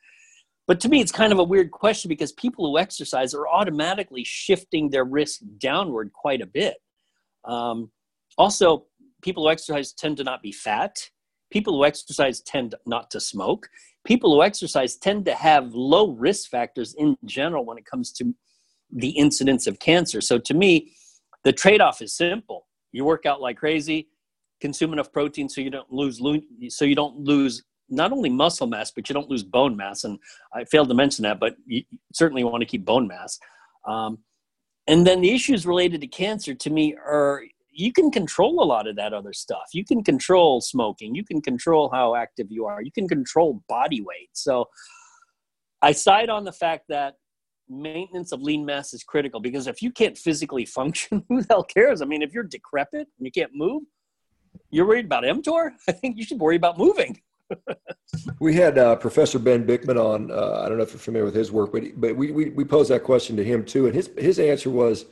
but 0.68 0.82
to 0.82 0.90
me, 0.90 1.00
it's 1.00 1.14
kind 1.14 1.32
of 1.32 1.40
a 1.40 1.44
weird 1.44 1.72
question 1.72 2.10
because 2.10 2.34
people 2.34 2.70
who 2.70 2.78
exercise 2.78 3.34
are 3.34 3.48
automatically 3.48 4.26
shifting 4.26 4.90
their 4.90 5.06
risk 5.06 5.40
downward 5.58 6.12
quite 6.12 6.42
a 6.42 6.46
bit. 6.46 6.76
Um, 7.46 7.90
also, 8.38 8.86
people 9.22 9.44
who 9.44 9.50
exercise 9.50 9.94
tend 9.94 10.18
to 10.18 10.26
not 10.26 10.42
be 10.42 10.52
fat. 10.52 10.98
People 11.52 11.78
who 11.78 11.86
exercise 11.86 12.42
tend 12.42 12.76
not 12.86 13.10
to 13.12 13.22
smoke. 13.22 13.70
People 14.06 14.36
who 14.36 14.44
exercise 14.44 14.98
tend 14.98 15.24
to 15.26 15.34
have 15.34 15.74
low 15.74 16.12
risk 16.12 16.50
factors 16.50 16.94
in 16.98 17.16
general 17.24 17.66
when 17.66 17.78
it 17.78 17.86
comes 17.86 18.12
to 18.12 18.36
the 18.92 19.12
incidence 19.12 19.68
of 19.68 19.80
cancer. 19.80 20.20
So 20.20 20.38
to 20.38 20.54
me, 20.54 20.92
the 21.48 21.54
trade 21.54 21.80
off 21.80 22.02
is 22.02 22.14
simple. 22.14 22.68
You 22.92 23.06
work 23.06 23.26
out 23.26 23.40
like 23.40 23.56
crazy, 23.56 24.10
consume 24.60 24.92
enough 24.92 25.14
protein 25.14 25.48
so 25.48 25.62
you 25.62 25.70
don't 25.70 25.90
lose 25.90 26.22
so 26.68 26.84
you 26.84 26.94
don't 26.94 27.18
lose 27.20 27.64
not 27.88 28.12
only 28.12 28.30
muscle 28.30 28.68
mass, 28.68 28.92
but 28.92 29.08
you 29.08 29.14
don't 29.14 29.30
lose 29.30 29.44
bone 29.44 29.78
mass. 29.78 30.04
And 30.04 30.20
I 30.54 30.66
failed 30.66 30.90
to 30.90 30.94
mention 30.94 31.24
that, 31.24 31.40
but 31.40 31.56
you 31.66 31.84
certainly 32.14 32.44
want 32.44 32.64
to 32.64 32.66
keep 32.66 32.84
bone 32.84 33.08
mass. 33.08 33.40
Um, 33.88 34.18
and 34.88 35.08
then 35.08 35.22
the 35.22 35.34
issues 35.34 35.66
related 35.66 36.02
to 36.02 36.08
cancer 36.08 36.54
to 36.54 36.70
me 36.70 36.96
are 36.96 37.44
you 37.72 37.94
can 37.94 38.12
control 38.12 38.62
a 38.62 38.66
lot 38.66 38.86
of 38.86 38.98
that 38.98 39.14
other 39.14 39.32
stuff. 39.32 39.70
You 39.72 39.86
can 39.86 40.04
control 40.04 40.60
smoking. 40.60 41.16
You 41.16 41.24
can 41.24 41.42
control 41.42 41.90
how 41.94 42.14
active 42.16 42.48
you 42.50 42.66
are. 42.66 42.82
You 42.82 42.92
can 42.92 43.08
control 43.08 43.64
body 43.70 44.02
weight. 44.02 44.32
So 44.34 44.66
I 45.82 45.94
side 45.94 46.30
on 46.30 46.44
the 46.44 46.52
fact 46.52 46.88
that 46.90 47.14
maintenance 47.70 48.32
of 48.32 48.42
lean 48.42 48.66
mass 48.66 48.94
is 48.94 49.04
critical 49.04 49.40
because 49.40 49.68
if 49.68 49.82
you 49.82 49.92
can't 49.92 50.18
physically 50.18 50.66
function, 50.66 51.24
who 51.30 51.42
the 51.42 51.48
hell 51.50 51.64
cares? 51.64 52.02
I 52.02 52.06
mean, 52.06 52.22
if 52.22 52.34
you're 52.34 52.44
decrepit 52.44 53.08
and 53.18 53.26
you 53.26 53.32
can't 53.32 53.52
move, 53.54 53.84
you're 54.70 54.88
worried 54.88 55.06
about 55.06 55.24
mTOR? 55.24 55.72
I 55.88 55.92
think 55.92 56.18
you 56.18 56.24
should 56.24 56.40
worry 56.40 56.56
about 56.56 56.78
moving 56.78 57.20
we 58.40 58.54
had 58.54 58.78
uh, 58.78 58.96
Professor 58.96 59.40
Ben 59.40 59.66
Bikman 59.66 59.98
on. 59.98 60.32
Uh, 60.32 60.62
I 60.64 60.70
don't 60.70 60.78
know 60.78 60.84
if 60.84 60.92
you're 60.92 61.00
familiar 61.00 61.26
with 61.26 61.36
his 61.36 61.52
work, 61.52 61.72
but 61.72 61.84
but 61.96 62.16
we, 62.16 62.32
we 62.32 62.50
we 62.50 62.66
posed 62.66 62.92
that 62.92 63.04
question 63.04 63.36
to 63.38 63.44
him 63.44 63.64
too, 63.64 63.86
and 63.86 63.96
his 63.96 64.10
his 64.18 64.40
answer 64.40 64.70
was, 64.70 65.06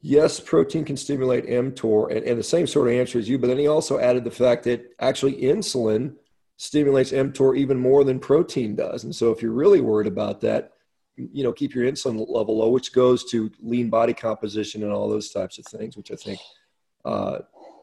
yes, 0.00 0.40
protein 0.40 0.84
can 0.84 0.96
stimulate 0.96 1.46
mTOR, 1.46 2.14
and, 2.14 2.24
and 2.24 2.38
the 2.38 2.44
same 2.44 2.66
sort 2.66 2.88
of 2.88 2.94
answer 2.94 3.18
as 3.18 3.28
you. 3.28 3.38
But 3.38 3.48
then 3.48 3.58
he 3.58 3.66
also 3.66 3.98
added 3.98 4.24
the 4.24 4.30
fact 4.30 4.64
that 4.64 4.94
actually 5.00 5.42
insulin 5.42 6.14
stimulates 6.56 7.12
mTOR 7.12 7.56
even 7.56 7.78
more 7.78 8.04
than 8.04 8.18
protein 8.18 8.76
does, 8.76 9.04
and 9.04 9.14
so 9.14 9.30
if 9.30 9.42
you're 9.42 9.52
really 9.52 9.80
worried 9.80 10.08
about 10.08 10.40
that, 10.42 10.72
you 11.32 11.42
know, 11.44 11.52
keep 11.52 11.74
your 11.74 11.90
insulin 11.90 12.24
level 12.28 12.58
low, 12.58 12.70
which 12.70 12.92
goes 12.92 13.24
to 13.30 13.50
lean 13.60 13.90
body 13.90 14.14
composition 14.14 14.82
and 14.82 14.92
all 14.92 15.08
those 15.08 15.30
types 15.30 15.58
of 15.58 15.64
things, 15.66 15.96
which 15.96 16.10
I 16.10 16.16
think. 16.16 16.40
Uh, 17.04 17.38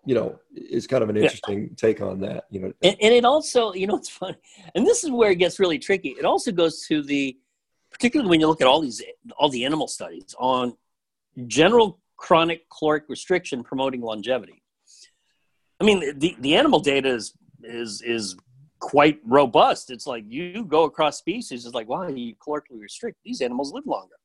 you 0.06 0.16
know, 0.16 0.40
is 0.56 0.88
kind 0.88 1.04
of 1.04 1.10
an 1.10 1.18
interesting 1.18 1.64
yeah. 1.64 1.76
take 1.76 2.00
on 2.00 2.22
that. 2.22 2.46
You 2.50 2.62
know, 2.62 2.74
and, 2.82 2.96
and, 3.02 3.14
it 3.14 3.26
also, 3.26 3.74
you 3.74 3.88
know, 3.88 3.98
it's 3.98 4.08
funny, 4.08 4.38
and 4.74 4.88
this 4.88 5.04
is 5.04 5.12
where 5.12 5.32
it 5.32 5.36
gets 5.36 5.60
really 5.60 5.78
tricky. 5.78 6.16
It 6.18 6.24
also 6.24 6.54
goes 6.54 6.86
to 6.88 7.04
the, 7.04 7.38
particularly 7.92 8.30
when 8.30 8.40
you 8.40 8.48
look 8.48 8.62
at 8.62 8.68
all 8.68 8.80
these 8.80 9.04
all 9.38 9.50
the 9.50 9.66
animal 9.66 9.90
studies 9.90 10.34
on 10.40 10.78
general 11.48 12.00
chronic 12.16 12.68
caloric 12.70 13.04
restriction 13.10 13.64
promoting 13.64 14.02
longevity. 14.02 14.64
I 15.82 15.84
mean, 15.84 16.18
the 16.18 16.38
the 16.40 16.56
animal 16.56 16.80
data 16.80 17.10
is 17.10 17.34
is 17.64 18.02
is 18.02 18.38
quite 18.80 19.20
robust. 19.26 19.90
It's 19.90 20.08
like 20.08 20.24
you 20.28 20.66
go 20.66 20.84
across 20.84 21.18
species, 21.18 21.66
it's 21.66 21.76
like, 21.76 21.88
wow, 21.88 22.08
you 22.08 22.36
calorically 22.36 22.80
restrict 22.80 23.18
these 23.24 23.42
animals 23.42 23.74
live 23.74 23.86
longer 23.86 24.16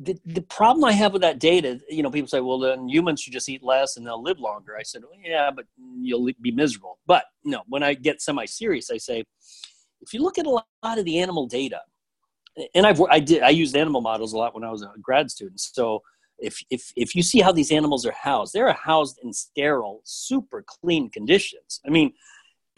the, 0.00 0.16
the 0.24 0.42
problem 0.42 0.84
I 0.84 0.92
have 0.92 1.12
with 1.12 1.22
that 1.22 1.40
data, 1.40 1.80
you 1.88 2.02
know, 2.02 2.10
people 2.10 2.28
say, 2.28 2.40
well, 2.40 2.58
then 2.58 2.88
humans 2.88 3.20
should 3.20 3.32
just 3.32 3.48
eat 3.48 3.64
less 3.64 3.96
and 3.96 4.06
they'll 4.06 4.22
live 4.22 4.38
longer. 4.38 4.76
I 4.78 4.82
said, 4.82 5.02
well, 5.02 5.18
yeah, 5.20 5.50
but 5.50 5.64
you'll 6.00 6.30
be 6.40 6.52
miserable. 6.52 6.98
But 7.06 7.24
no, 7.44 7.62
when 7.66 7.82
I 7.82 7.94
get 7.94 8.22
semi 8.22 8.44
serious, 8.44 8.90
I 8.90 8.98
say, 8.98 9.24
if 10.00 10.14
you 10.14 10.22
look 10.22 10.38
at 10.38 10.46
a 10.46 10.50
lot 10.50 10.66
of 10.84 11.04
the 11.04 11.18
animal 11.18 11.46
data, 11.46 11.80
and 12.74 12.86
I've 12.86 13.00
I 13.10 13.20
did 13.20 13.42
I 13.42 13.50
used 13.50 13.76
animal 13.76 14.00
models 14.00 14.32
a 14.32 14.36
lot 14.36 14.54
when 14.54 14.64
I 14.64 14.70
was 14.70 14.82
a 14.82 14.90
grad 15.00 15.30
student. 15.30 15.60
So 15.60 16.02
if 16.38 16.58
if 16.70 16.92
if 16.96 17.14
you 17.14 17.22
see 17.22 17.40
how 17.40 17.52
these 17.52 17.70
animals 17.70 18.04
are 18.06 18.12
housed, 18.12 18.52
they're 18.52 18.72
housed 18.72 19.18
in 19.22 19.32
sterile, 19.32 20.00
super 20.04 20.64
clean 20.66 21.08
conditions. 21.10 21.80
I 21.86 21.90
mean, 21.90 22.12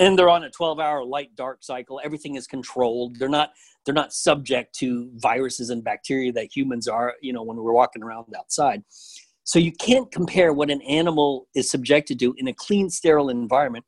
and 0.01 0.19
they're 0.19 0.31
on 0.31 0.45
a 0.45 0.51
12 0.51 0.81
hour 0.81 1.05
light 1.05 1.37
dark 1.37 1.63
cycle. 1.63 2.01
Everything 2.03 2.35
is 2.35 2.49
controlled. 2.49 3.17
They're 3.19 3.29
not 3.29 3.53
they're 3.85 3.95
not 3.95 4.13
subject 4.13 4.75
to 4.77 5.11
viruses 5.17 5.71
and 5.71 5.85
bacteria 5.85 6.33
that 6.33 6.55
humans 6.55 6.89
are 6.89 7.15
you 7.23 7.33
know 7.33 7.45
when 7.45 7.57
we're 7.57 7.73
walking 7.73 8.03
around 8.03 8.27
outside. 8.37 8.83
So 9.45 9.59
you 9.59 9.73
can't 9.73 10.11
compare 10.11 10.53
what 10.53 10.71
an 10.71 10.81
animal 10.83 11.49
is 11.55 11.71
subjected 11.71 12.19
to 12.21 12.35
in 12.39 12.49
a 12.49 12.55
clean 12.55 12.91
sterile 12.91 13.29
environment 13.29 13.85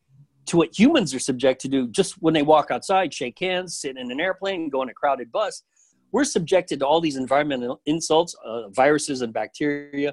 to 0.46 0.56
what 0.56 0.76
humans 0.76 1.14
are 1.14 1.20
subjected 1.20 1.70
to 1.72 1.88
just 1.88 2.14
when 2.20 2.34
they 2.34 2.42
walk 2.42 2.70
outside 2.70 3.14
shake 3.14 3.38
hands 3.38 3.78
sit 3.78 3.96
in 3.96 4.10
an 4.10 4.20
airplane 4.20 4.68
go 4.68 4.82
in 4.82 4.88
a 4.88 4.94
crowded 4.94 5.32
bus. 5.32 5.62
We're 6.12 6.24
subjected 6.24 6.80
to 6.80 6.86
all 6.86 7.00
these 7.00 7.16
environmental 7.16 7.80
insults 7.86 8.36
uh, 8.44 8.68
viruses 8.68 9.22
and 9.22 9.32
bacteria 9.32 10.12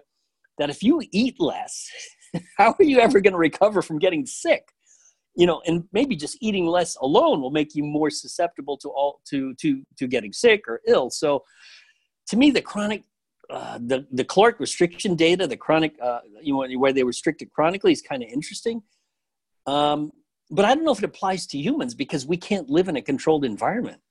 that 0.58 0.70
if 0.70 0.82
you 0.82 1.02
eat 1.12 1.36
less 1.42 1.90
how 2.58 2.74
are 2.80 2.86
you 2.86 3.00
ever 3.00 3.20
going 3.20 3.34
to 3.34 3.40
recover 3.40 3.82
from 3.82 4.00
getting 4.00 4.26
sick 4.26 4.70
you 5.40 5.48
know 5.48 5.62
and 5.66 5.86
maybe 5.92 6.16
just 6.16 6.38
eating 6.42 6.66
less 6.66 6.96
alone 6.98 7.42
will 7.42 7.56
make 7.60 7.74
you 7.78 7.84
more 7.84 8.10
susceptible 8.10 8.78
to 8.78 8.90
all 8.90 9.22
to 9.32 9.54
to 9.56 9.82
to 9.98 10.06
getting 10.16 10.34
sick 10.34 10.62
or 10.68 10.82
ill 10.86 11.10
so 11.10 11.44
to 12.28 12.36
me 12.38 12.52
the 12.52 12.62
chronic 12.62 13.04
uh, 13.50 13.80
the 13.82 14.06
the 14.12 14.24
caloric 14.24 14.60
restriction 14.60 15.16
data, 15.16 15.48
the 15.48 15.58
chronic, 15.58 15.96
uh, 16.02 16.20
you 16.42 16.54
know, 16.54 16.80
where 16.80 16.94
they 16.94 17.04
restricted 17.04 17.50
chronically 17.50 17.92
is 17.92 18.02
kind 18.02 18.22
of 18.22 18.30
interesting. 18.30 18.84
Um, 19.66 20.12
but 20.52 20.66
I 20.66 20.76
don't 20.76 20.84
know 20.84 20.92
if 20.92 21.00
it 21.00 21.06
applies 21.06 21.48
to 21.48 21.58
humans 21.58 21.96
because 21.96 22.28
we 22.28 22.38
can't 22.38 22.70
live 22.70 22.88
in 22.88 22.96
a 22.96 23.02
controlled 23.02 23.46
environment. 23.46 24.02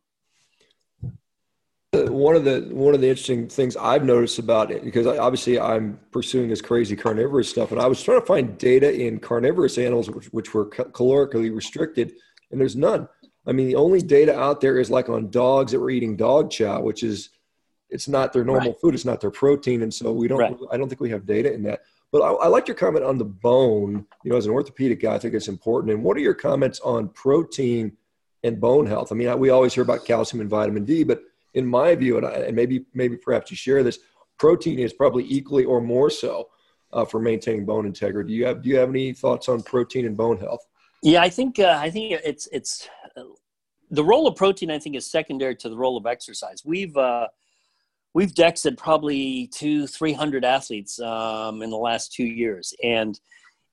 One 1.92 2.36
of 2.36 2.44
the 2.44 2.68
one 2.70 2.94
of 2.94 3.00
the 3.00 3.08
interesting 3.08 3.48
things 3.48 3.74
I've 3.74 4.04
noticed 4.04 4.38
about 4.38 4.70
it 4.70 4.84
because 4.84 5.06
obviously 5.06 5.58
I'm 5.58 5.98
pursuing 6.10 6.50
this 6.50 6.60
crazy 6.60 6.94
carnivorous 6.94 7.48
stuff, 7.48 7.72
and 7.72 7.80
I 7.80 7.86
was 7.86 8.02
trying 8.02 8.20
to 8.20 8.26
find 8.26 8.58
data 8.58 8.92
in 8.92 9.18
carnivorous 9.18 9.78
animals 9.78 10.10
which, 10.10 10.26
which 10.26 10.52
were 10.52 10.66
calorically 10.66 11.54
restricted, 11.54 12.12
and 12.50 12.60
there's 12.60 12.76
none. 12.76 13.08
I 13.46 13.52
mean, 13.52 13.68
the 13.68 13.76
only 13.76 14.02
data 14.02 14.38
out 14.38 14.60
there 14.60 14.78
is 14.78 14.90
like 14.90 15.08
on 15.08 15.30
dogs 15.30 15.72
that 15.72 15.80
were 15.80 15.88
eating 15.88 16.14
dog 16.14 16.50
chow, 16.50 16.82
which 16.82 17.02
is 17.02 17.30
it's 17.88 18.06
not 18.06 18.34
their 18.34 18.44
normal 18.44 18.72
right. 18.72 18.80
food, 18.82 18.92
it's 18.92 19.06
not 19.06 19.22
their 19.22 19.30
protein, 19.30 19.82
and 19.82 19.92
so 19.92 20.12
we 20.12 20.28
don't. 20.28 20.40
Right. 20.40 20.56
I 20.70 20.76
don't 20.76 20.90
think 20.90 21.00
we 21.00 21.08
have 21.08 21.24
data 21.24 21.50
in 21.50 21.62
that. 21.62 21.80
But 22.12 22.20
I, 22.20 22.32
I 22.32 22.48
like 22.48 22.68
your 22.68 22.74
comment 22.74 23.06
on 23.06 23.16
the 23.16 23.24
bone. 23.24 24.04
You 24.24 24.30
know, 24.30 24.36
as 24.36 24.44
an 24.44 24.52
orthopedic 24.52 25.00
guy, 25.00 25.14
I 25.14 25.18
think 25.18 25.32
it's 25.32 25.48
important. 25.48 25.94
And 25.94 26.02
what 26.02 26.18
are 26.18 26.20
your 26.20 26.34
comments 26.34 26.80
on 26.80 27.08
protein 27.08 27.96
and 28.44 28.60
bone 28.60 28.84
health? 28.84 29.10
I 29.10 29.14
mean, 29.14 29.38
we 29.38 29.48
always 29.48 29.72
hear 29.72 29.84
about 29.84 30.04
calcium 30.04 30.42
and 30.42 30.50
vitamin 30.50 30.84
D, 30.84 31.02
but 31.02 31.22
in 31.54 31.66
my 31.66 31.94
view, 31.94 32.16
and, 32.18 32.26
I, 32.26 32.30
and 32.30 32.56
maybe 32.56 32.84
maybe 32.94 33.16
perhaps 33.16 33.50
you 33.50 33.56
share 33.56 33.82
this, 33.82 33.98
protein 34.38 34.78
is 34.78 34.92
probably 34.92 35.24
equally 35.28 35.64
or 35.64 35.80
more 35.80 36.10
so 36.10 36.48
uh, 36.92 37.04
for 37.04 37.20
maintaining 37.20 37.64
bone 37.64 37.86
integrity. 37.86 38.30
Do 38.30 38.34
you 38.34 38.46
have 38.46 38.62
do 38.62 38.68
you 38.68 38.76
have 38.76 38.88
any 38.88 39.12
thoughts 39.12 39.48
on 39.48 39.62
protein 39.62 40.06
and 40.06 40.16
bone 40.16 40.38
health? 40.38 40.60
Yeah, 41.02 41.22
I 41.22 41.28
think 41.28 41.58
uh, 41.58 41.78
I 41.80 41.90
think 41.90 42.20
it's 42.24 42.48
it's 42.52 42.88
uh, 43.16 43.22
the 43.90 44.04
role 44.04 44.26
of 44.26 44.36
protein. 44.36 44.70
I 44.70 44.78
think 44.78 44.96
is 44.96 45.10
secondary 45.10 45.56
to 45.56 45.68
the 45.68 45.76
role 45.76 45.96
of 45.96 46.06
exercise. 46.06 46.62
We've 46.64 46.96
uh, 46.96 47.28
we've 48.14 48.32
dexed 48.32 48.76
probably 48.76 49.48
two 49.48 49.86
three 49.86 50.12
hundred 50.12 50.44
athletes 50.44 51.00
um, 51.00 51.62
in 51.62 51.70
the 51.70 51.76
last 51.76 52.12
two 52.12 52.26
years, 52.26 52.74
and 52.82 53.18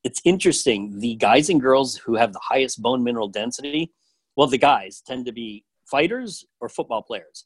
it's 0.03 0.21
interesting. 0.23 0.99
The 0.99 1.15
guys 1.15 1.49
and 1.49 1.59
girls 1.59 1.95
who 1.97 2.15
have 2.15 2.31
the 2.31 2.41
highest 2.41 2.81
bone 2.81 3.03
mineral 3.03 3.27
density, 3.27 3.91
well, 4.35 4.47
the 4.47 4.57
guys 4.57 5.01
tend 5.05 5.25
to 5.25 5.31
be 5.31 5.65
fighters 5.85 6.45
or 6.59 6.69
football 6.69 7.01
players. 7.01 7.45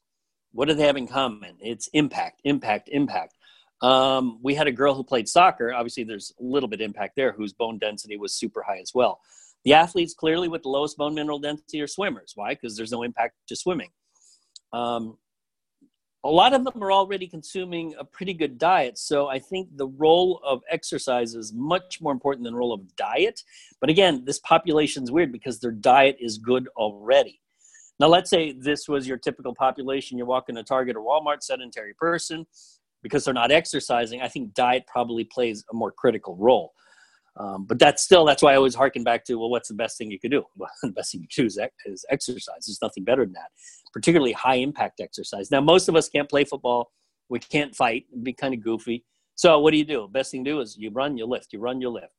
What 0.52 0.68
do 0.68 0.74
they 0.74 0.86
have 0.86 0.96
in 0.96 1.06
common? 1.06 1.56
It's 1.60 1.88
impact, 1.88 2.40
impact, 2.44 2.88
impact. 2.90 3.34
Um, 3.82 4.38
we 4.42 4.54
had 4.54 4.66
a 4.66 4.72
girl 4.72 4.94
who 4.94 5.04
played 5.04 5.28
soccer. 5.28 5.72
Obviously, 5.72 6.04
there's 6.04 6.32
a 6.38 6.42
little 6.42 6.68
bit 6.68 6.80
impact 6.80 7.16
there, 7.16 7.32
whose 7.32 7.52
bone 7.52 7.78
density 7.78 8.16
was 8.16 8.34
super 8.34 8.62
high 8.62 8.78
as 8.78 8.92
well. 8.94 9.20
The 9.64 9.74
athletes 9.74 10.14
clearly 10.14 10.48
with 10.48 10.62
the 10.62 10.68
lowest 10.68 10.96
bone 10.96 11.14
mineral 11.14 11.38
density 11.38 11.80
are 11.80 11.86
swimmers. 11.86 12.32
Why? 12.34 12.54
Because 12.54 12.76
there's 12.76 12.92
no 12.92 13.02
impact 13.02 13.34
to 13.48 13.56
swimming. 13.56 13.90
Um, 14.72 15.16
a 16.22 16.28
lot 16.28 16.52
of 16.52 16.64
them 16.64 16.82
are 16.82 16.92
already 16.92 17.26
consuming 17.26 17.94
a 17.98 18.04
pretty 18.04 18.34
good 18.34 18.58
diet. 18.58 18.98
So 18.98 19.28
I 19.28 19.38
think 19.38 19.68
the 19.76 19.86
role 19.86 20.40
of 20.44 20.60
exercise 20.70 21.34
is 21.34 21.52
much 21.54 22.00
more 22.02 22.12
important 22.12 22.44
than 22.44 22.52
the 22.52 22.58
role 22.58 22.74
of 22.74 22.94
diet. 22.96 23.42
But 23.80 23.88
again, 23.88 24.24
this 24.26 24.38
population 24.40 25.02
is 25.02 25.10
weird 25.10 25.32
because 25.32 25.60
their 25.60 25.70
diet 25.70 26.16
is 26.20 26.36
good 26.36 26.68
already. 26.76 27.40
Now, 28.00 28.08
let's 28.08 28.30
say 28.30 28.52
this 28.52 28.88
was 28.88 29.06
your 29.06 29.18
typical 29.18 29.54
population. 29.54 30.16
You're 30.16 30.26
walking 30.26 30.54
to 30.54 30.64
Target 30.64 30.96
or 30.96 31.04
Walmart, 31.04 31.42
sedentary 31.42 31.92
person, 31.92 32.46
because 33.02 33.26
they're 33.26 33.34
not 33.34 33.52
exercising. 33.52 34.22
I 34.22 34.28
think 34.28 34.54
diet 34.54 34.84
probably 34.86 35.24
plays 35.24 35.62
a 35.70 35.76
more 35.76 35.92
critical 35.92 36.34
role. 36.36 36.72
Um, 37.36 37.66
but 37.66 37.78
that's 37.78 38.02
still 38.02 38.24
that's 38.24 38.42
why 38.42 38.54
I 38.54 38.56
always 38.56 38.74
harken 38.74 39.04
back 39.04 39.24
to 39.26 39.36
well, 39.36 39.50
what's 39.50 39.68
the 39.68 39.74
best 39.74 39.98
thing 39.98 40.10
you 40.10 40.18
could 40.18 40.32
do? 40.32 40.42
Well, 40.56 40.70
the 40.82 40.92
best 40.92 41.12
thing 41.12 41.26
you 41.36 41.44
is, 41.44 41.58
is 41.84 42.04
exercise. 42.10 42.66
There's 42.66 42.80
nothing 42.82 43.04
better 43.04 43.24
than 43.24 43.34
that, 43.34 43.50
particularly 43.92 44.32
high 44.32 44.56
impact 44.56 45.00
exercise. 45.00 45.50
Now, 45.50 45.60
most 45.60 45.88
of 45.88 45.94
us 45.94 46.08
can't 46.08 46.28
play 46.28 46.44
football. 46.44 46.90
We 47.28 47.38
can't 47.38 47.74
fight. 47.76 48.06
It'd 48.10 48.24
be 48.24 48.32
kind 48.32 48.54
of 48.54 48.62
goofy. 48.62 49.04
So, 49.36 49.60
what 49.60 49.70
do 49.72 49.76
you 49.76 49.84
do? 49.84 50.08
Best 50.10 50.32
thing 50.32 50.42
to 50.44 50.50
do 50.50 50.60
is 50.60 50.76
you 50.76 50.90
run, 50.90 51.16
you 51.18 51.26
lift, 51.26 51.52
you 51.52 51.60
run, 51.60 51.80
you 51.80 51.90
lift 51.90 52.12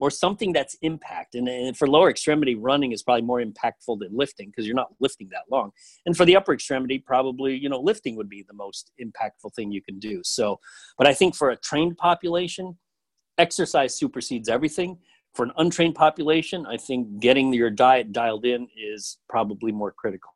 or 0.00 0.10
something 0.10 0.52
that's 0.52 0.76
impact. 0.82 1.34
And, 1.34 1.48
and 1.48 1.76
for 1.76 1.88
lower 1.88 2.10
extremity, 2.10 2.54
running 2.54 2.92
is 2.92 3.02
probably 3.02 3.22
more 3.22 3.40
impactful 3.40 3.98
than 3.98 4.16
lifting 4.16 4.48
because 4.48 4.66
you're 4.66 4.76
not 4.76 4.92
lifting 5.00 5.28
that 5.30 5.44
long. 5.50 5.72
And 6.06 6.16
for 6.16 6.24
the 6.24 6.36
upper 6.36 6.52
extremity, 6.52 6.98
probably, 6.98 7.56
you 7.56 7.68
know, 7.68 7.80
lifting 7.80 8.16
would 8.16 8.28
be 8.28 8.44
the 8.46 8.54
most 8.54 8.92
impactful 9.00 9.54
thing 9.54 9.72
you 9.72 9.82
can 9.82 9.98
do. 9.98 10.20
So, 10.24 10.60
but 10.96 11.06
I 11.06 11.14
think 11.14 11.34
for 11.34 11.50
a 11.50 11.56
trained 11.56 11.96
population, 11.96 12.78
exercise 13.38 13.94
supersedes 13.94 14.48
everything. 14.48 14.98
For 15.34 15.44
an 15.44 15.52
untrained 15.58 15.94
population, 15.94 16.66
I 16.66 16.76
think 16.76 17.20
getting 17.20 17.52
your 17.52 17.70
diet 17.70 18.12
dialed 18.12 18.44
in 18.44 18.68
is 18.76 19.18
probably 19.28 19.72
more 19.72 19.92
critical. 19.92 20.32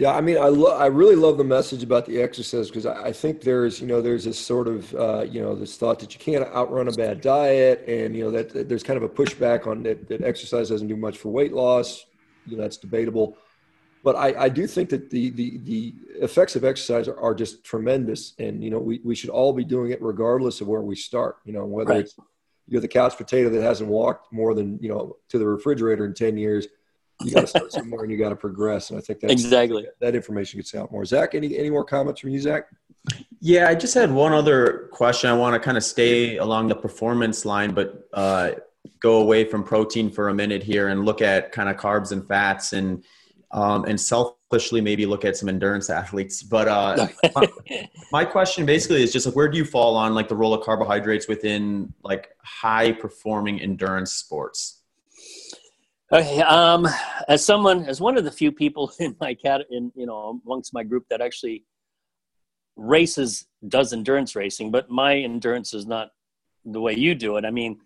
Yeah, 0.00 0.14
I 0.14 0.22
mean, 0.22 0.38
I 0.38 0.46
lo- 0.46 0.78
I 0.78 0.86
really 0.86 1.14
love 1.14 1.36
the 1.36 1.44
message 1.44 1.82
about 1.82 2.06
the 2.06 2.22
exercise 2.22 2.68
because 2.68 2.86
I, 2.86 3.08
I, 3.08 3.12
think 3.12 3.42
there's 3.42 3.82
you 3.82 3.86
know 3.86 4.00
there's 4.00 4.24
this 4.24 4.38
sort 4.38 4.66
of 4.66 4.94
uh, 4.94 5.26
you 5.28 5.42
know 5.42 5.54
this 5.54 5.76
thought 5.76 5.98
that 5.98 6.14
you 6.14 6.18
can't 6.18 6.42
outrun 6.54 6.88
a 6.88 6.92
bad 6.92 7.20
diet, 7.20 7.84
and 7.86 8.16
you 8.16 8.24
know 8.24 8.30
that, 8.30 8.48
that 8.54 8.66
there's 8.66 8.82
kind 8.82 8.96
of 8.96 9.02
a 9.02 9.10
pushback 9.10 9.66
on 9.66 9.82
that, 9.82 10.08
that 10.08 10.24
exercise 10.24 10.70
doesn't 10.70 10.88
do 10.88 10.96
much 10.96 11.18
for 11.18 11.28
weight 11.28 11.52
loss. 11.52 12.06
You 12.46 12.56
know 12.56 12.62
that's 12.62 12.78
debatable, 12.78 13.36
but 14.02 14.16
I, 14.16 14.44
I 14.44 14.48
do 14.48 14.66
think 14.66 14.88
that 14.88 15.10
the 15.10 15.28
the 15.32 15.58
the 15.64 15.94
effects 16.22 16.56
of 16.56 16.64
exercise 16.64 17.06
are, 17.06 17.20
are 17.20 17.34
just 17.34 17.62
tremendous, 17.62 18.32
and 18.38 18.64
you 18.64 18.70
know 18.70 18.78
we, 18.78 19.02
we 19.04 19.14
should 19.14 19.28
all 19.28 19.52
be 19.52 19.64
doing 19.64 19.90
it 19.90 20.00
regardless 20.00 20.62
of 20.62 20.66
where 20.66 20.80
we 20.80 20.96
start. 20.96 21.40
You 21.44 21.52
know 21.52 21.66
whether 21.66 21.90
right. 21.90 22.00
it's 22.00 22.16
you're 22.66 22.80
the 22.80 22.88
couch 22.88 23.18
potato 23.18 23.50
that 23.50 23.62
hasn't 23.62 23.90
walked 23.90 24.32
more 24.32 24.54
than 24.54 24.78
you 24.80 24.88
know 24.88 25.18
to 25.28 25.38
the 25.38 25.46
refrigerator 25.46 26.06
in 26.06 26.14
ten 26.14 26.38
years 26.38 26.68
you 27.22 27.32
got 27.32 27.42
to 27.42 27.46
start 27.46 27.72
somewhere 27.72 28.02
and 28.02 28.10
you 28.10 28.18
got 28.18 28.30
to 28.30 28.36
progress. 28.36 28.90
And 28.90 28.98
I 28.98 29.02
think 29.02 29.20
that's 29.20 29.32
exactly 29.32 29.86
that 30.00 30.14
information 30.14 30.58
gets 30.58 30.74
out 30.74 30.90
more. 30.90 31.04
Zach, 31.04 31.34
any 31.34 31.56
any 31.56 31.70
more 31.70 31.84
comments 31.84 32.20
from 32.20 32.30
you, 32.30 32.40
Zach? 32.40 32.64
Yeah, 33.40 33.68
I 33.68 33.74
just 33.74 33.94
had 33.94 34.10
one 34.10 34.32
other 34.32 34.88
question. 34.92 35.30
I 35.30 35.34
want 35.34 35.54
to 35.54 35.60
kind 35.60 35.76
of 35.76 35.84
stay 35.84 36.36
along 36.36 36.68
the 36.68 36.76
performance 36.76 37.44
line, 37.44 37.72
but 37.72 38.08
uh, 38.12 38.52
go 39.00 39.20
away 39.20 39.44
from 39.44 39.64
protein 39.64 40.10
for 40.10 40.28
a 40.28 40.34
minute 40.34 40.62
here 40.62 40.88
and 40.88 41.04
look 41.04 41.22
at 41.22 41.52
kind 41.52 41.68
of 41.68 41.76
carbs 41.76 42.12
and 42.12 42.26
fats 42.26 42.72
and 42.72 43.04
um, 43.52 43.84
and 43.84 44.00
selfishly 44.00 44.80
maybe 44.80 45.06
look 45.06 45.24
at 45.24 45.36
some 45.36 45.48
endurance 45.48 45.90
athletes. 45.90 46.42
But 46.42 46.68
uh, 46.68 47.08
my, 47.34 47.48
my 48.12 48.24
question 48.24 48.64
basically 48.64 49.02
is 49.02 49.12
just 49.12 49.26
like 49.26 49.34
where 49.34 49.48
do 49.48 49.58
you 49.58 49.64
fall 49.64 49.96
on 49.96 50.14
like 50.14 50.28
the 50.28 50.36
role 50.36 50.54
of 50.54 50.64
carbohydrates 50.64 51.26
within 51.26 51.92
like 52.02 52.30
high 52.44 52.92
performing 52.92 53.60
endurance 53.60 54.12
sports? 54.12 54.79
Okay, 56.12 56.42
um, 56.42 56.88
as 57.28 57.44
someone, 57.44 57.84
as 57.84 58.00
one 58.00 58.18
of 58.18 58.24
the 58.24 58.32
few 58.32 58.50
people 58.50 58.92
in 58.98 59.14
my 59.20 59.34
cat, 59.34 59.62
in 59.70 59.92
you 59.94 60.06
know, 60.06 60.40
amongst 60.44 60.74
my 60.74 60.82
group 60.82 61.04
that 61.10 61.20
actually 61.20 61.64
races, 62.76 63.46
does 63.68 63.92
endurance 63.92 64.34
racing, 64.34 64.70
but 64.70 64.90
my 64.90 65.16
endurance 65.16 65.72
is 65.72 65.86
not 65.86 66.08
the 66.64 66.80
way 66.80 66.94
you 66.94 67.14
do 67.14 67.36
it. 67.36 67.44
I 67.44 67.50
mean, 67.50 67.78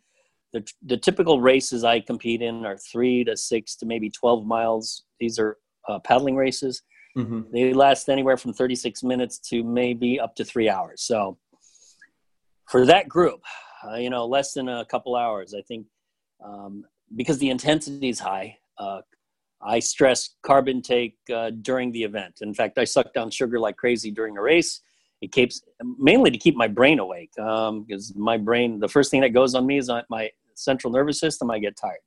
the 0.53 0.67
the 0.87 0.97
typical 0.97 1.41
races 1.41 1.85
I 1.85 2.01
compete 2.01 2.41
in 2.41 2.65
are 2.65 2.79
three 2.79 3.25
to 3.25 3.37
six 3.37 3.77
to 3.77 3.87
maybe 3.87 4.09
twelve 4.09 4.47
miles. 4.47 5.05
These 5.21 5.39
are 5.39 5.59
uh, 5.89 5.99
paddling 5.99 6.37
races. 6.37 6.83
Mm-hmm. 7.19 7.43
They 7.53 7.75
last 7.75 8.09
anywhere 8.09 8.39
from 8.39 8.55
thirty 8.55 8.75
six 8.75 9.03
minutes 9.03 9.39
to 9.51 9.63
maybe 9.63 10.19
up 10.19 10.35
to 10.37 10.45
three 10.45 10.71
hours. 10.71 11.03
So, 11.03 11.37
for 12.71 12.87
that 12.87 13.07
group, 13.09 13.43
uh, 13.87 13.97
you 13.97 14.09
know, 14.09 14.25
less 14.27 14.55
than 14.55 14.69
a 14.69 14.87
couple 14.87 15.15
hours, 15.15 15.53
I 15.53 15.61
think. 15.61 15.87
Um, 16.43 16.85
because 17.17 17.39
the 17.39 17.51
intensity 17.51 18.09
is 18.09 18.21
high, 18.21 18.59
uh, 18.79 19.01
I 19.63 19.79
stress 19.79 20.31
carb 20.45 20.69
intake 20.69 21.17
uh, 21.35 21.51
during 21.51 21.91
the 21.93 22.03
event. 22.03 22.41
In 22.43 22.53
fact, 22.53 22.79
I 22.79 22.85
suck 22.85 23.13
down 23.15 23.31
sugar 23.31 23.59
like 23.59 23.77
crazy 23.77 24.11
during 24.11 24.37
a 24.37 24.43
race. 24.43 24.81
It 25.23 25.33
keeps 25.33 25.63
mainly 25.99 26.31
to 26.31 26.37
keep 26.37 26.55
my 26.55 26.69
brain 26.69 26.99
awake 26.99 27.31
because 27.35 28.13
um, 28.15 28.23
my 28.23 28.37
brain, 28.37 28.79
the 28.79 28.89
first 28.89 29.11
thing 29.11 29.23
that 29.23 29.31
goes 29.31 29.55
on 29.55 29.67
me 29.67 29.79
is 29.79 29.91
my 30.11 30.31
central 30.55 30.93
nervous 30.93 31.19
system. 31.19 31.51
I 31.51 31.59
get 31.59 31.77
tired. 31.77 32.01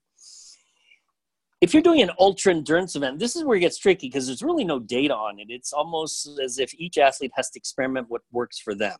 If 1.59 1.73
you're 1.73 1.81
doing 1.81 2.03
an 2.03 2.11
ultra 2.19 2.53
endurance 2.53 2.95
event, 2.95 3.17
this 3.17 3.35
is 3.35 3.43
where 3.43 3.57
it 3.57 3.61
gets 3.61 3.79
tricky 3.79 4.07
because 4.07 4.27
there's 4.27 4.43
really 4.43 4.63
no 4.63 4.77
data 4.77 5.15
on 5.15 5.39
it. 5.39 5.47
It's 5.49 5.73
almost 5.73 6.29
as 6.39 6.59
if 6.59 6.71
each 6.75 6.99
athlete 6.99 7.31
has 7.33 7.49
to 7.49 7.59
experiment 7.59 8.05
what 8.09 8.21
works 8.31 8.59
for 8.59 8.75
them. 8.75 8.97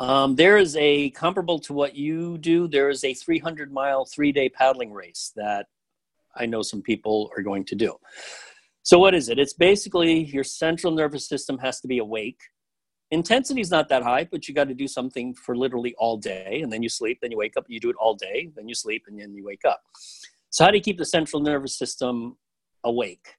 Um, 0.00 0.34
there 0.34 0.56
is 0.56 0.76
a 0.76 1.10
comparable 1.10 1.58
to 1.60 1.72
what 1.72 1.94
you 1.94 2.38
do. 2.38 2.66
There 2.66 2.90
is 2.90 3.04
a 3.04 3.14
300 3.14 3.72
mile, 3.72 4.04
three 4.04 4.32
day 4.32 4.48
paddling 4.48 4.92
race 4.92 5.32
that 5.36 5.66
I 6.34 6.46
know 6.46 6.62
some 6.62 6.82
people 6.82 7.30
are 7.36 7.42
going 7.42 7.64
to 7.66 7.74
do. 7.74 7.96
So, 8.82 8.98
what 8.98 9.14
is 9.14 9.28
it? 9.28 9.38
It's 9.38 9.54
basically 9.54 10.24
your 10.24 10.44
central 10.44 10.92
nervous 10.92 11.28
system 11.28 11.58
has 11.58 11.80
to 11.80 11.88
be 11.88 11.98
awake. 11.98 12.40
Intensity 13.10 13.60
is 13.60 13.70
not 13.70 13.88
that 13.88 14.02
high, 14.02 14.28
but 14.30 14.48
you 14.48 14.54
got 14.54 14.68
to 14.68 14.74
do 14.74 14.88
something 14.88 15.34
for 15.34 15.56
literally 15.56 15.94
all 15.96 16.16
day, 16.16 16.60
and 16.62 16.72
then 16.72 16.82
you 16.82 16.88
sleep, 16.88 17.18
then 17.22 17.30
you 17.30 17.38
wake 17.38 17.56
up, 17.56 17.64
you 17.68 17.78
do 17.78 17.90
it 17.90 17.96
all 17.96 18.14
day, 18.14 18.50
then 18.56 18.68
you 18.68 18.74
sleep, 18.74 19.04
and 19.06 19.20
then 19.20 19.34
you 19.34 19.44
wake 19.44 19.64
up. 19.64 19.80
So, 20.50 20.64
how 20.64 20.70
do 20.70 20.76
you 20.76 20.82
keep 20.82 20.98
the 20.98 21.04
central 21.04 21.40
nervous 21.40 21.78
system 21.78 22.36
awake? 22.82 23.36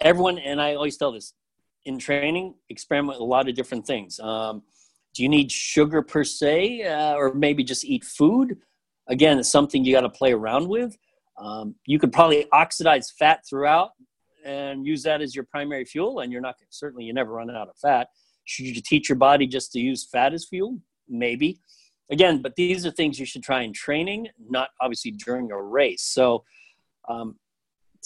Everyone, 0.00 0.38
and 0.38 0.60
I 0.60 0.74
always 0.74 0.96
tell 0.96 1.12
this 1.12 1.32
in 1.84 1.98
training, 1.98 2.54
experiment 2.68 3.18
with 3.18 3.22
a 3.22 3.24
lot 3.24 3.48
of 3.48 3.54
different 3.54 3.86
things. 3.86 4.20
Um, 4.20 4.62
do 5.14 5.22
you 5.22 5.28
need 5.28 5.50
sugar 5.50 6.02
per 6.02 6.24
se, 6.24 6.82
uh, 6.82 7.14
or 7.14 7.34
maybe 7.34 7.64
just 7.64 7.84
eat 7.84 8.04
food? 8.04 8.58
Again, 9.08 9.38
it's 9.38 9.48
something 9.48 9.84
you 9.84 9.92
got 9.92 10.02
to 10.02 10.10
play 10.10 10.32
around 10.32 10.68
with. 10.68 10.96
Um, 11.38 11.76
you 11.86 11.98
could 11.98 12.12
probably 12.12 12.46
oxidize 12.52 13.10
fat 13.10 13.44
throughout 13.48 13.90
and 14.44 14.86
use 14.86 15.02
that 15.04 15.20
as 15.20 15.34
your 15.34 15.44
primary 15.44 15.84
fuel, 15.84 16.20
and 16.20 16.32
you're 16.32 16.40
not 16.40 16.56
certainly 16.70 17.04
you 17.04 17.12
never 17.12 17.32
run 17.32 17.50
out 17.50 17.68
of 17.68 17.76
fat. 17.76 18.08
Should 18.44 18.66
you 18.66 18.80
teach 18.80 19.08
your 19.08 19.16
body 19.16 19.46
just 19.46 19.72
to 19.72 19.80
use 19.80 20.08
fat 20.10 20.32
as 20.32 20.46
fuel? 20.46 20.78
Maybe. 21.08 21.60
Again, 22.10 22.40
but 22.40 22.56
these 22.56 22.86
are 22.86 22.90
things 22.90 23.18
you 23.18 23.26
should 23.26 23.42
try 23.42 23.62
in 23.62 23.72
training, 23.72 24.28
not 24.48 24.70
obviously 24.80 25.10
during 25.10 25.50
a 25.52 25.60
race. 25.60 26.02
So, 26.02 26.44
um, 27.08 27.36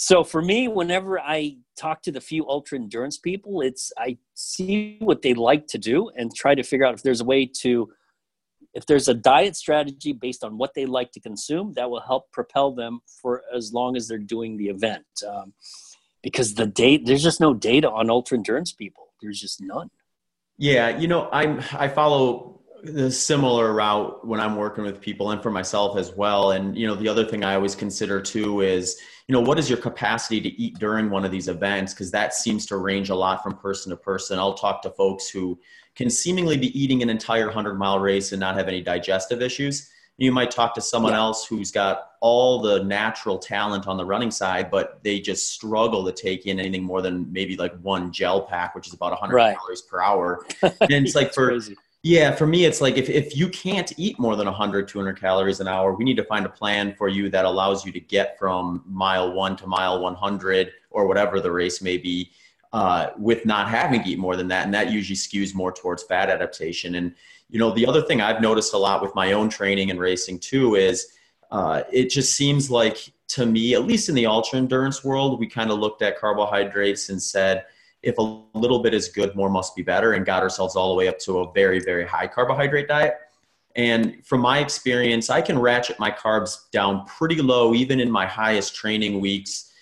so 0.03 0.25
for 0.25 0.43
me, 0.43 0.67
whenever 0.67 1.21
I 1.21 1.59
talk 1.77 2.03
to 2.03 2.11
the 2.11 2.21
few 2.21 2.45
ultra 2.49 2.77
endurance 2.77 3.19
people, 3.19 3.61
it's 3.61 3.93
I 3.97 4.19
see 4.35 4.97
what 4.99 5.23
they 5.23 5.33
like 5.33 5.69
to 5.69 5.79
do 5.79 6.11
and 6.17 6.35
try 6.35 6.57
to 6.57 6.65
figure 6.65 6.85
out 6.85 6.95
if 6.95 7.05
there's 7.05 7.21
a 7.21 7.25
way 7.25 7.47
to 7.61 7.89
if 8.75 8.85
there's 8.85 9.07
a 9.07 9.15
diet 9.15 9.55
strategy 9.55 10.13
based 10.13 10.43
on 10.43 10.59
what 10.59 10.75
they 10.75 10.87
like 10.87 11.13
to 11.13 11.21
consume, 11.21 11.75
that 11.75 11.89
will 11.89 12.01
help 12.01 12.33
propel 12.33 12.73
them 12.73 12.99
for 13.21 13.43
as 13.55 13.73
long 13.73 13.97
as 13.97 14.09
they're 14.09 14.19
doing 14.19 14.57
the 14.57 14.71
event. 14.71 15.07
Um, 15.25 15.53
because 16.21 16.55
the 16.55 16.67
date, 16.67 17.07
there's 17.07 17.23
just 17.23 17.41
no 17.41 17.55
data 17.55 17.89
on 17.89 18.11
ultra 18.11 18.37
endurance 18.37 18.73
people. 18.73 19.13
There's 19.21 19.41
just 19.41 19.61
none. 19.61 19.89
Yeah, 20.59 20.99
you 20.99 21.07
know, 21.07 21.29
I'm 21.31 21.63
I 21.75 21.87
follow 21.87 22.62
the 22.83 23.11
similar 23.11 23.73
route 23.73 24.27
when 24.27 24.41
I'm 24.41 24.57
working 24.57 24.83
with 24.83 25.01
people 25.01 25.31
and 25.31 25.43
for 25.43 25.51
myself 25.51 25.97
as 25.97 26.13
well. 26.13 26.51
And 26.51 26.77
you 26.77 26.87
know, 26.87 26.95
the 26.95 27.09
other 27.09 27.25
thing 27.25 27.45
I 27.45 27.55
always 27.55 27.77
consider 27.77 28.21
too 28.21 28.61
is, 28.61 29.01
you 29.29 29.33
know, 29.33 29.41
what 29.41 29.59
is 29.59 29.71
your 29.71 29.79
capacity 29.79 30.41
to 30.41 30.49
eat 30.61 30.79
during 30.79 31.09
one 31.09 31.25
of 31.25 31.31
these 31.31 31.47
events? 31.47 31.95
Because 31.95 32.11
that 32.11 32.35
seems 32.35 32.67
to 32.67 32.77
range 32.79 33.11
a 33.11 33.15
lot 33.15 33.43
from 33.43 33.57
person 33.57 33.91
to 33.91 33.97
person. 33.97 34.39
I'll 34.39 34.55
talk 34.55 34.83
to 34.83 34.91
folks 34.91 35.29
who 35.29 35.59
can 35.95 36.11
seemingly 36.11 36.57
be 36.57 36.79
eating 36.79 37.03
an 37.03 37.11
entire 37.11 37.47
100 37.47 37.75
mile 37.75 38.01
race 38.01 38.33
and 38.33 38.41
not 38.41 38.57
have 38.57 38.67
any 38.67 38.83
digestive 38.83 39.43
issues. 39.43 39.89
You 40.19 40.33
might 40.33 40.51
talk 40.51 40.75
to 40.75 40.81
someone 40.81 41.13
yeah. 41.13 41.19
else 41.19 41.47
who's 41.47 41.71
got 41.71 42.11
all 42.21 42.61
the 42.61 42.83
natural 42.85 43.39
talent 43.39 43.87
on 43.87 43.97
the 43.97 44.05
running 44.05 44.31
side, 44.31 44.71
but 44.71 45.03
they 45.03 45.21
just 45.21 45.53
struggle 45.53 46.05
to 46.05 46.13
take 46.13 46.47
in 46.47 46.61
anything 46.61 46.83
more 46.83 47.01
than 47.01 47.33
maybe 47.33 47.57
like 47.57 47.75
one 47.81 48.13
gel 48.13 48.43
pack, 48.43 48.75
which 48.75 48.89
is 48.89 48.93
about 48.93 49.13
100 49.13 49.35
right. 49.35 49.57
calories 49.57 49.83
per 49.83 50.03
hour. 50.03 50.45
And 50.63 51.07
it's 51.07 51.15
like 51.15 51.33
for 51.33 51.49
crazy. 51.49 51.77
Yeah, 52.05 52.35
for 52.35 52.49
me, 52.49 52.65
it's 52.65 52.81
like 52.81 52.97
if, 52.97 53.09
if 53.09 53.37
you 53.37 53.49
can't 53.49 53.93
eat 53.97 54.19
more 54.19 54.35
than 54.35 54.47
100, 54.47 54.89
200 54.89 55.21
calories 55.21 55.61
an 55.61 55.69
hour, 55.69 55.95
we 55.95 56.05
need 56.05 56.17
to 56.17 56.25
find 56.25 56.45
a 56.45 56.49
plan 56.49 56.95
for 56.97 57.09
you 57.09 57.31
that 57.31 57.45
allows 57.45 57.87
you 57.87 57.93
to 57.93 58.01
get 58.01 58.37
from 58.41 58.83
mile 58.87 59.33
one 59.33 59.55
to 59.57 59.69
mile 59.69 60.01
100 60.03 60.73
or 60.91 61.07
whatever 61.07 61.41
the 61.41 61.51
race 61.51 61.81
may 61.81 61.97
be 61.97 62.33
uh, 62.73 63.11
with 63.19 63.47
not 63.47 63.69
having 63.69 64.03
to 64.03 64.09
eat 64.09 64.19
more 64.19 64.35
than 64.35 64.49
that. 64.49 64.65
And 64.65 64.75
that 64.75 64.91
usually 64.91 65.15
skews 65.15 65.55
more 65.55 65.71
towards 65.71 66.03
fat 66.03 66.29
adaptation. 66.29 66.97
And, 66.97 67.15
you 67.49 67.61
know, 67.61 67.71
the 67.71 67.87
other 67.87 68.03
thing 68.03 68.21
I've 68.21 68.41
noticed 68.41 68.75
a 68.75 68.79
lot 68.79 69.01
with 69.01 69.15
my 69.15 69.33
own 69.33 69.49
training 69.49 69.91
and 69.91 70.01
racing 70.01 70.41
too 70.41 70.75
is 70.75 71.07
uh, 71.53 71.83
it 71.93 72.11
just 72.11 72.35
seems 72.35 72.69
like 72.69 73.13
to 73.29 73.47
me, 73.47 73.75
at 73.75 73.85
least 73.85 74.09
in 74.09 74.17
the 74.17 74.27
ultra 74.27 74.59
endurance 74.59 75.05
world, 75.05 75.39
we 75.39 75.47
kind 75.47 75.71
of 75.71 75.79
looked 75.79 76.03
at 76.03 76.19
carbohydrates 76.19 77.11
and 77.11 77.23
said, 77.23 77.65
if 78.03 78.19
a 78.19 78.43
little 78.55 78.81
bit 78.81 78.95
is 78.95 79.09
good, 79.09 79.35
more 79.37 79.49
must 79.49 79.77
be 79.77 79.83
better, 79.83 80.13
and 80.13 80.27
got 80.27 80.43
ourselves 80.43 80.77
all 80.77 80.91
the 80.91 80.97
way 80.97 81.09
up 81.09 81.19
to 81.21 81.41
a 81.41 81.53
very, 81.53 81.81
very 81.81 82.07
high 82.07 82.27
carbohydrate 82.27 82.89
diet. 82.89 83.15
And 83.75 84.25
from 84.27 84.41
my 84.41 84.59
experience, 84.59 85.31
I 85.31 85.41
can 85.41 85.59
ratchet 85.59 85.99
my 85.99 86.11
carbs 86.11 86.71
down 86.73 87.07
pretty 87.07 87.41
low, 87.41 87.75
even 87.75 88.01
in 88.01 88.11
my 88.11 88.27
highest 88.27 88.75
training 88.75 89.21
weeks 89.21 89.73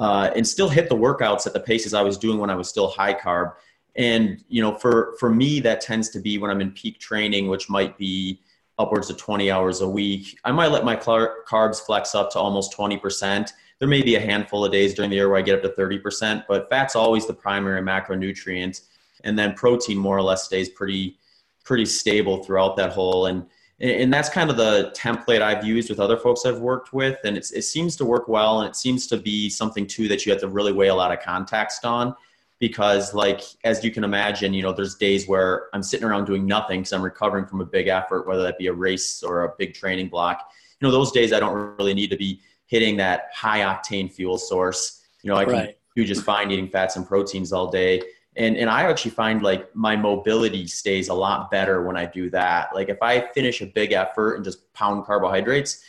uh, 0.00 0.30
and 0.34 0.48
still 0.48 0.68
hit 0.68 0.88
the 0.88 0.96
workouts 0.96 1.46
at 1.46 1.52
the 1.52 1.60
paces 1.60 1.92
I 1.92 2.02
was 2.02 2.16
doing 2.16 2.38
when 2.38 2.48
I 2.48 2.54
was 2.54 2.68
still 2.68 2.88
high 2.88 3.14
carb. 3.14 3.52
And 3.96 4.42
you 4.48 4.62
know, 4.62 4.74
for 4.74 5.14
for 5.20 5.28
me, 5.28 5.60
that 5.60 5.82
tends 5.82 6.08
to 6.10 6.20
be 6.20 6.38
when 6.38 6.50
I'm 6.50 6.62
in 6.62 6.72
peak 6.72 6.98
training, 6.98 7.48
which 7.48 7.68
might 7.68 7.98
be 7.98 8.40
upwards 8.78 9.10
of 9.10 9.18
20 9.18 9.50
hours 9.50 9.82
a 9.82 9.88
week. 9.88 10.38
I 10.42 10.52
might 10.52 10.68
let 10.68 10.86
my 10.86 10.96
carbs 10.96 11.84
flex 11.84 12.14
up 12.14 12.30
to 12.30 12.38
almost 12.38 12.74
20%. 12.74 13.52
There 13.80 13.88
may 13.88 14.02
be 14.02 14.14
a 14.14 14.20
handful 14.20 14.64
of 14.64 14.70
days 14.70 14.94
during 14.94 15.10
the 15.10 15.16
year 15.16 15.28
where 15.28 15.38
I 15.38 15.42
get 15.42 15.56
up 15.56 15.62
to 15.62 15.80
30%, 15.80 16.44
but 16.46 16.68
fat's 16.68 16.94
always 16.94 17.26
the 17.26 17.34
primary 17.34 17.80
macronutrient, 17.82 18.82
and 19.24 19.38
then 19.38 19.54
protein 19.54 19.98
more 19.98 20.16
or 20.16 20.22
less 20.22 20.44
stays 20.44 20.68
pretty 20.68 21.16
pretty 21.64 21.86
stable 21.86 22.42
throughout 22.42 22.76
that 22.76 22.92
whole. 22.92 23.26
And 23.26 23.46
and 23.80 24.12
that's 24.12 24.28
kind 24.28 24.50
of 24.50 24.58
the 24.58 24.92
template 24.94 25.40
I've 25.40 25.64
used 25.64 25.88
with 25.88 26.00
other 26.00 26.18
folks 26.18 26.44
I've 26.44 26.58
worked 26.58 26.92
with, 26.92 27.18
and 27.24 27.38
it 27.38 27.46
seems 27.46 27.96
to 27.96 28.04
work 28.04 28.28
well, 28.28 28.60
and 28.60 28.68
it 28.68 28.76
seems 28.76 29.06
to 29.06 29.16
be 29.16 29.48
something 29.48 29.86
too 29.86 30.06
that 30.08 30.26
you 30.26 30.32
have 30.32 30.40
to 30.42 30.48
really 30.48 30.72
weigh 30.72 30.88
a 30.88 30.94
lot 30.94 31.12
of 31.12 31.20
context 31.20 31.86
on, 31.86 32.14
because 32.58 33.14
like 33.14 33.40
as 33.64 33.82
you 33.82 33.90
can 33.90 34.04
imagine, 34.04 34.52
you 34.52 34.62
know, 34.62 34.72
there's 34.72 34.96
days 34.96 35.26
where 35.26 35.68
I'm 35.72 35.82
sitting 35.82 36.06
around 36.06 36.26
doing 36.26 36.44
nothing 36.46 36.80
because 36.80 36.92
I'm 36.92 37.00
recovering 37.00 37.46
from 37.46 37.62
a 37.62 37.64
big 37.64 37.88
effort, 37.88 38.26
whether 38.26 38.42
that 38.42 38.58
be 38.58 38.66
a 38.66 38.72
race 38.74 39.22
or 39.22 39.44
a 39.44 39.54
big 39.56 39.72
training 39.72 40.08
block. 40.08 40.52
You 40.78 40.86
know, 40.86 40.92
those 40.92 41.12
days 41.12 41.32
I 41.32 41.40
don't 41.40 41.54
really 41.78 41.94
need 41.94 42.10
to 42.10 42.18
be 42.18 42.42
hitting 42.70 42.96
that 42.96 43.30
high 43.34 43.60
octane 43.60 44.10
fuel 44.10 44.38
source. 44.38 45.02
You 45.22 45.30
know, 45.30 45.36
I 45.36 45.44
can 45.44 45.52
right. 45.52 45.78
do 45.94 46.04
just 46.04 46.24
fine 46.24 46.50
eating 46.50 46.68
fats 46.68 46.96
and 46.96 47.06
proteins 47.06 47.52
all 47.52 47.70
day 47.70 48.02
and 48.36 48.56
and 48.56 48.70
i 48.70 48.82
actually 48.88 49.10
find 49.10 49.42
like 49.42 49.74
my 49.74 49.96
mobility 49.96 50.66
stays 50.66 51.08
a 51.08 51.14
lot 51.14 51.50
better 51.50 51.82
when 51.82 51.96
i 51.96 52.06
do 52.06 52.30
that 52.30 52.74
like 52.74 52.88
if 52.88 52.98
i 53.02 53.20
finish 53.32 53.60
a 53.60 53.66
big 53.66 53.92
effort 53.92 54.36
and 54.36 54.44
just 54.44 54.72
pound 54.72 55.04
carbohydrates 55.04 55.82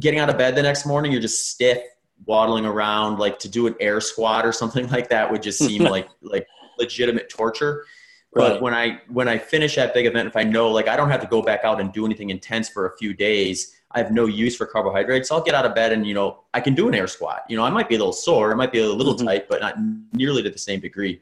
getting 0.00 0.18
out 0.18 0.28
of 0.28 0.36
bed 0.36 0.54
the 0.54 0.62
next 0.62 0.86
morning 0.86 1.12
you're 1.12 1.20
just 1.20 1.50
stiff 1.50 1.78
waddling 2.26 2.66
around 2.66 3.18
like 3.18 3.38
to 3.38 3.48
do 3.48 3.66
an 3.66 3.74
air 3.80 4.00
squat 4.00 4.44
or 4.44 4.52
something 4.52 4.88
like 4.90 5.08
that 5.08 5.30
would 5.30 5.42
just 5.42 5.58
seem 5.58 5.82
like 5.96 6.08
like 6.22 6.46
legitimate 6.78 7.28
torture 7.28 7.84
but 8.32 8.52
right. 8.52 8.62
when 8.62 8.74
i 8.74 9.00
when 9.08 9.28
i 9.28 9.38
finish 9.38 9.76
that 9.76 9.94
big 9.94 10.06
event 10.06 10.26
if 10.26 10.36
i 10.36 10.42
know 10.42 10.68
like 10.68 10.88
i 10.88 10.96
don't 10.96 11.10
have 11.10 11.20
to 11.20 11.28
go 11.28 11.40
back 11.40 11.60
out 11.64 11.80
and 11.80 11.92
do 11.92 12.04
anything 12.04 12.30
intense 12.30 12.68
for 12.68 12.86
a 12.86 12.96
few 12.96 13.14
days 13.14 13.76
I 13.94 13.98
have 13.98 14.10
no 14.10 14.26
use 14.26 14.56
for 14.56 14.66
carbohydrates. 14.66 15.30
I'll 15.30 15.42
get 15.42 15.54
out 15.54 15.64
of 15.64 15.74
bed 15.74 15.92
and, 15.92 16.06
you 16.06 16.14
know, 16.14 16.40
I 16.52 16.60
can 16.60 16.74
do 16.74 16.88
an 16.88 16.94
air 16.94 17.06
squat. 17.06 17.42
You 17.48 17.56
know, 17.56 17.62
I 17.62 17.70
might 17.70 17.88
be 17.88 17.94
a 17.94 17.98
little 17.98 18.12
sore, 18.12 18.50
it 18.50 18.56
might 18.56 18.72
be 18.72 18.80
a 18.80 18.88
little 18.88 19.14
mm-hmm. 19.14 19.26
tight, 19.26 19.48
but 19.48 19.60
not 19.60 19.76
nearly 20.12 20.42
to 20.42 20.50
the 20.50 20.58
same 20.58 20.80
degree. 20.80 21.20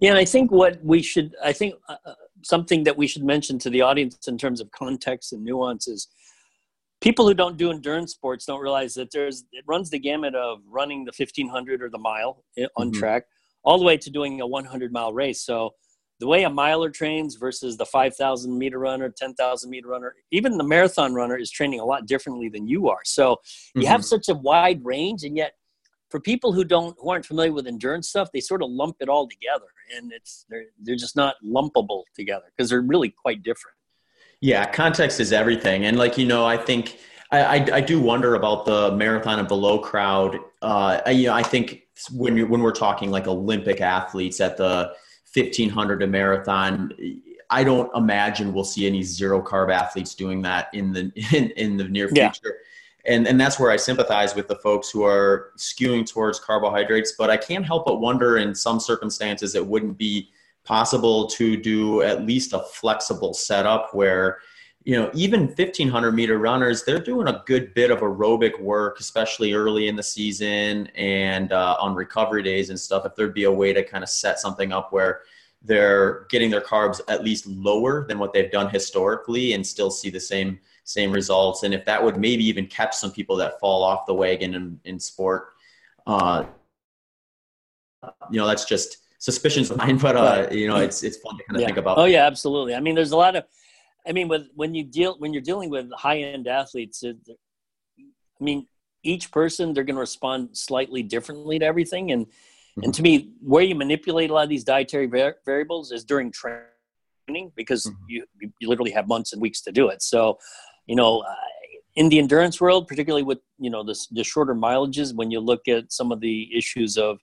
Yeah, 0.00 0.10
and 0.10 0.18
I 0.18 0.24
think 0.24 0.50
what 0.50 0.82
we 0.84 1.02
should, 1.02 1.34
I 1.42 1.52
think 1.52 1.74
uh, 1.88 1.96
uh, 2.04 2.14
something 2.42 2.84
that 2.84 2.96
we 2.96 3.06
should 3.06 3.24
mention 3.24 3.58
to 3.58 3.70
the 3.70 3.82
audience 3.82 4.28
in 4.28 4.38
terms 4.38 4.60
of 4.60 4.70
context 4.70 5.32
and 5.32 5.44
nuances. 5.44 6.08
People 7.00 7.26
who 7.26 7.34
don't 7.34 7.56
do 7.56 7.70
endurance 7.70 8.12
sports 8.12 8.46
don't 8.46 8.60
realize 8.60 8.94
that 8.94 9.10
there's 9.10 9.44
it 9.52 9.64
runs 9.66 9.90
the 9.90 9.98
gamut 9.98 10.34
of 10.34 10.60
running 10.66 11.04
the 11.04 11.12
1500 11.16 11.82
or 11.82 11.90
the 11.90 11.98
mile 11.98 12.44
eh, 12.56 12.66
on 12.76 12.90
mm-hmm. 12.90 12.98
track 12.98 13.24
all 13.64 13.78
the 13.78 13.84
way 13.84 13.96
to 13.98 14.08
doing 14.08 14.40
a 14.40 14.46
100 14.46 14.92
mile 14.92 15.12
race. 15.12 15.42
So 15.42 15.74
the 16.18 16.26
way 16.26 16.44
a 16.44 16.50
miler 16.50 16.90
trains 16.90 17.34
versus 17.34 17.76
the 17.76 17.84
5,000 17.84 18.56
meter 18.56 18.78
runner, 18.78 19.08
10,000 19.10 19.70
meter 19.70 19.88
runner, 19.88 20.14
even 20.30 20.56
the 20.56 20.64
marathon 20.64 21.14
runner 21.14 21.36
is 21.36 21.50
training 21.50 21.80
a 21.80 21.84
lot 21.84 22.06
differently 22.06 22.48
than 22.48 22.66
you 22.66 22.88
are. 22.88 23.00
So 23.04 23.36
you 23.74 23.82
mm-hmm. 23.82 23.90
have 23.90 24.04
such 24.04 24.28
a 24.28 24.34
wide 24.34 24.80
range, 24.84 25.24
and 25.24 25.36
yet 25.36 25.52
for 26.10 26.20
people 26.20 26.52
who 26.52 26.64
don't 26.64 26.96
who 26.98 27.10
aren't 27.10 27.26
familiar 27.26 27.52
with 27.52 27.66
endurance 27.66 28.08
stuff, 28.08 28.30
they 28.32 28.40
sort 28.40 28.62
of 28.62 28.70
lump 28.70 28.96
it 29.00 29.08
all 29.08 29.28
together, 29.28 29.66
and 29.96 30.12
it's 30.12 30.46
they're 30.48 30.66
they're 30.82 30.96
just 30.96 31.16
not 31.16 31.34
lumpable 31.44 32.04
together 32.14 32.46
because 32.56 32.70
they're 32.70 32.80
really 32.80 33.10
quite 33.10 33.42
different. 33.42 33.76
Yeah, 34.40 34.70
context 34.70 35.20
is 35.20 35.32
everything, 35.32 35.84
and 35.84 35.98
like 35.98 36.18
you 36.18 36.26
know, 36.26 36.44
I 36.44 36.56
think. 36.56 36.98
I, 37.32 37.40
I, 37.40 37.54
I 37.72 37.80
do 37.80 38.00
wonder 38.00 38.36
about 38.36 38.66
the 38.66 38.92
marathon 38.92 39.40
and 39.40 39.48
below 39.48 39.80
crowd. 39.80 40.38
Uh, 40.62 41.00
I, 41.04 41.10
you 41.10 41.26
know, 41.26 41.34
I 41.34 41.42
think 41.42 41.82
when 42.12 42.36
you 42.36 42.46
when 42.46 42.60
we're 42.60 42.70
talking 42.70 43.10
like 43.10 43.26
Olympic 43.26 43.80
athletes 43.80 44.40
at 44.40 44.56
the 44.56 44.92
1500 45.36 46.02
a 46.02 46.06
marathon 46.06 46.92
i 47.50 47.62
don't 47.62 47.94
imagine 47.96 48.52
we'll 48.52 48.64
see 48.64 48.86
any 48.86 49.02
zero 49.02 49.40
carb 49.42 49.72
athletes 49.72 50.14
doing 50.14 50.42
that 50.42 50.68
in 50.72 50.92
the 50.92 51.12
in, 51.32 51.50
in 51.50 51.76
the 51.76 51.84
near 51.84 52.08
future 52.08 52.40
yeah. 53.04 53.14
and 53.14 53.26
and 53.26 53.40
that's 53.40 53.58
where 53.58 53.70
i 53.70 53.76
sympathize 53.76 54.34
with 54.34 54.48
the 54.48 54.56
folks 54.56 54.90
who 54.90 55.04
are 55.04 55.52
skewing 55.56 56.06
towards 56.06 56.40
carbohydrates 56.40 57.12
but 57.18 57.30
i 57.30 57.36
can't 57.36 57.64
help 57.64 57.84
but 57.84 58.00
wonder 58.00 58.38
in 58.38 58.54
some 58.54 58.80
circumstances 58.80 59.54
it 59.54 59.66
wouldn't 59.66 59.96
be 59.98 60.30
possible 60.64 61.28
to 61.28 61.56
do 61.56 62.02
at 62.02 62.26
least 62.26 62.52
a 62.52 62.60
flexible 62.60 63.32
setup 63.32 63.94
where 63.94 64.38
you 64.86 64.94
know 64.94 65.10
even 65.14 65.48
1500 65.48 66.12
meter 66.12 66.38
runners 66.38 66.84
they're 66.84 67.00
doing 67.00 67.26
a 67.26 67.42
good 67.44 67.74
bit 67.74 67.90
of 67.90 67.98
aerobic 67.98 68.58
work 68.60 69.00
especially 69.00 69.52
early 69.52 69.88
in 69.88 69.96
the 69.96 70.02
season 70.02 70.86
and 70.94 71.52
uh, 71.52 71.76
on 71.80 71.94
recovery 71.94 72.42
days 72.42 72.70
and 72.70 72.78
stuff. 72.78 73.04
If 73.04 73.16
there'd 73.16 73.34
be 73.34 73.44
a 73.44 73.52
way 73.52 73.72
to 73.72 73.82
kind 73.82 74.04
of 74.04 74.08
set 74.08 74.38
something 74.38 74.72
up 74.72 74.92
where 74.92 75.22
they're 75.60 76.26
getting 76.30 76.50
their 76.50 76.60
carbs 76.60 77.00
at 77.08 77.24
least 77.24 77.48
lower 77.48 78.06
than 78.06 78.20
what 78.20 78.32
they've 78.32 78.50
done 78.50 78.70
historically 78.70 79.54
and 79.54 79.66
still 79.66 79.90
see 79.90 80.08
the 80.08 80.20
same 80.20 80.60
same 80.84 81.10
results. 81.10 81.64
And 81.64 81.74
if 81.74 81.84
that 81.86 82.02
would 82.02 82.16
maybe 82.16 82.44
even 82.44 82.68
catch 82.68 82.94
some 82.94 83.10
people 83.10 83.34
that 83.36 83.58
fall 83.58 83.82
off 83.82 84.06
the 84.06 84.14
wagon 84.14 84.54
in, 84.54 84.80
in 84.84 85.00
sport 85.00 85.48
uh, 86.06 86.44
you 88.30 88.38
know 88.38 88.46
that's 88.46 88.64
just 88.64 88.98
suspicions 89.18 89.68
of 89.72 89.78
mine 89.78 89.98
but 90.06 90.16
uh, 90.16 90.46
you 90.52 90.68
know 90.68 90.76
it's 90.76 91.02
it's 91.02 91.16
fun 91.16 91.36
to 91.36 91.42
kind 91.42 91.56
of 91.56 91.60
yeah. 91.62 91.66
think 91.66 91.78
about. 91.78 91.98
Oh 91.98 92.04
yeah 92.04 92.24
absolutely. 92.24 92.76
I 92.76 92.80
mean 92.80 92.94
there's 92.94 93.10
a 93.10 93.16
lot 93.16 93.34
of 93.34 93.44
I 94.06 94.12
mean, 94.12 94.28
with 94.28 94.48
when 94.54 94.74
you 94.74 94.84
deal 94.84 95.16
when 95.18 95.32
you're 95.32 95.42
dealing 95.42 95.70
with 95.70 95.90
high 95.92 96.18
end 96.18 96.46
athletes, 96.46 97.02
it, 97.02 97.16
I 97.98 98.44
mean, 98.44 98.66
each 99.02 99.30
person 99.30 99.72
they're 99.72 99.84
going 99.84 99.96
to 99.96 100.00
respond 100.00 100.56
slightly 100.56 101.02
differently 101.02 101.58
to 101.58 101.64
everything, 101.64 102.12
and 102.12 102.26
mm-hmm. 102.26 102.84
and 102.84 102.94
to 102.94 103.02
me, 103.02 103.32
where 103.40 103.62
you 103.62 103.74
manipulate 103.74 104.30
a 104.30 104.34
lot 104.34 104.44
of 104.44 104.48
these 104.48 104.64
dietary 104.64 105.06
var- 105.06 105.36
variables 105.44 105.92
is 105.92 106.04
during 106.04 106.30
training 106.30 107.52
because 107.56 107.86
mm-hmm. 107.86 108.04
you 108.08 108.24
you 108.60 108.68
literally 108.68 108.92
have 108.92 109.08
months 109.08 109.32
and 109.32 109.42
weeks 109.42 109.60
to 109.62 109.72
do 109.72 109.88
it. 109.88 110.02
So, 110.02 110.38
you 110.86 110.96
know, 110.96 111.20
uh, 111.20 111.34
in 111.96 112.08
the 112.08 112.18
endurance 112.18 112.60
world, 112.60 112.86
particularly 112.86 113.24
with 113.24 113.38
you 113.58 113.70
know 113.70 113.82
the, 113.82 113.98
the 114.12 114.22
shorter 114.22 114.54
mileages, 114.54 115.14
when 115.14 115.30
you 115.30 115.40
look 115.40 115.66
at 115.66 115.92
some 115.92 116.12
of 116.12 116.20
the 116.20 116.48
issues 116.56 116.96
of 116.96 117.18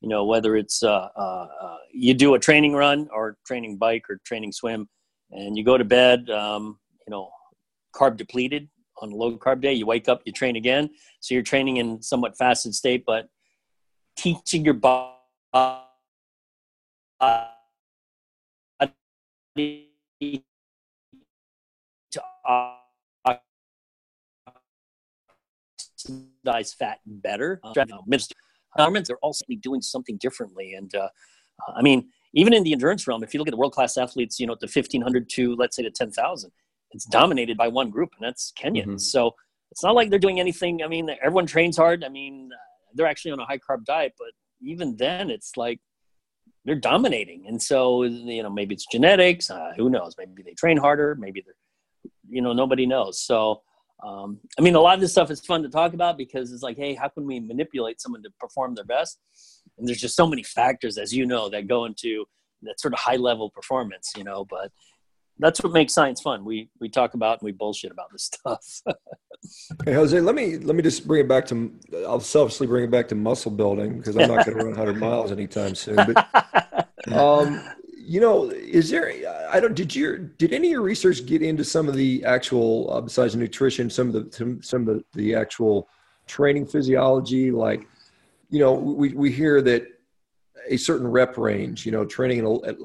you 0.00 0.08
know 0.08 0.24
whether 0.24 0.56
it's 0.56 0.82
uh, 0.82 1.08
uh, 1.16 1.48
uh, 1.62 1.76
you 1.92 2.14
do 2.14 2.34
a 2.34 2.38
training 2.38 2.74
run 2.74 3.08
or 3.12 3.36
training 3.46 3.76
bike 3.76 4.04
or 4.08 4.20
training 4.24 4.52
swim 4.52 4.88
and 5.30 5.56
you 5.56 5.64
go 5.64 5.76
to 5.78 5.84
bed 5.84 6.30
um, 6.30 6.78
you 7.06 7.10
know 7.10 7.30
carb 7.94 8.16
depleted 8.16 8.68
on 9.00 9.12
a 9.12 9.14
low 9.14 9.36
carb 9.36 9.60
day 9.60 9.72
you 9.72 9.86
wake 9.86 10.08
up 10.08 10.22
you 10.24 10.32
train 10.32 10.56
again 10.56 10.90
so 11.20 11.34
you're 11.34 11.42
training 11.42 11.76
in 11.78 12.00
somewhat 12.02 12.36
fasted 12.36 12.74
state 12.74 13.04
but 13.06 13.28
teaching 14.16 14.64
your 14.64 14.74
body 14.74 15.14
to 22.10 22.22
oxidize 26.08 26.72
fat 26.74 26.98
better. 27.06 27.60
Uh, 27.62 27.72
they're 29.06 29.16
also 29.22 29.44
doing 29.60 29.80
something 29.80 30.16
differently. 30.18 30.74
And 30.74 30.94
uh, 30.94 31.08
I 31.76 31.82
mean, 31.82 32.08
even 32.34 32.52
in 32.52 32.62
the 32.62 32.72
endurance 32.72 33.06
realm, 33.06 33.22
if 33.22 33.32
you 33.32 33.38
look 33.38 33.48
at 33.48 33.52
the 33.52 33.56
world 33.56 33.72
class 33.72 33.96
athletes, 33.96 34.38
you 34.38 34.46
know, 34.46 34.56
the 34.60 34.66
1500 34.66 35.28
to 35.30 35.54
let's 35.56 35.76
say 35.76 35.82
the 35.82 35.90
10,000, 35.90 36.50
it's 36.92 37.04
dominated 37.06 37.56
by 37.56 37.68
one 37.68 37.90
group, 37.90 38.10
and 38.18 38.26
that's 38.26 38.52
Kenyans. 38.58 38.82
Mm-hmm. 38.82 38.96
So 38.98 39.34
it's 39.70 39.82
not 39.82 39.94
like 39.94 40.10
they're 40.10 40.18
doing 40.18 40.40
anything. 40.40 40.82
I 40.82 40.88
mean, 40.88 41.10
everyone 41.22 41.46
trains 41.46 41.76
hard. 41.76 42.04
I 42.04 42.08
mean, 42.08 42.50
they're 42.94 43.06
actually 43.06 43.32
on 43.32 43.40
a 43.40 43.44
high 43.44 43.58
carb 43.58 43.84
diet, 43.84 44.14
but 44.18 44.28
even 44.62 44.96
then, 44.96 45.30
it's 45.30 45.56
like 45.56 45.80
they're 46.64 46.74
dominating. 46.74 47.46
And 47.46 47.62
so, 47.62 48.02
you 48.04 48.42
know, 48.42 48.50
maybe 48.50 48.74
it's 48.74 48.86
genetics. 48.90 49.50
Uh, 49.50 49.72
who 49.76 49.90
knows? 49.90 50.14
Maybe 50.18 50.42
they 50.42 50.54
train 50.54 50.76
harder. 50.76 51.14
Maybe 51.14 51.42
they're, 51.44 52.10
you 52.28 52.42
know, 52.42 52.52
nobody 52.52 52.86
knows. 52.86 53.20
So, 53.20 53.62
um, 54.02 54.38
I 54.58 54.62
mean, 54.62 54.74
a 54.74 54.80
lot 54.80 54.94
of 54.94 55.00
this 55.00 55.12
stuff 55.12 55.30
is 55.30 55.40
fun 55.40 55.62
to 55.62 55.68
talk 55.68 55.92
about 55.92 56.16
because 56.16 56.52
it's 56.52 56.62
like, 56.62 56.76
hey, 56.76 56.94
how 56.94 57.08
can 57.08 57.26
we 57.26 57.40
manipulate 57.40 58.00
someone 58.00 58.22
to 58.22 58.30
perform 58.38 58.74
their 58.74 58.84
best? 58.84 59.18
And 59.78 59.88
there's 59.88 60.00
just 60.00 60.16
so 60.16 60.26
many 60.26 60.42
factors, 60.42 60.98
as 60.98 61.12
you 61.12 61.26
know, 61.26 61.48
that 61.50 61.66
go 61.66 61.84
into 61.84 62.24
that 62.62 62.80
sort 62.80 62.94
of 62.94 63.00
high 63.00 63.16
level 63.16 63.50
performance, 63.50 64.12
you 64.16 64.24
know. 64.24 64.44
But 64.48 64.72
that's 65.38 65.62
what 65.62 65.72
makes 65.72 65.94
science 65.94 66.20
fun. 66.20 66.44
We 66.44 66.68
we 66.80 66.88
talk 66.88 67.14
about 67.14 67.40
and 67.40 67.46
we 67.46 67.52
bullshit 67.52 67.92
about 67.92 68.10
this 68.12 68.24
stuff. 68.34 68.82
hey 69.84 69.94
Jose, 69.94 70.20
let 70.20 70.34
me 70.34 70.58
let 70.58 70.76
me 70.76 70.82
just 70.82 71.06
bring 71.06 71.20
it 71.20 71.28
back 71.28 71.46
to. 71.46 71.72
I'll 72.06 72.20
selfishly 72.20 72.66
bring 72.66 72.84
it 72.84 72.90
back 72.90 73.08
to 73.08 73.14
muscle 73.14 73.52
building 73.52 73.98
because 73.98 74.16
I'm 74.16 74.28
not 74.28 74.44
going 74.44 74.58
to 74.58 74.64
run 74.64 74.76
100 74.76 74.96
miles 74.98 75.32
anytime 75.32 75.74
soon. 75.74 75.96
But 75.96 76.88
um, 77.12 77.62
you 78.08 78.20
know, 78.20 78.50
is 78.50 78.90
there? 78.90 79.12
I 79.50 79.60
don't. 79.60 79.74
Did 79.74 79.94
your 79.94 80.18
did 80.18 80.52
any 80.52 80.68
of 80.68 80.72
your 80.72 80.82
research 80.82 81.26
get 81.26 81.42
into 81.42 81.64
some 81.64 81.88
of 81.88 81.94
the 81.94 82.24
actual 82.24 82.90
uh, 82.90 83.00
besides 83.00 83.36
nutrition, 83.36 83.90
some 83.90 84.08
of 84.08 84.14
the 84.14 84.36
some, 84.36 84.62
some 84.62 84.88
of 84.88 84.96
the, 84.96 85.04
the 85.12 85.34
actual 85.34 85.88
training 86.26 86.66
physiology? 86.66 87.50
Like, 87.50 87.86
you 88.50 88.60
know, 88.60 88.72
we 88.72 89.12
we 89.14 89.30
hear 89.30 89.60
that 89.62 89.86
a 90.68 90.76
certain 90.76 91.06
rep 91.06 91.36
range, 91.38 91.86
you 91.86 91.92
know, 91.92 92.04
training 92.04 92.40
at 92.66 92.76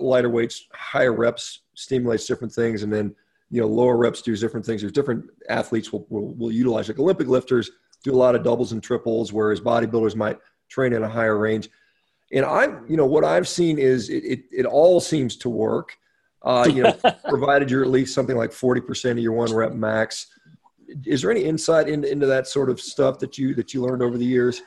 lighter 0.00 0.30
weights, 0.30 0.66
higher 0.72 1.12
reps 1.12 1.62
stimulates 1.74 2.26
different 2.26 2.52
things, 2.52 2.82
and 2.82 2.92
then 2.92 3.14
you 3.50 3.60
know 3.60 3.66
lower 3.66 3.96
reps 3.96 4.22
do 4.22 4.36
different 4.36 4.64
things. 4.64 4.80
There's 4.80 4.92
different 4.92 5.24
athletes 5.48 5.92
will, 5.92 6.06
will, 6.08 6.34
will 6.34 6.52
utilize 6.52 6.88
like 6.88 6.98
Olympic 6.98 7.28
lifters 7.28 7.70
do 8.02 8.14
a 8.14 8.16
lot 8.16 8.34
of 8.34 8.42
doubles 8.42 8.72
and 8.72 8.82
triples, 8.82 9.32
whereas 9.32 9.60
bodybuilders 9.60 10.16
might 10.16 10.38
train 10.68 10.92
in 10.92 11.02
a 11.02 11.08
higher 11.08 11.38
range. 11.38 11.68
And 12.32 12.44
I'm, 12.44 12.84
you 12.88 12.96
know, 12.96 13.06
what 13.06 13.24
I've 13.24 13.48
seen 13.48 13.78
is 13.78 14.08
it 14.08 14.24
it, 14.24 14.40
it 14.52 14.66
all 14.66 15.00
seems 15.00 15.36
to 15.38 15.48
work. 15.48 15.96
Uh, 16.42 16.66
you 16.72 16.82
know, 16.82 16.92
provided 17.28 17.70
you're 17.70 17.82
at 17.82 17.90
least 17.90 18.14
something 18.14 18.36
like 18.36 18.50
40% 18.50 19.12
of 19.12 19.18
your 19.18 19.32
one 19.32 19.52
rep 19.52 19.72
max. 19.72 20.28
Is 21.04 21.22
there 21.22 21.30
any 21.30 21.44
insight 21.44 21.88
into, 21.88 22.10
into 22.10 22.26
that 22.26 22.46
sort 22.48 22.70
of 22.70 22.80
stuff 22.80 23.18
that 23.18 23.36
you 23.36 23.54
that 23.54 23.74
you 23.74 23.82
learned 23.82 24.02
over 24.02 24.16
the 24.16 24.24
years? 24.24 24.62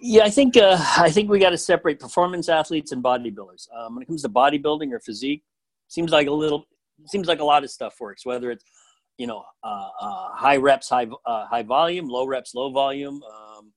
Yeah, 0.00 0.24
I 0.24 0.30
think 0.30 0.56
uh, 0.56 0.78
I 0.96 1.10
think 1.10 1.30
we 1.30 1.38
got 1.38 1.50
to 1.50 1.58
separate 1.58 2.00
performance 2.00 2.48
athletes 2.48 2.92
and 2.92 3.02
bodybuilders. 3.02 3.68
Um, 3.76 3.94
when 3.94 4.02
it 4.02 4.06
comes 4.06 4.22
to 4.22 4.28
bodybuilding 4.28 4.92
or 4.92 5.00
physique, 5.00 5.42
seems 5.88 6.10
like 6.10 6.26
a 6.26 6.32
little 6.32 6.66
seems 7.06 7.28
like 7.28 7.40
a 7.40 7.44
lot 7.44 7.64
of 7.64 7.70
stuff 7.70 7.94
works. 8.00 8.24
Whether 8.24 8.50
it's 8.50 8.64
you 9.18 9.26
know 9.26 9.44
uh, 9.62 9.88
uh, 10.00 10.28
high 10.32 10.56
reps, 10.56 10.88
high 10.88 11.06
uh, 11.26 11.46
high 11.46 11.62
volume, 11.62 12.08
low 12.08 12.26
reps, 12.26 12.54
low 12.54 12.70
volume. 12.70 13.22
Um, 13.22 13.72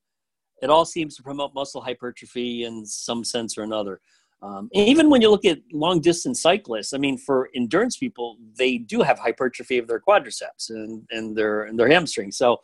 it 0.61 0.69
all 0.69 0.85
seems 0.85 1.15
to 1.17 1.23
promote 1.23 1.53
muscle 1.53 1.81
hypertrophy 1.81 2.63
in 2.63 2.85
some 2.85 3.23
sense 3.23 3.57
or 3.57 3.63
another. 3.63 4.01
Um, 4.41 4.69
even 4.73 5.09
when 5.09 5.21
you 5.21 5.29
look 5.29 5.45
at 5.45 5.59
long 5.73 5.99
distance 5.99 6.41
cyclists, 6.41 6.93
I 6.93 6.97
mean, 6.99 7.17
for 7.17 7.49
endurance 7.55 7.97
people, 7.97 8.37
they 8.57 8.77
do 8.77 9.01
have 9.01 9.19
hypertrophy 9.19 9.77
of 9.77 9.87
their 9.87 9.99
quadriceps 9.99 10.69
and, 10.69 11.03
and 11.11 11.35
their 11.35 11.63
and 11.63 11.77
their 11.77 11.89
hamstrings. 11.89 12.37
So 12.37 12.61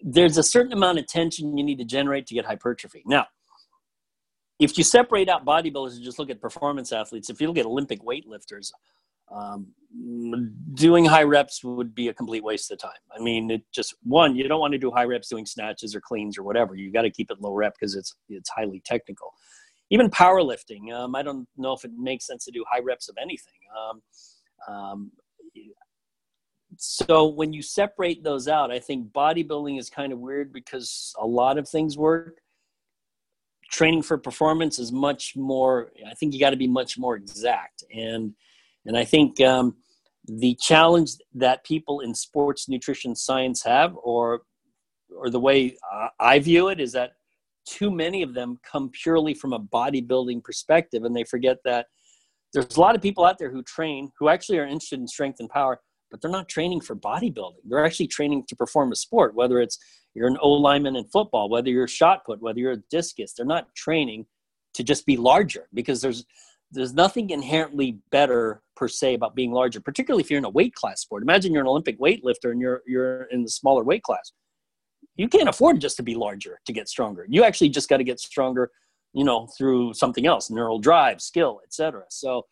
there's 0.00 0.38
a 0.38 0.42
certain 0.42 0.72
amount 0.72 0.98
of 0.98 1.06
tension 1.06 1.56
you 1.56 1.64
need 1.64 1.78
to 1.78 1.84
generate 1.84 2.26
to 2.28 2.34
get 2.34 2.44
hypertrophy. 2.44 3.02
Now, 3.06 3.26
if 4.58 4.76
you 4.76 4.84
separate 4.84 5.28
out 5.28 5.44
bodybuilders 5.44 5.96
and 5.96 6.04
just 6.04 6.18
look 6.18 6.30
at 6.30 6.40
performance 6.40 6.92
athletes, 6.92 7.30
if 7.30 7.40
you 7.40 7.48
look 7.48 7.58
at 7.58 7.66
Olympic 7.66 8.02
weightlifters, 8.02 8.72
um, 9.30 9.68
doing 10.74 11.04
high 11.04 11.22
reps 11.22 11.62
would 11.62 11.94
be 11.94 12.08
a 12.08 12.14
complete 12.14 12.42
waste 12.42 12.70
of 12.70 12.78
time. 12.78 12.90
I 13.16 13.22
mean, 13.22 13.50
it 13.50 13.62
just 13.72 13.94
one, 14.02 14.36
you 14.36 14.46
don't 14.48 14.60
want 14.60 14.72
to 14.72 14.78
do 14.78 14.90
high 14.90 15.04
reps 15.04 15.28
doing 15.28 15.46
snatches 15.46 15.94
or 15.94 16.00
cleans 16.00 16.38
or 16.38 16.42
whatever. 16.42 16.74
You 16.74 16.90
got 16.92 17.02
to 17.02 17.10
keep 17.10 17.30
it 17.30 17.40
low 17.40 17.52
rep 17.52 17.74
because 17.78 17.94
it's 17.94 18.14
it's 18.28 18.50
highly 18.50 18.80
technical. 18.84 19.32
Even 19.90 20.10
powerlifting, 20.10 20.92
um, 20.92 21.14
I 21.14 21.22
don't 21.22 21.46
know 21.56 21.72
if 21.72 21.84
it 21.84 21.92
makes 21.96 22.26
sense 22.26 22.44
to 22.44 22.50
do 22.50 22.64
high 22.70 22.80
reps 22.80 23.08
of 23.08 23.16
anything. 23.20 23.52
Um, 23.78 24.02
um, 24.74 25.10
so 26.80 27.26
when 27.26 27.52
you 27.52 27.60
separate 27.60 28.22
those 28.22 28.46
out, 28.46 28.70
I 28.70 28.78
think 28.78 29.12
bodybuilding 29.12 29.80
is 29.80 29.90
kind 29.90 30.12
of 30.12 30.20
weird 30.20 30.52
because 30.52 31.12
a 31.18 31.26
lot 31.26 31.58
of 31.58 31.68
things 31.68 31.98
work. 31.98 32.38
Training 33.68 34.02
for 34.02 34.16
performance 34.16 34.78
is 34.78 34.92
much 34.92 35.34
more. 35.34 35.90
I 36.08 36.14
think 36.14 36.32
you 36.32 36.38
got 36.38 36.50
to 36.50 36.56
be 36.56 36.68
much 36.68 36.96
more 36.96 37.16
exact, 37.16 37.82
and 37.92 38.32
and 38.86 38.96
I 38.96 39.04
think 39.04 39.40
um, 39.40 39.76
the 40.26 40.54
challenge 40.60 41.10
that 41.34 41.64
people 41.64 42.00
in 42.00 42.14
sports 42.14 42.68
nutrition 42.68 43.14
science 43.16 43.62
have, 43.64 43.96
or 44.02 44.42
or 45.14 45.30
the 45.30 45.40
way 45.40 45.76
I 46.20 46.38
view 46.38 46.68
it, 46.68 46.80
is 46.80 46.92
that 46.92 47.14
too 47.66 47.90
many 47.90 48.22
of 48.22 48.34
them 48.34 48.58
come 48.62 48.88
purely 48.90 49.34
from 49.34 49.52
a 49.52 49.60
bodybuilding 49.60 50.44
perspective, 50.44 51.04
and 51.04 51.14
they 51.14 51.24
forget 51.24 51.58
that 51.64 51.86
there's 52.54 52.76
a 52.76 52.80
lot 52.80 52.94
of 52.94 53.02
people 53.02 53.24
out 53.24 53.36
there 53.36 53.50
who 53.50 53.64
train 53.64 54.12
who 54.18 54.28
actually 54.28 54.58
are 54.58 54.64
interested 54.64 55.00
in 55.00 55.08
strength 55.08 55.40
and 55.40 55.50
power 55.50 55.80
but 56.10 56.20
they're 56.20 56.30
not 56.30 56.48
training 56.48 56.80
for 56.80 56.96
bodybuilding. 56.96 57.62
They're 57.64 57.84
actually 57.84 58.08
training 58.08 58.44
to 58.48 58.56
perform 58.56 58.92
a 58.92 58.96
sport, 58.96 59.34
whether 59.34 59.60
it's 59.60 59.78
you're 60.14 60.28
an 60.28 60.38
O 60.40 60.50
lineman 60.50 60.96
in 60.96 61.04
football, 61.04 61.48
whether 61.48 61.70
you're 61.70 61.84
a 61.84 61.88
shot 61.88 62.24
put, 62.24 62.40
whether 62.40 62.58
you're 62.58 62.72
a 62.72 62.82
discus. 62.90 63.34
They're 63.34 63.46
not 63.46 63.74
training 63.74 64.26
to 64.74 64.82
just 64.82 65.06
be 65.06 65.16
larger 65.16 65.68
because 65.74 66.00
there's 66.00 66.24
there's 66.70 66.92
nothing 66.92 67.30
inherently 67.30 67.98
better 68.10 68.62
per 68.76 68.88
se 68.88 69.14
about 69.14 69.34
being 69.34 69.52
larger, 69.52 69.80
particularly 69.80 70.22
if 70.22 70.30
you're 70.30 70.38
in 70.38 70.44
a 70.44 70.50
weight 70.50 70.74
class 70.74 71.00
sport. 71.00 71.22
Imagine 71.22 71.52
you're 71.52 71.62
an 71.62 71.68
Olympic 71.68 71.98
weightlifter 71.98 72.50
and 72.50 72.60
you're 72.60 72.82
you're 72.86 73.22
in 73.24 73.42
the 73.42 73.50
smaller 73.50 73.84
weight 73.84 74.02
class. 74.02 74.32
You 75.16 75.28
can't 75.28 75.48
afford 75.48 75.80
just 75.80 75.96
to 75.96 76.02
be 76.02 76.14
larger 76.14 76.60
to 76.66 76.72
get 76.72 76.88
stronger. 76.88 77.26
You 77.28 77.44
actually 77.44 77.70
just 77.70 77.88
got 77.88 77.96
to 77.96 78.04
get 78.04 78.20
stronger, 78.20 78.70
you 79.12 79.24
know, 79.24 79.48
through 79.56 79.94
something 79.94 80.26
else, 80.26 80.50
neural 80.50 80.78
drive, 80.78 81.20
skill, 81.20 81.60
etc. 81.64 82.04
So 82.10 82.46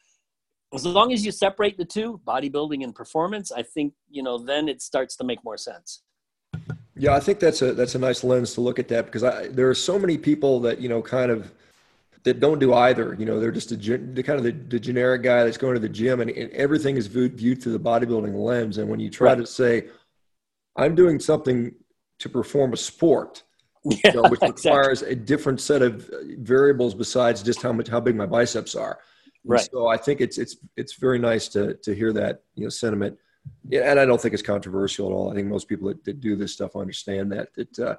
as 0.77 0.87
long 0.87 1.13
as 1.13 1.25
you 1.25 1.33
separate 1.33 1.77
the 1.77 1.85
two, 1.85 2.21
bodybuilding 2.27 2.83
and 2.85 2.95
performance, 2.95 3.51
I 3.53 3.63
think 3.63 3.95
you 4.11 4.23
know 4.23 4.39
then 4.39 4.69
it 4.69 4.83
starts 4.83 5.17
to 5.17 5.25
make 5.25 5.43
more 5.45 5.57
sense. 5.57 6.03
Yeah, 6.99 7.15
I 7.15 7.21
think 7.21 7.41
that's 7.41 7.63
a 7.63 7.73
that's 7.73 7.95
a 7.95 7.99
nice 7.99 8.25
lens 8.25 8.55
to 8.55 8.61
look 8.61 8.79
at 8.79 8.89
that 8.89 9.07
because 9.07 9.25
I, 9.25 9.49
there 9.49 9.69
are 9.69 9.75
so 9.75 9.99
many 9.99 10.17
people 10.17 10.61
that 10.61 10.81
you 10.81 10.89
know 10.89 11.03
kind 11.03 11.31
of 11.31 11.53
that 12.23 12.41
don't 12.41 12.59
do 12.59 12.75
either. 12.75 13.15
You 13.19 13.27
know, 13.27 13.39
they're 13.39 13.53
just 13.53 13.71
a 13.73 13.77
the 13.77 14.23
kind 14.23 14.39
of 14.39 14.45
the, 14.45 14.53
the 14.53 14.81
generic 14.81 15.23
guy 15.23 15.45
that's 15.45 15.59
going 15.59 15.75
to 15.75 15.81
the 15.81 15.89
gym 15.89 16.21
and, 16.21 16.31
and 16.31 16.51
everything 16.53 16.97
is 16.97 17.07
viewed, 17.07 17.35
viewed 17.35 17.63
through 17.63 17.73
the 17.73 17.81
bodybuilding 17.81 18.35
lens. 18.35 18.79
And 18.79 18.89
when 18.89 18.99
you 18.99 19.11
try 19.11 19.31
right. 19.31 19.39
to 19.39 19.47
say, 19.47 19.89
"I'm 20.77 20.95
doing 20.95 21.21
something 21.21 21.75
to 22.21 22.29
perform 22.29 22.73
a 22.73 22.77
sport," 22.79 23.43
yeah, 23.85 23.99
you 24.05 24.13
know, 24.15 24.29
which 24.29 24.41
requires 24.41 25.03
exactly. 25.03 25.23
a 25.23 25.27
different 25.27 25.61
set 25.61 25.83
of 25.83 26.11
variables 26.39 26.95
besides 26.95 27.43
just 27.43 27.63
how 27.63 27.73
much 27.73 27.89
how 27.89 28.01
big 28.01 28.17
my 28.17 28.27
biceps 28.27 28.75
are 28.75 28.99
Right. 29.47 29.69
So 29.73 29.87
I 29.87 29.97
think 29.97 30.21
it's 30.21 30.39
it's 30.39 30.57
it's 30.77 30.95
very 30.95 31.19
nice 31.19 31.49
to 31.49 31.75
to 31.75 31.95
hear 31.95 32.13
that 32.13 32.43
you 32.57 32.65
know 32.65 32.71
sentiment, 32.71 33.17
yeah, 33.69 33.91
and 33.91 34.01
I 34.01 34.05
don't 34.05 34.21
think 34.21 34.35
it's 34.35 34.43
controversial 34.43 35.07
at 35.07 35.13
all. 35.13 35.31
I 35.31 35.35
think 35.35 35.47
most 35.47 35.69
people 35.69 35.89
that, 35.89 36.05
that 36.05 36.21
do 36.21 36.37
this 36.37 36.53
stuff 36.53 36.75
understand 36.75 37.31
that 37.33 37.55
that 37.55 37.79
uh, 37.79 37.97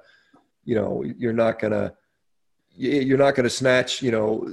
you 0.64 0.74
know 0.74 1.02
you're 1.16 1.32
not 1.32 1.58
gonna 1.58 1.94
you're 2.80 3.18
not 3.18 3.34
going 3.34 3.42
to 3.44 3.50
snatch, 3.50 4.02
you 4.02 4.12
know, 4.12 4.46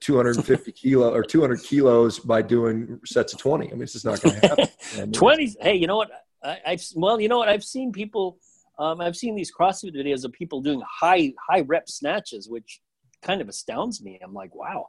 250 0.00 0.70
kilo 0.80 1.12
or 1.12 1.24
200 1.24 1.60
kilos 1.64 2.20
by 2.20 2.40
doing 2.40 3.00
sets 3.04 3.32
of 3.32 3.40
20. 3.40 3.66
I 3.66 3.70
mean, 3.72 3.82
it's 3.82 3.94
just 3.94 4.04
not 4.04 4.22
going 4.22 4.40
to 4.40 4.46
happen. 4.46 5.12
20. 5.12 5.56
Hey, 5.60 5.74
you 5.74 5.88
know 5.88 5.96
what? 5.96 6.10
I, 6.44 6.60
have 6.64 6.82
well, 6.94 7.20
you 7.20 7.28
know 7.28 7.38
what? 7.38 7.48
I've 7.48 7.64
seen 7.64 7.90
people. 7.90 8.38
Um, 8.78 9.00
I've 9.00 9.16
seen 9.16 9.34
these 9.34 9.52
CrossFit 9.52 9.96
videos 9.96 10.24
of 10.24 10.32
people 10.32 10.60
doing 10.60 10.82
high 10.88 11.32
high 11.48 11.62
rep 11.62 11.88
snatches, 11.88 12.48
which 12.48 12.80
kind 13.22 13.40
of 13.40 13.48
astounds 13.48 14.02
me. 14.02 14.20
I'm 14.22 14.34
like, 14.34 14.54
wow 14.54 14.88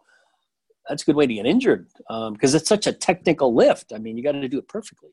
that's 0.88 1.04
a 1.04 1.06
good 1.06 1.16
way 1.16 1.28
to 1.28 1.34
get 1.34 1.46
injured 1.46 1.88
because 1.98 2.28
um, 2.28 2.38
it's 2.58 2.70
such 2.70 2.88
a 2.88 2.94
technical 2.94 3.54
lift. 3.54 3.94
I 3.94 3.98
mean, 3.98 4.18
you 4.18 4.24
got 4.24 4.34
to 4.34 4.48
do 4.48 4.60
it 4.60 4.68
perfectly. 4.68 5.10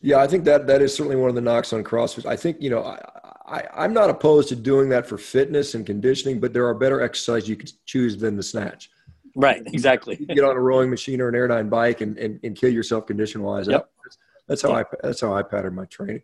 Yeah, 0.00 0.18
I 0.18 0.26
think 0.26 0.44
that 0.44 0.66
that 0.66 0.82
is 0.82 0.94
certainly 0.94 1.16
one 1.16 1.28
of 1.28 1.34
the 1.34 1.40
knocks 1.40 1.72
on 1.72 1.84
CrossFit. 1.84 2.26
I 2.26 2.36
think 2.36 2.56
you 2.60 2.70
know, 2.70 2.82
I, 2.82 3.00
I, 3.46 3.84
I'm 3.84 3.92
not 3.92 4.10
opposed 4.10 4.48
to 4.50 4.56
doing 4.56 4.88
that 4.90 5.06
for 5.06 5.18
fitness 5.18 5.74
and 5.74 5.84
conditioning, 5.84 6.40
but 6.40 6.52
there 6.52 6.66
are 6.66 6.74
better 6.74 7.00
exercises 7.00 7.48
you 7.48 7.56
could 7.56 7.70
choose 7.86 8.16
than 8.16 8.36
the 8.36 8.42
snatch. 8.42 8.90
Right, 9.36 9.62
exactly. 9.66 10.16
You 10.18 10.26
get 10.26 10.44
on 10.44 10.56
a 10.56 10.60
rowing 10.60 10.90
machine 10.90 11.20
or 11.20 11.28
an 11.28 11.34
airdyne 11.34 11.68
bike 11.68 12.00
and, 12.00 12.16
and, 12.18 12.38
and 12.44 12.56
kill 12.56 12.70
yourself 12.70 13.06
condition 13.06 13.42
wise. 13.42 13.66
Yep. 13.66 13.90
That's, 14.04 14.18
that's 14.46 14.62
how 14.62 14.72
I 14.72 14.84
that's 15.02 15.20
how 15.20 15.34
I 15.34 15.42
pattern 15.42 15.74
my 15.74 15.86
training. 15.86 16.22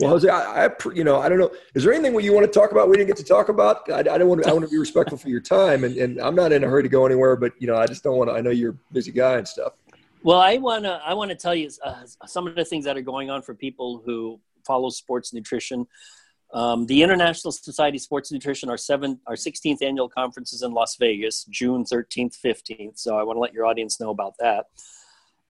Well, 0.00 0.10
Jose, 0.10 0.28
I, 0.28 0.66
I, 0.66 0.70
you 0.92 1.04
know, 1.04 1.20
I 1.20 1.28
don't 1.28 1.38
know. 1.38 1.52
Is 1.74 1.84
there 1.84 1.92
anything 1.92 2.18
you 2.20 2.32
want 2.32 2.44
to 2.44 2.52
talk 2.52 2.72
about? 2.72 2.88
We 2.88 2.96
didn't 2.96 3.06
get 3.06 3.16
to 3.18 3.24
talk 3.24 3.48
about. 3.48 3.88
I, 3.88 4.00
I 4.00 4.02
don't 4.02 4.26
want 4.26 4.42
to. 4.42 4.48
I 4.48 4.52
want 4.52 4.64
to 4.64 4.70
be 4.70 4.78
respectful 4.78 5.16
for 5.16 5.28
your 5.28 5.40
time, 5.40 5.84
and, 5.84 5.96
and 5.96 6.20
I'm 6.20 6.34
not 6.34 6.50
in 6.50 6.64
a 6.64 6.68
hurry 6.68 6.82
to 6.82 6.88
go 6.88 7.06
anywhere. 7.06 7.36
But 7.36 7.52
you 7.60 7.68
know, 7.68 7.76
I 7.76 7.86
just 7.86 8.02
don't 8.02 8.16
want 8.16 8.28
to. 8.28 8.34
I 8.34 8.40
know 8.40 8.50
you're 8.50 8.72
a 8.72 8.92
busy 8.92 9.12
guy 9.12 9.38
and 9.38 9.46
stuff. 9.46 9.74
Well, 10.24 10.40
I 10.40 10.56
wanna 10.56 11.00
I 11.04 11.14
wanna 11.14 11.36
tell 11.36 11.54
you 11.54 11.70
uh, 11.84 12.02
some 12.26 12.48
of 12.48 12.56
the 12.56 12.64
things 12.64 12.84
that 12.86 12.96
are 12.96 13.02
going 13.02 13.30
on 13.30 13.42
for 13.42 13.54
people 13.54 14.02
who 14.04 14.40
follow 14.66 14.90
sports 14.90 15.32
nutrition. 15.32 15.86
Um, 16.52 16.86
the 16.86 17.02
International 17.02 17.52
Society 17.52 17.96
of 17.96 18.02
Sports 18.02 18.30
Nutrition, 18.30 18.70
our 18.70 18.76
seventh, 18.76 19.18
our 19.26 19.34
16th 19.34 19.82
annual 19.82 20.08
conference 20.08 20.52
is 20.52 20.62
in 20.62 20.72
Las 20.72 20.96
Vegas, 20.96 21.44
June 21.46 21.84
13th, 21.84 22.38
15th. 22.40 22.96
So 22.96 23.18
I 23.18 23.24
want 23.24 23.36
to 23.36 23.40
let 23.40 23.52
your 23.52 23.66
audience 23.66 23.98
know 23.98 24.10
about 24.10 24.34
that. 24.38 24.66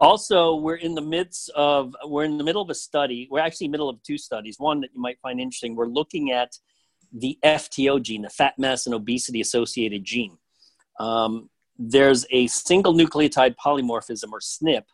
Also, 0.00 0.56
we're 0.56 0.76
in 0.76 0.94
the 0.94 1.00
midst 1.00 1.50
of 1.54 1.94
we're 2.04 2.24
in 2.24 2.36
the 2.36 2.44
middle 2.44 2.62
of 2.62 2.70
a 2.70 2.74
study. 2.74 3.28
We're 3.30 3.40
actually 3.40 3.68
middle 3.68 3.88
of 3.88 4.02
two 4.02 4.18
studies. 4.18 4.58
One 4.58 4.80
that 4.80 4.90
you 4.94 5.00
might 5.00 5.20
find 5.20 5.40
interesting. 5.40 5.76
We're 5.76 5.86
looking 5.86 6.32
at 6.32 6.58
the 7.12 7.38
FTO 7.44 8.02
gene, 8.02 8.22
the 8.22 8.30
fat 8.30 8.58
mass 8.58 8.86
and 8.86 8.94
obesity 8.94 9.40
associated 9.40 10.04
gene. 10.04 10.36
Um, 10.98 11.48
there's 11.78 12.26
a 12.30 12.46
single 12.48 12.92
nucleotide 12.92 13.54
polymorphism 13.64 14.32
or 14.32 14.40
SNP 14.40 14.84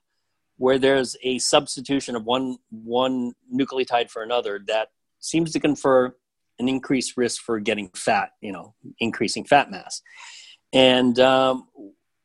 where 0.57 0.79
there's 0.79 1.17
a 1.23 1.39
substitution 1.39 2.15
of 2.15 2.25
one 2.25 2.59
one 2.71 3.33
nucleotide 3.53 4.11
for 4.11 4.23
another 4.23 4.61
that 4.67 4.89
seems 5.19 5.53
to 5.53 5.61
confer 5.61 6.15
an 6.59 6.69
increased 6.69 7.17
risk 7.17 7.43
for 7.43 7.59
getting 7.59 7.89
fat, 7.95 8.33
you 8.43 8.53
know, 8.53 8.75
increasing 8.99 9.45
fat 9.45 9.71
mass. 9.71 10.03
And 10.73 11.19
um, 11.19 11.69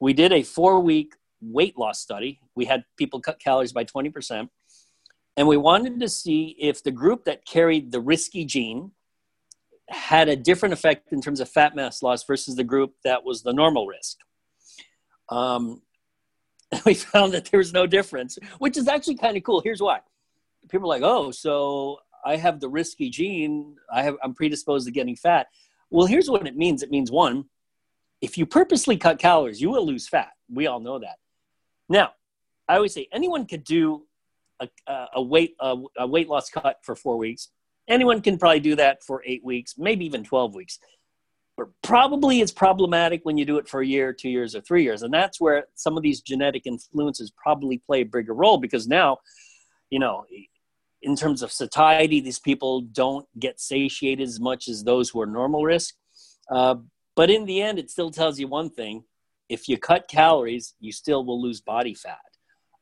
we 0.02 0.12
did 0.12 0.34
a 0.34 0.44
four 0.44 0.82
week 0.82 1.14
weight 1.42 1.78
loss 1.78 2.00
study. 2.00 2.40
We 2.56 2.66
had 2.66 2.84
people 2.98 3.20
cut 3.20 3.40
calories 3.40 3.74
by 3.74 3.86
20%. 3.86 4.50
And 5.38 5.48
we 5.48 5.58
wanted 5.58 6.00
to 6.00 6.08
see 6.08 6.56
if 6.60 6.84
the 6.84 6.92
group 6.92 7.26
that 7.26 7.46
carried 7.46 7.92
the 7.92 8.00
risky 8.00 8.46
gene 8.46 8.92
had 9.90 10.30
a 10.30 10.36
different 10.36 10.74
effect 10.74 11.12
in 11.12 11.22
terms 11.22 11.40
of 11.40 11.50
fat 11.50 11.76
mass 11.76 12.02
loss 12.02 12.24
versus 12.24 12.56
the 12.56 12.64
group 12.64 12.94
that 13.04 13.24
was 13.24 13.44
the 13.44 13.54
normal 13.54 13.86
risk. 13.88 14.18
Um, 15.30 15.82
we 16.86 16.94
found 16.94 17.34
that 17.34 17.46
there 17.46 17.58
was 17.58 17.74
no 17.74 17.86
difference, 17.86 18.38
which 18.60 18.78
is 18.78 18.88
actually 18.88 19.16
kind 19.16 19.38
of 19.38 19.44
cool. 19.44 19.62
Here's 19.62 19.82
why. 19.82 20.00
People 20.70 20.92
are 20.92 21.00
like, 21.00 21.04
oh, 21.04 21.32
so 21.32 22.00
I 22.26 22.38
have 22.38 22.60
the 22.60 22.70
risky 22.70 23.10
gene. 23.10 23.76
I 23.94 24.04
have, 24.04 24.16
I'm 24.24 24.34
predisposed 24.34 24.88
to 24.88 24.92
getting 24.92 25.16
fat. 25.16 25.48
Well, 25.92 26.08
here's 26.08 26.30
what 26.30 26.48
it 26.48 26.58
means. 26.58 26.82
It 26.82 26.90
means 26.90 27.12
one, 27.12 27.46
if 28.22 28.38
you 28.38 28.46
purposely 28.46 28.98
cut 28.98 29.20
calories, 29.20 29.62
you 29.62 29.70
will 29.70 29.86
lose 29.86 30.08
fat. 30.08 30.32
We 30.50 30.66
all 30.66 30.80
know 30.80 30.98
that. 31.00 31.18
Now, 31.90 32.14
I 32.68 32.76
always 32.76 32.94
say 32.94 33.08
anyone 33.12 33.46
could 33.46 33.64
do 33.64 34.06
a, 34.60 34.68
a 35.16 35.22
weight 35.22 35.56
a, 35.60 35.76
a 35.98 36.08
weight 36.08 36.30
loss 36.30 36.50
cut 36.50 36.80
for 36.84 36.96
four 36.96 37.18
weeks. 37.18 37.50
Anyone 37.88 38.22
can 38.22 38.38
probably 38.38 38.62
do 38.62 38.76
that 38.76 39.04
for 39.04 39.22
eight 39.26 39.44
weeks, 39.44 39.76
maybe 39.78 40.06
even 40.06 40.24
twelve 40.24 40.56
weeks. 40.56 40.80
But 41.58 41.68
probably 41.84 42.42
it's 42.42 42.52
problematic 42.52 43.22
when 43.24 43.38
you 43.38 43.46
do 43.46 43.58
it 43.58 43.70
for 43.70 43.82
a 43.82 43.86
year, 43.86 44.12
two 44.12 44.30
years, 44.30 44.56
or 44.56 44.62
three 44.62 44.84
years, 44.84 45.04
and 45.04 45.14
that's 45.14 45.40
where 45.40 45.68
some 45.76 45.96
of 45.96 46.04
these 46.04 46.22
genetic 46.22 46.64
influences 46.66 47.32
probably 47.32 47.78
play 47.78 48.02
a 48.02 48.06
bigger 48.06 48.34
role 48.34 48.58
because 48.58 48.88
now, 48.88 49.18
you 49.90 50.00
know, 50.00 50.26
in 51.02 51.16
terms 51.16 51.42
of 51.42 51.52
satiety, 51.52 52.20
these 52.20 52.40
people 52.40 52.82
don't 52.82 53.28
get 53.40 53.60
satiated 53.60 54.28
as 54.28 54.40
much 54.40 54.68
as 54.68 54.84
those 54.84 55.10
who 55.10 55.22
are 55.22 55.26
normal 55.28 55.64
risk. 55.64 55.96
Uh, 56.52 56.76
but 57.16 57.30
in 57.30 57.46
the 57.46 57.62
end, 57.62 57.80
it 57.80 57.90
still 57.90 58.12
tells 58.12 58.40
you 58.40 58.48
one 58.48 58.70
thing 58.70 59.04
if 59.50 59.68
you 59.68 59.78
cut 59.78 60.08
calories, 60.08 60.76
you 60.80 60.92
still 60.92 61.26
will 61.26 61.42
lose 61.42 61.62
body 61.62 61.94
fat. 61.94 62.20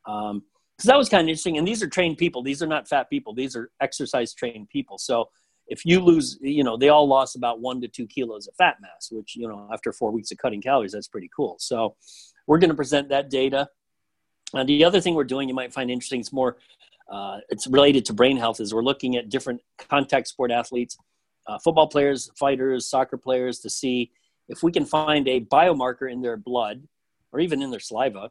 Um, 0.05 0.43
so 0.79 0.87
that 0.87 0.97
was 0.97 1.09
kind 1.09 1.21
of 1.21 1.29
interesting. 1.29 1.57
And 1.57 1.67
these 1.67 1.83
are 1.83 1.87
trained 1.87 2.17
people. 2.17 2.41
These 2.41 2.63
are 2.63 2.67
not 2.67 2.87
fat 2.87 3.09
people. 3.09 3.33
These 3.33 3.55
are 3.55 3.69
exercise 3.79 4.33
trained 4.33 4.69
people. 4.69 4.97
So 4.97 5.29
if 5.67 5.85
you 5.85 5.99
lose, 5.99 6.37
you 6.41 6.63
know, 6.63 6.77
they 6.77 6.89
all 6.89 7.07
lost 7.07 7.35
about 7.35 7.61
one 7.61 7.79
to 7.81 7.87
two 7.87 8.07
kilos 8.07 8.47
of 8.47 8.55
fat 8.55 8.77
mass, 8.81 9.09
which, 9.11 9.35
you 9.35 9.47
know, 9.47 9.69
after 9.71 9.93
four 9.93 10.11
weeks 10.11 10.31
of 10.31 10.37
cutting 10.37 10.61
calories, 10.61 10.91
that's 10.91 11.07
pretty 11.07 11.29
cool. 11.35 11.55
So 11.59 11.95
we're 12.47 12.59
going 12.59 12.69
to 12.69 12.75
present 12.75 13.09
that 13.09 13.29
data. 13.29 13.69
And 14.53 14.67
the 14.67 14.83
other 14.83 14.99
thing 14.99 15.15
we're 15.15 15.23
doing, 15.23 15.47
you 15.47 15.55
might 15.55 15.73
find 15.73 15.89
interesting, 15.89 16.19
it's 16.19 16.33
more, 16.33 16.57
uh, 17.09 17.39
it's 17.49 17.65
related 17.67 18.05
to 18.05 18.13
brain 18.13 18.37
health, 18.37 18.59
is 18.59 18.73
we're 18.73 18.83
looking 18.83 19.15
at 19.15 19.29
different 19.29 19.61
contact 19.77 20.27
sport 20.27 20.51
athletes, 20.51 20.97
uh, 21.47 21.57
football 21.59 21.87
players, 21.87 22.29
fighters, 22.37 22.87
soccer 22.87 23.17
players 23.17 23.59
to 23.59 23.69
see 23.69 24.11
if 24.49 24.63
we 24.63 24.71
can 24.71 24.85
find 24.85 25.27
a 25.27 25.41
biomarker 25.41 26.11
in 26.11 26.21
their 26.21 26.37
blood 26.37 26.87
or 27.31 27.39
even 27.39 27.61
in 27.61 27.71
their 27.71 27.79
saliva, 27.79 28.29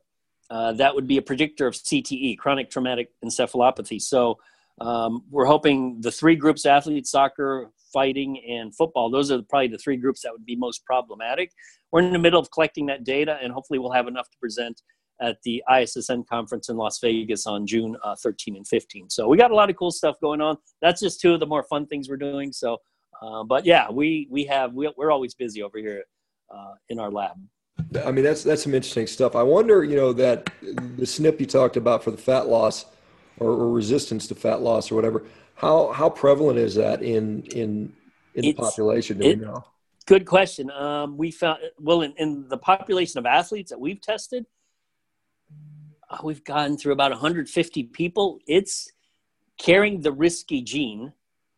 uh, 0.51 0.72
that 0.72 0.94
would 0.94 1.06
be 1.06 1.16
a 1.16 1.22
predictor 1.22 1.66
of 1.66 1.74
CTE, 1.74 2.36
chronic 2.39 2.70
traumatic 2.70 3.10
encephalopathy. 3.24 4.01
So 4.01 4.39
um, 4.80 5.24
we're 5.30 5.47
hoping 5.47 6.01
the 6.01 6.10
three 6.10 6.36
groups 6.36 6.66
athletes, 6.66 7.10
soccer, 7.10 7.70
fighting, 7.93 8.43
and 8.48 8.74
football, 8.74 9.10
those 9.10 9.30
are 9.30 9.43
probably 9.43 9.68
the 9.68 9.78
three 9.78 9.97
groups 9.97 10.22
that 10.22 10.32
would 10.32 10.47
be 10.47 10.56
most 10.56 10.84
problematic. 10.84 11.52
We're 11.90 12.01
in 12.01 12.12
the 12.12 12.18
middle 12.18 12.40
of 12.40 12.51
collecting 12.51 12.86
that 12.86 13.05
data, 13.05 13.39
and 13.43 13.52
hopefully 13.52 13.78
we'll 13.78 13.93
have 13.93 14.09
enough 14.09 14.30
to 14.30 14.39
present 14.39 14.82
at 15.20 15.36
the 15.44 15.62
ISSN 15.70 16.26
conference 16.26 16.68
in 16.68 16.76
Las 16.76 16.98
Vegas 17.01 17.47
on 17.47 17.66
June 17.66 17.97
uh, 18.02 18.16
13 18.16 18.56
and 18.56 18.66
15. 18.66 19.10
So 19.10 19.28
we 19.28 19.36
got 19.36 19.51
a 19.51 19.55
lot 19.55 19.70
of 19.70 19.76
cool 19.76 19.93
stuff 19.93 20.16
going 20.20 20.40
on. 20.40 20.56
That's 20.80 21.01
just 21.01 21.20
two 21.20 21.34
of 21.34 21.40
the 21.40 21.47
more 21.47 21.62
fun 21.62 21.86
things 21.86 22.09
we're 22.09 22.16
doing. 22.16 22.52
So 22.52 22.78
uh, 23.23 23.44
but 23.44 23.65
yeah, 23.65 23.90
we 23.90 24.27
we 24.31 24.44
have 24.44 24.74
we, 24.74 24.86
are 24.86 25.11
always 25.11 25.35
busy 25.35 25.62
over 25.62 25.78
here 25.78 26.03
uh, 26.51 26.74
in 26.89 26.99
our 26.99 27.11
lab. 27.11 27.36
I 28.05 28.11
mean, 28.11 28.24
that's 28.24 28.43
that's 28.43 28.65
some 28.65 28.74
interesting 28.74 29.07
stuff. 29.07 29.36
I 29.36 29.43
wonder, 29.43 29.85
you 29.85 29.94
know, 29.94 30.12
that 30.15 30.51
the 30.61 31.07
SNP 31.07 31.40
you 31.40 31.47
talked 31.47 31.77
about 31.77 32.03
for 32.03 32.11
the 32.11 32.16
fat 32.16 32.49
loss 32.49 32.86
or, 33.39 33.51
or 33.51 33.70
resistance 33.70 34.27
to 34.28 34.35
fat 34.35 34.61
loss 34.61 34.90
or 34.90 34.97
whatever. 34.97 35.23
How 35.55 35.93
how 35.93 36.11
prevalent 36.11 36.59
is 36.59 36.74
that 36.74 37.03
in 37.03 37.43
in 37.44 37.93
in 38.35 38.43
the 38.43 38.53
population? 38.55 39.19
Do 39.19 39.28
it, 39.28 39.39
we 39.39 39.44
know? 39.44 39.65
Good 40.07 40.27
question. 40.27 40.69
Um, 40.73 41.16
we 41.16 41.31
found 41.31 41.61
well 41.78 42.03
in, 42.03 42.15
in 42.16 42.49
the 42.49 42.59
population 42.59 43.19
of 43.19 43.27
athletes 43.27 43.70
that 43.70 43.78
we've 43.78 44.01
tested, 44.01 44.47
uh, 46.11 46.19
we've 46.24 46.43
gone 46.43 46.77
through 46.77 46.93
about 46.93 47.12
150 47.12 47.85
people. 47.85 48.40
It's 48.49 48.90
carrying 49.59 50.01
the 50.01 50.11
risky 50.11 50.61
gene 50.62 51.12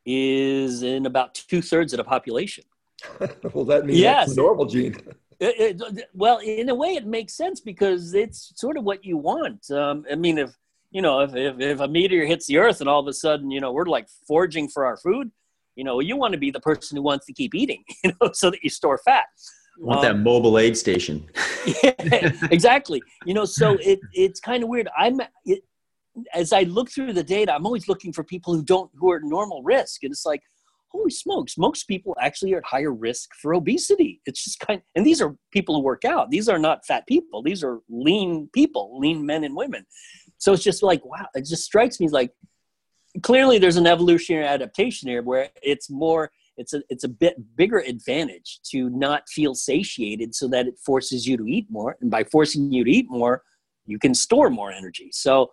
is 0.07 0.83
in 0.83 1.07
about 1.07 1.35
two 1.35 1.63
thirds 1.63 1.93
of 1.93 1.99
the 1.99 2.05
population. 2.05 2.65
well, 3.53 3.65
that 3.65 3.87
means 3.87 3.99
yes. 3.99 4.27
that's 4.27 4.37
normal 4.37 4.67
gene. 4.67 4.97
It, 5.41 5.81
it, 5.81 6.09
well, 6.15 6.39
in 6.39 6.69
a 6.69 6.75
way, 6.75 6.95
it 6.95 7.07
makes 7.07 7.37
sense 7.37 7.61
because 7.61 8.15
it's 8.15 8.53
sort 8.57 8.77
of 8.77 8.85
what 8.85 9.05
you 9.05 9.17
want. 9.17 9.71
Um, 9.71 10.05
I 10.11 10.15
mean, 10.15 10.39
if 10.39 10.57
you 10.91 11.03
know, 11.03 11.21
if, 11.21 11.35
if, 11.35 11.59
if 11.59 11.81
a 11.81 11.89
meteor 11.89 12.25
hits 12.25 12.47
the 12.47 12.57
Earth 12.57 12.81
and 12.81 12.89
all 12.89 13.01
of 13.01 13.09
a 13.09 13.13
sudden, 13.13 13.51
you 13.51 13.61
know, 13.61 13.73
we're 13.73 13.85
like 13.85 14.09
foraging 14.29 14.69
for 14.69 14.87
our 14.87 14.97
food, 14.97 15.31
you 15.75 15.83
know, 15.83 15.99
you 16.01 16.17
want 16.17 16.33
to 16.33 16.39
be 16.39 16.53
the 16.53 16.61
person 16.61 16.97
who 16.97 17.03
wants 17.03 17.27
to 17.27 17.33
keep 17.33 17.55
eating, 17.55 17.83
you 18.05 18.13
know, 18.21 18.31
so 18.33 18.51
that 18.51 18.63
you 18.63 18.71
store 18.71 18.99
fat. 19.05 19.25
I 19.77 19.85
want 19.85 19.99
um, 19.99 20.05
that 20.05 20.23
mobile 20.23 20.57
aid 20.57 20.77
station. 20.77 21.29
yeah, 21.83 22.31
exactly. 22.51 23.03
You 23.27 23.35
know, 23.35 23.45
so 23.45 23.77
it 23.81 23.99
it's 24.13 24.39
kind 24.39 24.63
of 24.63 24.69
weird. 24.69 24.89
I'm 24.97 25.21
it, 25.45 25.65
as 26.33 26.53
I 26.53 26.63
look 26.63 26.91
through 26.91 27.13
the 27.13 27.25
data, 27.25 27.55
I'm 27.55 27.67
always 27.67 27.89
looking 27.89 28.13
for 28.13 28.25
people 28.25 28.55
who 28.55 28.63
don't 28.63 28.91
who 28.95 29.11
are 29.11 29.21
normal 29.21 29.63
risk, 29.63 30.03
and 30.03 30.13
it's 30.13 30.27
like, 30.27 30.43
holy 30.89 31.11
smokes, 31.11 31.59
most 31.59 31.89
people 31.89 32.17
actually 32.21 32.55
are 32.55 32.59
at 32.59 32.65
higher 32.65 32.93
risk 32.93 33.31
for 33.41 33.55
obesity. 33.55 34.21
It's 34.27 34.45
just 34.45 34.61
kind, 34.61 34.81
and 34.95 35.05
these 35.05 35.21
are 35.21 35.37
people 35.53 35.75
who 35.75 35.83
work 35.83 36.05
out. 36.05 36.31
These 36.31 36.49
are 36.49 36.59
not 36.59 36.87
fat 36.87 37.07
people. 37.07 37.43
These 37.43 37.65
are 37.65 37.81
lean 37.89 38.49
people, 38.53 38.99
lean 38.99 39.27
men 39.27 39.45
and 39.45 39.57
women. 39.57 39.85
So 40.39 40.53
it's 40.53 40.63
just 40.63 40.83
like, 40.83 41.05
wow, 41.05 41.27
it 41.35 41.47
just 41.47 41.65
strikes 41.65 41.99
me 41.99 42.09
like 42.09 42.31
clearly 43.23 43.59
there's 43.59 43.77
an 43.77 43.87
evolutionary 43.87 44.47
adaptation 44.47 45.09
here 45.09 45.23
where 45.23 45.49
it's 45.63 45.89
more 45.89 46.31
it's 46.57 46.73
a 46.75 46.83
it's 46.89 47.05
a 47.05 47.09
bit 47.09 47.37
bigger 47.57 47.79
advantage 47.79 48.61
to 48.65 48.91
not 48.91 49.29
feel 49.29 49.55
satiated 49.55 50.35
so 50.35 50.49
that 50.49 50.67
it 50.67 50.79
forces 50.85 51.27
you 51.27 51.37
to 51.37 51.47
eat 51.47 51.67
more 51.71 51.97
and 52.01 52.11
by 52.11 52.25
forcing 52.25 52.73
you 52.73 52.85
to 52.85 52.91
eat 52.91 53.07
more 53.09 53.43
you 53.87 53.99
can 53.99 54.15
store 54.15 54.51
more 54.51 54.73
energy 54.73 55.11
so 55.13 55.51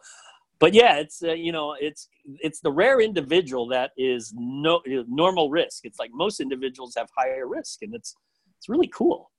but 0.61 0.75
yeah, 0.75 0.97
it's 0.97 1.23
uh, 1.23 1.33
you 1.33 1.51
know 1.51 1.75
it's 1.81 2.07
it's 2.25 2.61
the 2.61 2.71
rare 2.71 3.01
individual 3.01 3.67
that 3.69 3.91
is 3.97 4.31
no 4.37 4.79
normal 5.09 5.49
risk. 5.49 5.85
It's 5.85 5.99
like 5.99 6.11
most 6.13 6.39
individuals 6.39 6.93
have 6.95 7.09
higher 7.17 7.47
risk, 7.47 7.81
and 7.81 7.95
it's 7.95 8.15
it's 8.59 8.69
really 8.69 8.87
cool. 8.87 9.31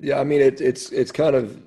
Yeah, 0.00 0.18
I 0.18 0.24
mean 0.24 0.40
it, 0.40 0.62
it's 0.62 0.90
it's 0.90 1.12
kind 1.12 1.36
of 1.36 1.62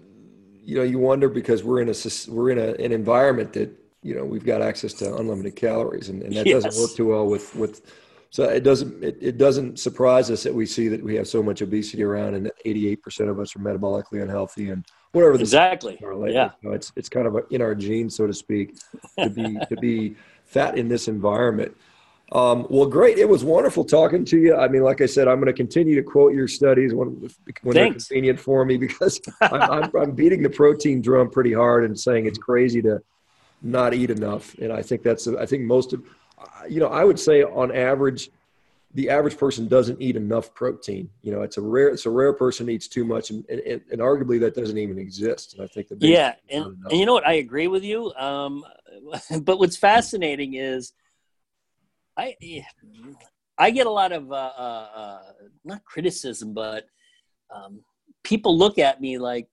you 0.62 0.76
know 0.78 0.84
you 0.84 0.98
wonder 0.98 1.30
because 1.30 1.64
we're 1.64 1.82
in 1.82 1.90
a 1.90 1.96
we're 2.28 2.50
in 2.50 2.58
a, 2.58 2.72
an 2.84 2.92
environment 2.92 3.54
that 3.54 3.70
you 4.02 4.16
know 4.16 4.26
we've 4.26 4.46
got 4.46 4.64
access 4.64 4.94
to 4.94 5.16
unlimited 5.16 5.56
calories, 5.56 6.10
and, 6.10 6.24
and 6.24 6.36
that 6.36 6.48
yes. 6.48 6.64
doesn't 6.64 6.82
work 6.82 6.96
too 6.96 7.06
well 7.06 7.28
with 7.28 7.56
with 7.56 7.86
so 8.32 8.44
it 8.44 8.64
doesn't 8.64 9.04
it, 9.04 9.18
it 9.22 9.38
doesn't 9.38 9.80
surprise 9.80 10.30
us 10.30 10.44
that 10.44 10.54
we 10.54 10.66
see 10.66 10.88
that 10.88 11.04
we 11.04 11.16
have 11.16 11.28
so 11.28 11.42
much 11.42 11.62
obesity 11.62 12.04
around 12.04 12.36
and 12.36 12.46
that 12.46 12.54
88% 12.66 13.30
of 13.30 13.40
us 13.40 13.56
are 13.56 13.60
metabolically 13.60 14.22
unhealthy 14.22 14.70
and 14.70 14.86
whatever 15.12 15.38
the 15.38 15.44
exactly 15.44 15.98
yeah 16.34 16.52
you 16.62 16.70
know, 16.70 16.76
it's 16.76 16.92
it's 16.96 17.10
kind 17.10 17.28
of 17.28 17.36
in 17.50 17.62
our 17.62 17.76
genes 17.76 18.16
so 18.16 18.28
to 18.28 18.34
speak 18.34 18.78
to 19.18 19.30
be 19.30 19.58
to 19.68 19.76
be 19.78 20.16
fat 20.46 20.78
in 20.78 20.88
this 20.88 21.08
environment 21.08 21.76
Um, 22.32 22.68
well, 22.70 22.86
great. 22.86 23.18
It 23.18 23.28
was 23.28 23.44
wonderful 23.44 23.84
talking 23.84 24.24
to 24.26 24.38
you. 24.38 24.56
I 24.56 24.68
mean, 24.68 24.84
like 24.84 25.02
I 25.02 25.08
said, 25.08 25.28
I'm 25.28 25.38
going 25.38 25.48
to 25.48 25.54
continue 25.54 25.96
to 25.96 26.04
quote 26.04 26.34
your 26.34 26.48
studies 26.48 26.94
when, 26.94 27.28
when 27.64 27.74
they're 27.74 27.92
convenient 27.92 28.40
for 28.40 28.66
me 28.66 28.78
because 28.78 29.20
I'm, 29.42 29.62
I'm, 29.62 29.92
I'm, 29.96 30.12
beating 30.12 30.44
the 30.44 30.50
protein 30.50 31.02
drum 31.02 31.32
pretty 31.32 31.54
hard 31.54 31.86
and 31.86 32.00
saying 32.00 32.28
it's 32.28 32.38
crazy 32.38 32.82
to 32.84 33.02
not 33.62 33.94
eat 33.94 34.12
enough. 34.12 34.54
And 34.60 34.72
I 34.72 34.84
think 34.84 35.02
that's, 35.02 35.28
I 35.28 35.46
think 35.46 35.64
most 35.64 35.94
of, 35.94 36.04
you 36.70 36.80
know, 36.80 36.88
I 36.88 37.04
would 37.04 37.20
say 37.20 37.44
on 37.44 37.76
average, 37.76 38.30
the 38.94 39.10
average 39.10 39.38
person 39.38 39.68
doesn't 39.68 40.02
eat 40.02 40.16
enough 40.16 40.54
protein. 40.54 41.10
You 41.22 41.32
know, 41.32 41.42
it's 41.42 41.58
a 41.58 41.62
rare, 41.62 41.90
it's 41.90 42.06
a 42.06 42.10
rare 42.10 42.34
person 42.34 42.70
eats 42.70 42.88
too 42.88 43.06
much, 43.06 43.30
and, 43.30 43.48
and, 43.50 43.82
and 43.92 44.02
arguably 44.02 44.40
that 44.40 44.56
doesn't 44.56 44.78
even 44.78 44.98
exist. 44.98 45.54
And 45.54 45.64
I 45.64 45.68
think 45.68 45.90
the 45.90 45.98
yeah, 46.00 46.34
and, 46.50 46.78
and 46.90 47.00
you 47.00 47.06
know 47.06 47.14
what, 47.14 47.28
I 47.28 47.34
agree 47.34 47.68
with 47.68 47.84
you. 47.84 48.12
Um, 48.14 48.66
but 49.42 49.60
what's 49.60 49.78
fascinating 49.78 50.56
is 50.56 50.94
I 52.18 52.36
I 53.58 53.72
get 53.72 53.88
a 53.88 53.92
lot 53.92 54.12
of 54.12 54.32
uh, 54.32 54.36
uh, 54.58 54.88
uh, 54.96 55.20
not 55.64 55.84
criticism, 55.86 56.54
but 56.54 56.86
um, 57.54 57.82
people 58.24 58.58
look 58.58 58.80
at 58.80 59.02
me 59.02 59.18
like, 59.18 59.48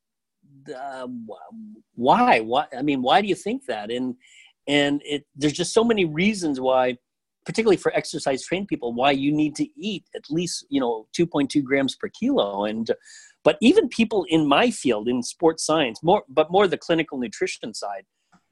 uh, 0.74 1.06
why? 1.94 2.40
Why? 2.40 2.66
I 2.76 2.82
mean, 2.82 3.02
why 3.02 3.20
do 3.20 3.28
you 3.28 3.34
think 3.34 3.66
that? 3.66 3.90
And 3.90 4.16
and 4.68 5.00
it 5.04 5.24
there's 5.34 5.52
just 5.52 5.72
so 5.72 5.84
many 5.84 6.04
reasons 6.04 6.60
why, 6.60 6.96
particularly 7.44 7.76
for 7.76 7.94
exercise 7.94 8.44
trained 8.44 8.68
people, 8.68 8.92
why 8.92 9.10
you 9.12 9.32
need 9.32 9.54
to 9.56 9.68
eat 9.76 10.04
at 10.14 10.22
least 10.30 10.66
you 10.68 10.80
know 10.80 11.06
2.2 11.16 11.62
grams 11.62 11.94
per 11.94 12.08
kilo. 12.08 12.64
And 12.64 12.90
but 13.44 13.56
even 13.60 13.88
people 13.88 14.26
in 14.28 14.46
my 14.46 14.70
field 14.70 15.08
in 15.08 15.22
sports 15.22 15.64
science, 15.64 16.02
more 16.02 16.24
but 16.28 16.50
more 16.50 16.66
the 16.66 16.78
clinical 16.78 17.18
nutrition 17.18 17.74
side, 17.74 18.04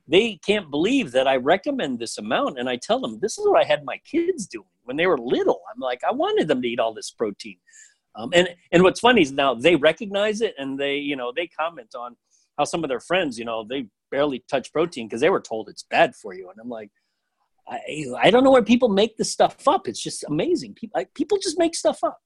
they 0.07 0.39
can't 0.47 0.71
believe 0.71 1.13
that 1.13 1.27
I 1.27 1.37
recommend 1.37 1.99
this 1.99 2.19
amount. 2.19 2.59
And 2.59 2.69
I 2.69 2.77
tell 2.77 3.01
them, 3.01 3.19
this 3.21 3.39
is 3.39 3.47
what 3.47 3.63
I 3.63 3.67
had 3.67 3.85
my 3.85 3.99
kids 4.05 4.47
doing 4.47 4.67
when 4.85 4.97
they 4.97 5.07
were 5.07 5.19
little. 5.19 5.63
I'm 5.73 5.81
like, 5.81 6.03
I 6.07 6.13
wanted 6.13 6.49
them 6.49 6.61
to 6.63 6.69
eat 6.69 6.79
all 6.79 6.93
this 6.93 7.11
protein. 7.11 7.57
Um, 8.17 8.31
and, 8.33 8.49
and 8.71 8.83
what's 8.83 9.01
funny 9.01 9.23
is 9.23 9.33
now 9.33 9.55
they 9.55 9.77
recognize 9.77 10.41
it 10.41 10.55
and 10.59 10.79
they, 10.79 10.97
you 10.97 11.17
know, 11.17 11.33
they 11.35 11.49
comment 11.49 11.95
on 11.97 12.17
how 12.59 12.65
some 12.65 12.85
of 12.85 12.89
their 12.89 13.01
friends, 13.01 13.39
you 13.39 13.45
know, 13.45 13.67
they 13.69 13.87
barely 14.15 14.45
touch 14.49 14.73
protein 14.73 15.09
because 15.09 15.21
they 15.21 15.29
were 15.29 15.41
told 15.41 15.69
it's 15.69 15.83
bad 15.91 16.15
for 16.15 16.35
you. 16.35 16.49
And 16.49 16.59
I'm 16.61 16.69
like, 16.69 16.91
I, 17.69 18.07
I 18.23 18.31
don't 18.31 18.45
know 18.45 18.53
where 18.53 18.63
people 18.63 18.89
make 18.89 19.17
this 19.17 19.33
stuff 19.33 19.67
up. 19.67 19.89
It's 19.89 20.01
just 20.01 20.23
amazing. 20.29 20.75
People, 20.75 21.01
I, 21.01 21.07
people 21.17 21.37
just 21.39 21.59
make 21.59 21.75
stuff 21.75 22.05
up. 22.05 22.21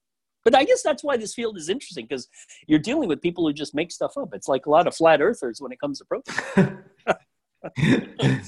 But 0.45 0.53
I 0.53 0.65
guess 0.65 0.83
that's 0.83 1.03
why 1.03 1.17
this 1.17 1.33
field 1.33 1.57
is 1.57 1.67
interesting 1.67 2.05
because 2.07 2.27
you're 2.67 2.77
dealing 2.77 3.09
with 3.09 3.23
people 3.23 3.45
who 3.45 3.53
just 3.53 3.73
make 3.73 3.91
stuff 3.91 4.17
up. 4.17 4.29
It's 4.33 4.47
like 4.47 4.67
a 4.67 4.69
lot 4.69 4.85
of 4.85 4.95
flat 4.95 5.19
earthers 5.19 5.59
when 5.59 5.71
it 5.71 5.79
comes 5.79 5.99
to 5.99 6.05
protein. 6.05 6.83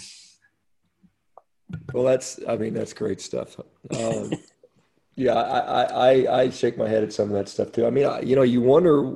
well, 1.93 2.03
that's, 2.03 2.39
I 2.47 2.57
mean, 2.57 2.75
that's 2.75 2.93
great 2.93 3.21
stuff. 3.21 3.59
Um, 3.97 4.31
yeah, 5.15 5.33
I, 5.33 5.83
I, 5.83 6.41
I 6.41 6.49
shake 6.51 6.77
my 6.77 6.87
head 6.87 7.03
at 7.03 7.11
some 7.11 7.29
of 7.29 7.33
that 7.33 7.49
stuff 7.49 7.71
too. 7.71 7.87
I 7.87 7.89
mean, 7.89 8.05
I, 8.05 8.19
you 8.21 8.35
know, 8.35 8.43
you 8.43 8.61
wonder 8.61 9.15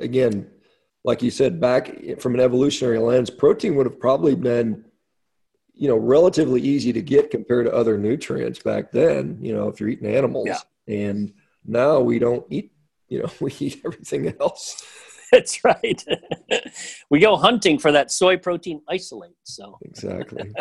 again, 0.00 0.50
like 1.06 1.22
you 1.22 1.30
said, 1.30 1.60
back 1.60 2.18
from 2.18 2.34
an 2.34 2.40
evolutionary 2.40 2.98
lens, 2.98 3.30
protein 3.30 3.76
would 3.76 3.86
have 3.86 4.00
probably 4.00 4.34
been, 4.34 4.84
you 5.72 5.86
know, 5.86 5.96
relatively 5.96 6.60
easy 6.60 6.92
to 6.92 7.00
get 7.00 7.30
compared 7.30 7.66
to 7.66 7.72
other 7.72 7.96
nutrients 7.96 8.58
back 8.58 8.90
then, 8.90 9.38
you 9.40 9.54
know, 9.54 9.68
if 9.68 9.78
you're 9.78 9.88
eating 9.88 10.12
animals. 10.12 10.48
Yeah. 10.48 10.58
And 10.88 11.32
now 11.64 12.00
we 12.00 12.18
don't 12.18 12.44
eat, 12.50 12.72
you 13.08 13.22
know, 13.22 13.30
we 13.40 13.54
eat 13.60 13.82
everything 13.84 14.34
else. 14.40 14.84
That's 15.32 15.64
right. 15.64 16.04
we 17.10 17.20
go 17.20 17.36
hunting 17.36 17.78
for 17.78 17.92
that 17.92 18.10
soy 18.10 18.36
protein 18.36 18.82
isolate. 18.88 19.36
So 19.44 19.78
exactly. 19.82 20.52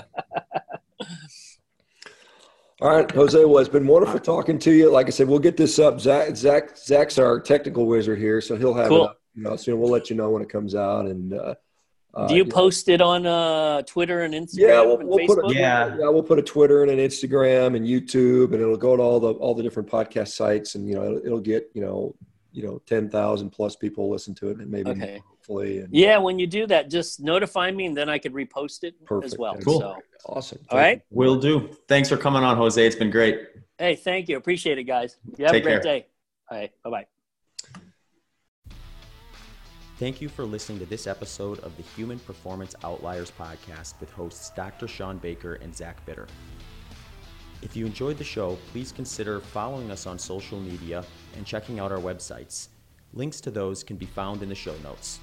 All 2.81 2.95
right, 2.95 3.09
Jose. 3.09 3.43
Well, 3.45 3.59
it's 3.59 3.69
been 3.69 3.87
wonderful 3.87 4.19
talking 4.19 4.59
to 4.59 4.71
you. 4.71 4.91
Like 4.91 5.07
I 5.07 5.11
said, 5.11 5.27
we'll 5.27 5.39
get 5.39 5.57
this 5.57 5.79
up. 5.79 5.99
Zach, 5.99 6.35
Zach, 6.35 6.77
Zach's 6.77 7.17
our 7.17 7.39
technical 7.39 7.87
wizard 7.87 8.19
here, 8.19 8.41
so 8.41 8.55
he'll 8.55 8.73
have 8.73 8.89
cool. 8.89 9.05
it 9.05 9.09
up. 9.09 9.21
You 9.35 9.43
know, 9.43 9.55
soon 9.55 9.79
we'll 9.79 9.91
let 9.91 10.09
you 10.09 10.15
know 10.15 10.29
when 10.29 10.41
it 10.41 10.49
comes 10.49 10.75
out. 10.75 11.05
And 11.07 11.33
uh, 11.33 11.55
uh, 12.13 12.27
do 12.27 12.35
you, 12.35 12.43
you 12.43 12.49
post 12.49 12.87
know. 12.87 12.93
it 12.93 13.01
on 13.01 13.25
uh, 13.25 13.81
Twitter 13.83 14.21
and 14.21 14.33
Instagram? 14.33 14.59
Yeah, 14.59 14.81
we'll, 14.81 14.99
and 14.99 15.09
we'll 15.09 15.27
put 15.27 15.39
a, 15.39 15.53
yeah. 15.53 15.95
yeah, 15.99 16.09
we'll 16.09 16.23
put 16.23 16.39
a 16.39 16.43
Twitter 16.43 16.83
and 16.83 16.91
an 16.91 16.99
Instagram 16.99 17.75
and 17.75 17.85
YouTube, 17.85 18.53
and 18.53 18.61
it'll 18.61 18.77
go 18.77 18.95
to 18.95 19.03
all 19.03 19.19
the 19.19 19.33
all 19.33 19.53
the 19.53 19.63
different 19.63 19.89
podcast 19.89 20.29
sites, 20.29 20.75
and 20.75 20.87
you 20.87 20.95
know, 20.95 21.03
it'll, 21.03 21.25
it'll 21.25 21.39
get 21.41 21.69
you 21.73 21.81
know 21.81 22.15
you 22.55 22.63
know, 22.63 22.81
10,000 22.87 23.49
plus 23.49 23.75
people 23.75 24.09
listen 24.09 24.33
to 24.35 24.49
it 24.49 24.57
and 24.59 24.71
maybe 24.71 24.89
okay. 24.91 25.21
hopefully. 25.29 25.79
And, 25.79 25.93
yeah. 25.93 26.17
When 26.17 26.39
you 26.39 26.47
do 26.47 26.65
that, 26.67 26.89
just 26.89 27.19
notify 27.19 27.69
me 27.69 27.85
and 27.85 27.97
then 27.97 28.09
I 28.09 28.17
could 28.17 28.33
repost 28.33 28.83
it 28.83 28.95
Perfect. 29.05 29.33
as 29.33 29.37
well. 29.37 29.57
Cool. 29.57 29.81
So. 29.81 29.97
Awesome. 30.27 30.59
All 30.69 30.79
right. 30.79 31.01
Will 31.11 31.35
do. 31.35 31.69
Thanks 31.89 32.07
for 32.07 32.17
coming 32.17 32.43
on, 32.43 32.55
Jose. 32.55 32.83
It's 32.83 32.95
been 32.95 33.11
great. 33.11 33.41
Hey, 33.77 33.95
thank 33.95 34.29
you. 34.29 34.37
Appreciate 34.37 34.77
it, 34.77 34.85
guys. 34.85 35.17
You 35.37 35.45
have 35.45 35.51
Take 35.51 35.63
a 35.63 35.67
great 35.67 35.83
care. 35.83 35.99
day. 35.99 36.07
All 36.49 36.57
right. 36.57 36.71
Bye 36.83 36.89
bye. 36.89 37.05
Thank 39.97 40.19
you 40.19 40.27
for 40.27 40.43
listening 40.43 40.79
to 40.79 40.85
this 40.85 41.07
episode 41.07 41.59
of 41.59 41.77
the 41.77 41.83
Human 41.95 42.19
Performance 42.19 42.75
Outliers 42.83 43.31
podcast 43.31 43.93
with 44.01 44.11
hosts 44.11 44.49
Dr. 44.49 44.89
Shawn 44.89 45.19
Baker 45.19 45.53
and 45.55 45.73
Zach 45.73 46.05
Bitter. 46.05 46.27
If 47.61 47.77
you 47.77 47.85
enjoyed 47.85 48.17
the 48.17 48.23
show, 48.25 48.57
please 48.73 48.91
consider 48.91 49.39
following 49.39 49.91
us 49.91 50.05
on 50.05 50.19
social 50.19 50.59
media 50.59 51.05
and 51.37 51.45
checking 51.45 51.79
out 51.79 51.93
our 51.93 51.99
websites. 51.99 52.67
Links 53.13 53.39
to 53.39 53.51
those 53.51 53.85
can 53.85 53.95
be 53.95 54.05
found 54.05 54.43
in 54.43 54.49
the 54.49 54.55
show 54.55 54.75
notes. 54.83 55.21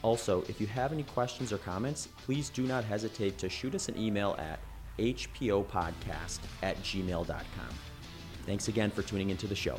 Also, 0.00 0.42
if 0.48 0.62
you 0.62 0.66
have 0.66 0.94
any 0.94 1.02
questions 1.02 1.52
or 1.52 1.58
comments, 1.58 2.08
please 2.24 2.48
do 2.48 2.62
not 2.62 2.84
hesitate 2.84 3.36
to 3.36 3.50
shoot 3.50 3.74
us 3.74 3.90
an 3.90 3.98
email 3.98 4.34
at 4.38 4.60
hpopodcast 4.98 6.38
at 6.62 6.82
gmail.com. 6.82 7.74
Thanks 8.46 8.68
again 8.68 8.90
for 8.90 9.02
tuning 9.02 9.28
into 9.28 9.46
the 9.46 9.54
show. 9.54 9.78